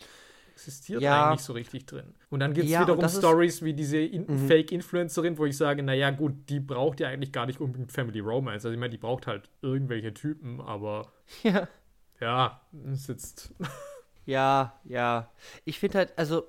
existiert 0.54 1.02
Ja. 1.02 1.28
eigentlich 1.30 1.40
nicht 1.40 1.46
so 1.46 1.54
richtig 1.54 1.86
drin. 1.86 2.14
Und 2.30 2.42
dann 2.42 2.54
gibt 2.54 2.66
es 2.66 2.72
Ja, 2.74 2.82
wiederum 2.82 3.08
Stories 3.08 3.62
wie 3.64 3.74
diese 3.74 3.98
in 3.98 4.48
Fake-Influencerin, 4.48 5.38
wo 5.38 5.46
ich 5.46 5.56
sage, 5.56 5.84
naja 5.84 6.12
gut, 6.12 6.34
die 6.50 6.60
braucht 6.60 7.00
ja 7.00 7.08
eigentlich 7.08 7.32
gar 7.32 7.46
nicht 7.46 7.62
unbedingt 7.62 7.92
Family 7.92 8.20
Romance. 8.20 8.66
Also 8.66 8.72
ich 8.74 8.80
meine, 8.80 8.92
die 8.92 8.98
braucht 8.98 9.28
halt 9.28 9.50
irgendwelche 9.62 10.14
Typen, 10.14 10.60
aber 10.62 11.12
Ja. 11.44 11.68
ja, 12.20 12.62
ist 12.92 13.08
jetzt. 13.10 13.54
Ja, 14.26 14.80
ja. 14.84 15.32
Ich 15.66 15.80
finde 15.80 15.98
halt, 16.00 16.14
also, 16.16 16.44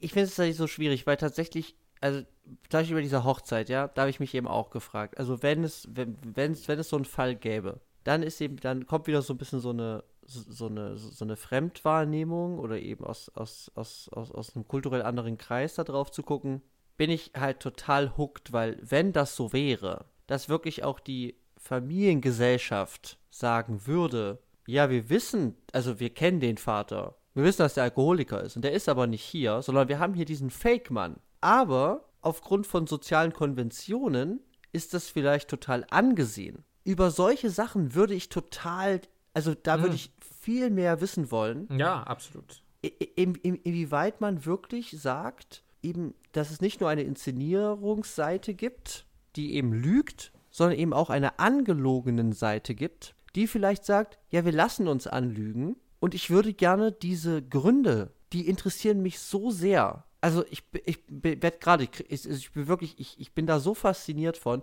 ich 0.00 0.12
finde 0.12 0.24
es 0.24 0.30
tatsächlich 0.30 0.56
so 0.56 0.66
schwierig, 0.68 1.06
weil 1.08 1.16
tatsächlich, 1.16 1.74
also, 2.00 2.20
zum 2.20 2.80
Beispiel 2.80 2.96
bei 2.96 3.02
dieser 3.02 3.24
Hochzeit, 3.24 3.68
ja, 3.68 3.88
da 3.88 4.02
habe 4.02 4.10
ich 4.10 4.20
mich 4.20 4.34
eben 4.34 4.48
auch 4.48 4.70
gefragt. 4.70 5.18
Also, 5.18 5.42
wenn 5.42 5.64
es, 5.64 5.88
wenn, 5.92 6.16
wenn 6.22 6.52
es, 6.52 6.68
wenn 6.68 6.78
es 6.78 6.88
so 6.88 6.96
einen 6.96 7.04
Fall 7.04 7.34
gäbe, 7.36 7.80
dann 8.04 8.22
ist 8.22 8.40
eben, 8.40 8.56
dann 8.56 8.86
kommt 8.86 9.06
wieder 9.06 9.22
so 9.22 9.34
ein 9.34 9.38
bisschen 9.38 9.60
so 9.60 9.70
eine, 9.70 10.04
so 10.24 10.66
eine, 10.66 10.96
so 10.96 11.24
eine 11.24 11.36
Fremdwahrnehmung 11.36 12.58
oder 12.58 12.78
eben 12.78 13.04
aus, 13.04 13.30
aus, 13.30 13.70
aus, 13.74 14.08
aus, 14.12 14.30
aus 14.32 14.54
einem 14.54 14.68
kulturell 14.68 15.02
anderen 15.02 15.38
Kreis 15.38 15.74
da 15.74 15.84
drauf 15.84 16.10
zu 16.10 16.22
gucken, 16.22 16.62
bin 16.96 17.10
ich 17.10 17.32
halt 17.36 17.60
total 17.60 18.16
hooked, 18.16 18.52
weil 18.52 18.78
wenn 18.82 19.12
das 19.12 19.36
so 19.36 19.52
wäre, 19.52 20.06
dass 20.26 20.48
wirklich 20.48 20.84
auch 20.84 21.00
die 21.00 21.36
Familiengesellschaft 21.56 23.18
sagen 23.30 23.86
würde, 23.86 24.38
ja, 24.66 24.90
wir 24.90 25.08
wissen, 25.08 25.56
also 25.72 26.00
wir 26.00 26.10
kennen 26.10 26.40
den 26.40 26.58
Vater. 26.58 27.16
Wir 27.34 27.44
wissen, 27.44 27.62
dass 27.62 27.74
der 27.74 27.84
Alkoholiker 27.84 28.42
ist 28.42 28.56
und 28.56 28.62
der 28.62 28.72
ist 28.72 28.88
aber 28.88 29.06
nicht 29.06 29.22
hier, 29.22 29.62
sondern 29.62 29.88
wir 29.88 29.98
haben 29.98 30.14
hier 30.14 30.24
diesen 30.24 30.50
Fake-Mann. 30.50 31.20
Aber 31.40 32.04
aufgrund 32.20 32.66
von 32.66 32.86
sozialen 32.86 33.32
Konventionen 33.32 34.40
ist 34.72 34.94
das 34.94 35.08
vielleicht 35.08 35.48
total 35.48 35.86
angesehen. 35.90 36.64
Über 36.84 37.10
solche 37.10 37.50
Sachen 37.50 37.94
würde 37.94 38.14
ich 38.14 38.28
total, 38.28 39.00
also 39.34 39.54
da 39.54 39.82
würde 39.82 39.94
ich 39.94 40.12
viel 40.42 40.70
mehr 40.70 41.00
wissen 41.00 41.30
wollen, 41.30 41.68
Ja, 41.76 42.02
absolut. 42.02 42.62
in, 42.80 43.34
in, 43.36 43.56
inwieweit 43.56 44.20
man 44.20 44.44
wirklich 44.44 44.96
sagt, 44.98 45.62
eben, 45.82 46.14
dass 46.32 46.50
es 46.50 46.60
nicht 46.60 46.80
nur 46.80 46.88
eine 46.88 47.02
Inszenierungsseite 47.02 48.54
gibt, 48.54 49.06
die 49.36 49.54
eben 49.54 49.72
lügt, 49.72 50.32
sondern 50.50 50.78
eben 50.78 50.92
auch 50.92 51.10
eine 51.10 51.38
angelogenen 51.38 52.32
Seite 52.32 52.74
gibt, 52.74 53.14
die 53.34 53.46
vielleicht 53.46 53.84
sagt, 53.84 54.18
ja, 54.30 54.44
wir 54.44 54.52
lassen 54.52 54.88
uns 54.88 55.06
anlügen 55.06 55.76
und 56.00 56.14
ich 56.14 56.30
würde 56.30 56.54
gerne 56.54 56.92
diese 56.92 57.42
Gründe, 57.42 58.12
die 58.32 58.48
interessieren 58.48 59.02
mich 59.02 59.18
so 59.20 59.50
sehr. 59.50 60.04
Also 60.20 60.44
ich, 60.50 60.64
ich 60.84 60.98
werde 61.08 61.58
gerade, 61.58 61.84
ich, 61.84 62.28
ich 62.28 62.52
bin 62.52 62.66
wirklich, 62.66 62.98
ich, 62.98 63.20
ich 63.20 63.32
bin 63.32 63.46
da 63.46 63.60
so 63.60 63.74
fasziniert 63.74 64.36
von, 64.36 64.62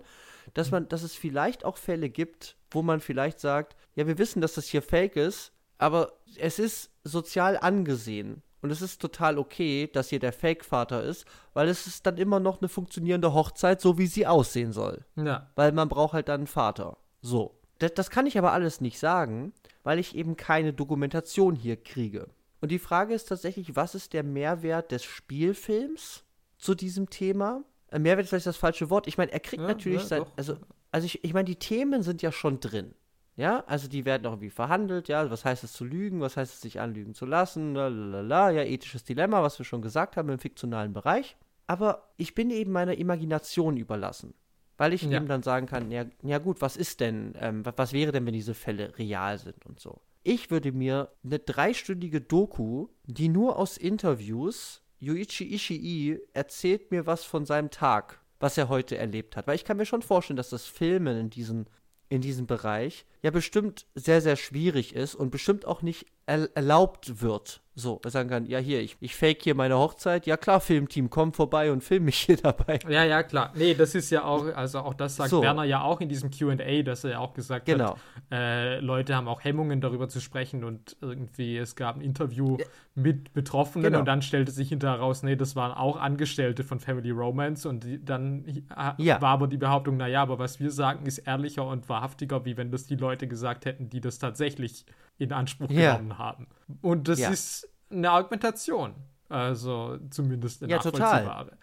dass 0.54 0.70
man, 0.70 0.88
dass 0.88 1.02
es 1.02 1.14
vielleicht 1.14 1.64
auch 1.64 1.76
Fälle 1.76 2.10
gibt, 2.10 2.56
wo 2.70 2.82
man 2.82 3.00
vielleicht 3.00 3.40
sagt, 3.40 3.76
ja, 3.94 4.06
wir 4.06 4.18
wissen, 4.18 4.40
dass 4.40 4.54
das 4.54 4.66
hier 4.66 4.82
fake 4.82 5.16
ist, 5.16 5.52
aber 5.78 6.12
es 6.38 6.58
ist 6.58 6.90
sozial 7.04 7.56
angesehen. 7.56 8.42
Und 8.62 8.70
es 8.70 8.82
ist 8.82 9.00
total 9.00 9.38
okay, 9.38 9.88
dass 9.92 10.08
hier 10.08 10.18
der 10.18 10.32
Fake-Vater 10.32 11.02
ist, 11.02 11.24
weil 11.52 11.68
es 11.68 11.86
ist 11.86 12.06
dann 12.06 12.16
immer 12.16 12.40
noch 12.40 12.60
eine 12.60 12.68
funktionierende 12.68 13.32
Hochzeit, 13.32 13.80
so 13.80 13.96
wie 13.96 14.06
sie 14.06 14.26
aussehen 14.26 14.72
soll. 14.72 15.04
Ja. 15.14 15.50
Weil 15.54 15.72
man 15.72 15.88
braucht 15.88 16.14
halt 16.14 16.28
dann 16.28 16.40
einen 16.40 16.46
Vater. 16.46 16.96
So. 17.20 17.60
Das, 17.78 17.94
das 17.94 18.10
kann 18.10 18.26
ich 18.26 18.38
aber 18.38 18.52
alles 18.52 18.80
nicht 18.80 18.98
sagen, 18.98 19.52
weil 19.84 19.98
ich 19.98 20.16
eben 20.16 20.36
keine 20.36 20.72
Dokumentation 20.72 21.54
hier 21.54 21.76
kriege. 21.76 22.28
Und 22.60 22.70
die 22.70 22.78
Frage 22.78 23.14
ist 23.14 23.28
tatsächlich, 23.28 23.76
was 23.76 23.94
ist 23.94 24.12
der 24.12 24.22
Mehrwert 24.22 24.92
des 24.92 25.04
Spielfilms 25.04 26.24
zu 26.56 26.74
diesem 26.74 27.10
Thema? 27.10 27.62
Äh, 27.88 27.98
Mehrwert 27.98 28.24
ist 28.24 28.30
vielleicht 28.30 28.46
das 28.46 28.56
falsche 28.56 28.90
Wort. 28.90 29.06
Ich 29.06 29.18
meine, 29.18 29.32
er 29.32 29.40
kriegt 29.40 29.62
ja, 29.62 29.68
natürlich 29.68 30.02
ja, 30.02 30.06
sein, 30.06 30.24
also, 30.36 30.56
also 30.90 31.06
ich, 31.06 31.22
ich 31.24 31.34
meine, 31.34 31.44
die 31.44 31.56
Themen 31.56 32.02
sind 32.02 32.22
ja 32.22 32.32
schon 32.32 32.60
drin. 32.60 32.94
Ja, 33.36 33.64
also 33.66 33.86
die 33.86 34.06
werden 34.06 34.26
auch 34.26 34.32
irgendwie 34.32 34.48
verhandelt, 34.48 35.08
ja, 35.08 35.30
was 35.30 35.44
heißt 35.44 35.62
es 35.62 35.74
zu 35.74 35.84
lügen, 35.84 36.22
was 36.22 36.38
heißt 36.38 36.54
es 36.54 36.60
sich 36.62 36.80
anlügen 36.80 37.12
zu 37.12 37.26
lassen, 37.26 37.74
lalala, 37.74 38.50
ja, 38.50 38.62
ethisches 38.62 39.04
Dilemma, 39.04 39.42
was 39.42 39.58
wir 39.58 39.66
schon 39.66 39.82
gesagt 39.82 40.16
haben 40.16 40.30
im 40.30 40.38
fiktionalen 40.38 40.94
Bereich. 40.94 41.36
Aber 41.66 42.08
ich 42.16 42.34
bin 42.34 42.50
eben 42.50 42.72
meiner 42.72 42.96
Imagination 42.96 43.76
überlassen. 43.76 44.32
Weil 44.78 44.92
ich 44.92 45.02
ja. 45.02 45.16
eben 45.16 45.26
dann 45.26 45.42
sagen 45.42 45.66
kann, 45.66 45.90
ja, 45.90 46.04
ja 46.22 46.38
gut, 46.38 46.60
was 46.60 46.76
ist 46.76 47.00
denn, 47.00 47.34
ähm, 47.38 47.64
was 47.64 47.92
wäre 47.92 48.12
denn, 48.12 48.26
wenn 48.26 48.34
diese 48.34 48.54
Fälle 48.54 48.96
real 48.98 49.38
sind 49.38 49.64
und 49.66 49.80
so. 49.80 50.00
Ich 50.28 50.50
würde 50.50 50.72
mir 50.72 51.12
eine 51.22 51.38
dreistündige 51.38 52.20
Doku, 52.20 52.88
die 53.04 53.28
nur 53.28 53.56
aus 53.60 53.76
Interviews, 53.76 54.82
Yuichi 54.98 55.54
Ishii 55.54 56.18
erzählt 56.32 56.90
mir 56.90 57.06
was 57.06 57.22
von 57.22 57.46
seinem 57.46 57.70
Tag, 57.70 58.20
was 58.40 58.58
er 58.58 58.68
heute 58.68 58.98
erlebt 58.98 59.36
hat. 59.36 59.46
Weil 59.46 59.54
ich 59.54 59.64
kann 59.64 59.76
mir 59.76 59.86
schon 59.86 60.02
vorstellen, 60.02 60.36
dass 60.36 60.50
das 60.50 60.66
Filmen 60.66 61.16
in 61.16 61.30
diesen 61.30 61.70
in 62.08 62.22
diesem 62.22 62.48
Bereich 62.48 63.06
ja 63.22 63.30
bestimmt 63.30 63.86
sehr, 63.94 64.20
sehr 64.20 64.36
schwierig 64.36 64.94
ist 64.94 65.14
und 65.14 65.30
bestimmt 65.30 65.64
auch 65.66 65.82
nicht 65.82 66.06
erlaubt 66.26 67.22
wird. 67.22 67.60
So, 67.78 68.00
sagen 68.06 68.30
kann, 68.30 68.46
ja 68.46 68.58
hier, 68.58 68.80
ich, 68.80 68.96
ich 69.00 69.14
fake 69.14 69.42
hier 69.42 69.54
meine 69.54 69.76
Hochzeit. 69.76 70.26
Ja 70.26 70.38
klar, 70.38 70.60
Filmteam, 70.60 71.10
komm 71.10 71.34
vorbei 71.34 71.70
und 71.70 71.84
film 71.84 72.06
mich 72.06 72.16
hier 72.16 72.36
dabei. 72.42 72.78
Ja, 72.88 73.04
ja, 73.04 73.22
klar. 73.22 73.52
Nee, 73.54 73.74
das 73.74 73.94
ist 73.94 74.08
ja 74.08 74.24
auch, 74.24 74.46
also 74.56 74.78
auch 74.78 74.94
das 74.94 75.16
sagt 75.16 75.28
so. 75.28 75.42
Werner 75.42 75.64
ja 75.64 75.82
auch 75.82 76.00
in 76.00 76.08
diesem 76.08 76.30
Q&A, 76.30 76.82
dass 76.82 77.04
er 77.04 77.10
ja 77.10 77.18
auch 77.18 77.34
gesagt 77.34 77.66
genau. 77.66 77.90
hat, 77.90 77.98
äh, 78.32 78.80
Leute 78.80 79.14
haben 79.14 79.28
auch 79.28 79.44
Hemmungen 79.44 79.82
darüber 79.82 80.08
zu 80.08 80.20
sprechen 80.20 80.64
und 80.64 80.96
irgendwie, 81.02 81.58
es 81.58 81.76
gab 81.76 81.96
ein 81.96 82.00
Interview 82.00 82.56
ja. 82.58 82.64
mit 82.94 83.34
Betroffenen 83.34 83.84
genau. 83.84 83.98
und 83.98 84.06
dann 84.06 84.22
stellte 84.22 84.52
sich 84.52 84.70
hinterher 84.70 84.98
raus, 84.98 85.22
nee, 85.22 85.36
das 85.36 85.54
waren 85.54 85.72
auch 85.72 85.98
Angestellte 85.98 86.64
von 86.64 86.80
Family 86.80 87.10
Romance 87.10 87.68
und 87.68 87.84
die, 87.84 88.02
dann 88.02 88.64
ja. 88.96 89.20
war 89.20 89.32
aber 89.32 89.48
die 89.48 89.58
Behauptung, 89.58 89.98
naja, 89.98 90.22
aber 90.22 90.38
was 90.38 90.60
wir 90.60 90.70
sagen, 90.70 91.04
ist 91.04 91.18
ehrlicher 91.18 91.66
und 91.66 91.90
wahrhaftiger, 91.90 92.46
wie 92.46 92.56
wenn 92.56 92.70
das 92.70 92.86
die 92.86 92.96
Leute 92.96 93.05
gesagt 93.08 93.64
hätten, 93.64 93.88
die 93.88 94.00
das 94.00 94.18
tatsächlich 94.18 94.86
in 95.18 95.32
Anspruch 95.32 95.70
ja. 95.70 95.96
genommen 95.96 96.18
haben. 96.18 96.46
Und 96.82 97.08
das 97.08 97.18
ja. 97.18 97.30
ist 97.30 97.68
eine 97.90 98.10
Argumentation. 98.10 98.94
Also 99.28 99.98
zumindest 100.10 100.62
eine 100.62 100.70
ja, 100.70 100.76
nachvollziehbare. 100.76 101.56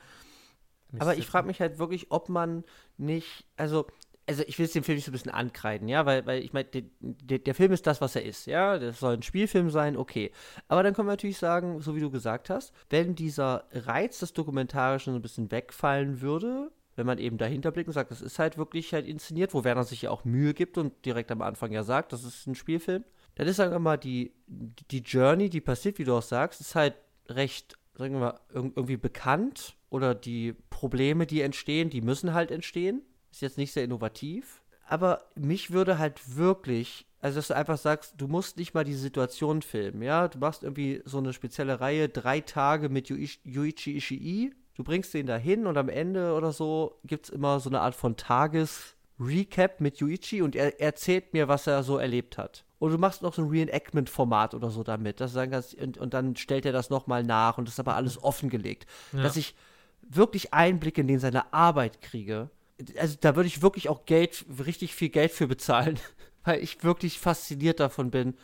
Aber 1.00 1.18
ich 1.18 1.26
frage 1.26 1.48
mich 1.48 1.60
halt 1.60 1.80
wirklich, 1.80 2.12
ob 2.12 2.30
man 2.30 2.64
nicht, 2.98 3.46
also, 3.58 3.88
also 4.28 4.44
ich 4.46 4.60
will 4.60 4.66
es 4.66 4.74
dem 4.74 4.84
Film 4.84 4.98
nicht 4.98 5.06
so 5.06 5.12
ein 5.12 5.14
bisschen 5.14 5.32
ankreiden, 5.32 5.88
ja, 5.88 6.06
weil, 6.06 6.26
weil 6.26 6.44
ich 6.44 6.54
meine, 6.54 6.68
der, 7.00 7.40
der, 7.40 7.56
Film 7.56 7.72
ist 7.72 7.88
das, 7.88 8.00
was 8.00 8.16
er 8.16 8.24
ist, 8.24 8.46
ja, 8.46 8.78
das 8.78 9.00
soll 9.00 9.16
ein 9.16 9.24
Spielfilm 9.24 9.70
sein, 9.72 9.98
okay. 9.98 10.32
Aber 10.68 10.84
dann 10.84 10.94
können 10.94 11.08
wir 11.08 11.14
natürlich 11.14 11.40
sagen, 11.40 11.82
so 11.82 11.96
wie 11.96 12.00
du 12.00 12.12
gesagt 12.12 12.50
hast, 12.50 12.74
wenn 12.90 13.16
dieser 13.16 13.66
Reiz 13.72 14.20
des 14.20 14.34
Dokumentarischen 14.34 15.14
so 15.14 15.20
ein 15.20 15.24
bisschen 15.24 15.52
wegfallen 15.52 16.22
würde, 16.22 16.72
wenn 16.96 17.06
man 17.06 17.18
eben 17.18 17.38
dahinter 17.38 17.72
blickt 17.72 17.88
und 17.88 17.94
sagt, 17.94 18.12
das 18.12 18.22
ist 18.22 18.40
halt 18.40 18.58
wirklich 18.58 18.94
halt 18.94 19.08
inszeniert, 19.08 19.54
wo 19.54 19.64
Werner 19.64 19.84
sich 19.84 20.04
ja 20.04 20.12
auch 20.12 20.26
Mühe 20.26 20.54
gibt 20.54 20.78
und 20.78 21.06
direkt 21.06 21.32
am 21.32 21.42
Anfang 21.42 21.72
ja 21.72 21.84
sagt, 21.84 22.14
das 22.14 22.24
ist 22.24 22.48
ein 22.48 22.56
Spielfilm, 22.56 23.04
dann 23.36 23.48
ist, 23.48 23.56
sagen 23.56 23.72
wir 23.72 23.80
mal, 23.80 23.98
die, 23.98 24.34
die 24.48 25.00
Journey, 25.00 25.50
die 25.50 25.62
passiert, 25.62 25.98
wie 25.98 26.04
du 26.04 26.16
auch 26.16 26.22
sagst, 26.22 26.62
ist 26.62 26.76
halt 26.76 26.96
recht, 27.28 27.78
sagen 27.96 28.14
wir 28.16 28.20
mal, 28.20 28.40
irgendwie 28.54 28.98
bekannt 28.98 29.76
oder 29.90 30.14
die 30.14 30.54
Probleme, 30.70 31.26
die 31.26 31.42
entstehen, 31.42 31.90
die 31.90 32.02
müssen 32.02 32.34
halt 32.34 32.52
entstehen. 32.52 33.02
Ist 33.32 33.42
jetzt 33.42 33.58
nicht 33.58 33.74
sehr 33.74 33.84
innovativ. 33.84 34.62
Aber 34.86 35.24
mich 35.36 35.72
würde 35.72 35.98
halt 35.98 36.36
wirklich, 36.36 37.08
also 37.20 37.38
dass 37.38 37.48
du 37.48 37.56
einfach 37.56 37.78
sagst, 37.78 38.16
du 38.18 38.28
musst 38.28 38.58
nicht 38.58 38.74
mal 38.74 38.84
die 38.84 38.94
Situation 38.94 39.62
filmen, 39.62 40.02
ja? 40.02 40.28
Du 40.28 40.38
machst 40.40 40.64
irgendwie 40.64 41.02
so 41.06 41.18
eine 41.18 41.34
spezielle 41.34 41.80
Reihe, 41.80 42.10
drei 42.10 42.42
Tage 42.42 42.90
mit 42.90 43.10
Yuichi 43.10 43.98
Ishii, 43.98 44.54
du 44.76 44.84
bringst 44.84 45.14
den 45.14 45.26
da 45.26 45.38
hin 45.38 45.68
und 45.68 45.78
am 45.78 45.90
Ende 45.90 46.34
oder 46.34 46.52
so 46.52 47.00
gibt 47.04 47.26
es 47.26 47.30
immer 47.30 47.60
so 47.60 47.70
eine 47.70 47.82
Art 47.82 47.96
von 47.96 48.18
Tages-Recap 48.18 49.82
mit 49.82 50.00
Yuichi 50.00 50.42
und 50.42 50.56
er 50.56 50.80
erzählt 50.82 51.34
mir, 51.34 51.48
was 51.48 51.68
er 51.68 51.84
so 51.84 51.98
erlebt 51.98 52.38
hat. 52.38 52.66
Und 52.80 52.92
du 52.92 52.98
machst 52.98 53.22
noch 53.22 53.34
so 53.34 53.42
ein 53.42 53.50
Reenactment-Format 53.50 54.54
oder 54.54 54.70
so 54.70 54.84
damit. 54.84 55.22
Das 55.22 55.32
sagen 55.32 55.52
kannst, 55.52 55.76
und, 55.76 55.98
und 55.98 56.14
dann 56.14 56.36
stellt 56.36 56.66
er 56.66 56.74
das 56.74 56.90
nochmal 56.90 57.24
nach 57.24 57.58
und 57.58 57.68
das 57.68 57.76
ist 57.76 57.80
aber 57.80 57.96
alles 57.96 58.22
offengelegt. 58.22 58.86
Ja. 59.14 59.24
Dass 59.24 59.38
ich 59.38 59.56
wirklich 60.02 60.54
Einblicke 60.54 61.02
in 61.02 61.08
den 61.08 61.20
seine 61.20 61.54
Arbeit 61.54 62.02
kriege. 62.02 62.50
Also 62.98 63.16
da 63.20 63.36
würde 63.36 63.48
ich 63.48 63.62
wirklich 63.62 63.88
auch 63.88 64.06
Geld, 64.06 64.46
richtig 64.66 64.96
viel 64.96 65.10
Geld 65.10 65.32
für 65.32 65.48
bezahlen, 65.48 65.98
weil 66.44 66.62
ich 66.62 66.84
wirklich 66.84 67.20
fasziniert 67.20 67.80
davon 67.80 68.12
bin, 68.12 68.36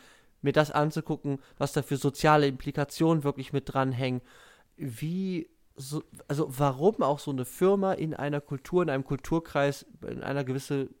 mir 0.42 0.52
das 0.52 0.70
anzugucken, 0.70 1.38
was 1.58 1.72
da 1.72 1.82
für 1.82 1.98
soziale 1.98 2.46
Implikationen 2.46 3.24
wirklich 3.24 3.52
mit 3.52 3.72
dranhängen. 3.72 4.22
Wie 4.76 5.50
so, 5.80 6.02
also 6.28 6.46
warum 6.48 7.02
auch 7.02 7.18
so 7.18 7.30
eine 7.30 7.44
Firma 7.44 7.92
in 7.92 8.14
einer 8.14 8.40
Kultur, 8.40 8.82
in 8.82 8.90
einem 8.90 9.04
Kulturkreis, 9.04 9.86
in 10.06 10.22
einer 10.22 10.44
gewissen 10.44 10.94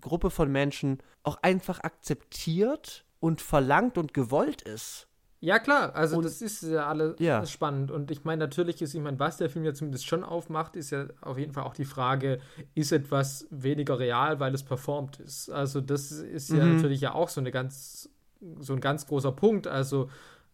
Gruppe 0.00 0.30
von 0.30 0.50
Menschen 0.50 0.98
auch 1.22 1.38
einfach 1.42 1.80
akzeptiert 1.80 3.04
und 3.20 3.40
verlangt 3.40 3.98
und 3.98 4.14
gewollt 4.14 4.62
ist. 4.62 5.08
Ja, 5.40 5.60
klar, 5.60 5.94
also 5.94 6.16
und, 6.16 6.24
das 6.24 6.42
ist 6.42 6.62
ja 6.62 6.88
alles 6.88 7.14
ja. 7.20 7.46
spannend. 7.46 7.92
Und 7.92 8.10
ich 8.10 8.24
meine, 8.24 8.40
natürlich 8.40 8.82
ist, 8.82 8.94
ich 8.94 9.00
meine, 9.00 9.20
was 9.20 9.36
der 9.36 9.48
Film 9.48 9.64
ja 9.64 9.72
zumindest 9.72 10.06
schon 10.06 10.24
aufmacht, 10.24 10.74
ist 10.74 10.90
ja 10.90 11.06
auf 11.20 11.38
jeden 11.38 11.52
Fall 11.52 11.62
auch 11.62 11.74
die 11.74 11.84
Frage, 11.84 12.40
ist 12.74 12.90
etwas 12.90 13.46
weniger 13.50 14.00
real, 14.00 14.40
weil 14.40 14.52
es 14.52 14.64
performt 14.64 15.20
ist. 15.20 15.48
Also, 15.48 15.80
das 15.80 16.10
ist 16.10 16.50
ja 16.50 16.64
mhm. 16.64 16.76
natürlich 16.76 17.00
ja 17.02 17.14
auch 17.14 17.28
so 17.28 17.40
eine 17.40 17.52
ganz, 17.52 18.10
so 18.58 18.72
ein 18.72 18.80
ganz 18.80 19.06
großer 19.06 19.30
Punkt. 19.30 19.68
Also, 19.68 20.10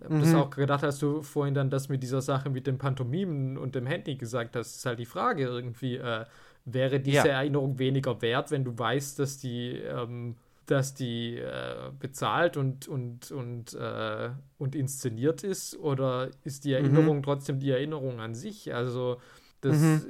mhm. 0.09 0.21
das 0.21 0.35
auch 0.35 0.51
gedacht, 0.51 0.85
als 0.85 0.99
du 0.99 1.23
vorhin 1.23 1.55
dann 1.55 1.71
das 1.71 1.89
mit 1.89 2.03
dieser 2.03 2.21
Sache 2.21 2.51
mit 2.51 2.67
dem 2.67 2.79
Pantomimen 2.79 3.57
und 3.59 3.75
dem 3.75 3.87
Handy 3.87 4.17
gesagt 4.17 4.57
hast, 4.57 4.77
ist 4.77 4.87
halt 4.87 4.99
die 4.99 5.07
Frage 5.07 5.45
irgendwie, 5.45 5.97
äh, 5.97 6.25
wäre 6.65 7.01
diese 7.01 7.29
ja. 7.29 7.41
Erinnerung 7.41 7.79
weniger 7.79 8.21
wert, 8.23 8.51
wenn 8.51 8.65
du 8.65 8.77
weißt, 8.79 9.19
dass 9.19 9.39
die, 9.39 9.73
ähm, 9.73 10.37
dass 10.67 10.95
die 10.95 11.39
äh, 11.39 11.91
bezahlt 11.99 12.57
und, 12.57 12.89
und, 12.89 13.31
und, 13.31 13.75
äh, 13.75 14.31
und 14.59 14.75
inszeniert 14.75 15.45
ist? 15.45 15.79
Oder 15.79 16.31
ist 16.43 16.65
die 16.65 16.71
mhm. 16.71 16.75
Erinnerung 16.75 17.17
mhm. 17.19 17.23
trotzdem 17.23 17.61
die 17.61 17.71
Erinnerung 17.71 18.21
an 18.21 18.35
sich? 18.35 18.75
Also, 18.75 19.21
das 19.61 19.77
mhm. 19.77 20.03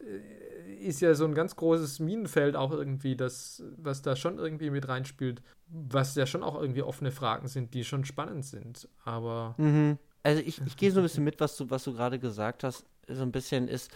ist 0.80 1.00
ja 1.00 1.14
so 1.14 1.24
ein 1.24 1.34
ganz 1.34 1.56
großes 1.56 1.98
Minenfeld 2.00 2.56
auch 2.56 2.70
irgendwie, 2.70 3.16
das, 3.16 3.62
was 3.76 4.02
da 4.02 4.14
schon 4.14 4.38
irgendwie 4.38 4.70
mit 4.70 4.88
reinspielt, 4.88 5.42
was 5.74 6.14
ja 6.14 6.26
schon 6.26 6.42
auch 6.42 6.60
irgendwie 6.60 6.82
offene 6.82 7.10
Fragen 7.10 7.48
sind, 7.48 7.74
die 7.74 7.84
schon 7.84 8.04
spannend 8.04 8.44
sind. 8.44 8.88
Aber. 9.04 9.54
Mhm. 9.58 9.98
Also 10.22 10.40
ich, 10.40 10.60
ich 10.64 10.76
gehe 10.76 10.90
so 10.90 11.00
ein 11.00 11.02
bisschen 11.02 11.24
mit, 11.24 11.40
was 11.40 11.56
du, 11.56 11.68
was 11.68 11.84
du 11.84 11.92
gerade 11.92 12.18
gesagt 12.18 12.64
hast. 12.64 12.86
So 13.08 13.22
ein 13.22 13.32
bisschen 13.32 13.68
ist, 13.68 13.90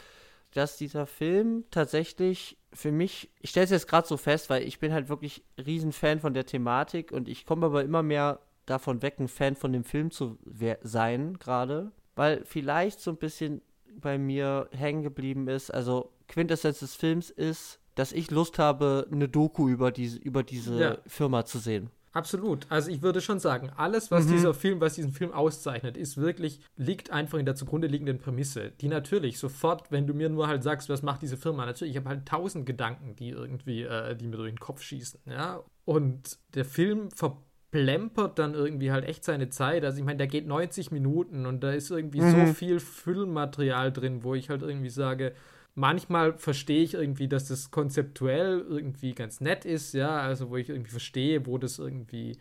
dass 0.52 0.76
dieser 0.76 1.06
Film 1.06 1.64
tatsächlich 1.70 2.58
für 2.72 2.92
mich, 2.92 3.30
ich 3.40 3.50
stelle 3.50 3.64
es 3.64 3.70
jetzt 3.70 3.88
gerade 3.88 4.06
so 4.06 4.16
fest, 4.16 4.50
weil 4.50 4.62
ich 4.62 4.78
bin 4.78 4.92
halt 4.92 5.08
wirklich 5.08 5.42
Riesenfan 5.56 6.20
von 6.20 6.34
der 6.34 6.44
Thematik 6.44 7.12
und 7.12 7.28
ich 7.28 7.46
komme 7.46 7.66
aber 7.66 7.82
immer 7.82 8.02
mehr 8.02 8.40
davon 8.66 9.00
weg, 9.00 9.18
ein 9.18 9.28
Fan 9.28 9.56
von 9.56 9.72
dem 9.72 9.84
Film 9.84 10.10
zu 10.10 10.38
sein 10.82 11.38
gerade, 11.38 11.92
weil 12.14 12.44
vielleicht 12.44 13.00
so 13.00 13.10
ein 13.10 13.16
bisschen 13.16 13.62
bei 14.00 14.18
mir 14.18 14.68
hängen 14.72 15.02
geblieben 15.02 15.48
ist, 15.48 15.70
also 15.70 16.12
Quintessenz 16.28 16.80
des 16.80 16.94
Films 16.94 17.30
ist, 17.30 17.80
dass 17.98 18.12
ich 18.12 18.30
Lust 18.30 18.60
habe, 18.60 19.08
eine 19.10 19.28
Doku 19.28 19.68
über 19.68 19.90
diese, 19.90 20.18
über 20.18 20.44
diese 20.44 20.78
ja. 20.78 20.98
Firma 21.06 21.44
zu 21.44 21.58
sehen. 21.58 21.90
Absolut. 22.12 22.66
Also 22.68 22.90
ich 22.90 23.02
würde 23.02 23.20
schon 23.20 23.38
sagen, 23.38 23.70
alles, 23.76 24.10
was 24.10 24.26
mhm. 24.26 24.32
dieser 24.32 24.54
Film, 24.54 24.80
was 24.80 24.94
diesen 24.94 25.12
Film 25.12 25.32
auszeichnet, 25.32 25.96
ist 25.96 26.16
wirklich, 26.16 26.60
liegt 26.76 27.10
einfach 27.10 27.38
in 27.38 27.44
der 27.44 27.54
zugrunde 27.54 27.88
liegenden 27.88 28.18
Prämisse, 28.18 28.72
die 28.80 28.88
natürlich 28.88 29.38
sofort, 29.38 29.90
wenn 29.90 30.06
du 30.06 30.14
mir 30.14 30.28
nur 30.28 30.46
halt 30.46 30.62
sagst, 30.62 30.88
was 30.88 31.02
macht 31.02 31.22
diese 31.22 31.36
Firma, 31.36 31.66
natürlich, 31.66 31.92
ich 31.92 31.98
habe 31.98 32.08
halt 32.08 32.26
tausend 32.26 32.66
Gedanken, 32.66 33.16
die 33.16 33.30
irgendwie, 33.30 33.82
äh, 33.82 34.16
die 34.16 34.26
mir 34.26 34.36
durch 34.36 34.52
den 34.52 34.60
Kopf 34.60 34.80
schießen, 34.82 35.20
ja. 35.26 35.60
Und 35.84 36.38
der 36.54 36.64
Film 36.64 37.10
verplempert 37.10 38.38
dann 38.38 38.54
irgendwie 38.54 38.92
halt 38.92 39.04
echt 39.06 39.24
seine 39.24 39.48
Zeit. 39.48 39.84
Also 39.84 39.98
ich 39.98 40.04
meine, 40.04 40.18
der 40.18 40.26
geht 40.28 40.46
90 40.46 40.92
Minuten 40.92 41.46
und 41.46 41.62
da 41.62 41.72
ist 41.72 41.90
irgendwie 41.90 42.20
mhm. 42.20 42.46
so 42.46 42.52
viel 42.52 42.78
Füllmaterial 42.78 43.92
drin, 43.92 44.22
wo 44.22 44.34
ich 44.34 44.50
halt 44.50 44.62
irgendwie 44.62 44.90
sage, 44.90 45.34
manchmal 45.78 46.36
verstehe 46.36 46.82
ich 46.82 46.94
irgendwie, 46.94 47.28
dass 47.28 47.48
das 47.48 47.70
konzeptuell 47.70 48.64
irgendwie 48.68 49.14
ganz 49.14 49.40
nett 49.40 49.64
ist, 49.64 49.94
ja, 49.94 50.18
also 50.20 50.50
wo 50.50 50.56
ich 50.56 50.68
irgendwie 50.68 50.90
verstehe, 50.90 51.46
wo 51.46 51.56
das 51.58 51.78
irgendwie 51.78 52.36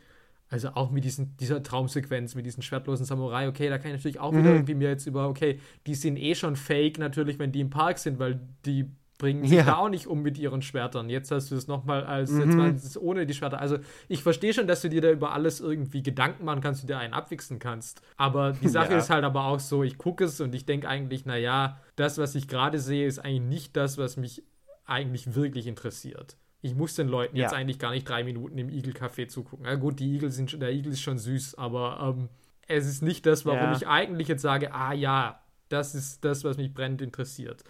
Also 0.49 0.69
auch 0.69 0.91
mit 0.91 1.03
diesen, 1.03 1.35
dieser 1.37 1.61
Traumsequenz, 1.61 2.35
mit 2.35 2.45
diesen 2.45 2.63
schwertlosen 2.63 3.05
Samurai, 3.05 3.47
okay, 3.49 3.69
da 3.69 3.77
kann 3.77 3.91
ich 3.91 3.97
natürlich 3.97 4.19
auch 4.19 4.31
wieder 4.31 4.49
mhm. 4.49 4.55
irgendwie 4.57 4.75
mir 4.75 4.89
jetzt 4.89 5.05
über, 5.05 5.27
okay, 5.27 5.59
die 5.85 5.95
sind 5.95 6.17
eh 6.17 6.35
schon 6.35 6.55
fake 6.55 6.99
natürlich, 6.99 7.37
wenn 7.37 7.51
die 7.51 7.59
im 7.59 7.69
Park 7.69 7.97
sind, 7.99 8.17
weil 8.19 8.39
die 8.65 8.89
bringen 9.17 9.45
sich 9.45 9.57
ja. 9.57 9.63
da 9.63 9.77
auch 9.77 9.89
nicht 9.89 10.07
um 10.07 10.21
mit 10.21 10.37
ihren 10.37 10.61
Schwertern. 10.61 11.09
Jetzt 11.09 11.31
hast 11.31 11.49
du 11.51 11.55
es 11.55 11.67
nochmal 11.67 12.03
als 12.05 12.31
mhm. 12.31 12.73
jetzt 12.73 12.97
ohne 12.97 13.25
die 13.25 13.33
Schwerter. 13.33 13.59
Also 13.59 13.77
ich 14.07 14.21
verstehe 14.21 14.53
schon, 14.53 14.67
dass 14.67 14.81
du 14.81 14.89
dir 14.89 15.01
da 15.01 15.11
über 15.11 15.33
alles 15.33 15.59
irgendwie 15.59 16.03
Gedanken 16.03 16.45
machen 16.45 16.61
kannst 16.61 16.83
und 16.83 16.89
dir 16.89 16.97
einen 16.97 17.13
abwichsen 17.13 17.59
kannst. 17.59 18.01
Aber 18.15 18.53
die 18.53 18.67
Sache 18.69 18.91
ja. 18.91 18.97
ist 18.99 19.09
halt 19.09 19.23
aber 19.23 19.45
auch 19.45 19.59
so, 19.59 19.83
ich 19.83 19.97
gucke 19.97 20.25
es 20.25 20.39
und 20.39 20.53
ich 20.53 20.65
denke 20.65 20.87
eigentlich, 20.87 21.25
naja, 21.25 21.79
das, 21.95 22.17
was 22.17 22.35
ich 22.35 22.47
gerade 22.47 22.79
sehe, 22.79 23.07
ist 23.07 23.19
eigentlich 23.19 23.41
nicht 23.41 23.77
das, 23.77 23.97
was 23.97 24.17
mich 24.17 24.43
eigentlich 24.85 25.35
wirklich 25.35 25.67
interessiert. 25.67 26.37
Ich 26.61 26.75
muss 26.75 26.95
den 26.95 27.07
Leuten 27.07 27.35
ja. 27.35 27.43
jetzt 27.43 27.53
eigentlich 27.53 27.79
gar 27.79 27.91
nicht 27.91 28.07
drei 28.07 28.23
Minuten 28.23 28.57
im 28.57 28.69
Igel-Café 28.69 29.27
zugucken. 29.27 29.65
Ja 29.65 29.75
gut, 29.75 29.99
die 29.99 30.15
Igel 30.15 30.31
sind 30.31 30.59
der 30.61 30.71
Igel 30.71 30.91
ist 30.91 31.01
schon 31.01 31.17
süß, 31.17 31.55
aber 31.55 32.15
ähm, 32.17 32.29
es 32.67 32.87
ist 32.87 33.01
nicht 33.01 33.25
das, 33.25 33.45
warum 33.45 33.73
ich 33.73 33.87
eigentlich 33.87 34.27
jetzt 34.27 34.41
sage, 34.41 34.73
ah 34.73 34.93
ja, 34.93 35.41
das 35.69 35.95
ist 35.95 36.23
das, 36.23 36.43
was 36.43 36.57
mich 36.57 36.73
brennend 36.73 37.01
interessiert. 37.01 37.63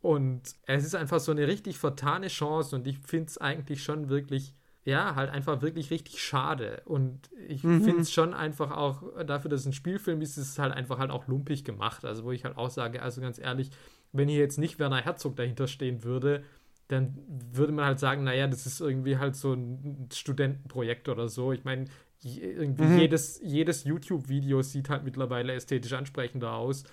Und 0.00 0.42
es 0.66 0.84
ist 0.84 0.94
einfach 0.94 1.20
so 1.20 1.32
eine 1.32 1.46
richtig 1.48 1.78
vertane 1.78 2.28
Chance 2.28 2.76
und 2.76 2.86
ich 2.86 2.98
finde 2.98 3.26
es 3.26 3.38
eigentlich 3.38 3.82
schon 3.82 4.08
wirklich, 4.08 4.54
ja, 4.84 5.16
halt 5.16 5.30
einfach 5.30 5.60
wirklich 5.60 5.90
richtig 5.90 6.22
schade. 6.22 6.82
Und 6.84 7.30
ich 7.48 7.64
mhm. 7.64 7.82
finde 7.82 8.02
es 8.02 8.12
schon 8.12 8.32
einfach 8.32 8.70
auch, 8.70 9.02
dafür, 9.24 9.50
dass 9.50 9.60
es 9.60 9.66
ein 9.66 9.72
Spielfilm 9.72 10.22
ist, 10.22 10.36
ist 10.36 10.50
es 10.50 10.58
halt 10.58 10.72
einfach 10.72 10.98
halt 10.98 11.10
auch 11.10 11.26
lumpig 11.26 11.64
gemacht. 11.64 12.04
Also 12.04 12.24
wo 12.24 12.30
ich 12.30 12.44
halt 12.44 12.56
auch 12.56 12.70
sage, 12.70 13.02
also 13.02 13.20
ganz 13.20 13.38
ehrlich, 13.38 13.70
wenn 14.12 14.28
hier 14.28 14.38
jetzt 14.38 14.58
nicht 14.58 14.78
Werner 14.78 15.02
Herzog 15.02 15.36
dahinter 15.36 15.66
stehen 15.66 16.04
würde, 16.04 16.44
dann 16.86 17.18
würde 17.28 17.72
man 17.72 17.84
halt 17.84 17.98
sagen, 17.98 18.24
naja, 18.24 18.46
das 18.46 18.64
ist 18.64 18.80
irgendwie 18.80 19.18
halt 19.18 19.36
so 19.36 19.52
ein 19.52 20.08
Studentenprojekt 20.12 21.08
oder 21.08 21.28
so. 21.28 21.52
Ich 21.52 21.64
meine, 21.64 21.86
irgendwie 22.22 22.84
mhm. 22.84 22.98
jedes, 22.98 23.40
jedes 23.42 23.84
YouTube-Video 23.84 24.62
sieht 24.62 24.88
halt 24.90 25.04
mittlerweile 25.04 25.52
ästhetisch 25.54 25.92
ansprechender 25.92 26.52
aus. 26.52 26.84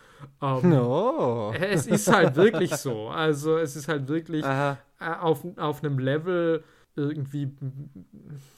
Ähm, 0.41 0.69
no. 0.69 1.51
Es 1.53 1.87
ist 1.87 2.11
halt 2.11 2.35
wirklich 2.35 2.71
so. 2.75 3.07
Also 3.07 3.57
es 3.57 3.75
ist 3.75 3.87
halt 3.87 4.07
wirklich 4.07 4.45
Aha. 4.45 4.77
Äh, 4.99 5.15
auf, 5.15 5.45
auf 5.57 5.83
einem 5.83 5.99
Level 5.99 6.63
irgendwie, 6.95 7.51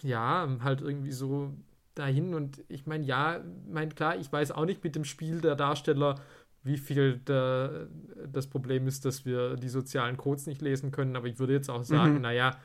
ja, 0.03 0.47
halt 0.61 0.81
irgendwie 0.81 1.11
so 1.11 1.53
dahin. 1.95 2.33
Und 2.33 2.63
ich 2.67 2.85
meine, 2.85 3.03
ja, 3.05 3.41
mein 3.67 3.95
klar, 3.95 4.17
ich 4.17 4.31
weiß 4.31 4.51
auch 4.51 4.65
nicht 4.65 4.83
mit 4.83 4.95
dem 4.95 5.05
Spiel 5.05 5.41
der 5.41 5.55
Darsteller, 5.55 6.15
wie 6.63 6.77
viel 6.77 7.17
der, 7.19 7.87
das 8.31 8.47
Problem 8.47 8.87
ist, 8.87 9.05
dass 9.05 9.25
wir 9.25 9.55
die 9.55 9.69
sozialen 9.69 10.17
Codes 10.17 10.47
nicht 10.47 10.61
lesen 10.61 10.91
können. 10.91 11.15
Aber 11.15 11.27
ich 11.27 11.39
würde 11.39 11.53
jetzt 11.53 11.69
auch 11.69 11.83
sagen, 11.83 12.15
mhm. 12.15 12.21
naja, 12.21 12.57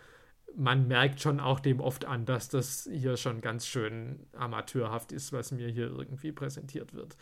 man 0.57 0.89
merkt 0.89 1.21
schon 1.21 1.41
auch 1.41 1.61
dem 1.61 1.81
oft 1.81 2.05
an, 2.05 2.25
dass 2.25 2.49
das 2.49 2.89
hier 2.91 3.17
schon 3.17 3.41
ganz 3.41 3.67
schön 3.67 4.27
amateurhaft 4.37 5.13
ist, 5.13 5.33
was 5.33 5.53
mir 5.53 5.69
hier 5.69 5.87
irgendwie 5.87 6.33
präsentiert 6.33 6.95
wird. 6.95 7.17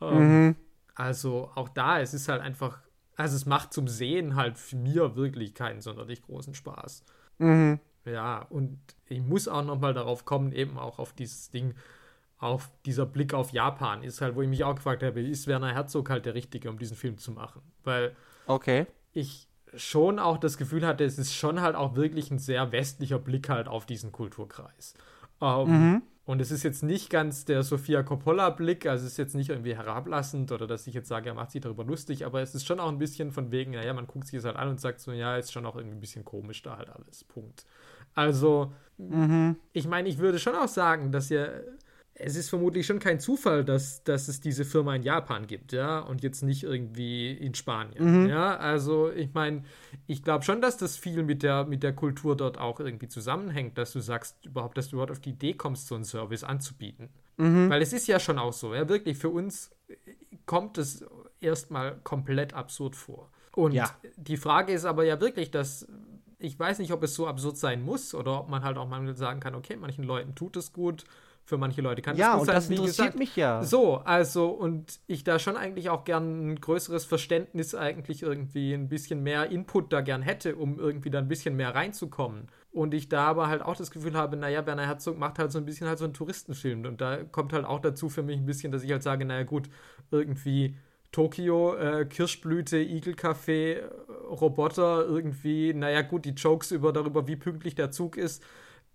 Ähm, 0.00 0.46
mhm. 0.46 0.56
Also 0.94 1.50
auch 1.54 1.68
da, 1.68 2.00
es 2.00 2.14
ist 2.14 2.28
halt 2.28 2.42
einfach, 2.42 2.80
also 3.16 3.36
es 3.36 3.46
macht 3.46 3.72
zum 3.72 3.88
Sehen 3.88 4.36
halt 4.36 4.58
für 4.58 4.76
mir 4.76 5.16
wirklich 5.16 5.54
keinen 5.54 5.80
sonderlich 5.80 6.22
großen 6.22 6.54
Spaß. 6.54 7.04
Mhm. 7.38 7.80
Ja, 8.04 8.42
und 8.50 8.78
ich 9.08 9.20
muss 9.20 9.48
auch 9.48 9.64
noch 9.64 9.78
mal 9.78 9.94
darauf 9.94 10.24
kommen, 10.24 10.52
eben 10.52 10.78
auch 10.78 10.98
auf 10.98 11.12
dieses 11.12 11.50
Ding, 11.50 11.74
auf 12.38 12.70
dieser 12.86 13.04
Blick 13.04 13.34
auf 13.34 13.52
Japan 13.52 14.02
ist 14.02 14.22
halt, 14.22 14.34
wo 14.34 14.42
ich 14.42 14.48
mich 14.48 14.64
auch 14.64 14.74
gefragt 14.74 15.02
habe, 15.02 15.20
ist 15.20 15.46
Werner 15.46 15.74
Herzog 15.74 16.08
halt 16.08 16.24
der 16.24 16.34
Richtige, 16.34 16.70
um 16.70 16.78
diesen 16.78 16.96
Film 16.96 17.18
zu 17.18 17.32
machen? 17.32 17.60
Weil 17.84 18.16
okay. 18.46 18.86
ich 19.12 19.49
schon 19.76 20.18
auch 20.18 20.38
das 20.38 20.56
Gefühl 20.56 20.86
hatte, 20.86 21.04
es 21.04 21.18
ist 21.18 21.34
schon 21.34 21.60
halt 21.60 21.76
auch 21.76 21.96
wirklich 21.96 22.30
ein 22.30 22.38
sehr 22.38 22.72
westlicher 22.72 23.18
Blick 23.18 23.48
halt 23.48 23.68
auf 23.68 23.86
diesen 23.86 24.12
Kulturkreis. 24.12 24.94
Ähm, 25.40 25.68
mhm. 25.68 26.02
Und 26.30 26.40
es 26.40 26.52
ist 26.52 26.62
jetzt 26.62 26.82
nicht 26.82 27.10
ganz 27.10 27.44
der 27.44 27.62
Sofia 27.64 28.04
Coppola-Blick, 28.04 28.86
also 28.86 29.04
es 29.04 29.12
ist 29.12 29.18
jetzt 29.18 29.34
nicht 29.34 29.50
irgendwie 29.50 29.74
herablassend 29.74 30.52
oder 30.52 30.66
dass 30.68 30.86
ich 30.86 30.94
jetzt 30.94 31.08
sage, 31.08 31.30
er 31.30 31.34
macht 31.34 31.50
sich 31.50 31.60
darüber 31.60 31.82
lustig, 31.82 32.24
aber 32.24 32.40
es 32.40 32.54
ist 32.54 32.66
schon 32.66 32.78
auch 32.78 32.88
ein 32.88 32.98
bisschen 32.98 33.32
von 33.32 33.50
wegen, 33.50 33.72
naja, 33.72 33.92
man 33.94 34.06
guckt 34.06 34.28
sich 34.28 34.36
das 34.36 34.44
halt 34.44 34.56
an 34.56 34.68
und 34.68 34.80
sagt 34.80 35.00
so, 35.00 35.10
ja, 35.10 35.36
ist 35.36 35.52
schon 35.52 35.66
auch 35.66 35.74
irgendwie 35.74 35.96
ein 35.96 36.00
bisschen 36.00 36.24
komisch 36.24 36.62
da 36.62 36.76
halt 36.76 36.90
alles. 36.90 37.24
Punkt. 37.24 37.66
Also, 38.14 38.72
mhm. 38.98 39.56
ich 39.72 39.88
meine, 39.88 40.08
ich 40.08 40.18
würde 40.18 40.38
schon 40.38 40.54
auch 40.54 40.68
sagen, 40.68 41.10
dass 41.10 41.30
ihr 41.30 41.64
es 42.22 42.36
ist 42.36 42.50
vermutlich 42.50 42.86
schon 42.86 42.98
kein 42.98 43.20
Zufall, 43.20 43.64
dass, 43.64 44.04
dass 44.04 44.28
es 44.28 44.40
diese 44.40 44.64
Firma 44.64 44.94
in 44.94 45.02
Japan 45.02 45.46
gibt, 45.46 45.72
ja, 45.72 46.00
und 46.00 46.22
jetzt 46.22 46.42
nicht 46.42 46.62
irgendwie 46.62 47.32
in 47.32 47.54
Spanien. 47.54 48.22
Mhm. 48.22 48.28
Ja, 48.28 48.56
also 48.56 49.10
ich 49.10 49.32
meine, 49.32 49.64
ich 50.06 50.22
glaube 50.22 50.44
schon, 50.44 50.60
dass 50.60 50.76
das 50.76 50.96
viel 50.96 51.22
mit 51.22 51.42
der, 51.42 51.64
mit 51.64 51.82
der 51.82 51.94
Kultur 51.94 52.36
dort 52.36 52.58
auch 52.58 52.80
irgendwie 52.80 53.08
zusammenhängt, 53.08 53.78
dass 53.78 53.92
du 53.92 54.00
sagst, 54.00 54.44
überhaupt, 54.44 54.76
dass 54.76 54.88
du 54.88 54.96
überhaupt 54.96 55.12
auf 55.12 55.20
die 55.20 55.30
Idee 55.30 55.54
kommst, 55.54 55.86
so 55.88 55.94
einen 55.94 56.04
Service 56.04 56.44
anzubieten. 56.44 57.08
Mhm. 57.36 57.70
Weil 57.70 57.82
es 57.82 57.92
ist 57.92 58.06
ja 58.06 58.20
schon 58.20 58.38
auch 58.38 58.52
so, 58.52 58.74
ja, 58.74 58.88
wirklich, 58.88 59.16
für 59.16 59.30
uns 59.30 59.70
kommt 60.46 60.78
es 60.78 61.04
erstmal 61.40 61.96
komplett 62.04 62.54
absurd 62.54 62.96
vor. 62.96 63.30
Und 63.54 63.72
ja. 63.72 63.90
die 64.16 64.36
Frage 64.36 64.72
ist 64.72 64.84
aber 64.84 65.04
ja 65.04 65.20
wirklich, 65.20 65.50
dass 65.50 65.88
ich 66.38 66.58
weiß 66.58 66.78
nicht, 66.78 66.92
ob 66.92 67.02
es 67.02 67.14
so 67.14 67.26
absurd 67.26 67.58
sein 67.58 67.82
muss 67.82 68.14
oder 68.14 68.40
ob 68.40 68.48
man 68.48 68.64
halt 68.64 68.78
auch 68.78 68.88
mal 68.88 69.14
sagen 69.14 69.40
kann, 69.40 69.54
okay, 69.54 69.76
manchen 69.76 70.04
Leuten 70.04 70.34
tut 70.34 70.56
es 70.56 70.72
gut 70.72 71.04
für 71.44 71.58
manche 71.58 71.82
Leute 71.82 72.02
kann 72.02 72.16
ja, 72.16 72.32
das 72.32 72.38
gut 72.38 72.46
sein. 72.46 72.54
Ja, 72.54 72.58
und 72.58 72.64
das 72.64 72.70
interessiert 72.70 72.96
gesagt. 72.96 73.18
mich 73.18 73.36
ja. 73.36 73.62
So, 73.62 73.96
also, 73.98 74.48
und 74.48 75.00
ich 75.06 75.24
da 75.24 75.38
schon 75.38 75.56
eigentlich 75.56 75.90
auch 75.90 76.04
gern 76.04 76.52
ein 76.52 76.60
größeres 76.60 77.04
Verständnis 77.04 77.74
eigentlich 77.74 78.22
irgendwie 78.22 78.72
ein 78.72 78.88
bisschen 78.88 79.22
mehr 79.22 79.50
Input 79.50 79.92
da 79.92 80.00
gern 80.00 80.22
hätte, 80.22 80.56
um 80.56 80.78
irgendwie 80.78 81.10
da 81.10 81.18
ein 81.18 81.28
bisschen 81.28 81.56
mehr 81.56 81.74
reinzukommen. 81.74 82.48
Und 82.72 82.94
ich 82.94 83.08
da 83.08 83.26
aber 83.26 83.48
halt 83.48 83.62
auch 83.62 83.74
das 83.74 83.90
Gefühl 83.90 84.14
habe, 84.14 84.36
naja, 84.36 84.64
Werner 84.64 84.86
Herzog 84.86 85.18
macht 85.18 85.40
halt 85.40 85.50
so 85.50 85.58
ein 85.58 85.64
bisschen 85.64 85.88
halt 85.88 85.98
so 85.98 86.04
einen 86.04 86.14
Touristenfilm. 86.14 86.86
Und 86.86 87.00
da 87.00 87.24
kommt 87.24 87.52
halt 87.52 87.64
auch 87.64 87.80
dazu 87.80 88.08
für 88.08 88.22
mich 88.22 88.38
ein 88.38 88.46
bisschen, 88.46 88.70
dass 88.70 88.84
ich 88.84 88.92
halt 88.92 89.02
sage, 89.02 89.24
naja 89.24 89.42
gut, 89.42 89.68
irgendwie 90.12 90.76
Tokio, 91.10 91.74
äh, 91.74 92.04
Kirschblüte, 92.04 92.78
Igelkaffee, 92.78 93.82
Roboter, 94.28 95.04
irgendwie, 95.04 95.74
naja 95.74 96.02
gut, 96.02 96.24
die 96.24 96.30
Jokes 96.30 96.70
über 96.70 96.92
darüber, 96.92 97.26
wie 97.26 97.34
pünktlich 97.34 97.74
der 97.74 97.90
Zug 97.90 98.16
ist, 98.16 98.44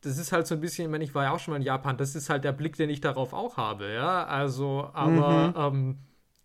das 0.06 0.20
ist 0.20 0.32
halt 0.32 0.46
so 0.46 0.54
ein 0.56 0.62
bisschen, 0.62 0.86
ich 0.86 0.92
meine, 0.92 1.04
ich 1.04 1.16
war 1.16 1.24
ja 1.24 1.32
auch 1.32 1.40
schon 1.40 1.54
mal 1.54 1.58
in 1.58 1.64
Japan, 1.64 1.98
das 1.98 2.16
ist 2.16 2.30
halt 2.30 2.44
der 2.44 2.52
Blick, 2.52 2.76
den 2.76 2.90
ich 2.90 3.02
darauf 3.02 3.34
auch 3.34 3.58
habe, 3.58 3.92
ja. 3.92 4.26
Also, 4.26 4.90
aber, 4.94 5.48
mhm. 5.48 5.54
ähm, 5.58 5.98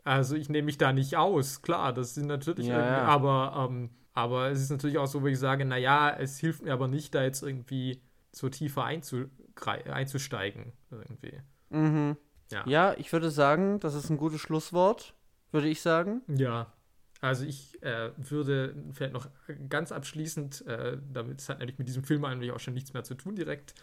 also 0.03 0.35
ich 0.35 0.49
nehme 0.49 0.67
mich 0.67 0.79
da 0.79 0.93
nicht 0.93 1.17
aus, 1.17 1.61
klar, 1.61 1.93
das 1.93 2.15
sind 2.15 2.27
natürlich, 2.27 2.69
ja, 2.69 2.81
ja. 2.81 3.03
aber, 3.03 3.69
ähm, 3.69 3.91
aber 4.15 4.51
es 4.51 4.63
ist 4.63 4.71
natürlich 4.71 4.97
auch 4.97 5.07
so, 5.07 5.23
wo 5.23 5.27
ich 5.27 5.39
sage, 5.39 5.67
naja, 5.67 6.11
es 6.19 6.39
hilft 6.39 6.63
mir 6.63 6.73
aber 6.73 6.89
nicht, 6.89 7.15
da 7.15 7.23
jetzt 7.23 7.43
irgendwie 7.43 8.01
so 8.33 8.49
tiefer 8.49 8.85
einzusteigen, 8.85 10.73
irgendwie. 10.91 11.41
Mhm. 11.69 12.17
Ja. 12.51 12.65
ja, 12.67 12.95
ich 12.97 13.13
würde 13.13 13.31
sagen, 13.31 13.79
das 13.79 13.95
ist 13.95 14.09
ein 14.11 14.17
gutes 14.17 14.41
Schlusswort, 14.41 15.15
würde 15.53 15.69
ich 15.69 15.83
sagen. 15.83 16.23
Ja, 16.29 16.73
also 17.21 17.45
ich 17.45 17.83
äh, 17.83 18.11
würde 18.17 18.75
vielleicht 18.93 19.13
noch 19.13 19.29
ganz 19.69 19.93
abschließend, 19.93 20.67
äh, 20.67 20.97
damit 21.13 21.41
es 21.41 21.49
hat 21.49 21.59
nämlich 21.59 21.79
mit 21.79 21.87
diesem 21.87 22.03
Film 22.03 22.25
eigentlich 22.25 22.53
auch 22.53 22.61
schon 22.61 22.75
nichts 22.75 22.95
mehr 22.95 23.05
zu 23.05 23.15
tun 23.15 23.37
direkt, 23.37 23.75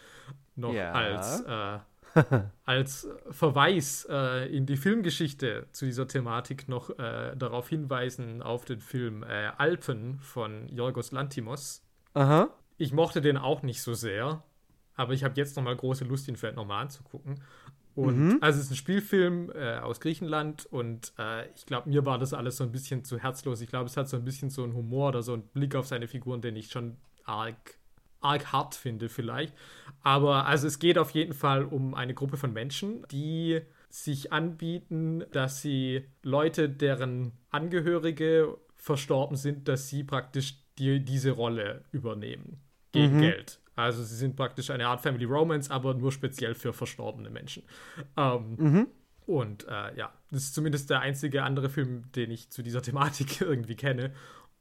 noch 0.56 0.74
ja. 0.74 0.92
als, 0.92 1.40
äh, 2.24 2.40
als 2.64 3.08
Verweis 3.30 4.06
äh, 4.10 4.48
in 4.54 4.66
die 4.66 4.76
Filmgeschichte 4.76 5.66
zu 5.70 5.84
dieser 5.84 6.08
Thematik 6.08 6.68
noch 6.68 6.90
äh, 6.98 7.36
darauf 7.36 7.68
hinweisen 7.68 8.42
auf 8.42 8.64
den 8.64 8.80
Film 8.80 9.22
äh, 9.22 9.50
Alpen 9.56 10.18
von 10.18 10.68
Yorgos 10.68 11.12
Lantimos. 11.12 11.84
Aha. 12.14 12.48
Ich 12.76 12.92
mochte 12.92 13.20
den 13.20 13.36
auch 13.36 13.62
nicht 13.62 13.82
so 13.82 13.94
sehr, 13.94 14.42
aber 14.96 15.12
ich 15.12 15.22
habe 15.22 15.34
jetzt 15.36 15.56
noch 15.56 15.62
mal 15.62 15.76
große 15.76 16.04
Lust, 16.04 16.26
ihn 16.26 16.36
vielleicht 16.36 16.56
nochmal 16.56 16.82
anzugucken. 16.82 17.40
Und 17.98 18.16
mhm. 18.16 18.38
also 18.40 18.60
es 18.60 18.66
ist 18.66 18.70
ein 18.70 18.76
Spielfilm 18.76 19.50
äh, 19.50 19.78
aus 19.78 19.98
Griechenland 19.98 20.66
und 20.66 21.12
äh, 21.18 21.48
ich 21.56 21.66
glaube, 21.66 21.88
mir 21.88 22.06
war 22.06 22.16
das 22.16 22.32
alles 22.32 22.56
so 22.56 22.62
ein 22.62 22.70
bisschen 22.70 23.02
zu 23.02 23.18
herzlos. 23.18 23.60
Ich 23.60 23.68
glaube, 23.68 23.86
es 23.86 23.96
hat 23.96 24.08
so 24.08 24.16
ein 24.16 24.24
bisschen 24.24 24.50
so 24.50 24.62
einen 24.62 24.74
Humor 24.74 25.08
oder 25.08 25.22
so 25.24 25.32
einen 25.32 25.42
Blick 25.42 25.74
auf 25.74 25.88
seine 25.88 26.06
Figuren, 26.06 26.40
den 26.40 26.54
ich 26.54 26.70
schon 26.70 26.96
arg, 27.24 27.76
arg 28.20 28.52
hart 28.52 28.76
finde 28.76 29.08
vielleicht. 29.08 29.52
Aber 30.04 30.46
also 30.46 30.68
es 30.68 30.78
geht 30.78 30.96
auf 30.96 31.10
jeden 31.10 31.32
Fall 31.32 31.64
um 31.64 31.94
eine 31.94 32.14
Gruppe 32.14 32.36
von 32.36 32.52
Menschen, 32.52 33.04
die 33.10 33.62
sich 33.90 34.32
anbieten, 34.32 35.24
dass 35.32 35.60
sie 35.60 36.04
Leute, 36.22 36.68
deren 36.68 37.32
Angehörige 37.50 38.58
verstorben 38.76 39.36
sind, 39.36 39.66
dass 39.66 39.88
sie 39.88 40.04
praktisch 40.04 40.54
die, 40.78 41.04
diese 41.04 41.32
Rolle 41.32 41.82
übernehmen 41.90 42.60
gegen 42.92 43.16
mhm. 43.16 43.22
Geld. 43.22 43.58
Also 43.78 44.02
sie 44.02 44.16
sind 44.16 44.34
praktisch 44.34 44.70
eine 44.70 44.88
Art 44.88 45.00
Family 45.00 45.24
Romance, 45.24 45.70
aber 45.70 45.94
nur 45.94 46.10
speziell 46.10 46.56
für 46.56 46.72
verstorbene 46.72 47.30
Menschen. 47.30 47.62
Ähm, 48.16 48.56
mhm. 48.58 48.88
Und 49.24 49.68
äh, 49.68 49.96
ja, 49.96 50.12
das 50.32 50.42
ist 50.42 50.54
zumindest 50.54 50.90
der 50.90 51.00
einzige 51.00 51.44
andere 51.44 51.68
Film, 51.68 52.10
den 52.10 52.32
ich 52.32 52.50
zu 52.50 52.62
dieser 52.62 52.82
Thematik 52.88 53.40
irgendwie 53.40 53.76
kenne. 53.76 54.12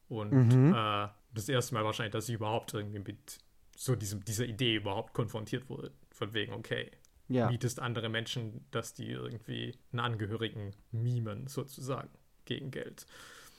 Und 0.07 0.33
mhm. 0.33 0.71
äh, 0.71 1.07
das 1.33 1.49
erste 1.49 1.73
Mal 1.73 1.83
wahrscheinlich, 1.83 2.13
dass 2.13 2.29
ich 2.29 2.35
überhaupt 2.35 2.75
irgendwie 2.75 2.99
mit 2.99 3.39
so 3.75 3.95
diesem, 3.95 4.23
dieser 4.23 4.45
Idee 4.45 4.75
überhaupt 4.75 5.13
konfrontiert 5.13 5.67
wurde. 5.67 5.91
Von 6.11 6.35
wegen, 6.35 6.53
okay, 6.53 6.91
ja. 7.27 7.49
mietest 7.49 7.79
andere 7.79 8.09
Menschen, 8.09 8.65
dass 8.69 8.93
die 8.93 9.09
irgendwie 9.09 9.75
einen 9.91 9.99
Angehörigen 9.99 10.75
mimen, 10.91 11.47
sozusagen, 11.47 12.09
gegen 12.45 12.69
Geld. 12.69 13.07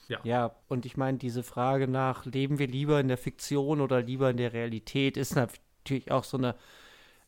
Ja. 0.09 0.19
ja, 0.23 0.55
und 0.67 0.85
ich 0.85 0.97
meine, 0.97 1.17
diese 1.17 1.43
Frage 1.43 1.87
nach, 1.87 2.25
leben 2.25 2.59
wir 2.59 2.67
lieber 2.67 2.99
in 2.99 3.07
der 3.07 3.17
Fiktion 3.17 3.79
oder 3.79 4.01
lieber 4.01 4.29
in 4.31 4.37
der 4.37 4.53
Realität, 4.53 5.15
ist 5.15 5.35
natürlich 5.35 6.11
auch 6.11 6.23
so 6.23 6.37
eine 6.37 6.55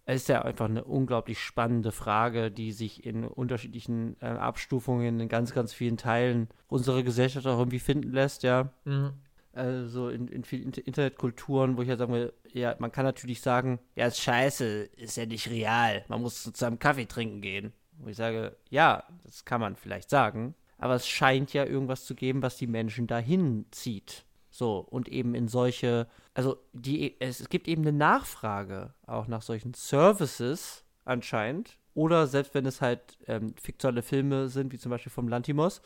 es 0.06 0.24
ist 0.24 0.30
ja 0.30 0.42
einfach 0.42 0.66
eine 0.66 0.84
unglaublich 0.84 1.40
spannende 1.40 1.92
Frage, 1.92 2.52
die 2.52 2.72
sich 2.72 3.06
in 3.06 3.24
unterschiedlichen 3.24 4.18
äh, 4.20 4.26
Abstufungen 4.26 5.20
in 5.20 5.30
ganz, 5.30 5.54
ganz 5.54 5.74
vielen 5.74 5.98
Teilen 5.98 6.50
unserer 6.68 7.04
Gesellschaft 7.04 7.46
auch 7.46 7.60
irgendwie 7.60 7.80
finden 7.80 8.12
lässt, 8.12 8.44
ja. 8.44 8.74
Mhm. 8.86 9.14
Also 9.54 10.10
in, 10.10 10.28
in 10.28 10.44
vielen 10.44 10.72
Internetkulturen, 10.72 11.78
wo 11.78 11.82
ich 11.82 11.90
ja 11.90 11.98
sagen 11.98 12.14
will, 12.14 12.34
ja, 12.52 12.76
man 12.80 12.92
kann 12.92 13.06
natürlich 13.06 13.42
sagen, 13.42 13.80
ja, 13.96 14.08
ist 14.08 14.20
scheiße, 14.20 14.66
ist 14.96 15.18
ja 15.18 15.26
nicht 15.26 15.50
real, 15.50 16.06
man 16.08 16.22
muss 16.22 16.52
zu 16.52 16.66
einem 16.66 16.80
Kaffee 16.80 17.06
trinken 17.06 17.42
gehen. 17.42 17.74
Wo 17.98 18.10
ich 18.10 18.18
sage, 18.18 18.56
ja, 18.70 19.04
das 19.24 19.46
kann 19.46 19.62
man 19.62 19.76
vielleicht 19.76 20.10
sagen, 20.10 20.56
aber 20.82 20.96
es 20.96 21.08
scheint 21.08 21.54
ja 21.54 21.64
irgendwas 21.64 22.06
zu 22.06 22.16
geben, 22.16 22.42
was 22.42 22.58
die 22.58 22.68
Menschen 22.68 23.06
dahin 23.06 23.66
zieht. 23.72 24.26
So, 24.50 24.80
und 24.80 25.08
eben 25.08 25.36
in 25.36 25.48
solche, 25.48 26.08
also 26.34 26.58
die, 26.74 27.16
es, 27.22 27.48
gibt 27.50 27.68
eben 27.68 27.84
eine 27.84 27.96
Nachfrage 27.96 28.94
auch 29.06 29.28
nach 29.28 29.44
solchen 29.44 29.74
Services 29.76 30.84
anscheinend. 31.06 31.78
Oder 31.94 32.26
selbst 32.26 32.56
wenn 32.56 32.66
es 32.66 32.82
halt 32.82 33.18
ähm, 33.28 33.54
fiktionale 33.62 34.02
Filme 34.02 34.50
sind, 34.50 34.74
wie 34.74 34.80
zum 34.80 34.90
Beispiel 34.90 35.12
vom 35.12 35.28
Lantimos, 35.28 35.82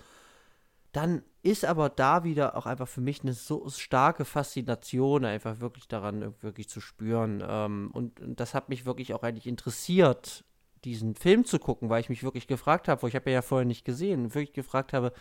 dann 0.94 1.24
ist 1.44 1.66
aber 1.66 1.90
da 1.90 2.24
wieder 2.24 2.56
auch 2.56 2.66
einfach 2.66 2.88
für 2.88 3.02
mich 3.02 3.22
eine 3.22 3.34
so 3.34 3.70
starke 3.70 4.24
Faszination, 4.24 5.26
einfach 5.26 5.60
wirklich 5.60 5.90
daran 5.90 6.34
wirklich 6.42 6.70
zu 6.70 6.80
spüren. 6.80 7.44
Ähm, 7.46 7.92
und, 7.92 8.22
und, 8.22 8.40
das 8.40 8.54
hat 8.54 8.70
mich 8.70 8.86
wirklich 8.86 9.14
auch 9.14 9.24
eigentlich 9.24 9.48
interessiert, 9.48 10.46
diesen 10.86 11.16
Film 11.16 11.46
zu 11.46 11.60
gucken, 11.60 11.90
weil 11.90 12.02
ich 12.02 12.10
mich 12.10 12.24
wirklich 12.24 12.48
gefragt 12.48 12.88
habe, 12.88 13.02
wo 13.02 13.08
ich 13.08 13.16
habe 13.16 13.32
ja 13.32 13.42
vorher 13.42 13.66
nicht 13.66 13.86
gesehen, 13.86 14.34
wirklich 14.34 14.54
gefragt 14.54 14.94
habe, 14.94 15.12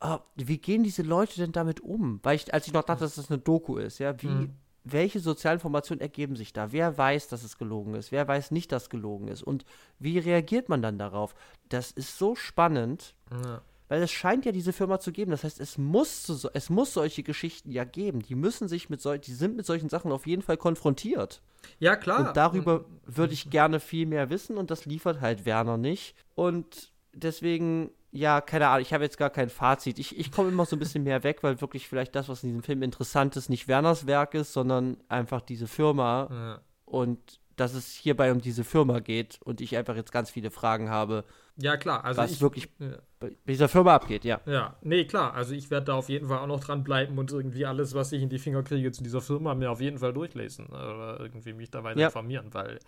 oh, 0.00 0.18
wie 0.34 0.58
gehen 0.58 0.82
diese 0.82 1.02
Leute 1.02 1.36
denn 1.36 1.52
damit 1.52 1.80
um? 1.80 2.20
Weil 2.22 2.36
ich, 2.36 2.52
als 2.52 2.66
ich 2.66 2.72
noch 2.72 2.82
dachte, 2.82 3.04
dass 3.04 3.16
das 3.16 3.30
eine 3.30 3.38
Doku 3.38 3.76
ist, 3.76 3.98
ja, 3.98 4.20
wie, 4.22 4.26
mhm. 4.26 4.54
welche 4.84 5.20
Sozialinformationen 5.20 6.00
ergeben 6.00 6.36
sich 6.36 6.52
da? 6.52 6.72
Wer 6.72 6.96
weiß, 6.96 7.28
dass 7.28 7.44
es 7.44 7.58
gelogen 7.58 7.94
ist? 7.94 8.12
Wer 8.12 8.26
weiß 8.26 8.50
nicht, 8.50 8.72
dass 8.72 8.84
es 8.84 8.90
gelogen 8.90 9.28
ist? 9.28 9.42
Und 9.42 9.64
wie 9.98 10.18
reagiert 10.18 10.68
man 10.68 10.82
dann 10.82 10.98
darauf? 10.98 11.34
Das 11.68 11.90
ist 11.90 12.18
so 12.18 12.34
spannend. 12.34 13.14
Ja. 13.30 13.62
Weil 13.88 14.02
es 14.02 14.10
scheint 14.10 14.46
ja 14.46 14.52
diese 14.52 14.72
Firma 14.72 14.98
zu 14.98 15.12
geben. 15.12 15.30
Das 15.30 15.44
heißt, 15.44 15.60
es 15.60 15.76
muss, 15.76 16.24
so, 16.24 16.48
es 16.54 16.70
muss 16.70 16.94
solche 16.94 17.22
Geschichten 17.22 17.70
ja 17.70 17.84
geben. 17.84 18.20
Die 18.20 18.34
müssen 18.34 18.66
sich 18.66 18.88
mit 18.88 19.00
solchen, 19.00 19.22
die 19.22 19.34
sind 19.34 19.56
mit 19.56 19.66
solchen 19.66 19.88
Sachen 19.88 20.10
auf 20.10 20.26
jeden 20.26 20.42
Fall 20.42 20.56
konfrontiert. 20.56 21.42
Ja, 21.78 21.96
klar. 21.96 22.28
Und 22.28 22.36
darüber 22.36 22.86
würde 23.04 23.34
ich 23.34 23.50
gerne 23.50 23.80
viel 23.80 24.06
mehr 24.06 24.30
wissen 24.30 24.56
und 24.56 24.70
das 24.70 24.86
liefert 24.86 25.20
halt 25.20 25.44
Werner 25.44 25.76
nicht. 25.76 26.14
Und 26.34 26.92
deswegen 27.12 27.90
ja, 28.16 28.40
keine 28.40 28.68
Ahnung, 28.68 28.82
ich 28.82 28.94
habe 28.94 29.02
jetzt 29.02 29.18
gar 29.18 29.28
kein 29.28 29.50
Fazit. 29.50 29.98
Ich, 29.98 30.16
ich 30.16 30.30
komme 30.30 30.48
immer 30.48 30.64
so 30.64 30.76
ein 30.76 30.78
bisschen 30.78 31.02
mehr 31.02 31.24
weg, 31.24 31.42
weil 31.42 31.60
wirklich 31.60 31.88
vielleicht 31.88 32.14
das, 32.14 32.28
was 32.28 32.44
in 32.44 32.50
diesem 32.50 32.62
Film 32.62 32.82
interessant 32.84 33.34
ist, 33.34 33.48
nicht 33.48 33.66
Werners 33.66 34.06
Werk 34.06 34.34
ist, 34.34 34.52
sondern 34.52 34.98
einfach 35.08 35.40
diese 35.40 35.66
Firma. 35.66 36.28
Ja. 36.30 36.60
Und 36.84 37.40
dass 37.56 37.74
es 37.74 37.92
hierbei 37.92 38.30
um 38.30 38.40
diese 38.40 38.62
Firma 38.62 39.00
geht 39.00 39.40
und 39.42 39.60
ich 39.60 39.76
einfach 39.76 39.96
jetzt 39.96 40.12
ganz 40.12 40.30
viele 40.30 40.52
Fragen 40.52 40.90
habe. 40.90 41.24
Ja, 41.56 41.76
klar. 41.76 42.04
Also 42.04 42.20
was 42.20 42.32
ich, 42.32 42.40
wirklich 42.40 42.68
ja. 42.78 42.98
bei 43.20 43.32
dieser 43.46 43.68
Firma 43.68 43.94
abgeht, 43.94 44.24
ja. 44.24 44.40
Ja, 44.46 44.76
nee, 44.82 45.04
klar. 45.04 45.34
Also 45.34 45.54
ich 45.54 45.70
werde 45.70 45.86
da 45.86 45.94
auf 45.94 46.08
jeden 46.08 46.28
Fall 46.28 46.38
auch 46.38 46.46
noch 46.46 46.60
dranbleiben 46.60 47.16
und 47.18 47.30
irgendwie 47.30 47.66
alles, 47.66 47.94
was 47.94 48.12
ich 48.12 48.22
in 48.22 48.28
die 48.28 48.38
Finger 48.38 48.62
kriege 48.62 48.90
zu 48.92 49.02
dieser 49.02 49.20
Firma, 49.20 49.54
mir 49.54 49.70
auf 49.70 49.80
jeden 49.80 49.98
Fall 49.98 50.12
durchlesen. 50.12 50.66
Oder 50.66 51.20
irgendwie 51.20 51.52
mich 51.52 51.70
da 51.70 51.84
weiter 51.84 52.00
ja. 52.00 52.06
informieren, 52.06 52.52
weil 52.52 52.80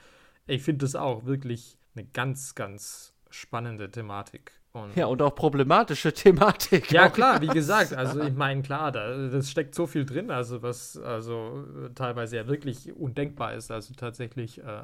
ich 0.46 0.62
finde 0.62 0.84
das 0.84 0.96
auch 0.96 1.24
wirklich 1.26 1.78
eine 1.94 2.06
ganz, 2.06 2.54
ganz 2.54 3.14
spannende 3.30 3.90
Thematik. 3.90 4.52
Und 4.72 4.94
ja, 4.94 5.06
und 5.06 5.22
auch 5.22 5.34
problematische 5.34 6.12
Thematik. 6.12 6.92
Ja, 6.92 7.08
klar, 7.08 7.40
wie 7.40 7.46
gesagt, 7.54 7.94
also 7.94 8.20
ich 8.20 8.34
meine, 8.34 8.62
klar, 8.62 8.92
da 8.92 9.28
das 9.28 9.50
steckt 9.50 9.74
so 9.74 9.86
viel 9.86 10.04
drin, 10.04 10.30
also 10.30 10.62
was 10.62 10.98
also 10.98 11.64
teilweise 11.94 12.36
ja 12.36 12.46
wirklich 12.46 12.92
undenkbar 12.94 13.54
ist. 13.54 13.70
Also 13.70 13.94
tatsächlich, 13.94 14.58
äh, 14.58 14.82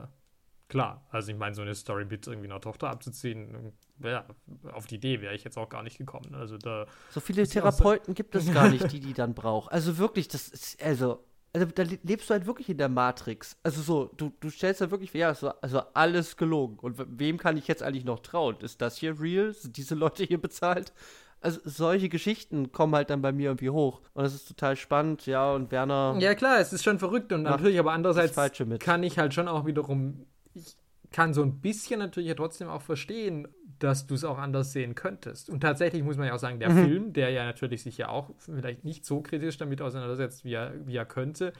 klar, 0.72 1.02
also 1.10 1.30
ich 1.30 1.36
meine, 1.36 1.54
so 1.54 1.62
eine 1.62 1.74
Story 1.74 2.06
mit 2.06 2.26
irgendwie 2.26 2.48
einer 2.48 2.60
Tochter 2.60 2.88
abzuziehen, 2.88 3.72
ja, 4.02 4.24
auf 4.72 4.86
die 4.86 4.96
Idee 4.96 5.20
wäre 5.20 5.34
ich 5.34 5.44
jetzt 5.44 5.58
auch 5.58 5.68
gar 5.68 5.82
nicht 5.82 5.98
gekommen. 5.98 6.34
Also 6.34 6.56
da. 6.56 6.86
So 7.10 7.20
viele 7.20 7.46
Therapeuten 7.46 8.14
gibt 8.14 8.34
es 8.34 8.52
gar 8.52 8.68
nicht, 8.68 8.90
die 8.90 9.00
die 9.06 9.12
dann 9.12 9.34
braucht. 9.34 9.70
Also 9.70 9.98
wirklich, 9.98 10.28
das 10.28 10.48
ist, 10.48 10.82
also 10.82 11.24
also 11.54 11.66
da 11.66 11.82
lebst 11.82 12.30
du 12.30 12.32
halt 12.32 12.46
wirklich 12.46 12.70
in 12.70 12.78
der 12.78 12.88
Matrix. 12.88 13.58
Also 13.62 13.82
so, 13.82 14.10
du, 14.16 14.32
du 14.40 14.48
stellst 14.48 14.80
da 14.80 14.90
wirklich, 14.90 15.12
ja, 15.12 15.34
so, 15.34 15.50
also 15.60 15.82
alles 15.92 16.38
gelogen. 16.38 16.78
Und 16.78 16.96
wem 17.18 17.36
kann 17.36 17.58
ich 17.58 17.68
jetzt 17.68 17.82
eigentlich 17.82 18.06
noch 18.06 18.20
trauen? 18.20 18.56
Ist 18.60 18.80
das 18.80 18.96
hier 18.96 19.20
real? 19.20 19.52
Sind 19.52 19.76
diese 19.76 19.94
Leute 19.94 20.24
hier 20.24 20.40
bezahlt? 20.40 20.94
Also 21.42 21.60
solche 21.64 22.08
Geschichten 22.08 22.72
kommen 22.72 22.94
halt 22.94 23.10
dann 23.10 23.20
bei 23.20 23.32
mir 23.32 23.50
irgendwie 23.50 23.68
hoch. 23.68 24.00
Und 24.14 24.22
das 24.22 24.32
ist 24.32 24.48
total 24.48 24.76
spannend, 24.76 25.26
ja, 25.26 25.52
und 25.52 25.70
Werner. 25.70 26.16
Ja 26.20 26.34
klar, 26.34 26.58
es 26.60 26.72
ist 26.72 26.84
schon 26.84 26.98
verrückt 26.98 27.32
und 27.32 27.42
natürlich, 27.42 27.78
aber 27.78 27.92
andererseits 27.92 28.34
kann 28.78 29.02
ich 29.02 29.18
halt 29.18 29.34
schon 29.34 29.48
auch 29.48 29.66
wiederum, 29.66 30.24
ich 30.54 30.76
kann 31.12 31.34
so 31.34 31.42
ein 31.42 31.60
bisschen 31.60 32.00
natürlich 32.00 32.28
ja 32.28 32.34
trotzdem 32.34 32.68
auch 32.68 32.82
verstehen, 32.82 33.48
dass 33.78 34.06
du 34.06 34.14
es 34.14 34.24
auch 34.24 34.38
anders 34.38 34.72
sehen 34.72 34.94
könntest. 34.94 35.50
Und 35.50 35.60
tatsächlich 35.60 36.02
muss 36.02 36.16
man 36.16 36.26
ja 36.26 36.34
auch 36.34 36.38
sagen, 36.38 36.58
der 36.58 36.70
mhm. 36.70 36.84
Film, 36.84 37.12
der 37.12 37.30
ja 37.30 37.44
natürlich 37.44 37.82
sich 37.82 37.98
ja 37.98 38.08
auch 38.08 38.30
vielleicht 38.38 38.84
nicht 38.84 39.04
so 39.04 39.20
kritisch 39.20 39.58
damit 39.58 39.82
auseinandersetzt, 39.82 40.44
wie 40.44 40.54
er, 40.54 40.72
wie 40.86 40.96
er 40.96 41.04
könnte, 41.04 41.52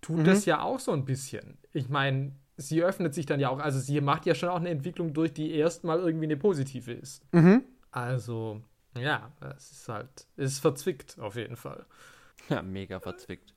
tut 0.00 0.18
mhm. 0.18 0.24
das 0.24 0.44
ja 0.44 0.60
auch 0.62 0.78
so 0.78 0.92
ein 0.92 1.04
bisschen. 1.04 1.58
Ich 1.72 1.88
meine, 1.88 2.32
sie 2.56 2.82
öffnet 2.82 3.14
sich 3.14 3.26
dann 3.26 3.40
ja 3.40 3.48
auch, 3.48 3.58
also 3.58 3.78
sie 3.78 4.00
macht 4.00 4.26
ja 4.26 4.34
schon 4.34 4.48
auch 4.48 4.60
eine 4.60 4.68
Entwicklung 4.70 5.12
durch, 5.12 5.32
die 5.32 5.52
erstmal 5.52 5.98
irgendwie 5.98 6.26
eine 6.26 6.36
positive 6.36 6.92
ist. 6.92 7.22
Mhm. 7.32 7.64
Also, 7.90 8.62
ja, 8.96 9.32
es 9.56 9.72
ist 9.72 9.88
halt, 9.88 10.26
es 10.36 10.52
ist 10.52 10.58
verzwickt 10.60 11.18
auf 11.18 11.36
jeden 11.36 11.56
Fall. 11.56 11.86
Ja, 12.48 12.62
mega 12.62 13.00
verzwickt. 13.00 13.54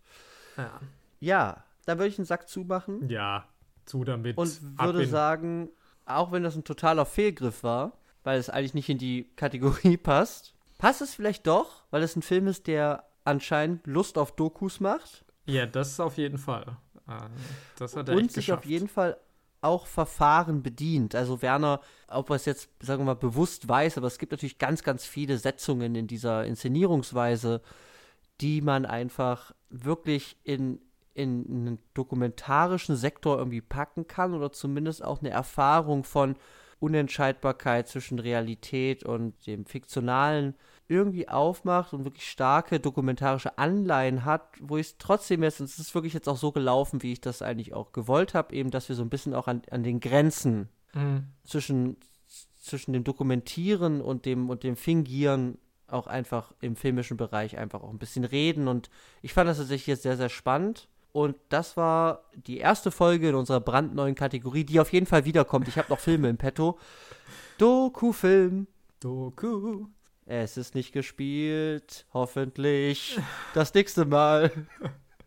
Ja. 0.57 0.80
Ja, 1.20 1.64
da 1.86 1.98
würde 1.98 2.07
ich 2.07 2.18
einen 2.18 2.26
Sack 2.26 2.48
zumachen. 2.48 3.10
Ja, 3.10 3.48
zu 3.85 4.03
damit. 4.03 4.38
Und 4.38 4.80
würde 4.80 5.05
sagen, 5.07 5.69
auch 6.05 6.31
wenn 6.31 6.43
das 6.43 6.55
ein 6.55 6.64
totaler 6.64 7.05
Fehlgriff 7.05 7.64
war, 7.64 7.97
weil 8.23 8.39
es 8.39 8.49
eigentlich 8.49 8.73
nicht 8.73 8.89
in 8.89 8.97
die 8.97 9.30
Kategorie 9.35 9.97
passt. 9.97 10.53
Passt 10.77 11.01
es 11.01 11.14
vielleicht 11.14 11.47
doch, 11.47 11.84
weil 11.91 12.03
es 12.03 12.15
ein 12.15 12.22
Film 12.22 12.47
ist, 12.47 12.68
der 12.68 13.05
anscheinend 13.23 13.85
Lust 13.88 14.18
auf 14.18 14.35
Dokus 14.35 14.80
macht? 14.80 15.23
Ja, 15.45 15.65
das 15.65 15.91
ist 15.91 15.99
auf 15.99 16.18
jeden 16.18 16.38
Fall. 16.38 16.77
Äh, 17.07 17.14
das 17.77 17.95
hat 17.95 18.10
er 18.10 18.15
Und 18.15 18.31
sich 18.31 18.51
auf 18.51 18.65
jeden 18.65 18.88
Fall 18.88 19.18
auch 19.61 19.88
Verfahren 19.88 20.61
bedient. 20.61 21.15
Also 21.15 21.41
Werner, 21.41 21.80
ob 22.07 22.30
er 22.30 22.35
es 22.35 22.45
jetzt, 22.45 22.69
sagen 22.81 23.01
wir 23.01 23.05
mal, 23.05 23.14
bewusst 23.15 23.68
weiß, 23.68 23.97
aber 23.97 24.07
es 24.07 24.18
gibt 24.18 24.34
natürlich 24.34 24.57
ganz, 24.57 24.84
ganz 24.84 25.05
viele 25.05 25.38
Setzungen 25.38 25.95
in 25.95 26.07
dieser 26.07 26.45
Inszenierungsweise, 26.45 27.61
die 28.41 28.61
man 28.61 28.85
einfach 28.85 29.53
wirklich 29.69 30.38
in, 30.43 30.81
in 31.14 31.45
einen 31.49 31.80
dokumentarischen 31.94 32.95
Sektor 32.95 33.38
irgendwie 33.38 33.61
packen 33.61 34.07
kann 34.07 34.34
oder 34.34 34.52
zumindest 34.52 35.03
auch 35.03 35.19
eine 35.19 35.30
Erfahrung 35.30 36.03
von 36.03 36.35
Unentscheidbarkeit 36.80 37.88
zwischen 37.88 38.19
Realität 38.19 39.03
und 39.06 39.48
dem 39.48 39.65
Fiktionalen 39.65 40.56
irgendwie 40.88 41.30
aufmacht 41.30 41.94
und 41.94 42.03
wirklich 42.03 42.30
starke 42.30 42.80
dokumentarische 42.80 43.57
Anleihen 43.57 44.26
hat, 44.26 44.49
wo 44.60 44.77
ich 44.77 44.88
es 44.88 44.98
trotzdem 44.98 45.44
jetzt, 45.44 45.61
und 45.61 45.65
es 45.65 45.80
ist 45.80 45.95
wirklich 45.95 46.14
jetzt 46.14 46.27
auch 46.27 46.38
so 46.38 46.52
gelaufen, 46.52 47.02
wie 47.02 47.14
ich 47.14 47.22
das 47.22 47.41
eigentlich 47.41 47.73
auch 47.73 47.94
gewollt 47.94 48.34
habe, 48.34 48.53
eben, 48.53 48.69
dass 48.69 48.90
wir 48.90 48.95
so 48.95 49.02
ein 49.02 49.10
bisschen 49.10 49.34
auch 49.34 49.48
an, 49.48 49.61
an 49.72 49.84
den 49.84 50.02
Grenzen 50.02 50.68
mhm. 50.94 51.27
zwischen, 51.45 51.98
zwischen 52.60 52.91
dem 52.91 53.06
Dokumentieren 53.06 54.02
und 54.02 54.26
dem, 54.26 54.49
und 54.49 54.64
dem 54.64 54.76
Fingieren 54.76 55.57
auch 55.88 56.07
einfach 56.07 56.53
im 56.60 56.76
filmischen 56.76 57.18
Bereich 57.18 57.57
einfach 57.57 57.81
auch 57.81 57.91
ein 57.91 57.99
bisschen 57.99 58.26
reden. 58.26 58.68
Und 58.68 58.90
ich 59.22 59.34
fand 59.34 59.49
das 59.49 59.57
tatsächlich 59.57 59.88
jetzt 59.88 60.03
sehr, 60.03 60.18
sehr 60.18 60.30
spannend. 60.30 60.90
Und 61.14 61.38
das 61.49 61.77
war 61.77 62.23
die 62.34 62.57
erste 62.57 62.90
Folge 62.90 63.30
in 63.30 63.35
unserer 63.35 63.61
brandneuen 63.61 64.15
Kategorie, 64.15 64.65
die 64.65 64.80
auf 64.80 64.91
jeden 64.91 65.06
Fall 65.06 65.26
wiederkommt. 65.26 65.68
Ich 65.68 65.77
habe 65.77 65.90
noch 65.90 65.99
Filme 65.99 66.27
im 66.27 66.38
Petto. 66.38 66.80
Doku-Film. 67.60 68.68
Doku. 68.99 69.85
Es 70.26 70.57
ist 70.57 70.73
nicht 70.73 70.91
gespielt. 70.91 72.07
Hoffentlich. 72.14 73.19
Das 73.53 73.73
nächste 73.76 74.06
Mal. 74.06 74.52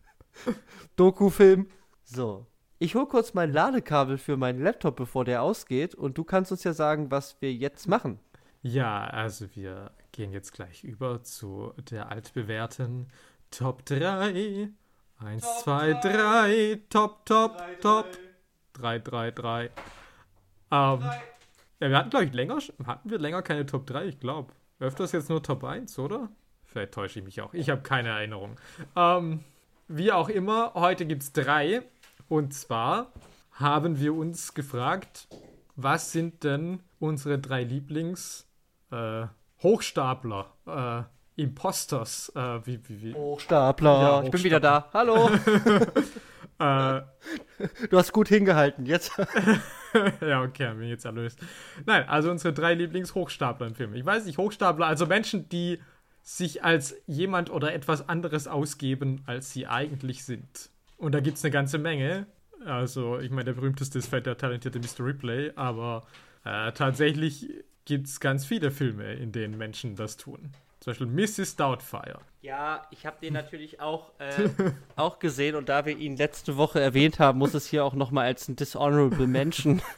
Doku-Film. 0.97 1.67
So. 2.03 2.45
Ich 2.79 2.93
hole 2.93 3.07
kurz 3.07 3.33
mein 3.33 3.53
Ladekabel 3.53 4.17
für 4.17 4.35
meinen 4.35 4.61
Laptop, 4.61 4.97
bevor 4.97 5.23
der 5.23 5.41
ausgeht. 5.41 5.95
Und 5.95 6.17
du 6.17 6.25
kannst 6.25 6.51
uns 6.51 6.65
ja 6.65 6.73
sagen, 6.73 7.11
was 7.11 7.41
wir 7.41 7.53
jetzt 7.53 7.87
machen. 7.87 8.19
Ja, 8.61 9.05
also 9.05 9.45
wir 9.55 9.91
gehen 10.11 10.33
jetzt 10.33 10.51
gleich 10.51 10.83
über 10.83 11.23
zu 11.23 11.71
der 11.89 12.11
altbewährten 12.11 13.07
Top 13.51 13.85
3 13.85 14.69
Eins, 15.19 15.43
top 15.43 15.63
zwei, 15.63 15.93
drei. 15.93 16.81
Top, 16.89 17.25
top, 17.25 17.57
drei, 17.57 17.75
top. 17.75 18.05
Drei, 18.73 18.99
drei, 18.99 19.31
drei. 19.31 19.69
Ähm, 20.71 20.99
ja, 21.79 21.89
wir 21.89 21.97
hatten, 21.97 22.09
glaube 22.09 22.25
ich, 22.25 22.33
länger, 22.33 22.57
hatten 22.85 23.09
wir 23.09 23.19
länger 23.19 23.41
keine 23.41 23.65
Top 23.65 23.87
3, 23.87 24.05
ich 24.05 24.19
glaube. 24.19 24.51
Öfters 24.79 25.13
jetzt 25.13 25.29
nur 25.29 25.41
Top 25.41 25.63
1, 25.63 25.97
oder? 25.99 26.27
Vielleicht 26.65 26.93
täusche 26.93 27.19
ich 27.19 27.25
mich 27.25 27.39
auch. 27.41 27.53
Ich 27.53 27.69
habe 27.69 27.81
keine 27.81 28.09
Erinnerung. 28.09 28.57
Ähm, 28.95 29.43
wie 29.87 30.11
auch 30.11 30.29
immer, 30.29 30.73
heute 30.73 31.05
gibt 31.05 31.21
es 31.23 31.31
drei. 31.33 31.83
Und 32.29 32.53
zwar 32.53 33.11
haben 33.53 33.99
wir 33.99 34.13
uns 34.13 34.53
gefragt, 34.53 35.27
was 35.75 36.11
sind 36.11 36.43
denn 36.43 36.81
unsere 36.99 37.39
drei 37.39 37.63
Lieblings-Hochstapler? 37.63 40.53
Äh, 40.65 41.03
Imposters. 41.37 42.31
Äh, 42.35 42.65
wie, 42.65 42.79
wie, 42.87 43.01
wie? 43.01 43.13
Hochstapler. 43.13 44.01
Ja, 44.01 44.23
ich 44.23 44.31
bin 44.31 44.43
wieder 44.43 44.59
da. 44.59 44.89
Hallo. 44.93 45.29
äh, 46.59 47.01
Du 47.89 47.97
hast 47.97 48.11
gut 48.11 48.27
hingehalten, 48.27 48.85
jetzt. 48.85 49.11
ja, 50.21 50.43
okay, 50.43 50.67
haben 50.67 50.79
wir 50.79 50.87
jetzt 50.87 51.05
erlöst. 51.05 51.39
Nein, 51.85 52.07
also 52.07 52.29
unsere 52.29 52.53
drei 52.53 52.73
Lieblings-Hochstapler 52.75 53.67
im 53.67 53.75
Film. 53.75 53.93
Ich 53.95 54.05
weiß 54.05 54.25
nicht, 54.25 54.37
Hochstapler, 54.37 54.85
also 54.85 55.05
Menschen, 55.05 55.49
die 55.49 55.79
sich 56.21 56.63
als 56.63 56.95
jemand 57.07 57.49
oder 57.49 57.73
etwas 57.73 58.07
anderes 58.07 58.47
ausgeben, 58.47 59.23
als 59.25 59.53
sie 59.53 59.65
eigentlich 59.65 60.23
sind. 60.23 60.69
Und 60.97 61.13
da 61.13 61.19
gibt 61.19 61.37
es 61.37 61.43
eine 61.43 61.51
ganze 61.51 61.77
Menge. 61.77 62.27
Also, 62.65 63.19
ich 63.19 63.31
meine, 63.31 63.45
der 63.45 63.53
berühmteste 63.53 63.97
ist 63.97 64.07
vielleicht 64.07 64.25
der 64.25 64.37
talentierte 64.37 64.79
Mr. 64.79 65.05
Ripley, 65.05 65.51
aber 65.55 66.05
äh, 66.43 66.71
tatsächlich 66.73 67.49
gibt 67.85 68.07
es 68.07 68.19
ganz 68.19 68.45
viele 68.45 68.71
Filme, 68.71 69.13
in 69.13 69.31
denen 69.31 69.57
Menschen 69.57 69.95
das 69.95 70.17
tun. 70.17 70.51
Zum 70.79 70.91
Beispiel 70.91 71.07
Mrs. 71.07 71.55
Doubtfire. 71.55 72.19
Ja, 72.41 72.83
ich 72.91 73.05
habe 73.05 73.17
den 73.21 73.33
natürlich 73.33 73.81
auch, 73.81 74.11
äh, 74.19 74.49
auch 74.95 75.19
gesehen 75.19 75.55
und 75.55 75.69
da 75.69 75.85
wir 75.85 75.97
ihn 75.97 76.15
letzte 76.15 76.55
Woche 76.55 76.79
erwähnt 76.79 77.19
haben, 77.19 77.39
muss 77.39 77.53
es 77.53 77.65
hier 77.67 77.83
auch 77.83 77.93
nochmal 77.93 78.25
als 78.25 78.47
ein 78.47 78.55
Dishonorable 78.55 79.27
Mention. 79.27 79.81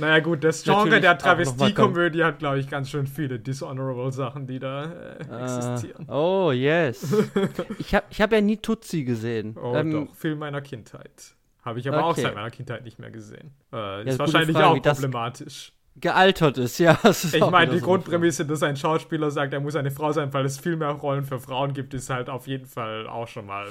Naja, 0.00 0.20
gut, 0.20 0.44
das 0.44 0.62
Genre 0.62 1.00
der 1.00 1.14
auch 1.14 1.18
Travestie-Komödie 1.18 2.22
hat, 2.22 2.38
glaube 2.38 2.60
ich, 2.60 2.68
ganz 2.68 2.88
schön 2.90 3.06
viele 3.08 3.38
Dishonorable 3.40 4.12
Sachen, 4.12 4.46
die 4.46 4.60
da 4.60 4.84
äh, 4.84 5.16
existieren. 5.18 6.06
Äh, 6.08 6.12
oh, 6.12 6.52
yes. 6.52 7.12
Ich 7.78 7.94
habe 7.94 8.06
ich 8.10 8.20
hab 8.20 8.30
ja 8.32 8.40
nie 8.40 8.58
Tutsi 8.58 9.02
gesehen. 9.04 9.56
Oh, 9.60 9.74
Ähm, 9.74 10.06
doch, 10.06 10.14
Film 10.14 10.38
meiner 10.38 10.60
Kindheit. 10.60 11.34
Habe 11.64 11.80
ich 11.80 11.88
aber 11.88 12.04
auch 12.04 12.12
Okay. 12.12 12.22
seit 12.22 12.34
meiner 12.34 12.50
Kindheit 12.50 12.84
nicht 12.84 12.98
mehr 13.00 13.10
gesehen. 13.10 13.50
Äh, 13.72 13.76
Ja, 13.76 13.98
ist 14.02 14.18
wahrscheinlich 14.20 14.56
Frage, 14.56 14.80
auch 14.88 14.94
problematisch. 14.94 15.72
Gealtert 16.00 16.58
ist, 16.58 16.78
ja. 16.78 16.92
ist 17.04 17.34
Ich 17.34 17.50
meine, 17.50 17.72
die 17.72 17.78
so 17.78 17.86
Grundprämisse, 17.86 18.46
dass 18.46 18.62
ein 18.62 18.76
Schauspieler 18.76 19.30
sagt, 19.30 19.52
er 19.52 19.60
muss 19.60 19.76
eine 19.76 19.90
Frau 19.90 20.12
sein, 20.12 20.32
weil 20.32 20.44
es 20.44 20.58
viel 20.58 20.76
mehr 20.76 20.90
Rollen 20.90 21.24
für 21.24 21.38
Frauen 21.38 21.72
gibt, 21.72 21.94
ist 21.94 22.10
halt 22.10 22.30
auf 22.30 22.46
jeden 22.46 22.66
Fall 22.66 23.06
auch 23.06 23.28
schon 23.28 23.46
mal 23.46 23.68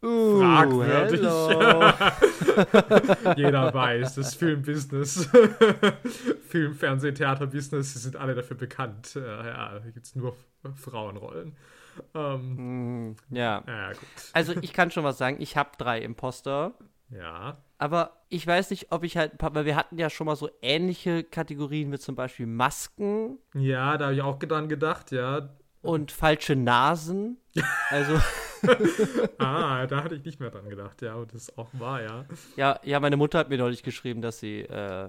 Uh, 0.00 0.38
fragwürdig. 0.38 1.20
Jeder 3.36 3.74
weiß, 3.74 4.14
das 4.14 4.36
Filmbusiness, 4.36 5.28
Film, 6.48 6.74
Fernseh, 6.74 7.12
Theaterbusiness, 7.12 7.94
sie 7.94 7.98
sind 7.98 8.14
alle 8.14 8.36
dafür 8.36 8.56
bekannt. 8.56 9.16
Äh, 9.16 9.20
ja, 9.20 9.72
gibt 9.92 10.06
es 10.06 10.14
nur 10.14 10.36
Frauenrollen. 10.76 11.56
Ähm, 12.14 13.08
Mm, 13.08 13.16
ja. 13.30 13.62
ja. 13.66 13.92
Also 14.32 14.54
ich 14.60 14.72
kann 14.72 14.90
schon 14.90 15.04
was 15.04 15.18
sagen, 15.18 15.36
ich 15.40 15.56
habe 15.56 15.70
drei 15.78 16.00
Imposter. 16.00 16.72
Ja. 17.10 17.58
Aber 17.78 18.16
ich 18.28 18.44
weiß 18.44 18.70
nicht, 18.70 18.90
ob 18.90 19.04
ich 19.04 19.16
halt, 19.16 19.32
weil 19.38 19.64
wir 19.64 19.76
hatten 19.76 19.98
ja 19.98 20.10
schon 20.10 20.26
mal 20.26 20.36
so 20.36 20.50
ähnliche 20.62 21.22
Kategorien 21.22 21.92
wie 21.92 21.98
zum 21.98 22.16
Beispiel 22.16 22.46
Masken 22.46 23.38
Ja, 23.54 23.96
da 23.96 24.06
habe 24.06 24.14
ich 24.14 24.22
auch 24.22 24.38
dran 24.38 24.68
gedacht, 24.68 25.12
ja. 25.12 25.48
und 25.82 26.12
falsche 26.12 26.56
Nasen. 26.56 27.38
Also, 27.90 28.20
Ah, 29.38 29.86
da 29.86 30.04
hatte 30.04 30.14
ich 30.16 30.24
nicht 30.24 30.40
mehr 30.40 30.50
dran 30.50 30.68
gedacht, 30.68 31.02
ja, 31.02 31.14
und 31.14 31.32
das 31.32 31.56
auch 31.56 31.68
war, 31.72 32.02
ja. 32.02 32.24
ja, 32.56 32.78
ja, 32.84 33.00
meine 33.00 33.16
Mutter 33.16 33.38
hat 33.38 33.48
mir 33.48 33.58
neulich 33.58 33.82
geschrieben, 33.82 34.20
dass 34.20 34.38
sie 34.40 34.60
äh, 34.60 35.08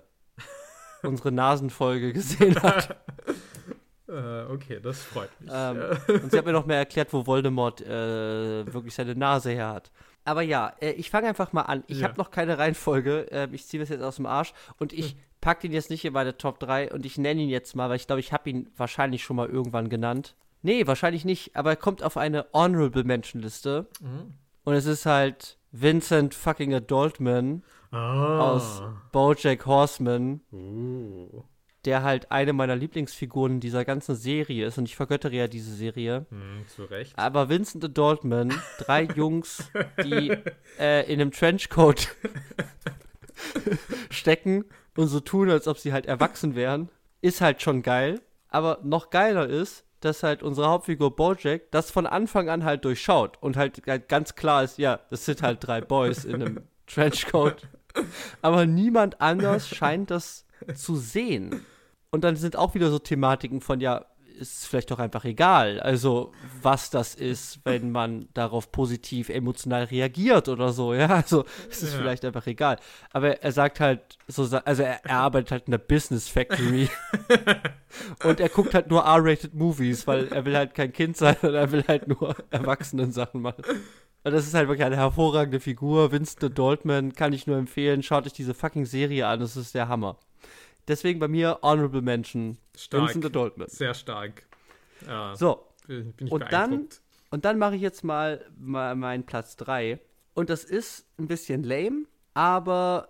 unsere 1.04 1.32
Nasenfolge 1.32 2.14
gesehen 2.14 2.62
hat. 2.62 2.96
Äh, 4.08 4.52
okay, 4.52 4.80
das 4.82 5.04
freut 5.04 5.30
mich. 5.40 5.52
Ähm, 5.54 5.84
und 6.08 6.32
sie 6.32 6.38
hat 6.40 6.44
mir 6.44 6.52
noch 6.52 6.66
mehr 6.66 6.80
erklärt, 6.80 7.14
wo 7.14 7.28
Voldemort 7.28 7.80
äh, 7.82 8.66
wirklich 8.74 8.96
seine 8.96 9.14
Nase 9.14 9.52
her 9.52 9.70
hat. 9.70 9.92
Aber 10.30 10.42
ja, 10.44 10.74
äh, 10.80 10.92
ich 10.92 11.10
fange 11.10 11.28
einfach 11.28 11.54
mal 11.54 11.64
an. 11.64 11.84
Ich 11.88 12.00
Ja. 12.02 12.08
habe 12.08 12.18
noch 12.20 12.30
keine 12.30 12.58
Reihenfolge. 12.60 13.32
Äh, 13.32 13.48
ich 13.52 13.66
ziehe 13.66 13.80
das 13.82 13.90
jetzt 13.90 14.04
aus 14.04 14.18
dem 14.18 14.26
Arsch. 14.28 14.54
Und 14.78 14.94
ich 14.94 15.16
packe 15.42 15.62
den 15.62 15.72
jetzt 15.72 15.90
nicht 15.90 16.06
in 16.06 16.14
meine 16.14 16.38
Top 16.38 16.60
3 16.60 16.92
und 16.94 17.06
ich 17.06 17.18
nenne 17.18 17.42
ihn 17.42 17.50
jetzt 17.50 17.76
mal, 17.76 17.90
weil 17.90 17.96
ich 17.96 18.06
glaube, 18.08 18.20
ich 18.20 18.32
habe 18.34 18.50
ihn 18.50 18.70
wahrscheinlich 18.78 19.24
schon 19.24 19.36
mal 19.38 19.48
irgendwann 19.50 19.90
genannt. 19.90 20.36
Nee, 20.62 20.86
wahrscheinlich 20.86 21.26
nicht, 21.26 21.56
aber 21.56 21.72
er 21.72 21.76
kommt 21.78 22.04
auf 22.04 22.18
eine 22.18 22.46
Honorable 22.54 23.04
Mention 23.06 23.42
Liste. 23.42 23.88
Mhm. 24.02 24.34
Und 24.66 24.74
es 24.76 24.86
ist 24.86 25.06
halt 25.06 25.58
Vincent 25.72 26.36
fucking 26.36 26.74
Adultman 26.76 27.64
Ah. 27.92 28.52
aus 28.52 28.84
Bojack 29.12 29.66
Horseman, 29.66 30.42
Uh. 30.52 31.42
Der 31.86 32.04
halt 32.04 32.32
eine 32.32 32.54
meiner 32.54 32.76
Lieblingsfiguren 32.76 33.60
dieser 33.60 33.86
ganzen 33.86 34.16
Serie 34.16 34.66
ist. 34.66 34.78
Und 34.78 34.86
ich 34.86 34.96
vergöttere 34.96 35.36
ja 35.36 35.48
diese 35.48 35.74
Serie. 35.74 36.26
Hm, 36.30 36.66
zu 36.68 36.84
Recht. 36.84 37.14
Aber 37.18 37.50
Vincent 37.50 37.84
Adultman, 37.84 38.54
drei 38.80 39.04
Jungs, 39.16 39.72
die 40.04 40.36
äh, 40.80 41.12
in 41.12 41.22
einem 41.22 41.32
Trenchcoat 41.32 42.10
stecken 44.10 44.66
und 44.96 45.08
so 45.08 45.20
tun, 45.20 45.50
als 45.50 45.68
ob 45.68 45.78
sie 45.78 45.94
halt 45.94 46.06
erwachsen 46.06 46.56
wären, 46.56 46.90
ist 47.22 47.42
halt 47.42 47.62
schon 47.62 47.82
geil. 47.82 48.22
Aber 48.50 48.80
noch 48.84 49.10
geiler 49.10 49.48
ist, 49.48 49.86
dass 50.02 50.24
halt 50.24 50.44
unsere 50.44 50.70
Hauptfigur 50.70 51.16
Bojack 51.16 51.72
das 51.72 51.92
von 51.92 52.08
Anfang 52.08 52.50
an 52.50 52.64
halt 52.64 52.86
durchschaut 52.86 53.38
und 53.42 53.58
halt 53.58 53.82
ganz 54.08 54.36
klar 54.36 54.64
ist, 54.64 54.78
ja, 54.78 55.00
das 55.10 55.26
sind 55.26 55.42
halt 55.42 55.60
drei 55.62 55.82
Boys 55.82 56.26
in 56.26 56.36
einem 56.36 56.62
Trenchcoat. 56.88 57.68
Aber 58.42 58.66
niemand 58.66 59.20
anders 59.22 59.68
scheint 59.68 60.12
das 60.12 60.46
zu 60.76 60.96
sehen. 60.96 61.66
Und 62.12 62.24
dann 62.24 62.36
sind 62.36 62.56
auch 62.56 62.74
wieder 62.76 62.90
so 62.90 63.00
Thematiken 63.00 63.62
von, 63.62 63.80
ja, 63.82 64.06
ist 64.40 64.68
vielleicht 64.68 64.90
doch 64.90 65.00
einfach 65.00 65.26
egal. 65.26 65.82
Also, 65.82 66.32
was 66.62 66.90
das 66.90 67.14
ist, 67.14 67.60
wenn 67.66 67.92
man 67.92 68.30
darauf 68.34 68.72
positiv 68.72 69.28
emotional 69.28 69.84
reagiert 69.84 70.48
oder 70.48 70.72
so, 70.72 70.94
ja. 70.94 71.08
Also, 71.08 71.44
es 71.70 71.84
ist 71.84 71.94
Ja. 71.94 72.00
vielleicht 72.00 72.24
einfach 72.24 72.48
egal. 72.48 72.78
Aber 73.12 73.44
er 73.44 73.52
sagt 73.52 73.82
halt, 73.82 74.18
so, 74.28 74.44
also 74.64 74.84
er, 74.84 75.04
er 75.06 75.18
arbeitet 75.18 75.52
halt 75.52 75.64
in 75.68 75.72
der 75.72 75.78
Business 75.80 76.30
Factory. 76.30 76.90
und 78.24 78.40
er 78.40 78.50
guckt 78.50 78.74
halt 78.74 78.90
nur 78.90 79.02
R-rated 79.04 79.54
Movies, 79.54 80.08
weil 80.08 80.28
er 80.30 80.46
will 80.46 80.56
halt 80.56 80.74
kein 80.74 80.94
Kind 80.94 81.18
sein 81.18 81.36
und 81.42 81.54
er 81.54 81.72
will 81.72 81.84
halt 81.88 82.08
nur 82.08 82.36
erwachsenen 82.50 83.12
Sachen 83.12 83.42
machen. 83.42 83.64
Und 84.24 84.32
das 84.34 84.48
ist 84.48 84.54
halt 84.54 84.68
wirklich 84.68 84.86
eine 84.86 84.98
hervorragende 84.98 85.60
Figur. 85.60 86.12
Winston 86.12 86.54
Daltman 86.54 87.14
kann 87.14 87.34
ich 87.34 87.46
nur 87.48 87.58
empfehlen. 87.58 88.04
Schaut 88.04 88.26
euch 88.26 88.34
diese 88.34 88.54
fucking 88.54 88.86
Serie 88.86 89.28
an, 89.28 89.40
das 89.42 89.56
ist 89.58 89.76
der 89.76 89.88
Hammer. 89.88 90.18
Deswegen 90.90 91.20
bei 91.20 91.28
mir 91.30 91.60
Honorable 91.62 92.02
Mention. 92.02 92.58
Stark. 92.76 93.04
Vincent 93.04 93.26
Adultman. 93.28 93.70
Sehr 93.70 93.94
stark. 93.94 94.44
Ja, 95.08 95.34
So, 95.36 95.66
bin 95.88 96.14
ich 96.20 96.32
und 96.32 96.52
dann- 96.52 96.88
und 97.30 97.46
dann 97.46 97.58
mache 97.60 97.76
ich 97.76 97.82
jetzt 97.82 98.04
mal, 98.04 98.44
mal 98.58 98.96
meinen 98.96 99.24
Platz 99.26 99.56
3. 99.56 100.00
Und 100.34 100.50
das 100.50 100.64
ist 100.66 101.06
ein 101.18 101.28
bisschen 101.28 101.64
lame, 101.64 102.06
aber 102.34 103.10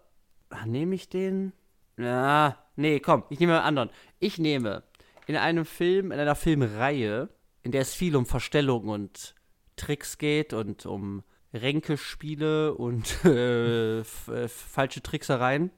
ach, 0.49 0.65
nehme 0.65 0.93
ich 0.93 1.09
den? 1.09 1.53
Ja, 1.97 2.57
nee, 2.75 2.99
komm, 2.99 3.23
ich 3.29 3.39
nehme 3.39 3.55
einen 3.57 3.65
anderen. 3.65 3.89
Ich 4.19 4.37
nehme 4.39 4.83
in 5.27 5.35
einem 5.35 5.65
Film, 5.65 6.11
in 6.11 6.19
einer 6.19 6.35
Filmreihe, 6.35 7.29
in 7.63 7.71
der 7.71 7.81
es 7.81 7.93
viel 7.93 8.15
um 8.15 8.25
Verstellung 8.25 8.87
und 8.89 9.35
Tricks 9.77 10.17
geht 10.17 10.53
und 10.53 10.85
um 10.85 11.23
Ränkespiele 11.53 12.73
und 12.73 13.23
äh, 13.25 13.99
äh, 13.99 14.03
falsche 14.47 15.01
Tricksereien. 15.01 15.71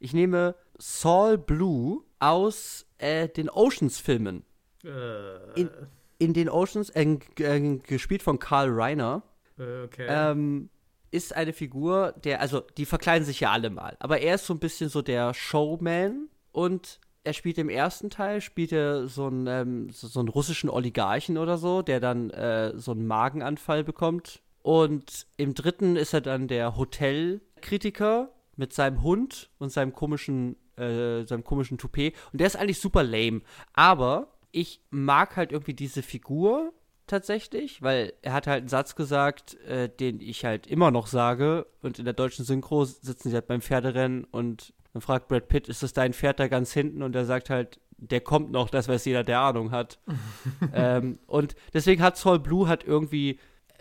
Ich 0.00 0.12
nehme 0.12 0.54
Saul 0.78 1.38
Blue 1.38 2.02
aus 2.18 2.86
äh, 2.98 3.28
den 3.28 3.48
Oceans-Filmen. 3.50 4.44
Äh, 4.84 5.60
in- 5.60 5.70
in 6.18 6.32
den 6.32 6.48
Oceans, 6.48 6.90
äh, 6.90 7.18
äh, 7.40 7.78
gespielt 7.78 8.22
von 8.22 8.38
Carl 8.38 8.70
Reiner, 8.70 9.22
äh, 9.58 9.82
okay. 9.84 10.06
ähm, 10.08 10.70
ist 11.10 11.34
eine 11.34 11.52
Figur, 11.52 12.12
der, 12.24 12.40
also 12.40 12.60
die 12.76 12.86
verkleiden 12.86 13.24
sich 13.26 13.40
ja 13.40 13.50
alle 13.52 13.68
mal, 13.70 13.96
aber 14.00 14.20
er 14.20 14.36
ist 14.36 14.46
so 14.46 14.54
ein 14.54 14.58
bisschen 14.60 14.88
so 14.88 15.02
der 15.02 15.34
Showman 15.34 16.28
und 16.52 16.98
er 17.24 17.32
spielt 17.32 17.58
im 17.58 17.68
ersten 17.68 18.10
Teil, 18.10 18.40
spielt 18.40 18.72
er 18.72 19.06
so 19.08 19.26
einen, 19.26 19.46
ähm, 19.46 19.90
so, 19.90 20.06
so 20.06 20.20
einen 20.20 20.28
russischen 20.28 20.70
Oligarchen 20.70 21.36
oder 21.38 21.56
so, 21.58 21.82
der 21.82 21.98
dann 22.00 22.30
äh, 22.30 22.72
so 22.76 22.92
einen 22.92 23.06
Magenanfall 23.06 23.82
bekommt. 23.84 24.40
Und 24.62 25.26
im 25.36 25.54
dritten 25.54 25.96
ist 25.96 26.14
er 26.14 26.20
dann 26.20 26.48
der 26.48 26.76
Hotelkritiker 26.76 28.30
mit 28.56 28.72
seinem 28.72 29.02
Hund 29.02 29.50
und 29.58 29.70
seinem 29.70 29.92
komischen, 29.92 30.56
äh, 30.76 31.24
seinem 31.24 31.44
komischen 31.44 31.78
Toupet. 31.78 32.14
Und 32.32 32.40
der 32.40 32.46
ist 32.46 32.56
eigentlich 32.56 32.80
super 32.80 33.02
lame. 33.02 33.42
Aber 33.72 34.28
ich 34.52 34.80
mag 34.90 35.36
halt 35.36 35.52
irgendwie 35.52 35.74
diese 35.74 36.02
Figur 36.02 36.72
tatsächlich, 37.06 37.82
weil 37.82 38.12
er 38.22 38.32
hat 38.32 38.46
halt 38.46 38.60
einen 38.60 38.68
Satz 38.68 38.94
gesagt, 38.94 39.54
äh, 39.64 39.88
den 39.88 40.20
ich 40.20 40.44
halt 40.44 40.66
immer 40.66 40.90
noch 40.90 41.06
sage. 41.06 41.66
Und 41.82 41.98
in 41.98 42.04
der 42.04 42.14
deutschen 42.14 42.44
Synchro 42.44 42.84
sitzen 42.84 43.30
sie 43.30 43.34
halt 43.34 43.46
beim 43.46 43.60
Pferderennen 43.60 44.24
und 44.24 44.72
dann 44.92 45.02
fragt 45.02 45.28
Brad 45.28 45.48
Pitt, 45.48 45.68
ist 45.68 45.82
das 45.82 45.92
dein 45.92 46.12
Pferd 46.12 46.38
da 46.38 46.46
ganz 46.46 46.72
hinten? 46.72 47.02
Und 47.02 47.16
er 47.16 47.24
sagt 47.24 47.50
halt, 47.50 47.80
der 47.96 48.20
kommt 48.20 48.52
noch, 48.52 48.70
das 48.70 48.88
weiß 48.88 49.04
jeder, 49.04 49.24
der 49.24 49.40
Ahnung 49.40 49.72
hat. 49.72 49.98
ähm, 50.72 51.18
und 51.26 51.56
deswegen 51.72 52.02
hat 52.02 52.16
Saul 52.16 52.38
Blue 52.38 52.68
hat 52.68 52.84
irgendwie 52.84 53.38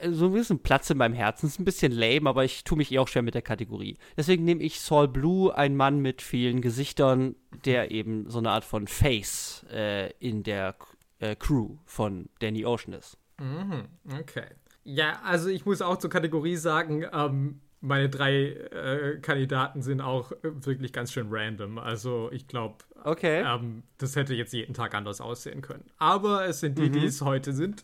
so 0.09 0.25
ein 0.27 0.33
bisschen 0.33 0.59
Platz 0.59 0.89
in 0.89 0.97
meinem 0.97 1.13
Herzen. 1.13 1.47
Ist 1.47 1.59
ein 1.59 1.65
bisschen 1.65 1.91
lame, 1.91 2.29
aber 2.29 2.43
ich 2.43 2.63
tue 2.63 2.77
mich 2.77 2.91
eh 2.91 2.99
auch 2.99 3.07
schwer 3.07 3.21
mit 3.21 3.35
der 3.35 3.41
Kategorie. 3.41 3.97
Deswegen 4.17 4.43
nehme 4.43 4.63
ich 4.63 4.79
Saul 4.79 5.07
Blue, 5.07 5.55
ein 5.55 5.75
Mann 5.75 5.99
mit 5.99 6.21
vielen 6.21 6.61
Gesichtern, 6.61 7.35
der 7.65 7.91
eben 7.91 8.29
so 8.29 8.39
eine 8.39 8.49
Art 8.51 8.65
von 8.65 8.87
Face 8.87 9.65
äh, 9.71 10.11
in 10.19 10.43
der 10.43 10.75
äh, 11.19 11.35
Crew 11.35 11.77
von 11.85 12.29
Danny 12.39 12.65
Ocean 12.65 12.93
ist. 12.93 13.17
Mhm, 13.39 13.85
okay. 14.19 14.45
Ja, 14.83 15.21
also 15.23 15.49
ich 15.49 15.65
muss 15.65 15.81
auch 15.81 15.97
zur 15.97 16.09
Kategorie 16.09 16.57
sagen, 16.57 17.05
ähm, 17.13 17.61
meine 17.79 18.09
drei 18.09 18.45
äh, 18.47 19.19
Kandidaten 19.21 19.81
sind 19.81 20.01
auch 20.01 20.31
äh, 20.31 20.37
wirklich 20.65 20.93
ganz 20.93 21.11
schön 21.11 21.27
random. 21.29 21.77
Also 21.77 22.29
ich 22.31 22.47
glaube, 22.47 22.75
Okay. 23.03 23.43
ähm, 23.45 23.83
das 23.97 24.15
hätte 24.15 24.33
jetzt 24.33 24.53
jeden 24.53 24.73
Tag 24.73 24.95
anders 24.95 25.19
aussehen 25.21 25.61
können. 25.61 25.85
Aber 25.97 26.45
es 26.45 26.61
sind 26.61 26.77
die, 26.77 26.89
die 26.89 27.05
es 27.05 27.21
heute 27.21 27.51
sind. 27.53 27.83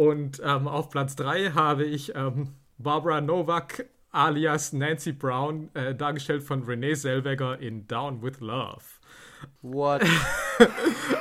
Und 0.00 0.40
ähm, 0.42 0.66
auf 0.66 0.88
Platz 0.88 1.14
drei 1.14 1.50
habe 1.50 1.84
ich 1.84 2.14
ähm, 2.14 2.54
Barbara 2.78 3.20
Novak 3.20 3.84
alias 4.12 4.72
Nancy 4.72 5.12
Brown, 5.12 5.68
äh, 5.74 5.94
dargestellt 5.94 6.42
von 6.42 6.62
Renee 6.62 6.94
Zellweger 6.94 7.58
in 7.58 7.86
Down 7.86 8.22
with 8.22 8.40
Love. 8.40 8.80
What? 9.60 10.02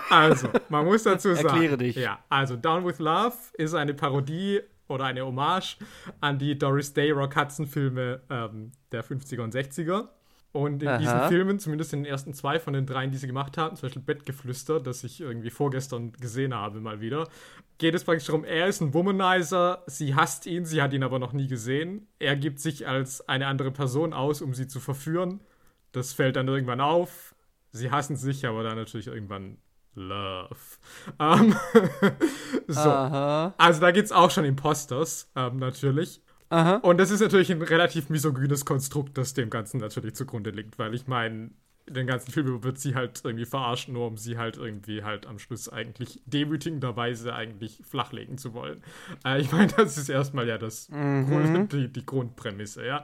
Also, 0.10 0.50
man 0.70 0.86
muss 0.86 1.04
dazu 1.04 1.36
sagen. 1.36 1.48
Erkläre 1.48 1.78
dich. 1.78 1.96
Ja, 1.96 2.20
also 2.30 2.56
Down 2.56 2.86
with 2.86 3.00
Love 3.00 3.36
ist 3.54 3.74
eine 3.74 3.94
Parodie 3.94 4.62
oder 4.88 5.06
eine 5.06 5.26
Hommage 5.26 5.78
an 6.20 6.40
die 6.40 6.58
Doris 6.58 6.94
Day 6.94 7.12
Rock 7.12 7.36
Hudson 7.36 7.68
Filme 7.68 8.22
ähm, 8.30 8.72
der 8.92 9.04
50er 9.04 9.42
und 9.42 9.54
60er. 9.54 10.08
Und 10.52 10.82
in 10.82 10.90
Aha. 10.90 10.98
diesen 10.98 11.22
Filmen, 11.28 11.60
zumindest 11.60 11.94
in 11.94 12.04
den 12.04 12.12
ersten 12.12 12.34
zwei 12.34 12.60
von 12.60 12.74
den 12.74 12.88
dreien, 12.88 13.12
die 13.12 13.18
sie 13.18 13.28
gemacht 13.28 13.58
haben, 13.58 13.76
zum 13.76 13.88
Beispiel 13.88 14.02
Bettgeflüster, 14.02 14.80
das 14.80 15.04
ich 15.04 15.22
irgendwie 15.22 15.52
vorgestern 15.52 16.12
gesehen 16.14 16.56
habe, 16.56 16.80
mal 16.80 17.02
wieder, 17.02 17.28
geht 17.78 17.94
es 17.94 18.04
praktisch 18.04 18.26
darum, 18.26 18.44
er 18.44 18.68
ist 18.68 18.82
ein 18.82 18.94
Womanizer, 18.94 19.84
sie 19.86 20.16
hasst 20.16 20.48
ihn, 20.48 20.66
sie 20.66 20.82
hat 20.82 20.94
ihn 20.94 21.04
aber 21.04 21.20
noch 21.20 21.34
nie 21.34 21.48
gesehen. 21.48 22.08
Er 22.18 22.36
gibt 22.36 22.60
sich 22.60 22.88
als 22.88 23.28
eine 23.30 23.46
andere 23.46 23.72
Person 23.72 24.12
aus, 24.12 24.42
um 24.42 24.56
sie 24.56 24.68
zu 24.68 24.80
verführen. 24.80 25.40
Das 25.92 26.14
fällt 26.14 26.36
dann 26.36 26.48
irgendwann 26.48 26.82
auf. 26.82 27.36
Sie 27.72 27.92
hassen 27.92 28.16
sich, 28.16 28.48
aber 28.48 28.64
dann 28.64 28.76
natürlich 28.76 29.08
irgendwann 29.08 29.58
Love. 29.94 30.56
Ähm, 31.20 31.56
so. 32.68 32.80
Aha. 32.80 33.54
Also 33.58 33.82
da 33.82 33.92
geht's 33.92 34.12
auch 34.12 34.32
schon 34.32 34.46
Imposters, 34.46 35.30
ähm, 35.36 35.58
natürlich. 35.58 36.22
Aha. 36.50 36.76
Und 36.78 36.98
das 36.98 37.12
ist 37.12 37.22
natürlich 37.22 37.52
ein 37.52 37.62
relativ 37.62 38.10
misogynes 38.10 38.66
Konstrukt, 38.66 39.18
das 39.18 39.34
dem 39.34 39.50
Ganzen 39.50 39.80
natürlich 39.80 40.16
zugrunde 40.16 40.50
liegt, 40.50 40.80
weil 40.80 40.96
ich 40.96 41.08
meine, 41.08 41.52
den 41.90 42.08
ganzen 42.08 42.32
Film 42.32 42.64
wird 42.64 42.80
sie 42.80 42.96
halt 42.96 43.22
irgendwie 43.24 43.46
verarscht, 43.46 43.90
nur 43.90 44.08
um 44.08 44.18
sie 44.18 44.38
halt 44.38 44.58
irgendwie 44.58 45.04
halt 45.04 45.26
am 45.26 45.40
Schluss 45.40 45.70
eigentlich 45.70 46.22
demütigenderweise 46.26 47.34
eigentlich 47.34 47.82
flachlegen 47.88 48.38
zu 48.38 48.54
wollen. 48.54 48.84
Äh, 49.26 49.42
ich 49.42 49.52
meine, 49.52 49.68
das 49.78 49.98
ist 49.98 50.10
erstmal 50.10 50.48
ja 50.48 50.58
das 50.58 50.88
Grund, 50.88 51.74
die, 51.74 51.92
die 51.92 52.06
Grundprämisse, 52.06 52.86
ja. 52.86 53.04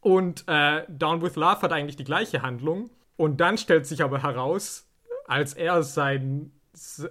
Und 0.00 0.44
äh, 0.46 0.84
Down 0.88 1.22
with 1.22 1.36
Love 1.36 1.62
hat 1.62 1.72
eigentlich 1.72 1.96
die 1.96 2.04
gleiche 2.04 2.42
Handlung. 2.42 2.90
Und 3.16 3.40
dann 3.40 3.58
stellt 3.58 3.86
sich 3.86 4.02
aber 4.02 4.22
heraus, 4.22 4.88
als 5.26 5.54
er 5.54 5.82
sein, 5.82 6.50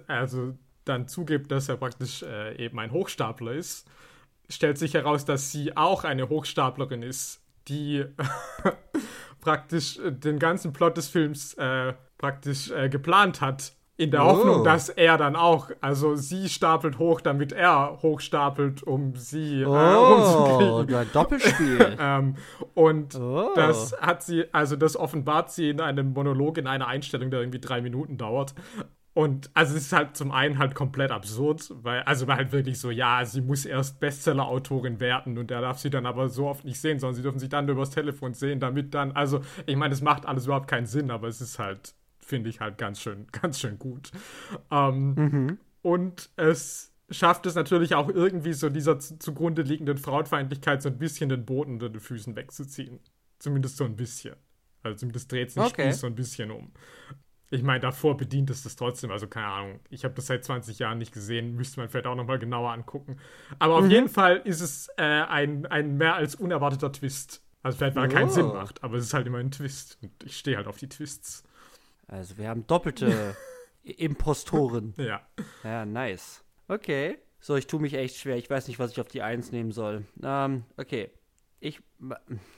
also 0.06 0.54
dann 0.84 1.08
zugibt, 1.08 1.50
dass 1.50 1.68
er 1.68 1.76
praktisch 1.76 2.22
äh, 2.22 2.62
eben 2.62 2.78
ein 2.78 2.92
Hochstapler 2.92 3.52
ist, 3.52 3.88
stellt 4.48 4.78
sich 4.78 4.94
heraus, 4.94 5.24
dass 5.24 5.50
sie 5.52 5.76
auch 5.76 6.04
eine 6.04 6.28
Hochstaplerin 6.28 7.02
ist, 7.02 7.40
die 7.68 8.04
praktisch 9.40 9.98
äh, 9.98 10.12
den 10.12 10.38
ganzen 10.38 10.72
Plot 10.72 10.96
des 10.96 11.08
Films 11.08 11.54
äh, 11.54 11.94
praktisch 12.18 12.70
äh, 12.70 12.88
geplant 12.88 13.40
hat. 13.40 13.72
In 13.96 14.10
der 14.10 14.24
Oh. 14.24 14.30
Hoffnung, 14.30 14.64
dass 14.64 14.88
er 14.88 15.16
dann 15.18 15.36
auch, 15.36 15.70
also 15.80 16.16
sie 16.16 16.48
stapelt 16.48 16.98
hoch, 16.98 17.20
damit 17.20 17.52
er 17.52 18.00
hochstapelt, 18.02 18.82
um 18.82 19.14
sie 19.14 19.62
äh, 19.62 19.66
Oh, 19.66 20.14
rumzukriegen. 20.14 20.94
ein 20.96 21.06
Doppelspiel. 21.12 21.96
Ähm, 22.00 22.34
und 22.74 23.14
Oh. 23.14 23.50
das 23.54 23.96
hat 24.00 24.24
sie, 24.24 24.52
also 24.52 24.74
das 24.74 24.96
offenbart 24.96 25.52
sie 25.52 25.70
in 25.70 25.80
einem 25.80 26.12
Monolog 26.12 26.58
in 26.58 26.66
einer 26.66 26.88
Einstellung, 26.88 27.30
der 27.30 27.38
irgendwie 27.38 27.60
drei 27.60 27.80
Minuten 27.82 28.18
dauert. 28.18 28.54
Und 29.14 29.48
also 29.54 29.76
es 29.76 29.82
ist 29.86 29.92
halt 29.92 30.16
zum 30.16 30.32
einen 30.32 30.58
halt 30.58 30.74
komplett 30.74 31.12
absurd, 31.12 31.70
weil, 31.82 32.02
also 32.02 32.26
weil 32.26 32.36
halt 32.36 32.52
wirklich 32.52 32.80
so, 32.80 32.90
ja, 32.90 33.24
sie 33.24 33.40
muss 33.42 33.64
erst 33.64 34.00
Bestseller-Autorin 34.00 34.98
werden 34.98 35.38
und 35.38 35.50
der 35.50 35.60
darf 35.60 35.78
sie 35.78 35.88
dann 35.90 36.04
aber 36.04 36.28
so 36.28 36.48
oft 36.48 36.64
nicht 36.64 36.80
sehen, 36.80 36.98
sondern 36.98 37.14
sie 37.14 37.22
dürfen 37.22 37.38
sich 37.38 37.48
dann 37.48 37.68
übers 37.68 37.90
Telefon 37.90 38.34
sehen, 38.34 38.58
damit 38.58 38.92
dann, 38.92 39.12
also 39.12 39.40
ich 39.66 39.76
meine, 39.76 39.94
es 39.94 40.02
macht 40.02 40.26
alles 40.26 40.46
überhaupt 40.46 40.66
keinen 40.68 40.86
Sinn, 40.86 41.12
aber 41.12 41.28
es 41.28 41.40
ist 41.40 41.60
halt, 41.60 41.94
finde 42.18 42.50
ich 42.50 42.58
halt 42.60 42.76
ganz 42.76 43.00
schön, 43.00 43.26
ganz 43.32 43.60
schön 43.60 43.78
gut. 43.78 44.10
Ähm, 44.70 45.14
Und 45.82 46.30
es 46.36 46.92
schafft 47.10 47.46
es 47.46 47.54
natürlich 47.54 47.94
auch 47.94 48.08
irgendwie 48.08 48.52
so 48.54 48.68
dieser 48.70 48.98
zu- 48.98 49.18
zugrunde 49.18 49.62
liegenden 49.62 49.98
Frauenfeindlichkeit 49.98 50.82
so 50.82 50.88
ein 50.88 50.98
bisschen 50.98 51.28
den 51.28 51.44
Boden 51.44 51.74
unter 51.74 51.90
den 51.90 52.00
Füßen 52.00 52.34
wegzuziehen. 52.36 52.98
Zumindest 53.38 53.76
so 53.76 53.84
ein 53.84 53.94
bisschen. 53.96 54.34
Also 54.82 54.96
zumindest 54.98 55.30
dreht 55.30 55.50
es 55.50 55.56
Okay. 55.56 55.92
So 55.92 56.06
ein 56.06 56.14
bisschen 56.14 56.50
um. 56.50 56.72
Ich 57.54 57.62
meine, 57.62 57.80
davor 57.80 58.16
bedient 58.16 58.50
es 58.50 58.62
das 58.64 58.74
trotzdem, 58.76 59.10
also 59.10 59.26
keine 59.28 59.46
Ahnung. 59.46 59.80
Ich 59.88 60.04
habe 60.04 60.14
das 60.14 60.26
seit 60.26 60.44
20 60.44 60.78
Jahren 60.80 60.98
nicht 60.98 61.12
gesehen, 61.12 61.54
müsste 61.54 61.78
man 61.80 61.88
vielleicht 61.88 62.06
auch 62.06 62.16
nochmal 62.16 62.38
genauer 62.38 62.72
angucken. 62.72 63.18
Aber 63.58 63.76
auf 63.76 63.88
jeden 63.88 64.08
Fall 64.08 64.38
ist 64.44 64.60
es 64.60 64.88
äh, 64.96 65.02
ein, 65.02 65.64
ein 65.66 65.96
mehr 65.96 66.14
als 66.16 66.34
unerwarteter 66.34 66.90
Twist. 66.92 67.42
Also 67.62 67.78
vielleicht, 67.78 67.96
weil 67.96 68.04
er 68.04 68.08
keinen 68.08 68.28
Oh. 68.28 68.32
Sinn 68.32 68.46
macht, 68.48 68.82
aber 68.82 68.96
es 68.96 69.04
ist 69.04 69.14
halt 69.14 69.26
immer 69.26 69.38
ein 69.38 69.50
Twist. 69.50 69.98
Und 70.02 70.10
ich 70.24 70.36
stehe 70.36 70.56
halt 70.56 70.66
auf 70.66 70.76
die 70.78 70.88
Twists. 70.88 71.44
Also 72.08 72.36
wir 72.36 72.48
haben 72.48 72.66
doppelte 72.66 73.36
Impostoren. 73.84 74.94
Ja. 74.96 75.22
Ja, 75.62 75.86
nice. 75.86 76.42
Okay. 76.68 77.18
So, 77.40 77.56
ich 77.56 77.66
tue 77.66 77.80
mich 77.80 77.94
echt 77.94 78.16
schwer. 78.16 78.36
Ich 78.36 78.50
weiß 78.50 78.68
nicht, 78.68 78.78
was 78.78 78.90
ich 78.92 79.00
auf 79.00 79.08
die 79.08 79.22
Eins 79.22 79.52
nehmen 79.52 79.70
soll. 79.70 80.04
Ähm, 80.22 80.64
okay. 80.76 81.10
Ich, 81.60 81.80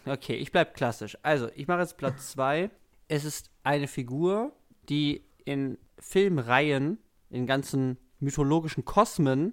okay, 0.06 0.34
ich 0.36 0.50
bleib 0.52 0.74
klassisch. 0.74 1.16
Also, 1.22 1.48
ich 1.54 1.68
mache 1.68 1.80
jetzt 1.80 1.96
Platz 1.98 2.32
zwei. 2.32 2.70
Es 3.08 3.24
ist 3.24 3.50
eine 3.62 3.86
Figur, 3.86 4.55
die 4.88 5.24
in 5.44 5.78
Filmreihen, 5.98 6.98
in 7.30 7.46
ganzen 7.46 7.98
mythologischen 8.20 8.84
Kosmen 8.84 9.52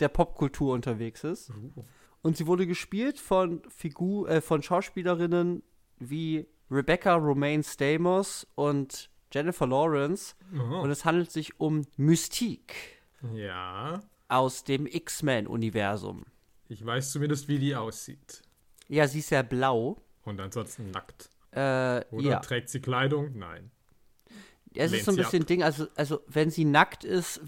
der 0.00 0.08
Popkultur 0.08 0.74
unterwegs 0.74 1.24
ist. 1.24 1.52
Und 2.22 2.36
sie 2.36 2.46
wurde 2.46 2.66
gespielt 2.66 3.18
von 3.18 3.62
Figur, 3.68 4.28
äh, 4.28 4.40
von 4.40 4.62
Schauspielerinnen 4.62 5.62
wie 5.98 6.46
Rebecca 6.70 7.14
Romaine 7.14 7.62
Stamos 7.62 8.46
und 8.54 9.10
Jennifer 9.32 9.66
Lawrence. 9.66 10.34
Oh. 10.54 10.80
Und 10.80 10.90
es 10.90 11.04
handelt 11.04 11.30
sich 11.30 11.58
um 11.60 11.86
Mystique 11.96 12.74
Ja. 13.34 14.02
aus 14.28 14.64
dem 14.64 14.86
X-Men-Universum. 14.86 16.24
Ich 16.68 16.84
weiß 16.84 17.12
zumindest, 17.12 17.48
wie 17.48 17.58
die 17.58 17.74
aussieht. 17.74 18.42
Ja, 18.88 19.06
sie 19.06 19.20
ist 19.20 19.30
ja 19.30 19.42
blau. 19.42 19.96
Und 20.24 20.40
ansonsten 20.40 20.90
nackt. 20.90 21.30
Äh, 21.52 22.04
Oder 22.10 22.28
ja. 22.30 22.38
trägt 22.40 22.68
sie 22.68 22.80
Kleidung? 22.80 23.36
Nein. 23.38 23.70
Es 24.78 24.92
ist 24.92 25.04
so 25.04 25.10
ein 25.12 25.16
bisschen. 25.16 25.44
Ding, 25.44 25.62
also, 25.62 25.86
also 25.96 26.20
wenn 26.28 26.50
sie 26.50 26.64
nackt 26.64 27.04
ist, 27.04 27.40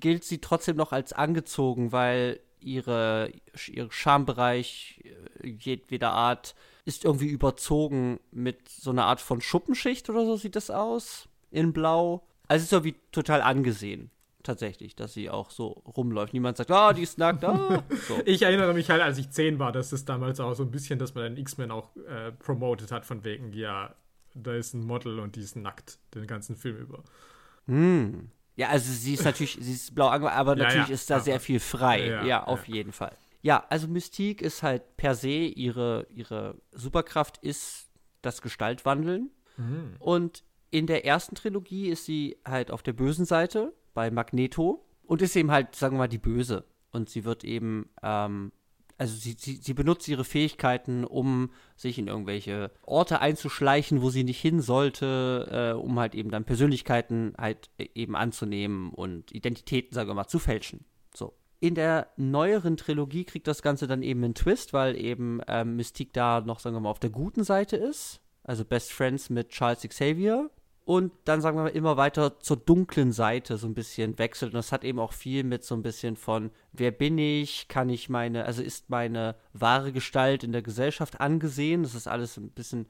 gilt 0.00 0.24
sie 0.24 0.40
trotzdem 0.40 0.76
noch 0.76 0.92
als 0.92 1.12
angezogen, 1.12 1.92
weil 1.92 2.40
ihre, 2.60 3.30
ihr 3.68 3.90
Schambereich 3.90 5.02
äh, 5.42 5.48
jedweder 5.48 6.12
Art 6.12 6.54
ist 6.84 7.04
irgendwie 7.04 7.28
überzogen 7.28 8.20
mit 8.30 8.68
so 8.68 8.90
einer 8.90 9.04
Art 9.04 9.20
von 9.20 9.40
Schuppenschicht 9.40 10.08
oder 10.08 10.24
so 10.24 10.36
sieht 10.36 10.56
das 10.56 10.70
aus. 10.70 11.28
In 11.50 11.72
Blau. 11.72 12.26
Also 12.48 12.62
es 12.62 12.64
ist 12.64 12.72
irgendwie 12.72 12.96
total 13.12 13.42
angesehen. 13.42 14.10
Tatsächlich, 14.42 14.94
dass 14.94 15.12
sie 15.12 15.28
auch 15.28 15.50
so 15.50 15.66
rumläuft. 15.68 16.32
Niemand 16.32 16.56
sagt, 16.56 16.70
ah, 16.70 16.92
die 16.92 17.02
ist 17.02 17.18
nackt, 17.18 17.44
ah. 17.44 17.82
So. 18.08 18.20
Ich 18.24 18.42
erinnere 18.42 18.74
mich 18.74 18.88
halt, 18.88 19.02
als 19.02 19.18
ich 19.18 19.30
zehn 19.30 19.58
war, 19.58 19.72
dass 19.72 19.90
es 19.90 20.04
damals 20.04 20.38
auch 20.38 20.54
so 20.54 20.62
ein 20.62 20.70
bisschen, 20.70 21.00
dass 21.00 21.14
man 21.14 21.24
den 21.24 21.36
X-Men 21.36 21.72
auch 21.72 21.90
äh, 21.96 22.30
promoted 22.30 22.92
hat, 22.92 23.04
von 23.04 23.24
wegen, 23.24 23.52
ja, 23.52 23.94
da 24.36 24.54
ist 24.54 24.74
ein 24.74 24.84
Model 24.84 25.18
und 25.20 25.36
die 25.36 25.40
ist 25.40 25.56
nackt, 25.56 25.98
den 26.14 26.26
ganzen 26.26 26.56
Film 26.56 26.76
über. 26.76 27.02
Hm. 27.66 28.30
Ja, 28.56 28.68
also 28.68 28.90
sie 28.92 29.14
ist 29.14 29.24
natürlich, 29.24 29.58
sie 29.60 29.72
ist 29.72 29.94
blau 29.94 30.08
angemalt, 30.08 30.36
aber 30.36 30.56
Ja, 30.56 30.64
natürlich 30.64 30.88
ja, 30.88 30.94
ist 30.94 31.10
da 31.10 31.16
aber- 31.16 31.24
sehr 31.24 31.40
viel 31.40 31.60
frei. 31.60 32.06
Ja, 32.06 32.24
Ja, 32.24 32.44
auf 32.44 32.66
jeden 32.68 32.92
Fall. 32.92 33.16
Ja, 33.42 33.64
also 33.68 33.86
Mystique 33.86 34.42
ist 34.42 34.62
halt 34.62 34.96
per 34.96 35.14
se, 35.14 35.28
ihre, 35.28 36.06
ihre 36.10 36.56
Superkraft 36.72 37.38
ist 37.38 37.90
das 38.22 38.40
Gestaltwandeln. 38.42 39.30
Mhm. 39.56 39.96
Und 40.00 40.42
in 40.70 40.86
der 40.86 41.04
ersten 41.04 41.34
Trilogie 41.34 41.88
ist 41.88 42.06
sie 42.06 42.38
halt 42.46 42.70
auf 42.70 42.82
der 42.82 42.92
bösen 42.92 43.24
Seite 43.24 43.72
bei 43.94 44.10
Magneto 44.10 44.84
und 45.04 45.22
ist 45.22 45.36
eben 45.36 45.50
halt, 45.50 45.74
sagen 45.76 45.94
wir 45.96 45.98
mal, 45.98 46.08
die 46.08 46.18
Böse. 46.18 46.64
Und 46.92 47.08
sie 47.10 47.24
wird 47.24 47.44
eben, 47.44 47.88
ähm, 48.02 48.52
also 48.98 49.14
sie, 49.14 49.36
sie, 49.38 49.56
sie 49.56 49.74
benutzt 49.74 50.08
ihre 50.08 50.24
Fähigkeiten, 50.24 51.04
um 51.04 51.50
sich 51.76 51.98
in 51.98 52.08
irgendwelche 52.08 52.70
Orte 52.82 53.20
einzuschleichen, 53.20 54.00
wo 54.00 54.10
sie 54.10 54.24
nicht 54.24 54.40
hin 54.40 54.60
sollte, 54.60 55.74
äh, 55.76 55.78
um 55.78 55.98
halt 55.98 56.14
eben 56.14 56.30
dann 56.30 56.44
Persönlichkeiten 56.44 57.34
halt 57.38 57.70
eben 57.78 58.16
anzunehmen 58.16 58.90
und 58.90 59.32
Identitäten, 59.32 59.94
sagen 59.94 60.08
wir 60.08 60.14
mal, 60.14 60.28
zu 60.28 60.38
fälschen. 60.38 60.84
So. 61.14 61.34
In 61.60 61.74
der 61.74 62.08
neueren 62.16 62.76
Trilogie 62.76 63.24
kriegt 63.24 63.46
das 63.46 63.62
Ganze 63.62 63.86
dann 63.86 64.02
eben 64.02 64.24
einen 64.24 64.34
Twist, 64.34 64.72
weil 64.72 64.96
eben 64.96 65.40
ähm, 65.46 65.76
Mystique 65.76 66.12
da 66.12 66.40
noch, 66.40 66.60
sagen 66.60 66.76
wir 66.76 66.80
mal, 66.80 66.90
auf 66.90 67.00
der 67.00 67.10
guten 67.10 67.44
Seite 67.44 67.76
ist. 67.76 68.20
Also 68.44 68.64
Best 68.64 68.92
Friends 68.92 69.28
mit 69.28 69.50
Charles 69.50 69.82
Xavier. 69.82 70.50
Und 70.86 71.12
dann, 71.24 71.40
sagen 71.40 71.58
wir 71.58 71.64
mal, 71.64 71.70
immer 71.70 71.96
weiter 71.96 72.38
zur 72.38 72.58
dunklen 72.58 73.10
Seite 73.10 73.56
so 73.56 73.66
ein 73.66 73.74
bisschen 73.74 74.20
wechselt. 74.20 74.52
Und 74.52 74.56
das 74.56 74.70
hat 74.70 74.84
eben 74.84 75.00
auch 75.00 75.12
viel 75.12 75.42
mit 75.42 75.64
so 75.64 75.74
ein 75.74 75.82
bisschen 75.82 76.14
von, 76.14 76.52
wer 76.72 76.92
bin 76.92 77.18
ich? 77.18 77.66
Kann 77.66 77.88
ich 77.88 78.08
meine, 78.08 78.44
also 78.44 78.62
ist 78.62 78.88
meine 78.88 79.34
wahre 79.52 79.90
Gestalt 79.90 80.44
in 80.44 80.52
der 80.52 80.62
Gesellschaft 80.62 81.20
angesehen? 81.20 81.82
Das 81.82 81.96
ist 81.96 82.06
alles 82.06 82.36
ein 82.36 82.50
bisschen, 82.50 82.86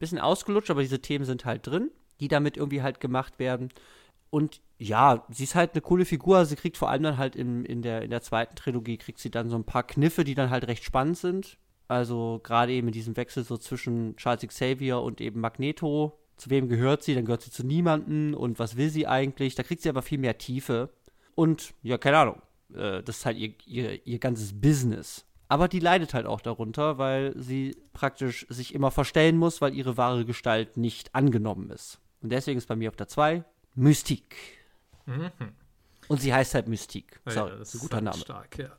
bisschen 0.00 0.18
ausgelutscht, 0.18 0.72
aber 0.72 0.82
diese 0.82 1.00
Themen 1.00 1.24
sind 1.24 1.44
halt 1.44 1.64
drin, 1.64 1.92
die 2.18 2.26
damit 2.26 2.56
irgendwie 2.56 2.82
halt 2.82 2.98
gemacht 2.98 3.38
werden. 3.38 3.68
Und 4.30 4.60
ja, 4.78 5.24
sie 5.30 5.44
ist 5.44 5.54
halt 5.54 5.74
eine 5.74 5.80
coole 5.80 6.04
Figur. 6.04 6.44
Sie 6.44 6.56
kriegt 6.56 6.76
vor 6.76 6.90
allem 6.90 7.04
dann 7.04 7.18
halt 7.18 7.36
in, 7.36 7.64
in, 7.64 7.82
der, 7.82 8.02
in 8.02 8.10
der 8.10 8.22
zweiten 8.22 8.56
Trilogie, 8.56 8.96
kriegt 8.96 9.20
sie 9.20 9.30
dann 9.30 9.48
so 9.48 9.54
ein 9.54 9.64
paar 9.64 9.84
Kniffe, 9.84 10.24
die 10.24 10.34
dann 10.34 10.50
halt 10.50 10.66
recht 10.66 10.82
spannend 10.82 11.18
sind. 11.18 11.56
Also 11.86 12.40
gerade 12.42 12.72
eben 12.72 12.88
in 12.88 12.92
diesem 12.92 13.16
Wechsel 13.16 13.44
so 13.44 13.56
zwischen 13.58 14.16
Charles 14.16 14.44
Xavier 14.44 15.00
und 15.00 15.20
eben 15.20 15.40
Magneto. 15.40 16.18
Zu 16.42 16.50
wem 16.50 16.68
gehört 16.68 17.04
sie? 17.04 17.14
Dann 17.14 17.24
gehört 17.24 17.42
sie 17.42 17.52
zu 17.52 17.64
niemanden. 17.64 18.34
Und 18.34 18.58
was 18.58 18.76
will 18.76 18.90
sie 18.90 19.06
eigentlich? 19.06 19.54
Da 19.54 19.62
kriegt 19.62 19.80
sie 19.80 19.88
aber 19.88 20.02
viel 20.02 20.18
mehr 20.18 20.38
Tiefe. 20.38 20.88
Und 21.36 21.72
ja, 21.84 21.98
keine 21.98 22.18
Ahnung. 22.18 22.42
Äh, 22.74 23.00
das 23.04 23.18
ist 23.18 23.26
halt 23.26 23.38
ihr, 23.38 23.54
ihr, 23.64 24.04
ihr 24.04 24.18
ganzes 24.18 24.60
Business. 24.60 25.24
Aber 25.46 25.68
die 25.68 25.78
leidet 25.78 26.14
halt 26.14 26.26
auch 26.26 26.40
darunter, 26.40 26.98
weil 26.98 27.32
sie 27.40 27.76
praktisch 27.92 28.44
sich 28.48 28.74
immer 28.74 28.90
verstellen 28.90 29.36
muss, 29.36 29.60
weil 29.60 29.72
ihre 29.72 29.96
wahre 29.96 30.24
Gestalt 30.24 30.76
nicht 30.76 31.14
angenommen 31.14 31.70
ist. 31.70 32.00
Und 32.22 32.32
deswegen 32.32 32.58
ist 32.58 32.66
bei 32.66 32.74
mir 32.74 32.88
auf 32.88 32.96
der 32.96 33.06
2 33.06 33.44
Mystique. 33.76 34.34
Mhm. 35.06 35.30
Und 36.08 36.20
sie 36.20 36.34
heißt 36.34 36.56
halt 36.56 36.66
Mystique. 36.66 37.20
Sorry, 37.24 37.52
ja, 37.52 37.56
das 37.56 37.68
ist 37.68 37.74
ein 37.74 37.82
guter 37.82 38.00
Name. 38.00 38.18
Stark, 38.18 38.58
ja. 38.58 38.76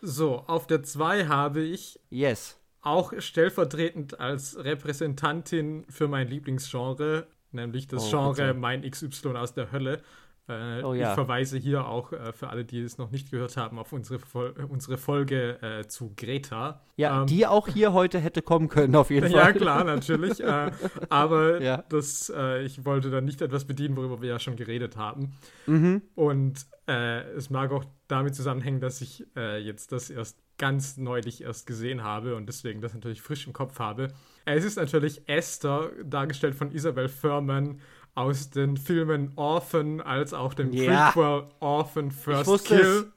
So, 0.00 0.44
auf 0.46 0.68
der 0.68 0.84
2 0.84 1.26
habe 1.26 1.62
ich. 1.62 1.98
Yes. 2.08 2.59
Auch 2.82 3.12
stellvertretend 3.18 4.20
als 4.20 4.56
Repräsentantin 4.62 5.84
für 5.88 6.08
mein 6.08 6.28
Lieblingsgenre, 6.28 7.26
nämlich 7.52 7.88
das 7.88 8.06
oh, 8.06 8.10
Genre 8.10 8.48
bitte. 8.48 8.54
Mein 8.54 8.88
XY 8.88 9.36
aus 9.36 9.52
der 9.52 9.70
Hölle, 9.72 10.02
äh, 10.50 10.82
oh, 10.82 10.94
ja. 10.94 11.10
Ich 11.10 11.14
verweise 11.14 11.58
hier 11.58 11.86
auch 11.86 12.12
äh, 12.12 12.32
für 12.32 12.48
alle, 12.48 12.64
die 12.64 12.80
es 12.80 12.98
noch 12.98 13.10
nicht 13.10 13.30
gehört 13.30 13.56
haben, 13.56 13.78
auf 13.78 13.92
unsere, 13.92 14.18
Vol 14.18 14.54
unsere 14.68 14.98
Folge 14.98 15.62
äh, 15.62 15.86
zu 15.86 16.12
Greta. 16.16 16.82
Ja, 16.96 17.20
ähm, 17.20 17.26
die 17.26 17.46
auch 17.46 17.68
hier 17.68 17.92
heute 17.92 18.18
hätte 18.18 18.42
kommen 18.42 18.68
können, 18.68 18.96
auf 18.96 19.10
jeden 19.10 19.30
Fall. 19.30 19.38
Ja, 19.38 19.52
klar, 19.52 19.84
natürlich. 19.84 20.40
Äh, 20.40 20.72
aber 21.08 21.60
ja. 21.62 21.84
das, 21.88 22.32
äh, 22.34 22.62
ich 22.62 22.84
wollte 22.84 23.10
dann 23.10 23.24
nicht 23.24 23.40
etwas 23.42 23.64
bedienen, 23.64 23.96
worüber 23.96 24.20
wir 24.20 24.30
ja 24.30 24.38
schon 24.38 24.56
geredet 24.56 24.96
haben. 24.96 25.34
Mhm. 25.66 26.02
Und 26.14 26.66
äh, 26.88 27.20
es 27.32 27.50
mag 27.50 27.70
auch 27.70 27.84
damit 28.08 28.34
zusammenhängen, 28.34 28.80
dass 28.80 29.00
ich 29.00 29.24
jetzt 29.36 29.92
das 29.92 30.10
erst 30.10 30.36
ganz 30.60 30.98
neulich 30.98 31.42
erst 31.42 31.66
gesehen 31.66 32.02
habe 32.02 32.36
und 32.36 32.46
deswegen 32.46 32.82
das 32.82 32.92
natürlich 32.92 33.22
frisch 33.22 33.46
im 33.46 33.54
Kopf 33.54 33.78
habe. 33.78 34.08
Es 34.44 34.62
ist 34.62 34.76
natürlich 34.76 35.26
Esther, 35.26 35.90
dargestellt 36.04 36.54
von 36.54 36.70
Isabel 36.70 37.08
Furman, 37.08 37.80
aus 38.14 38.50
den 38.50 38.76
Filmen 38.76 39.32
Orphan 39.36 40.00
als 40.00 40.34
auch 40.34 40.54
dem 40.54 40.72
ja. 40.72 41.10
Prequel 41.10 41.48
Orphan 41.60 42.10
First 42.10 42.50
ich 42.54 42.64
Kill. 42.64 43.12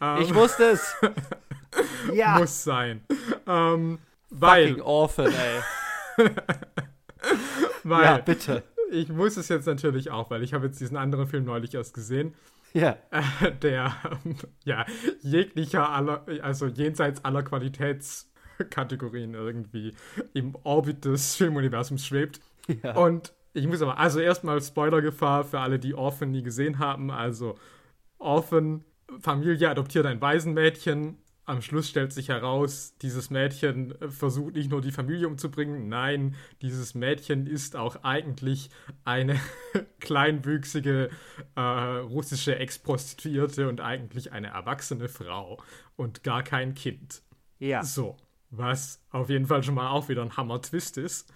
Ähm, 0.00 0.22
ich 0.22 0.34
wusste 0.34 0.64
es. 0.64 0.94
ja. 2.12 2.38
Muss 2.38 2.64
sein. 2.64 3.02
Ähm, 3.46 3.98
weil. 4.30 4.68
Fucking 4.68 4.82
Orphan, 4.82 5.32
ey. 5.32 6.26
weil. 7.84 8.04
Ja, 8.04 8.18
bitte. 8.18 8.62
Ich 8.90 9.08
muss 9.10 9.36
es 9.36 9.48
jetzt 9.48 9.66
natürlich 9.66 10.10
auch, 10.10 10.30
weil 10.30 10.42
ich 10.42 10.54
habe 10.54 10.66
jetzt 10.66 10.80
diesen 10.80 10.96
anderen 10.96 11.26
Film 11.26 11.44
neulich 11.44 11.74
erst 11.74 11.94
gesehen. 11.94 12.34
Ja. 12.72 12.96
Äh, 13.10 13.52
der, 13.62 13.96
ja, 14.64 14.86
jeglicher 15.20 15.90
aller, 15.90 16.24
also 16.42 16.66
jenseits 16.66 17.24
aller 17.24 17.42
Qualitätskategorien 17.42 19.34
irgendwie 19.34 19.94
im 20.34 20.54
Orbit 20.64 21.04
des 21.04 21.36
Filmuniversums 21.36 22.06
schwebt. 22.06 22.40
Ja. 22.82 22.96
Und 22.96 23.32
ich 23.58 23.66
muss 23.66 23.82
aber, 23.82 23.98
also 23.98 24.20
erstmal 24.20 24.60
Spoilergefahr 24.62 25.44
für 25.44 25.60
alle, 25.60 25.78
die 25.78 25.94
Orphan 25.94 26.30
nie 26.30 26.42
gesehen 26.42 26.78
haben. 26.78 27.10
Also, 27.10 27.56
Orphan, 28.18 28.84
Familie 29.20 29.70
adoptiert 29.70 30.06
ein 30.06 30.20
Waisenmädchen. 30.20 31.18
Am 31.44 31.62
Schluss 31.62 31.88
stellt 31.88 32.12
sich 32.12 32.28
heraus, 32.28 32.94
dieses 33.00 33.30
Mädchen 33.30 33.94
versucht 34.10 34.54
nicht 34.54 34.70
nur 34.70 34.82
die 34.82 34.92
Familie 34.92 35.28
umzubringen, 35.28 35.88
nein, 35.88 36.34
dieses 36.60 36.94
Mädchen 36.94 37.46
ist 37.46 37.74
auch 37.74 38.04
eigentlich 38.04 38.68
eine 39.06 39.40
kleinwüchsige 40.00 41.08
äh, 41.54 41.60
russische 41.60 42.56
Ex-Prostituierte 42.56 43.66
und 43.66 43.80
eigentlich 43.80 44.30
eine 44.30 44.48
erwachsene 44.48 45.08
Frau 45.08 45.56
und 45.96 46.22
gar 46.22 46.42
kein 46.42 46.74
Kind. 46.74 47.22
Ja. 47.58 47.82
So, 47.82 48.18
was 48.50 49.02
auf 49.08 49.30
jeden 49.30 49.46
Fall 49.46 49.62
schon 49.62 49.74
mal 49.74 49.88
auch 49.88 50.10
wieder 50.10 50.20
ein 50.20 50.36
Hammer-Twist 50.36 50.98
ist. 50.98 51.32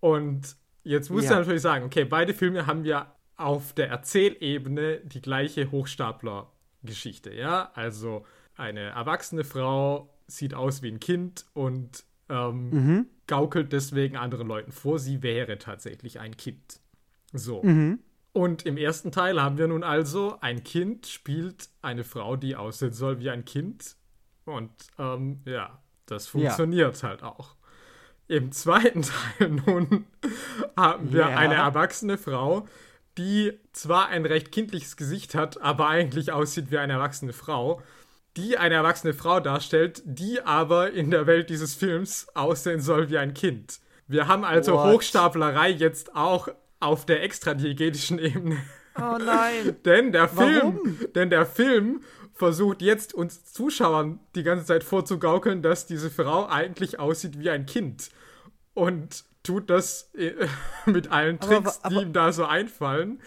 Und 0.00 0.54
Jetzt 0.86 1.10
muss 1.10 1.24
ja. 1.24 1.30
du 1.30 1.36
natürlich 1.38 1.62
sagen, 1.62 1.84
okay, 1.84 2.04
beide 2.04 2.32
Filme 2.32 2.66
haben 2.66 2.84
ja 2.84 3.12
auf 3.36 3.72
der 3.72 3.88
Erzählebene 3.88 5.00
die 5.00 5.20
gleiche 5.20 5.72
Hochstapler-Geschichte, 5.72 7.34
ja? 7.34 7.72
Also 7.74 8.24
eine 8.54 8.80
erwachsene 8.80 9.42
Frau 9.42 10.14
sieht 10.28 10.54
aus 10.54 10.82
wie 10.82 10.92
ein 10.92 11.00
Kind 11.00 11.44
und 11.54 12.04
ähm, 12.28 12.70
mhm. 12.70 13.06
gaukelt 13.26 13.72
deswegen 13.72 14.16
anderen 14.16 14.46
Leuten 14.46 14.70
vor, 14.70 15.00
sie 15.00 15.24
wäre 15.24 15.58
tatsächlich 15.58 16.20
ein 16.20 16.36
Kind. 16.36 16.80
So. 17.32 17.64
Mhm. 17.64 17.98
Und 18.32 18.64
im 18.64 18.76
ersten 18.76 19.10
Teil 19.10 19.42
haben 19.42 19.58
wir 19.58 19.66
nun 19.66 19.82
also, 19.82 20.38
ein 20.40 20.62
Kind 20.62 21.08
spielt 21.08 21.68
eine 21.82 22.04
Frau, 22.04 22.36
die 22.36 22.54
aussehen 22.54 22.92
soll 22.92 23.18
wie 23.18 23.30
ein 23.30 23.44
Kind. 23.44 23.96
Und 24.44 24.70
ähm, 24.98 25.40
ja, 25.46 25.82
das 26.06 26.28
funktioniert 26.28 27.02
ja. 27.02 27.08
halt 27.08 27.24
auch. 27.24 27.56
Im 28.28 28.52
zweiten 28.52 29.02
Teil 29.38 29.50
nun 29.50 30.06
haben 30.76 31.12
wir 31.12 31.20
ja. 31.20 31.36
eine 31.36 31.54
erwachsene 31.54 32.18
Frau, 32.18 32.66
die 33.18 33.58
zwar 33.72 34.08
ein 34.08 34.26
recht 34.26 34.52
kindliches 34.52 34.96
Gesicht 34.96 35.34
hat, 35.34 35.60
aber 35.60 35.88
eigentlich 35.88 36.32
aussieht 36.32 36.70
wie 36.70 36.78
eine 36.78 36.94
erwachsene 36.94 37.32
Frau, 37.32 37.82
die 38.36 38.58
eine 38.58 38.74
erwachsene 38.74 39.14
Frau 39.14 39.40
darstellt, 39.40 40.02
die 40.04 40.42
aber 40.42 40.92
in 40.92 41.10
der 41.10 41.26
Welt 41.26 41.48
dieses 41.48 41.74
Films 41.74 42.26
aussehen 42.34 42.80
soll 42.80 43.08
wie 43.08 43.18
ein 43.18 43.32
Kind. 43.32 43.80
Wir 44.08 44.28
haben 44.28 44.44
also 44.44 44.74
What? 44.74 44.92
Hochstaplerei 44.94 45.70
jetzt 45.70 46.14
auch 46.14 46.48
auf 46.78 47.06
der 47.06 47.22
extradiegetischen 47.22 48.18
Ebene. 48.18 48.58
Oh 48.98 49.18
nein. 49.18 49.76
denn 49.84 50.12
der 50.12 50.28
Film, 50.28 50.60
Warum? 50.60 50.98
denn 51.14 51.30
der 51.30 51.46
Film 51.46 52.02
versucht 52.36 52.82
jetzt 52.82 53.14
uns 53.14 53.44
Zuschauern 53.52 54.20
die 54.34 54.42
ganze 54.42 54.66
Zeit 54.66 54.84
vorzugaukeln, 54.84 55.62
dass 55.62 55.86
diese 55.86 56.10
Frau 56.10 56.46
eigentlich 56.46 56.98
aussieht 56.98 57.38
wie 57.38 57.50
ein 57.50 57.66
Kind. 57.66 58.10
Und 58.74 59.24
tut 59.42 59.70
das 59.70 60.10
äh, 60.14 60.32
mit 60.86 61.10
allen 61.10 61.40
Tricks, 61.40 61.78
aber, 61.78 61.86
aber, 61.86 61.94
die 61.94 62.02
ihm 62.02 62.12
da 62.12 62.32
so 62.32 62.44
einfallen. 62.44 63.20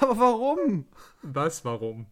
Aber 0.00 0.18
warum? 0.18 0.86
Was, 1.22 1.64
warum? 1.64 2.06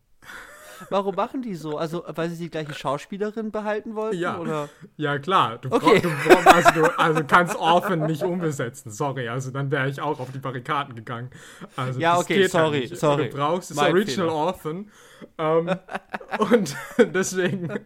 Warum 0.91 1.15
machen 1.15 1.43
die 1.43 1.55
so? 1.55 1.79
Also, 1.79 2.05
weil 2.07 2.31
sie 2.31 2.45
die 2.45 2.51
gleiche 2.51 2.75
Schauspielerin 2.75 3.51
behalten 3.51 3.95
wollten? 3.95 4.19
Ja, 4.19 4.39
oder? 4.39 4.69
ja 4.97 5.19
klar. 5.19 5.59
Du, 5.59 5.71
okay. 5.71 6.01
du, 6.01 6.11
also, 6.45 6.71
du 6.73 6.99
also 6.99 7.25
kannst 7.27 7.57
Orphan 7.57 8.01
nicht 8.07 8.23
umbesetzen. 8.23 8.91
Sorry, 8.91 9.29
also 9.29 9.51
dann 9.51 9.71
wäre 9.71 9.89
ich 9.89 10.01
auch 10.01 10.21
auf 10.21 10.31
die 10.33 10.39
Barrikaden 10.39 10.95
gegangen. 10.95 11.31
Also, 11.77 12.01
ja, 12.01 12.19
okay, 12.19 12.47
sorry, 12.47 12.87
halt 12.89 12.99
sorry. 12.99 13.29
Du 13.29 13.37
brauchst 13.37 13.71
das 13.71 13.79
Original 13.79 14.05
Fehler. 14.07 14.33
Orphan. 14.33 14.91
Ähm, 15.37 15.71
und 16.53 16.77
deswegen 17.15 17.81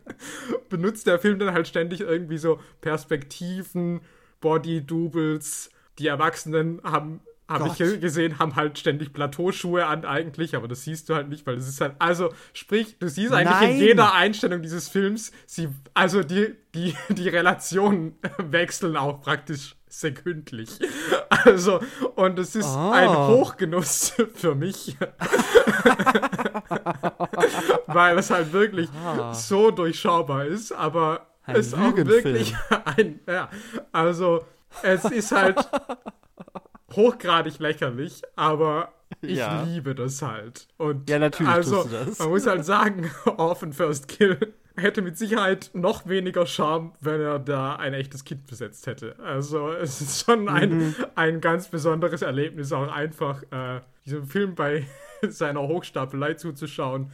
benutzt 0.69 1.06
der 1.06 1.19
Film 1.19 1.39
dann 1.39 1.52
halt 1.52 1.69
ständig 1.69 2.01
irgendwie 2.01 2.39
so 2.39 2.60
Perspektiven, 2.81 4.01
Body-Doubles. 4.40 5.70
Die 5.98 6.06
Erwachsenen 6.06 6.81
haben 6.85 7.20
habe 7.53 7.69
ich 7.69 8.01
gesehen, 8.01 8.39
haben 8.39 8.57
halt 8.57 8.79
ständig 8.79 9.12
Plateauschuhe 9.12 9.87
an 9.87 10.05
eigentlich, 10.05 10.57
aber 10.57 10.69
das 10.69 10.85
siehst 10.85 11.09
du 11.09 11.15
halt 11.15 11.29
nicht, 11.29 11.47
weil 11.47 11.57
es 11.57 11.69
ist 11.69 11.81
halt, 11.81 11.95
also 11.99 12.31
sprich, 12.53 12.99
du 12.99 13.09
siehst 13.09 13.33
eigentlich 13.33 13.61
Nein. 13.61 13.70
in 13.73 13.77
jeder 13.79 14.15
Einstellung 14.15 14.62
dieses 14.62 14.89
Films, 14.89 15.33
sie, 15.47 15.69
also 15.95 16.23
die, 16.23 16.55
die, 16.74 16.95
die 17.09 17.29
Relationen 17.29 18.16
wechseln 18.39 18.97
auch 18.97 19.20
praktisch 19.20 19.77
sekündlich. 19.89 20.70
Also, 21.29 21.81
und 22.15 22.39
es 22.39 22.55
ist 22.57 22.74
oh. 22.74 22.91
ein 22.93 23.11
Hochgenuss 23.11 24.15
für 24.35 24.55
mich. 24.55 24.97
weil 27.87 28.19
es 28.19 28.31
halt 28.31 28.53
wirklich 28.53 28.89
ah. 29.05 29.35
so 29.35 29.70
durchschaubar 29.70 30.47
ist, 30.47 30.73
aber 30.73 31.27
ein 31.45 31.57
es 31.57 31.74
auch 31.74 31.97
wirklich 31.97 32.55
ein, 32.97 33.20
ja, 33.27 33.51
also 33.91 34.45
es 34.83 35.05
ist 35.05 35.33
halt 35.33 35.57
hochgradig 36.94 37.59
lächerlich, 37.59 38.23
aber 38.36 38.93
ich 39.20 39.39
ja. 39.39 39.62
liebe 39.64 39.94
das 39.94 40.23
halt. 40.23 40.69
Und 40.78 41.09
ja, 41.09 41.19
natürlich 41.19 41.52
also. 41.52 41.89
Man 42.19 42.28
muss 42.28 42.47
halt 42.47 42.64
sagen, 42.64 43.10
Orphan 43.36 43.73
First 43.73 44.09
Kill 44.09 44.55
hätte 44.77 45.02
mit 45.02 45.19
Sicherheit 45.19 45.70
noch 45.74 46.06
weniger 46.06 46.47
Charme, 46.47 46.93
wenn 47.01 47.20
er 47.20 47.39
da 47.39 47.77
ein 47.77 47.94
echtes 47.94 48.24
Kind 48.24 48.47
besetzt 48.47 48.86
hätte. 48.86 49.19
Also 49.19 49.70
es 49.70 50.01
ist 50.01 50.24
schon 50.24 50.48
ein, 50.48 50.78
mhm. 50.78 50.94
ein 51.14 51.40
ganz 51.40 51.69
besonderes 51.69 52.23
Erlebnis, 52.23 52.73
auch 52.73 52.90
einfach 52.90 53.43
äh, 53.51 53.81
diesem 54.05 54.27
Film 54.27 54.55
bei 54.55 54.86
seiner 55.28 55.62
Hochstapelei 55.62 56.35
zuzuschauen. 56.35 57.12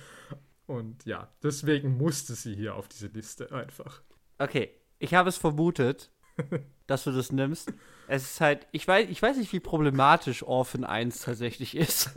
Und 0.66 1.04
ja, 1.04 1.28
deswegen 1.42 1.96
musste 1.96 2.34
sie 2.34 2.54
hier 2.54 2.74
auf 2.74 2.88
diese 2.88 3.08
Liste 3.08 3.52
einfach. 3.52 4.02
Okay, 4.38 4.70
ich 4.98 5.14
habe 5.14 5.28
es 5.28 5.36
vermutet, 5.36 6.12
dass 6.88 7.04
du 7.04 7.12
das 7.12 7.30
nimmst. 7.30 7.72
Es 8.08 8.24
ist 8.24 8.40
halt, 8.40 8.66
ich 8.72 8.88
weiß, 8.88 9.06
ich 9.10 9.22
weiß 9.22 9.36
nicht, 9.36 9.52
wie 9.52 9.60
problematisch 9.60 10.42
Orphan 10.42 10.84
1 10.84 11.20
tatsächlich 11.20 11.76
ist. 11.76 12.10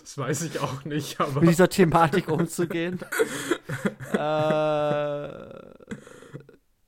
Das 0.00 0.16
weiß 0.16 0.42
ich 0.42 0.60
auch 0.60 0.84
nicht, 0.86 1.20
aber. 1.20 1.40
Mit 1.40 1.50
dieser 1.50 1.68
Thematik 1.68 2.28
umzugehen. 2.28 2.98
äh, 4.14 4.16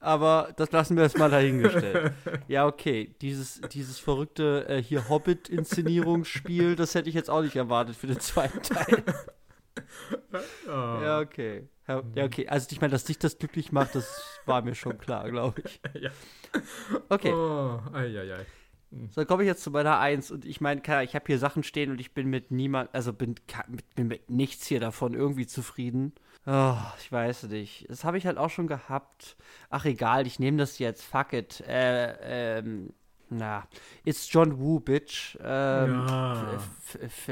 aber 0.01 0.55
das 0.57 0.73
lassen 0.73 0.97
wir 0.97 1.05
jetzt 1.05 1.19
mal 1.19 1.31
dahingestellt. 1.31 2.13
Ja, 2.49 2.67
okay. 2.67 3.15
Dieses, 3.21 3.61
dieses 3.71 3.99
verrückte 3.99 4.67
äh, 4.67 4.83
hier 4.83 5.11
Hobbit-Inszenierungsspiel, 5.11 6.75
das 6.75 6.95
hätte 6.95 7.11
ich 7.11 7.15
jetzt 7.15 7.29
auch 7.29 7.43
nicht 7.43 7.57
erwartet 7.57 7.97
für 7.97 8.07
den 8.07 8.19
zweiten 8.19 8.63
Teil. 8.63 9.05
oh. 10.67 11.03
Ja, 11.03 11.21
okay. 11.21 11.69
Ja, 11.91 12.03
ja, 12.15 12.25
okay. 12.25 12.47
Also 12.49 12.69
ich 12.71 12.81
meine, 12.81 12.93
dass 12.93 13.05
dich 13.05 13.19
das 13.19 13.39
glücklich 13.39 13.73
macht, 13.73 13.97
das 13.97 14.39
war 14.47 14.63
mir 14.63 14.77
schon 14.77 14.97
klar, 14.97 15.29
glaube 15.29 15.63
ich. 15.65 15.81
ja. 16.01 16.11
Okay. 17.09 17.33
Oh, 17.33 17.81
ei, 17.93 18.17
ei, 18.17 18.35
ei. 18.35 18.47
So, 19.09 19.21
dann 19.21 19.27
komme 19.27 19.43
ich 19.43 19.49
jetzt 19.49 19.63
zu 19.63 19.73
meiner 19.73 19.99
Eins 19.99 20.31
und 20.31 20.45
ich 20.45 20.61
meine, 20.61 20.81
ich 20.81 21.15
habe 21.15 21.25
hier 21.27 21.39
Sachen 21.39 21.63
stehen 21.63 21.91
und 21.91 22.01
ich 22.01 22.13
bin 22.13 22.29
mit 22.29 22.51
niemand, 22.53 22.93
also 22.93 23.13
bin, 23.13 23.35
bin 23.97 24.09
mit 24.09 24.31
nichts 24.31 24.67
hier 24.67 24.81
davon 24.81 25.15
irgendwie 25.15 25.47
zufrieden. 25.47 26.13
Oh, 26.47 26.77
ich 27.01 27.11
weiß 27.11 27.45
nicht. 27.45 27.87
Das 27.89 28.05
habe 28.05 28.19
ich 28.19 28.27
halt 28.27 28.39
auch 28.39 28.51
schon 28.51 28.67
gehabt. 28.67 29.37
Ach 29.69 29.85
egal, 29.85 30.27
ich 30.27 30.39
nehme 30.39 30.59
das 30.59 30.79
jetzt. 30.79 31.05
Fuck 31.05 31.33
it. 31.33 31.61
Äh, 31.61 32.59
ähm, 32.59 32.93
na, 33.29 33.67
it's 34.05 34.33
John 34.33 34.59
Woo, 34.59 34.81
Bitch. 34.81 35.37
Ähm, 35.43 36.07
ja. 36.09 36.59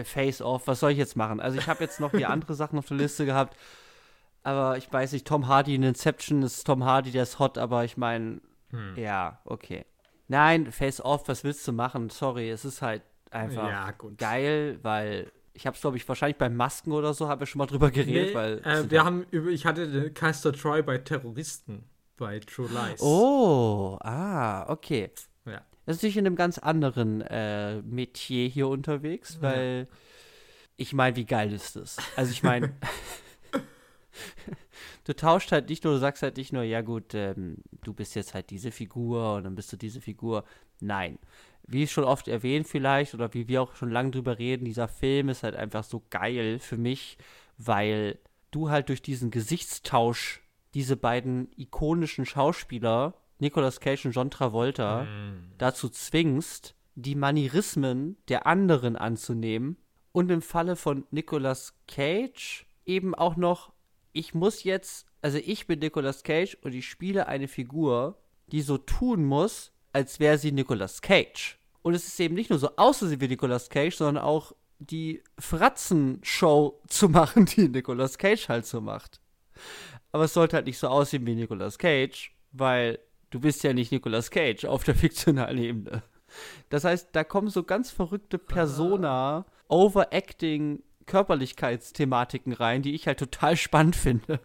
Face 0.04 0.42
off. 0.42 0.66
Was 0.66 0.80
soll 0.80 0.92
ich 0.92 0.98
jetzt 0.98 1.16
machen? 1.16 1.40
Also 1.40 1.58
ich 1.58 1.68
habe 1.68 1.82
jetzt 1.82 2.00
noch 2.00 2.12
die 2.12 2.26
andere 2.26 2.54
Sachen 2.54 2.78
auf 2.78 2.86
der 2.86 2.98
Liste 2.98 3.24
gehabt. 3.24 3.56
Aber 4.48 4.78
ich 4.78 4.90
weiß 4.90 5.12
nicht, 5.12 5.26
Tom 5.26 5.46
Hardy 5.46 5.74
in 5.74 5.82
Inception 5.82 6.42
ist 6.42 6.64
Tom 6.64 6.82
Hardy, 6.82 7.10
der 7.10 7.24
ist 7.24 7.38
hot, 7.38 7.58
aber 7.58 7.84
ich 7.84 7.98
meine, 7.98 8.40
hm. 8.70 8.96
ja, 8.96 9.42
okay. 9.44 9.84
Nein, 10.26 10.72
Face 10.72 11.02
Off, 11.02 11.28
was 11.28 11.44
willst 11.44 11.68
du 11.68 11.72
machen? 11.72 12.08
Sorry, 12.08 12.48
es 12.48 12.64
ist 12.64 12.80
halt 12.80 13.02
einfach 13.30 13.68
ja, 13.68 13.94
geil, 14.16 14.78
weil 14.80 15.30
ich 15.52 15.66
habe 15.66 15.74
es, 15.74 15.82
glaube 15.82 15.98
ich, 15.98 16.08
wahrscheinlich 16.08 16.38
bei 16.38 16.48
Masken 16.48 16.92
oder 16.92 17.12
so, 17.12 17.28
habe 17.28 17.44
ich 17.44 17.50
schon 17.50 17.58
mal 17.58 17.66
drüber 17.66 17.90
geredet. 17.90 18.28
Nee, 18.28 18.34
weil 18.34 18.58
äh, 18.64 18.90
wir 18.90 19.04
haben 19.04 19.26
über, 19.30 19.50
ich 19.50 19.66
hatte 19.66 19.86
den 19.86 20.14
Caster 20.14 20.54
Troy 20.54 20.82
bei 20.82 20.96
Terroristen 20.96 21.84
bei 22.16 22.38
True 22.38 22.70
Lies. 22.70 23.02
Oh, 23.02 23.98
ah, 24.00 24.64
okay. 24.70 25.10
Ja. 25.44 25.60
Das 25.84 25.96
ist 25.96 26.02
natürlich 26.02 26.16
in 26.16 26.26
einem 26.26 26.36
ganz 26.36 26.56
anderen 26.56 27.20
äh, 27.20 27.82
Metier 27.82 28.48
hier 28.48 28.68
unterwegs, 28.68 29.42
weil 29.42 29.88
ja. 29.90 29.96
ich 30.78 30.94
meine, 30.94 31.16
wie 31.16 31.26
geil 31.26 31.52
ist 31.52 31.76
das? 31.76 31.98
Also 32.16 32.32
ich 32.32 32.42
meine, 32.42 32.72
du 35.04 35.14
tauscht 35.14 35.52
halt 35.52 35.68
nicht 35.68 35.84
nur, 35.84 35.94
du 35.94 35.98
sagst 35.98 36.22
halt 36.22 36.36
nicht 36.36 36.52
nur, 36.52 36.62
ja 36.62 36.80
gut, 36.82 37.14
ähm, 37.14 37.58
du 37.82 37.92
bist 37.92 38.14
jetzt 38.14 38.34
halt 38.34 38.50
diese 38.50 38.70
Figur 38.70 39.34
und 39.34 39.44
dann 39.44 39.54
bist 39.54 39.72
du 39.72 39.76
diese 39.76 40.00
Figur. 40.00 40.44
Nein. 40.80 41.18
Wie 41.66 41.86
schon 41.86 42.04
oft 42.04 42.28
erwähnt 42.28 42.66
vielleicht, 42.66 43.14
oder 43.14 43.34
wie 43.34 43.48
wir 43.48 43.62
auch 43.62 43.74
schon 43.74 43.90
lange 43.90 44.10
drüber 44.10 44.38
reden, 44.38 44.64
dieser 44.64 44.88
Film 44.88 45.28
ist 45.28 45.42
halt 45.42 45.54
einfach 45.54 45.84
so 45.84 46.02
geil 46.10 46.58
für 46.58 46.78
mich, 46.78 47.18
weil 47.58 48.18
du 48.50 48.70
halt 48.70 48.88
durch 48.88 49.02
diesen 49.02 49.30
Gesichtstausch 49.30 50.40
diese 50.74 50.96
beiden 50.96 51.50
ikonischen 51.56 52.24
Schauspieler, 52.24 53.14
Nicolas 53.38 53.80
Cage 53.80 54.06
und 54.06 54.12
John 54.12 54.30
Travolta, 54.30 55.04
mm. 55.04 55.52
dazu 55.58 55.88
zwingst, 55.88 56.74
die 56.94 57.14
Manierismen 57.14 58.16
der 58.28 58.46
anderen 58.46 58.96
anzunehmen 58.96 59.76
und 60.12 60.30
im 60.30 60.42
Falle 60.42 60.74
von 60.76 61.06
Nicolas 61.10 61.74
Cage 61.86 62.66
eben 62.84 63.14
auch 63.14 63.36
noch 63.36 63.72
ich 64.12 64.34
muss 64.34 64.64
jetzt, 64.64 65.06
also 65.22 65.38
ich 65.38 65.66
bin 65.66 65.78
Nicolas 65.78 66.22
Cage 66.22 66.56
und 66.62 66.74
ich 66.74 66.88
spiele 66.88 67.26
eine 67.26 67.48
Figur, 67.48 68.18
die 68.48 68.62
so 68.62 68.78
tun 68.78 69.24
muss, 69.24 69.72
als 69.92 70.20
wäre 70.20 70.38
sie 70.38 70.52
Nicolas 70.52 71.02
Cage. 71.02 71.58
Und 71.82 71.94
es 71.94 72.06
ist 72.06 72.20
eben 72.20 72.34
nicht 72.34 72.50
nur 72.50 72.58
so 72.58 72.70
aussehen 72.76 73.20
wie 73.20 73.28
Nicolas 73.28 73.70
Cage, 73.70 73.94
sondern 73.94 74.24
auch 74.24 74.52
die 74.78 75.22
Fratzen-Show 75.38 76.80
zu 76.88 77.08
machen, 77.08 77.46
die 77.46 77.68
Nicolas 77.68 78.18
Cage 78.18 78.48
halt 78.48 78.66
so 78.66 78.80
macht. 78.80 79.20
Aber 80.12 80.24
es 80.24 80.34
sollte 80.34 80.56
halt 80.56 80.66
nicht 80.66 80.78
so 80.78 80.88
aussehen 80.88 81.26
wie 81.26 81.34
Nicolas 81.34 81.78
Cage, 81.78 82.32
weil 82.52 82.98
du 83.30 83.40
bist 83.40 83.62
ja 83.64 83.72
nicht 83.72 83.92
Nicolas 83.92 84.30
Cage 84.30 84.64
auf 84.64 84.84
der 84.84 84.94
fiktionalen 84.94 85.58
Ebene. 85.58 86.02
Das 86.68 86.84
heißt, 86.84 87.08
da 87.12 87.24
kommen 87.24 87.48
so 87.48 87.62
ganz 87.62 87.90
verrückte 87.90 88.38
Persona, 88.38 89.46
Overacting 89.68 90.82
Körperlichkeitsthematiken 91.08 92.52
rein, 92.52 92.82
die 92.82 92.94
ich 92.94 93.08
halt 93.08 93.18
total 93.18 93.56
spannend 93.56 93.96
finde. 93.96 94.38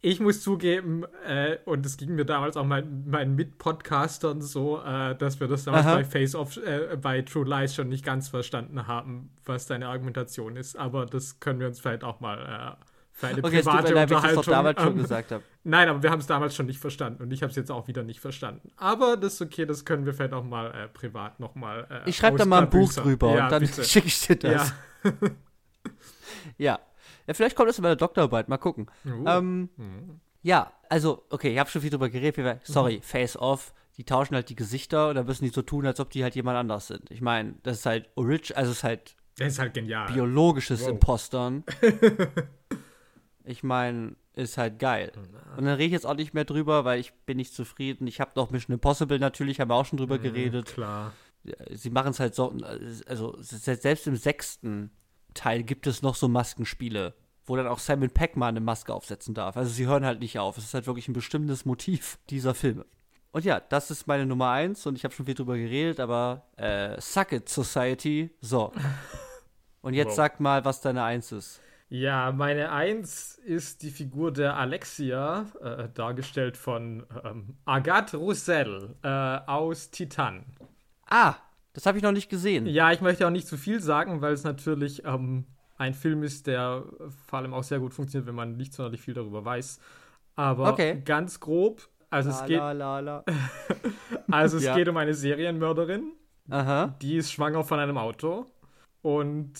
Ich 0.00 0.20
muss 0.20 0.42
zugeben, 0.42 1.04
äh, 1.26 1.56
und 1.64 1.84
es 1.84 1.96
ging 1.96 2.14
mir 2.14 2.24
damals 2.24 2.56
auch 2.56 2.64
mein, 2.64 3.08
meinen 3.08 3.34
Mitpodcastern 3.34 4.40
so, 4.40 4.80
äh, 4.80 5.16
dass 5.16 5.40
wir 5.40 5.48
das 5.48 5.64
damals 5.64 5.86
Aha. 5.86 5.96
bei 5.96 6.04
Face 6.04 6.36
Off, 6.36 6.56
äh, 6.58 6.96
bei 7.00 7.22
True 7.22 7.44
Lies 7.44 7.74
schon 7.74 7.88
nicht 7.88 8.04
ganz 8.04 8.28
verstanden 8.28 8.86
haben, 8.86 9.30
was 9.44 9.66
deine 9.66 9.88
Argumentation 9.88 10.54
ist. 10.54 10.76
Aber 10.76 11.04
das 11.04 11.40
können 11.40 11.58
wir 11.58 11.66
uns 11.66 11.80
vielleicht 11.80 12.04
auch 12.04 12.20
mal 12.20 12.76
äh, 12.78 12.84
für 13.10 13.26
eine 13.26 13.38
okay, 13.42 13.62
private 13.62 13.92
leid, 13.92 14.04
Unterhaltung. 14.04 14.40
Ich 14.40 14.46
das 14.46 14.54
damals 14.54 14.80
schon 14.80 14.92
ähm, 14.92 14.98
gesagt 14.98 15.32
habe. 15.32 15.42
Nein, 15.64 15.88
aber 15.88 16.02
wir 16.04 16.10
haben 16.10 16.20
es 16.20 16.28
damals 16.28 16.54
schon 16.54 16.66
nicht 16.66 16.78
verstanden 16.78 17.24
und 17.24 17.32
ich 17.32 17.42
habe 17.42 17.50
es 17.50 17.56
jetzt 17.56 17.72
auch 17.72 17.88
wieder 17.88 18.04
nicht 18.04 18.20
verstanden. 18.20 18.70
Aber 18.76 19.16
das 19.16 19.34
ist 19.34 19.42
okay, 19.42 19.66
das 19.66 19.84
können 19.84 20.06
wir 20.06 20.14
vielleicht 20.14 20.32
auch 20.32 20.44
mal 20.44 20.70
äh, 20.70 20.86
privat 20.86 21.40
noch 21.40 21.56
mal. 21.56 21.88
Äh, 21.90 22.08
ich 22.08 22.16
schreibe 22.16 22.38
da 22.38 22.44
mal 22.44 22.62
ein 22.62 22.70
Buch 22.70 22.92
drüber 22.92 23.34
ja, 23.34 23.44
und 23.46 23.52
dann 23.52 23.66
schicke 23.84 24.06
ich 24.06 24.20
dir 24.20 24.36
das. 24.36 24.72
Ja. 25.02 25.12
Ja. 26.58 26.78
ja. 27.26 27.34
vielleicht 27.34 27.56
kommt 27.56 27.68
das 27.68 27.78
in 27.78 27.82
meiner 27.82 27.96
Doktorarbeit, 27.96 28.48
mal 28.48 28.58
gucken. 28.58 28.86
Uh. 29.04 29.26
Ähm, 29.26 29.68
mhm. 29.76 30.20
Ja, 30.42 30.72
also, 30.88 31.24
okay, 31.30 31.52
ich 31.52 31.58
habe 31.58 31.68
schon 31.68 31.82
viel 31.82 31.90
drüber 31.90 32.08
geredet. 32.08 32.60
Sorry, 32.64 32.96
mhm. 32.96 33.02
Face 33.02 33.36
Off. 33.36 33.74
Die 33.96 34.04
tauschen 34.04 34.36
halt 34.36 34.48
die 34.48 34.54
Gesichter 34.54 35.08
und 35.08 35.16
dann 35.16 35.26
müssen 35.26 35.44
die 35.44 35.50
so 35.50 35.62
tun, 35.62 35.84
als 35.84 35.98
ob 35.98 36.10
die 36.10 36.22
halt 36.22 36.36
jemand 36.36 36.56
anders 36.56 36.86
sind. 36.86 37.10
Ich 37.10 37.20
meine, 37.20 37.56
das 37.64 37.78
ist 37.78 37.86
halt 37.86 38.08
Orig, 38.14 38.56
also 38.56 38.70
es 38.70 38.78
ist 38.78 38.84
halt. 38.84 39.16
Das 39.38 39.48
ist 39.48 39.58
halt 39.58 39.74
genial. 39.74 40.12
Biologisches 40.12 40.82
wow. 40.82 40.90
Impostern. 40.90 41.64
ich 43.44 43.64
meine, 43.64 44.14
ist 44.34 44.56
halt 44.56 44.78
geil. 44.78 45.12
Und 45.56 45.64
dann 45.64 45.74
rede 45.74 45.84
ich 45.84 45.92
jetzt 45.92 46.06
auch 46.06 46.14
nicht 46.14 46.32
mehr 46.32 46.44
drüber, 46.44 46.84
weil 46.84 47.00
ich 47.00 47.12
bin 47.26 47.36
nicht 47.36 47.52
zufrieden. 47.52 48.06
Ich 48.06 48.20
habe 48.20 48.30
noch 48.36 48.50
Mission 48.50 48.74
Impossible 48.74 49.18
natürlich, 49.18 49.60
haben 49.60 49.70
wir 49.70 49.74
auch 49.74 49.86
schon 49.86 49.98
drüber 49.98 50.18
mhm, 50.18 50.22
geredet. 50.22 50.66
Klar. 50.66 51.12
Sie 51.72 51.90
machen 51.90 52.10
es 52.10 52.20
halt 52.20 52.34
so, 52.34 52.56
also 53.06 53.36
selbst 53.40 54.06
im 54.06 54.16
sechsten 54.16 54.90
Teil 55.38 55.62
gibt 55.62 55.86
es 55.86 56.02
noch 56.02 56.16
so 56.16 56.28
Maskenspiele, 56.28 57.14
wo 57.46 57.56
dann 57.56 57.68
auch 57.68 57.78
Simon 57.78 58.10
Peck 58.10 58.36
mal 58.36 58.48
eine 58.48 58.60
Maske 58.60 58.92
aufsetzen 58.92 59.34
darf. 59.34 59.56
Also 59.56 59.70
sie 59.70 59.86
hören 59.86 60.04
halt 60.04 60.20
nicht 60.20 60.38
auf. 60.38 60.58
Es 60.58 60.64
ist 60.64 60.74
halt 60.74 60.86
wirklich 60.86 61.08
ein 61.08 61.12
bestimmtes 61.12 61.64
Motiv 61.64 62.18
dieser 62.28 62.54
Filme. 62.54 62.84
Und 63.30 63.44
ja, 63.44 63.60
das 63.60 63.90
ist 63.90 64.06
meine 64.06 64.26
Nummer 64.26 64.50
eins 64.50 64.86
und 64.86 64.96
ich 64.96 65.04
habe 65.04 65.14
schon 65.14 65.26
viel 65.26 65.34
drüber 65.34 65.56
geredet, 65.56 66.00
aber 66.00 66.46
äh, 66.56 67.00
Suck 67.00 67.32
It 67.32 67.48
Society. 67.48 68.30
So. 68.40 68.72
Und 69.80 69.94
jetzt 69.94 70.08
wow. 70.08 70.16
sag 70.16 70.40
mal, 70.40 70.64
was 70.64 70.80
deine 70.80 71.04
Eins 71.04 71.30
ist. 71.30 71.60
Ja, 71.88 72.32
meine 72.32 72.72
Eins 72.72 73.36
ist 73.36 73.82
die 73.82 73.90
Figur 73.90 74.32
der 74.32 74.56
Alexia, 74.56 75.46
äh, 75.62 75.88
dargestellt 75.94 76.56
von 76.56 77.06
ähm, 77.24 77.56
Agathe 77.64 78.18
Roussel 78.18 78.96
äh, 79.02 79.08
aus 79.08 79.90
Titan. 79.90 80.44
Ah, 81.08 81.36
das 81.78 81.86
habe 81.86 81.96
ich 81.96 82.02
noch 82.02 82.10
nicht 82.10 82.28
gesehen. 82.28 82.66
Ja, 82.66 82.90
ich 82.90 83.00
möchte 83.00 83.24
auch 83.24 83.30
nicht 83.30 83.46
zu 83.46 83.56
viel 83.56 83.80
sagen, 83.80 84.20
weil 84.20 84.32
es 84.32 84.42
natürlich 84.42 85.04
ähm, 85.04 85.44
ein 85.76 85.94
Film 85.94 86.24
ist, 86.24 86.48
der 86.48 86.82
vor 87.28 87.38
allem 87.38 87.54
auch 87.54 87.62
sehr 87.62 87.78
gut 87.78 87.94
funktioniert, 87.94 88.26
wenn 88.26 88.34
man 88.34 88.56
nicht 88.56 88.72
sonderlich 88.72 89.00
viel 89.00 89.14
darüber 89.14 89.44
weiß. 89.44 89.78
Aber 90.34 90.72
okay. 90.72 91.00
ganz 91.04 91.38
grob, 91.38 91.88
also 92.10 92.30
la, 92.30 92.40
es 92.40 92.46
geht. 92.46 92.58
La, 92.58 92.98
la, 92.98 93.24
also 94.28 94.56
es 94.56 94.64
ja. 94.64 94.74
geht 94.74 94.88
um 94.88 94.96
eine 94.96 95.14
Serienmörderin. 95.14 96.14
Aha. 96.50 96.96
Die 97.00 97.16
ist 97.16 97.30
schwanger 97.30 97.62
von 97.62 97.78
einem 97.78 97.96
Auto 97.96 98.46
und 99.02 99.52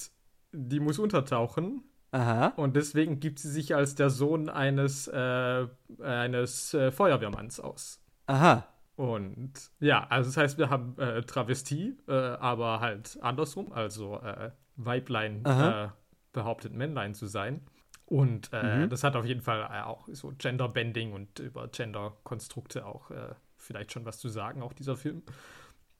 die 0.50 0.80
muss 0.80 0.98
untertauchen. 0.98 1.84
Aha. 2.10 2.48
Und 2.56 2.74
deswegen 2.74 3.20
gibt 3.20 3.38
sie 3.38 3.50
sich 3.50 3.76
als 3.76 3.94
der 3.94 4.10
Sohn 4.10 4.48
eines, 4.48 5.06
äh, 5.06 5.68
eines 6.02 6.74
äh, 6.74 6.90
Feuerwehrmanns 6.90 7.60
aus. 7.60 8.02
Aha. 8.26 8.66
Und 8.98 9.52
ja, 9.78 10.08
also 10.08 10.28
das 10.28 10.36
heißt, 10.36 10.58
wir 10.58 10.70
haben 10.70 10.98
äh, 10.98 11.22
Travestie, 11.22 11.96
äh, 12.08 12.12
aber 12.12 12.80
halt 12.80 13.16
andersrum, 13.22 13.70
also 13.70 14.16
äh, 14.16 14.50
Weiblein 14.74 15.44
äh, 15.44 15.86
behauptet 16.32 16.72
Männlein 16.72 17.14
zu 17.14 17.28
sein. 17.28 17.60
Und 18.06 18.50
äh, 18.52 18.78
mhm. 18.78 18.88
das 18.88 19.04
hat 19.04 19.14
auf 19.14 19.24
jeden 19.24 19.40
Fall 19.40 19.60
äh, 19.70 19.82
auch 19.82 20.08
so 20.10 20.32
Genderbending 20.36 21.12
und 21.12 21.38
über 21.38 21.68
Genderkonstrukte 21.68 22.84
auch 22.86 23.12
vielleicht 23.56 23.92
schon 23.92 24.04
was 24.04 24.18
zu 24.18 24.28
sagen, 24.28 24.62
auch 24.62 24.72
dieser 24.72 24.96
Film. 24.96 25.22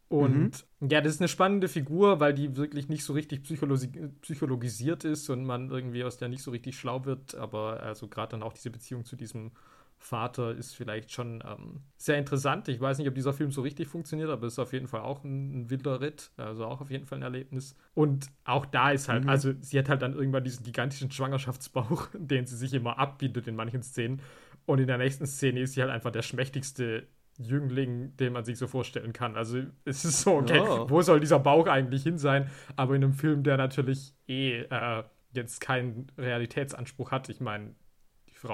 Und 0.09 0.65
mhm. 0.81 0.89
ja, 0.89 1.01
das 1.01 1.15
ist 1.15 1.21
eine 1.21 1.29
spannende 1.29 1.69
Figur, 1.69 2.19
weil 2.19 2.35
die 2.35 2.57
wirklich 2.57 2.89
nicht 2.89 3.05
so 3.05 3.13
richtig 3.13 3.45
psychologisiert 3.45 5.05
ist 5.05 5.31
und 5.31 5.45
man 5.45 5.71
irgendwie 5.71 6.03
aus 6.03 6.17
der 6.17 6.29
nicht 6.29 6.43
so 6.43 6.51
richtig 6.51 6.77
schlau 6.77 7.05
wird. 7.05 7.37
Aber 7.37 7.81
also 7.81 8.09
gerade 8.09 8.33
dann 8.33 8.43
auch 8.43 8.55
diese 8.55 8.71
Beziehung 8.71 9.05
zu 9.05 9.15
diesem 9.15 9.53
Vater 9.99 10.53
ist 10.53 10.75
vielleicht 10.75 11.13
schon 11.13 11.43
ähm, 11.47 11.81
sehr 11.97 12.19
interessant. 12.19 12.69
Ich 12.69 12.81
weiß 12.81 12.99
nicht, 12.99 13.09
ob 13.09 13.15
dieser 13.15 13.33
Film 13.33 13.51
so 13.51 13.63
richtig 13.63 13.89
funktioniert, 13.89 14.31
aber 14.31 14.47
es 14.47 14.55
ist 14.55 14.59
auf 14.59 14.73
jeden 14.73 14.87
Fall 14.87 15.01
auch 15.01 15.25
ein, 15.25 15.63
ein 15.63 15.71
wilder 15.71 16.01
Ritt. 16.01 16.31
Also 16.37 16.65
auch 16.67 16.81
auf 16.81 16.91
jeden 16.91 17.05
Fall 17.05 17.19
ein 17.19 17.23
Erlebnis. 17.23 17.77
Und 17.95 18.29
auch 18.45 18.65
da 18.65 18.93
ist 18.93 19.09
halt, 19.09 19.25
mhm. 19.25 19.31
also 19.31 19.53
sie 19.61 19.79
hat 19.79 19.89
halt 19.89 20.03
dann 20.03 20.15
irgendwann 20.15 20.45
diesen 20.45 20.65
gigantischen 20.65 21.11
Schwangerschaftsbauch, 21.11 22.09
den 22.15 22.47
sie 22.47 22.57
sich 22.57 22.73
immer 22.75 22.99
abbietet 22.99 23.49
in 23.49 23.57
manchen 23.57 23.83
Szenen. 23.83 24.23
Und 24.67 24.79
in 24.79 24.87
der 24.87 24.99
nächsten 24.99 25.27
Szene 25.27 25.61
ist 25.61 25.75
sie 25.75 25.83
halt 25.83 25.91
einfach 25.91 26.13
der 26.13 26.23
schmächtigste 26.23 27.07
Jüngling, 27.39 28.17
den 28.17 28.33
man 28.33 28.45
sich 28.45 28.59
so 28.59 28.67
vorstellen 28.67 29.13
kann. 29.13 29.37
Also 29.37 29.63
es 29.85 30.05
ist 30.05 30.23
so, 30.23 30.37
okay, 30.37 30.61
oh. 30.61 30.89
wo 30.89 31.03
soll 31.03 31.21
dieser 31.21 31.39
Bauch 31.39 31.67
eigentlich 31.67 32.03
hin 32.03 32.19
sein? 32.19 32.51
Aber 32.77 32.95
in 32.95 33.03
einem 33.03 33.13
Film, 33.13 33.43
der 33.43 33.57
natürlich 33.57 34.15
eh 34.27 34.61
äh, 34.63 35.03
jetzt 35.33 35.61
keinen 35.61 36.11
Realitätsanspruch 36.17 37.11
hat. 37.11 37.29
Ich 37.29 37.41
meine, 37.41 37.75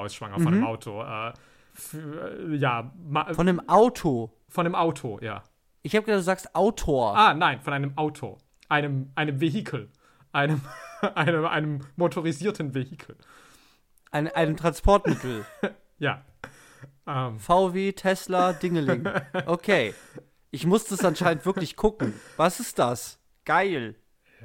Schwanger 0.08 0.38
mhm. 0.38 0.42
von 0.42 0.54
einem 0.54 0.64
Auto. 0.64 1.02
Äh, 1.02 1.32
für, 1.72 2.54
ja. 2.54 2.92
Von 3.32 3.48
einem 3.48 3.68
Auto? 3.68 4.30
Von 4.48 4.66
einem 4.66 4.74
Auto, 4.74 5.18
ja. 5.20 5.42
Ich 5.82 5.94
habe 5.94 6.06
gedacht, 6.06 6.20
du 6.20 6.24
sagst 6.24 6.54
Autor. 6.54 7.16
Ah, 7.16 7.34
nein, 7.34 7.60
von 7.60 7.72
einem 7.72 7.98
Auto. 7.98 8.38
Einem, 8.68 9.10
einem 9.14 9.40
Vehikel. 9.40 9.90
Einem, 10.32 10.62
einem, 11.14 11.44
einem 11.44 11.80
motorisierten 11.96 12.74
Vehikel. 12.74 13.16
Ein, 14.10 14.28
einem 14.28 14.56
Transportmittel. 14.56 15.44
ja. 15.98 16.24
Um. 17.06 17.14
Ähm. 17.14 17.38
VW, 17.38 17.92
Tesla, 17.92 18.52
Dingeling. 18.52 19.06
Okay. 19.46 19.94
Ich 20.50 20.66
musste 20.66 20.94
es 20.94 21.04
anscheinend 21.04 21.44
wirklich 21.44 21.76
gucken. 21.76 22.14
Was 22.36 22.60
ist 22.60 22.78
das? 22.78 23.18
Geil. 23.44 23.96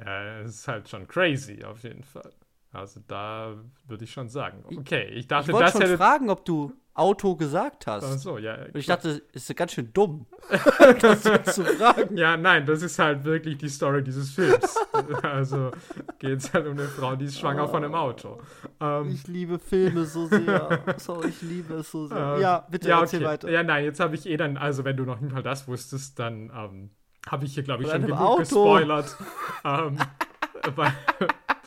Ja, 0.04 0.40
es 0.40 0.56
ist 0.56 0.68
halt 0.68 0.88
schon 0.88 1.06
crazy, 1.06 1.64
auf 1.64 1.84
jeden 1.84 2.02
Fall. 2.02 2.32
Also 2.72 3.00
da 3.06 3.54
würde 3.86 4.04
ich 4.04 4.12
schon 4.12 4.28
sagen. 4.28 4.62
Okay, 4.78 5.06
ich 5.08 5.26
dachte, 5.26 5.50
Ich 5.50 5.52
wollte 5.54 5.64
das 5.66 5.72
schon 5.72 5.82
hätte. 5.82 5.96
fragen, 5.96 6.30
ob 6.30 6.44
du 6.44 6.72
Auto 6.94 7.34
gesagt 7.34 7.86
hast. 7.86 8.04
Ach 8.04 8.18
so, 8.18 8.36
ja. 8.38 8.56
Und 8.64 8.76
ich 8.76 8.86
dachte, 8.86 9.22
ist 9.32 9.54
ganz 9.56 9.72
schön 9.72 9.92
dumm, 9.92 10.26
das 11.00 11.22
zu 11.54 11.64
fragen. 11.64 12.16
Ja, 12.16 12.36
nein, 12.36 12.66
das 12.66 12.82
ist 12.82 12.98
halt 12.98 13.24
wirklich 13.24 13.58
die 13.58 13.68
Story 13.68 14.04
dieses 14.04 14.30
Films. 14.32 14.76
also 15.22 15.70
geht 16.18 16.38
es 16.40 16.52
halt 16.52 16.66
um 16.66 16.72
eine 16.72 16.86
Frau, 16.88 17.16
die 17.16 17.24
ist 17.24 17.38
schwanger 17.38 17.68
von 17.68 17.84
einem 17.84 17.94
Auto. 17.94 18.40
Ähm, 18.80 19.10
Ich 19.12 19.26
liebe 19.26 19.58
Filme 19.58 20.04
so 20.04 20.26
sehr. 20.26 20.80
So, 20.98 21.24
ich 21.24 21.40
liebe 21.42 21.74
es 21.74 21.90
so 21.90 22.06
sehr. 22.06 22.34
ähm, 22.36 22.40
ja, 22.42 22.66
bitte 22.70 22.88
ja, 22.88 23.00
erzähl 23.00 23.20
okay. 23.20 23.28
weiter. 23.30 23.50
Ja, 23.50 23.62
nein, 23.62 23.84
jetzt 23.84 24.00
habe 24.00 24.14
ich 24.14 24.26
eh 24.26 24.36
dann, 24.36 24.56
also 24.56 24.84
wenn 24.84 24.96
du 24.96 25.04
noch 25.04 25.20
nicht 25.20 25.32
mal 25.32 25.42
das 25.42 25.66
wusstest, 25.66 26.18
dann 26.18 26.52
ähm, 26.54 26.90
habe 27.28 27.46
ich 27.46 27.54
hier, 27.54 27.62
glaube 27.62 27.82
ich, 27.84 27.88
Von 27.88 28.00
schon 28.00 28.06
genug 28.10 28.20
Auto. 28.20 28.38
gespoilert. 28.40 29.16
ähm, 29.64 29.96
weil 30.74 30.92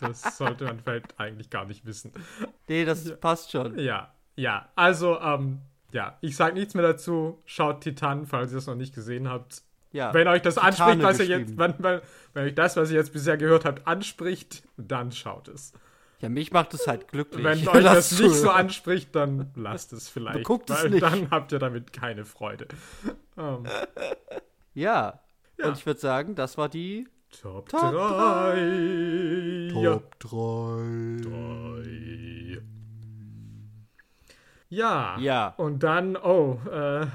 das 0.03 0.37
sollte 0.37 0.65
man 0.65 0.79
vielleicht 0.79 1.19
eigentlich 1.19 1.49
gar 1.49 1.65
nicht 1.65 1.85
wissen. 1.85 2.11
Nee, 2.67 2.85
das 2.85 3.17
passt 3.19 3.51
schon. 3.51 3.77
Ja, 3.79 4.13
ja, 4.35 4.69
also, 4.75 5.19
ähm, 5.19 5.59
ja, 5.91 6.17
ich 6.21 6.35
sage 6.35 6.55
nichts 6.55 6.73
mehr 6.73 6.83
dazu. 6.83 7.41
Schaut 7.45 7.81
Titan, 7.81 8.25
falls 8.25 8.51
ihr 8.51 8.57
es 8.57 8.67
noch 8.67 8.75
nicht 8.75 8.95
gesehen 8.95 9.29
habt. 9.29 9.61
Ja. 9.91 10.13
Wenn 10.13 10.27
euch 10.27 10.41
das 10.41 10.55
Titane 10.55 10.71
anspricht, 10.71 11.03
was 11.03 11.19
ihr 11.19 11.25
jetzt, 11.27 11.57
wenn, 11.57 11.75
wenn, 11.77 12.01
wenn 12.33 12.45
euch 12.45 12.55
das, 12.55 12.75
was 12.77 12.89
ihr 12.89 12.97
jetzt 12.97 13.13
bisher 13.13 13.37
gehört 13.37 13.63
habt, 13.63 13.87
anspricht, 13.87 14.63
dann 14.75 15.11
schaut 15.11 15.47
es. 15.47 15.71
Ja, 16.19 16.29
mich 16.29 16.51
macht 16.51 16.73
es 16.73 16.87
halt 16.87 17.09
glücklich. 17.09 17.43
Wenn 17.43 17.67
euch 17.67 17.83
das 17.83 18.17
nicht 18.19 18.33
so 18.33 18.49
anspricht, 18.49 19.13
dann 19.13 19.51
lasst 19.55 19.93
es 19.93 20.09
vielleicht. 20.09 20.45
Guckt 20.45 20.69
es 20.69 20.83
nicht. 20.85 21.03
dann 21.03 21.29
habt 21.29 21.51
ihr 21.51 21.59
damit 21.59 21.93
keine 21.93 22.25
Freude. 22.25 22.67
Ähm, 23.35 23.65
Ja. 24.75 25.19
Ja. 25.57 25.67
Und 25.67 25.77
ich 25.77 25.87
würde 25.87 25.99
sagen, 25.99 26.35
das 26.35 26.55
war 26.55 26.69
die 26.69 27.07
Top, 27.41 27.69
Top 27.69 27.91
3. 27.91 29.71
Ja. 29.75 30.01
3. 30.19 31.21
Drei. 31.23 32.61
Ja. 34.69 35.17
Ja. 35.19 35.53
Und 35.57 35.83
dann, 35.83 36.15
oh, 36.15 36.59
äh, 36.71 37.05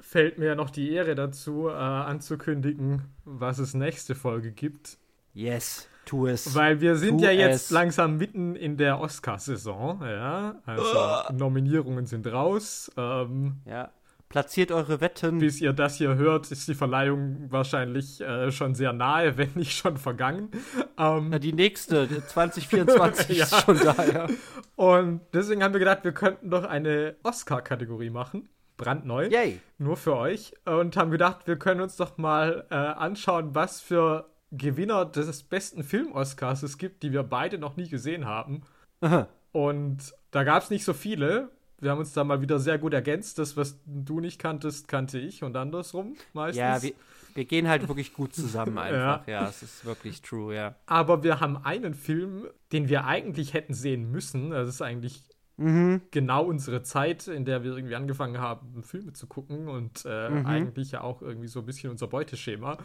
fällt 0.00 0.38
mir 0.38 0.54
noch 0.54 0.70
die 0.70 0.92
Ehre 0.92 1.14
dazu, 1.14 1.68
äh, 1.68 1.72
anzukündigen, 1.72 3.02
was 3.24 3.58
es 3.58 3.74
nächste 3.74 4.14
Folge 4.14 4.52
gibt. 4.52 4.96
Yes, 5.34 5.88
tu 6.04 6.26
es. 6.26 6.54
Weil 6.54 6.80
wir 6.80 6.96
sind 6.96 7.18
Tu 7.18 7.24
ja 7.24 7.30
jetzt 7.30 7.66
es. 7.66 7.70
langsam 7.70 8.16
mitten 8.16 8.56
in 8.56 8.76
der 8.76 9.00
Oscar-Saison, 9.00 10.00
ja. 10.02 10.56
Also 10.64 11.32
Nominierungen 11.34 12.06
sind 12.06 12.26
raus. 12.26 12.90
Ähm, 12.96 13.56
ja. 13.66 13.90
Platziert 14.28 14.70
eure 14.72 15.00
Wetten. 15.00 15.38
bis 15.38 15.60
ihr 15.60 15.72
das 15.72 15.96
hier 15.96 16.14
hört, 16.16 16.50
ist 16.50 16.68
die 16.68 16.74
Verleihung 16.74 17.46
wahrscheinlich 17.50 18.20
äh, 18.20 18.50
schon 18.52 18.74
sehr 18.74 18.92
nahe, 18.92 19.36
wenn 19.38 19.50
nicht 19.54 19.72
schon 19.76 19.96
vergangen. 19.96 20.50
Ähm, 20.98 21.28
Na, 21.30 21.38
die 21.38 21.52
nächste, 21.54 22.06
die 22.06 22.24
2024 22.26 23.36
Ja. 23.38 23.44
ist 23.44 23.60
schon 23.62 23.78
da, 23.78 23.94
ja. 24.04 24.26
und 24.76 25.20
deswegen 25.32 25.62
haben 25.62 25.72
wir 25.72 25.78
gedacht, 25.80 26.04
wir 26.04 26.12
könnten 26.12 26.50
doch 26.50 26.64
eine 26.64 27.16
Oscar-Kategorie 27.22 28.10
machen. 28.10 28.48
Brandneu. 28.76 29.26
Yay. 29.28 29.60
nur 29.78 29.96
für 29.96 30.14
euch 30.16 30.52
und 30.64 30.96
haben 30.96 31.10
gedacht, 31.10 31.46
wir 31.48 31.56
können 31.56 31.80
uns 31.80 31.96
doch 31.96 32.16
mal 32.16 32.64
äh, 32.70 32.74
anschauen, 32.76 33.54
was 33.54 33.80
für 33.80 34.26
Gewinner 34.52 35.04
des 35.04 35.42
besten 35.42 35.82
Film-Oscars 35.82 36.62
es 36.62 36.78
gibt, 36.78 37.02
die 37.02 37.12
wir 37.12 37.24
beide 37.24 37.58
noch 37.58 37.76
nie 37.76 37.88
gesehen 37.88 38.24
haben. 38.26 38.62
Aha. 39.00 39.26
Und 39.52 40.14
da 40.30 40.44
gab 40.44 40.62
es 40.62 40.70
nicht 40.70 40.84
so 40.84 40.92
viele. 40.92 41.50
Wir 41.80 41.90
haben 41.90 41.98
uns 41.98 42.12
da 42.12 42.24
mal 42.24 42.40
wieder 42.40 42.58
sehr 42.58 42.78
gut 42.78 42.92
ergänzt. 42.92 43.38
Das, 43.38 43.56
was 43.56 43.78
du 43.86 44.20
nicht 44.20 44.38
kanntest, 44.40 44.88
kannte 44.88 45.18
ich 45.18 45.42
und 45.44 45.56
andersrum 45.56 46.16
meistens. 46.32 46.58
Ja, 46.58 46.82
wir, 46.82 46.92
wir 47.34 47.44
gehen 47.44 47.68
halt 47.68 47.86
wirklich 47.88 48.12
gut 48.14 48.34
zusammen 48.34 48.78
einfach. 48.78 49.26
Ja. 49.28 49.48
es 49.48 49.62
ist 49.62 49.84
wirklich 49.84 50.22
true, 50.22 50.54
ja. 50.54 50.74
Aber 50.86 51.22
wir 51.22 51.40
haben 51.40 51.56
einen 51.56 51.94
Film, 51.94 52.46
den 52.72 52.88
wir 52.88 53.04
eigentlich 53.06 53.54
hätten 53.54 53.74
sehen 53.74 54.10
müssen. 54.10 54.50
Das 54.50 54.68
ist 54.68 54.82
eigentlich 54.82 55.22
Mhm. 55.60 56.02
genau 56.12 56.44
unsere 56.44 56.84
Zeit, 56.84 57.26
in 57.26 57.44
der 57.44 57.64
wir 57.64 57.72
irgendwie 57.76 57.96
angefangen 57.96 58.38
haben, 58.38 58.84
Filme 58.84 59.12
zu 59.12 59.26
gucken 59.26 59.66
und 59.66 60.04
äh, 60.06 60.30
Mhm. 60.30 60.46
eigentlich 60.46 60.92
ja 60.92 61.00
auch 61.00 61.20
irgendwie 61.20 61.48
so 61.48 61.58
ein 61.58 61.66
bisschen 61.66 61.90
unser 61.90 62.06
Beuteschema. 62.06 62.78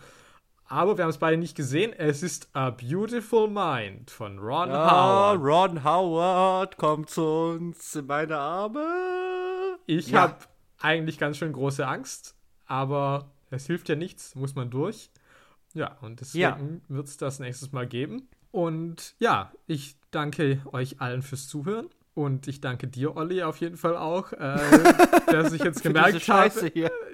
Aber 0.74 0.98
wir 0.98 1.04
haben 1.04 1.12
es 1.12 1.20
beide 1.20 1.38
nicht 1.38 1.56
gesehen. 1.56 1.94
Es 1.96 2.24
ist 2.24 2.50
A 2.54 2.72
Beautiful 2.72 3.48
Mind 3.48 4.10
von 4.10 4.40
Ron 4.40 4.72
Ah, 4.72 5.34
Howard. 5.36 5.40
Ron 5.72 5.84
Howard 5.84 6.78
kommt 6.78 7.12
zu 7.12 7.24
uns 7.24 7.96
in 7.96 8.08
meine 8.08 8.38
Arme. 8.40 9.78
Ich 9.86 10.08
Ja. 10.08 10.22
habe 10.22 10.38
eigentlich 10.80 11.20
ganz 11.20 11.38
schön 11.38 11.54
große 11.54 11.86
Angst, 11.86 12.36
aber 12.66 13.30
es 13.52 13.68
hilft 13.68 13.88
ja 13.88 13.96
nichts, 13.96 14.34
muss 14.34 14.56
man 14.56 14.72
durch. 14.72 15.12
Ja, 15.76 15.96
und 16.02 16.22
deswegen 16.22 16.82
wird 16.88 17.06
es 17.08 17.18
das 17.18 17.38
nächstes 17.38 17.72
Mal 17.72 17.86
geben. 17.86 18.28
Und 18.50 19.14
ja, 19.20 19.52
ich 19.68 19.96
danke 20.10 20.60
euch 20.72 21.00
allen 21.00 21.22
fürs 21.22 21.48
Zuhören. 21.48 21.90
Und 22.16 22.48
ich 22.48 22.62
danke 22.62 22.88
dir, 22.88 23.16
Olli, 23.16 23.44
auf 23.44 23.58
jeden 23.58 23.78
Fall 23.78 23.96
auch, 23.96 24.32
äh, 24.34 24.38
dass 25.32 25.54
ich 25.54 25.64
jetzt 25.64 25.84
gemerkt 25.84 26.28
habe. 26.30 26.50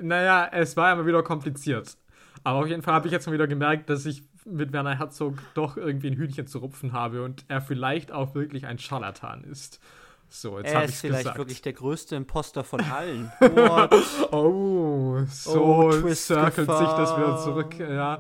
Naja, 0.02 0.48
es 0.54 0.78
war 0.78 0.94
immer 0.94 1.06
wieder 1.06 1.24
kompliziert. 1.24 1.98
Aber 2.44 2.60
auf 2.60 2.68
jeden 2.68 2.82
Fall 2.82 2.94
habe 2.94 3.08
ich 3.08 3.12
jetzt 3.12 3.28
mal 3.28 3.34
wieder 3.34 3.48
gemerkt, 3.48 3.90
dass 3.90 4.06
ich 4.06 4.24
mit 4.46 4.72
Werner 4.74 4.98
Herzog 4.98 5.36
doch 5.54 5.78
irgendwie 5.78 6.08
ein 6.08 6.16
Hühnchen 6.16 6.48
zu 6.48 6.60
rupfen 6.60 6.94
habe 6.94 7.24
und 7.24 7.46
er 7.48 7.62
vielleicht 7.62 8.12
auch 8.12 8.36
wirklich 8.36 8.66
ein 8.66 8.80
Scharlatan 8.80 9.44
ist. 9.44 9.80
So, 10.32 10.60
jetzt 10.60 10.72
Er 10.72 10.84
ist 10.84 10.92
es 10.96 11.02
vielleicht 11.02 11.22
gesagt. 11.24 11.38
wirklich 11.40 11.62
der 11.64 11.74
größte 11.74 12.16
Imposter 12.16 12.64
von 12.64 12.82
allen. 12.82 13.32
Oh, 14.32 15.20
so 15.28 15.60
Oh, 15.64 15.92
circelt 16.14 16.56
sich 16.56 16.66
das 16.68 17.18
wieder 17.18 17.26
Gefahr. 17.26 17.44
zurück. 17.44 17.80
Ja, 17.80 18.20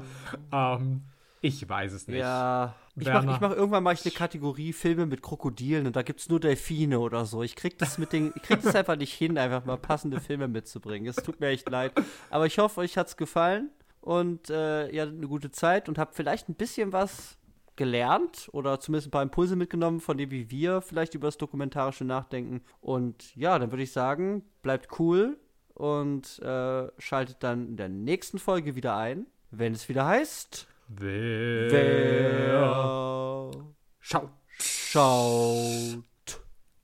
ähm, 0.51 1.03
ich 1.41 1.67
weiß 1.67 1.93
es 1.93 2.07
nicht. 2.07 2.17
Ja. 2.19 2.73
Ich 2.95 3.05
mach, 3.07 3.13
Werner. 3.13 3.33
ich 3.35 3.39
mach 3.39 3.51
irgendwann 3.51 3.83
mal 3.83 3.95
eine 3.95 4.11
Kategorie 4.11 4.73
Filme 4.73 5.05
mit 5.05 5.21
Krokodilen 5.21 5.87
und 5.87 5.95
da 5.95 6.01
gibt's 6.01 6.27
nur 6.27 6.39
Delfine 6.39 6.99
oder 6.99 7.25
so. 7.25 7.43
Ich 7.43 7.55
krieg 7.55 7.77
das 7.77 7.97
mit 7.97 8.11
den, 8.11 8.33
ich 8.35 8.41
krieg 8.41 8.61
das 8.61 8.75
einfach 8.75 8.97
nicht 8.97 9.13
hin, 9.13 9.37
einfach 9.37 9.63
mal 9.63 9.77
passende 9.77 10.19
Filme 10.19 10.47
mitzubringen. 10.49 11.07
Es 11.07 11.15
tut 11.17 11.39
mir 11.39 11.47
echt 11.47 11.69
leid. 11.69 11.93
Aber 12.29 12.45
ich 12.45 12.57
hoffe, 12.59 12.81
euch 12.81 12.97
hat's 12.97 13.15
gefallen 13.15 13.69
und 14.01 14.49
äh, 14.49 14.87
ihr 14.89 15.01
hattet 15.01 15.17
eine 15.17 15.27
gute 15.27 15.51
Zeit 15.51 15.89
und 15.89 15.97
habt 15.97 16.15
vielleicht 16.15 16.49
ein 16.49 16.55
bisschen 16.55 16.93
was 16.93 17.37
gelernt 17.75 18.49
oder 18.51 18.79
zumindest 18.79 19.07
ein 19.07 19.11
paar 19.11 19.23
Impulse 19.23 19.55
mitgenommen, 19.55 20.01
von 20.01 20.17
dem 20.17 20.31
wie 20.31 20.51
wir 20.51 20.81
vielleicht 20.81 21.15
über 21.15 21.27
das 21.27 21.37
Dokumentarische 21.37 22.03
nachdenken. 22.03 22.61
Und 22.81 23.35
ja, 23.35 23.57
dann 23.57 23.71
würde 23.71 23.83
ich 23.83 23.93
sagen, 23.93 24.43
bleibt 24.61 24.99
cool 24.99 25.37
und 25.75 26.39
äh, 26.39 26.87
schaltet 26.97 27.37
dann 27.39 27.69
in 27.69 27.77
der 27.77 27.87
nächsten 27.87 28.37
Folge 28.37 28.75
wieder 28.75 28.97
ein, 28.97 29.27
wenn 29.49 29.73
es 29.73 29.87
wieder 29.87 30.05
heißt. 30.05 30.67
Wer, 30.89 31.71
Wer 31.71 33.51
schaut 33.99 34.31
schaut 34.57 36.03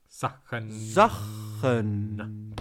Sachen. 0.07 0.71
Sachen 0.71 2.55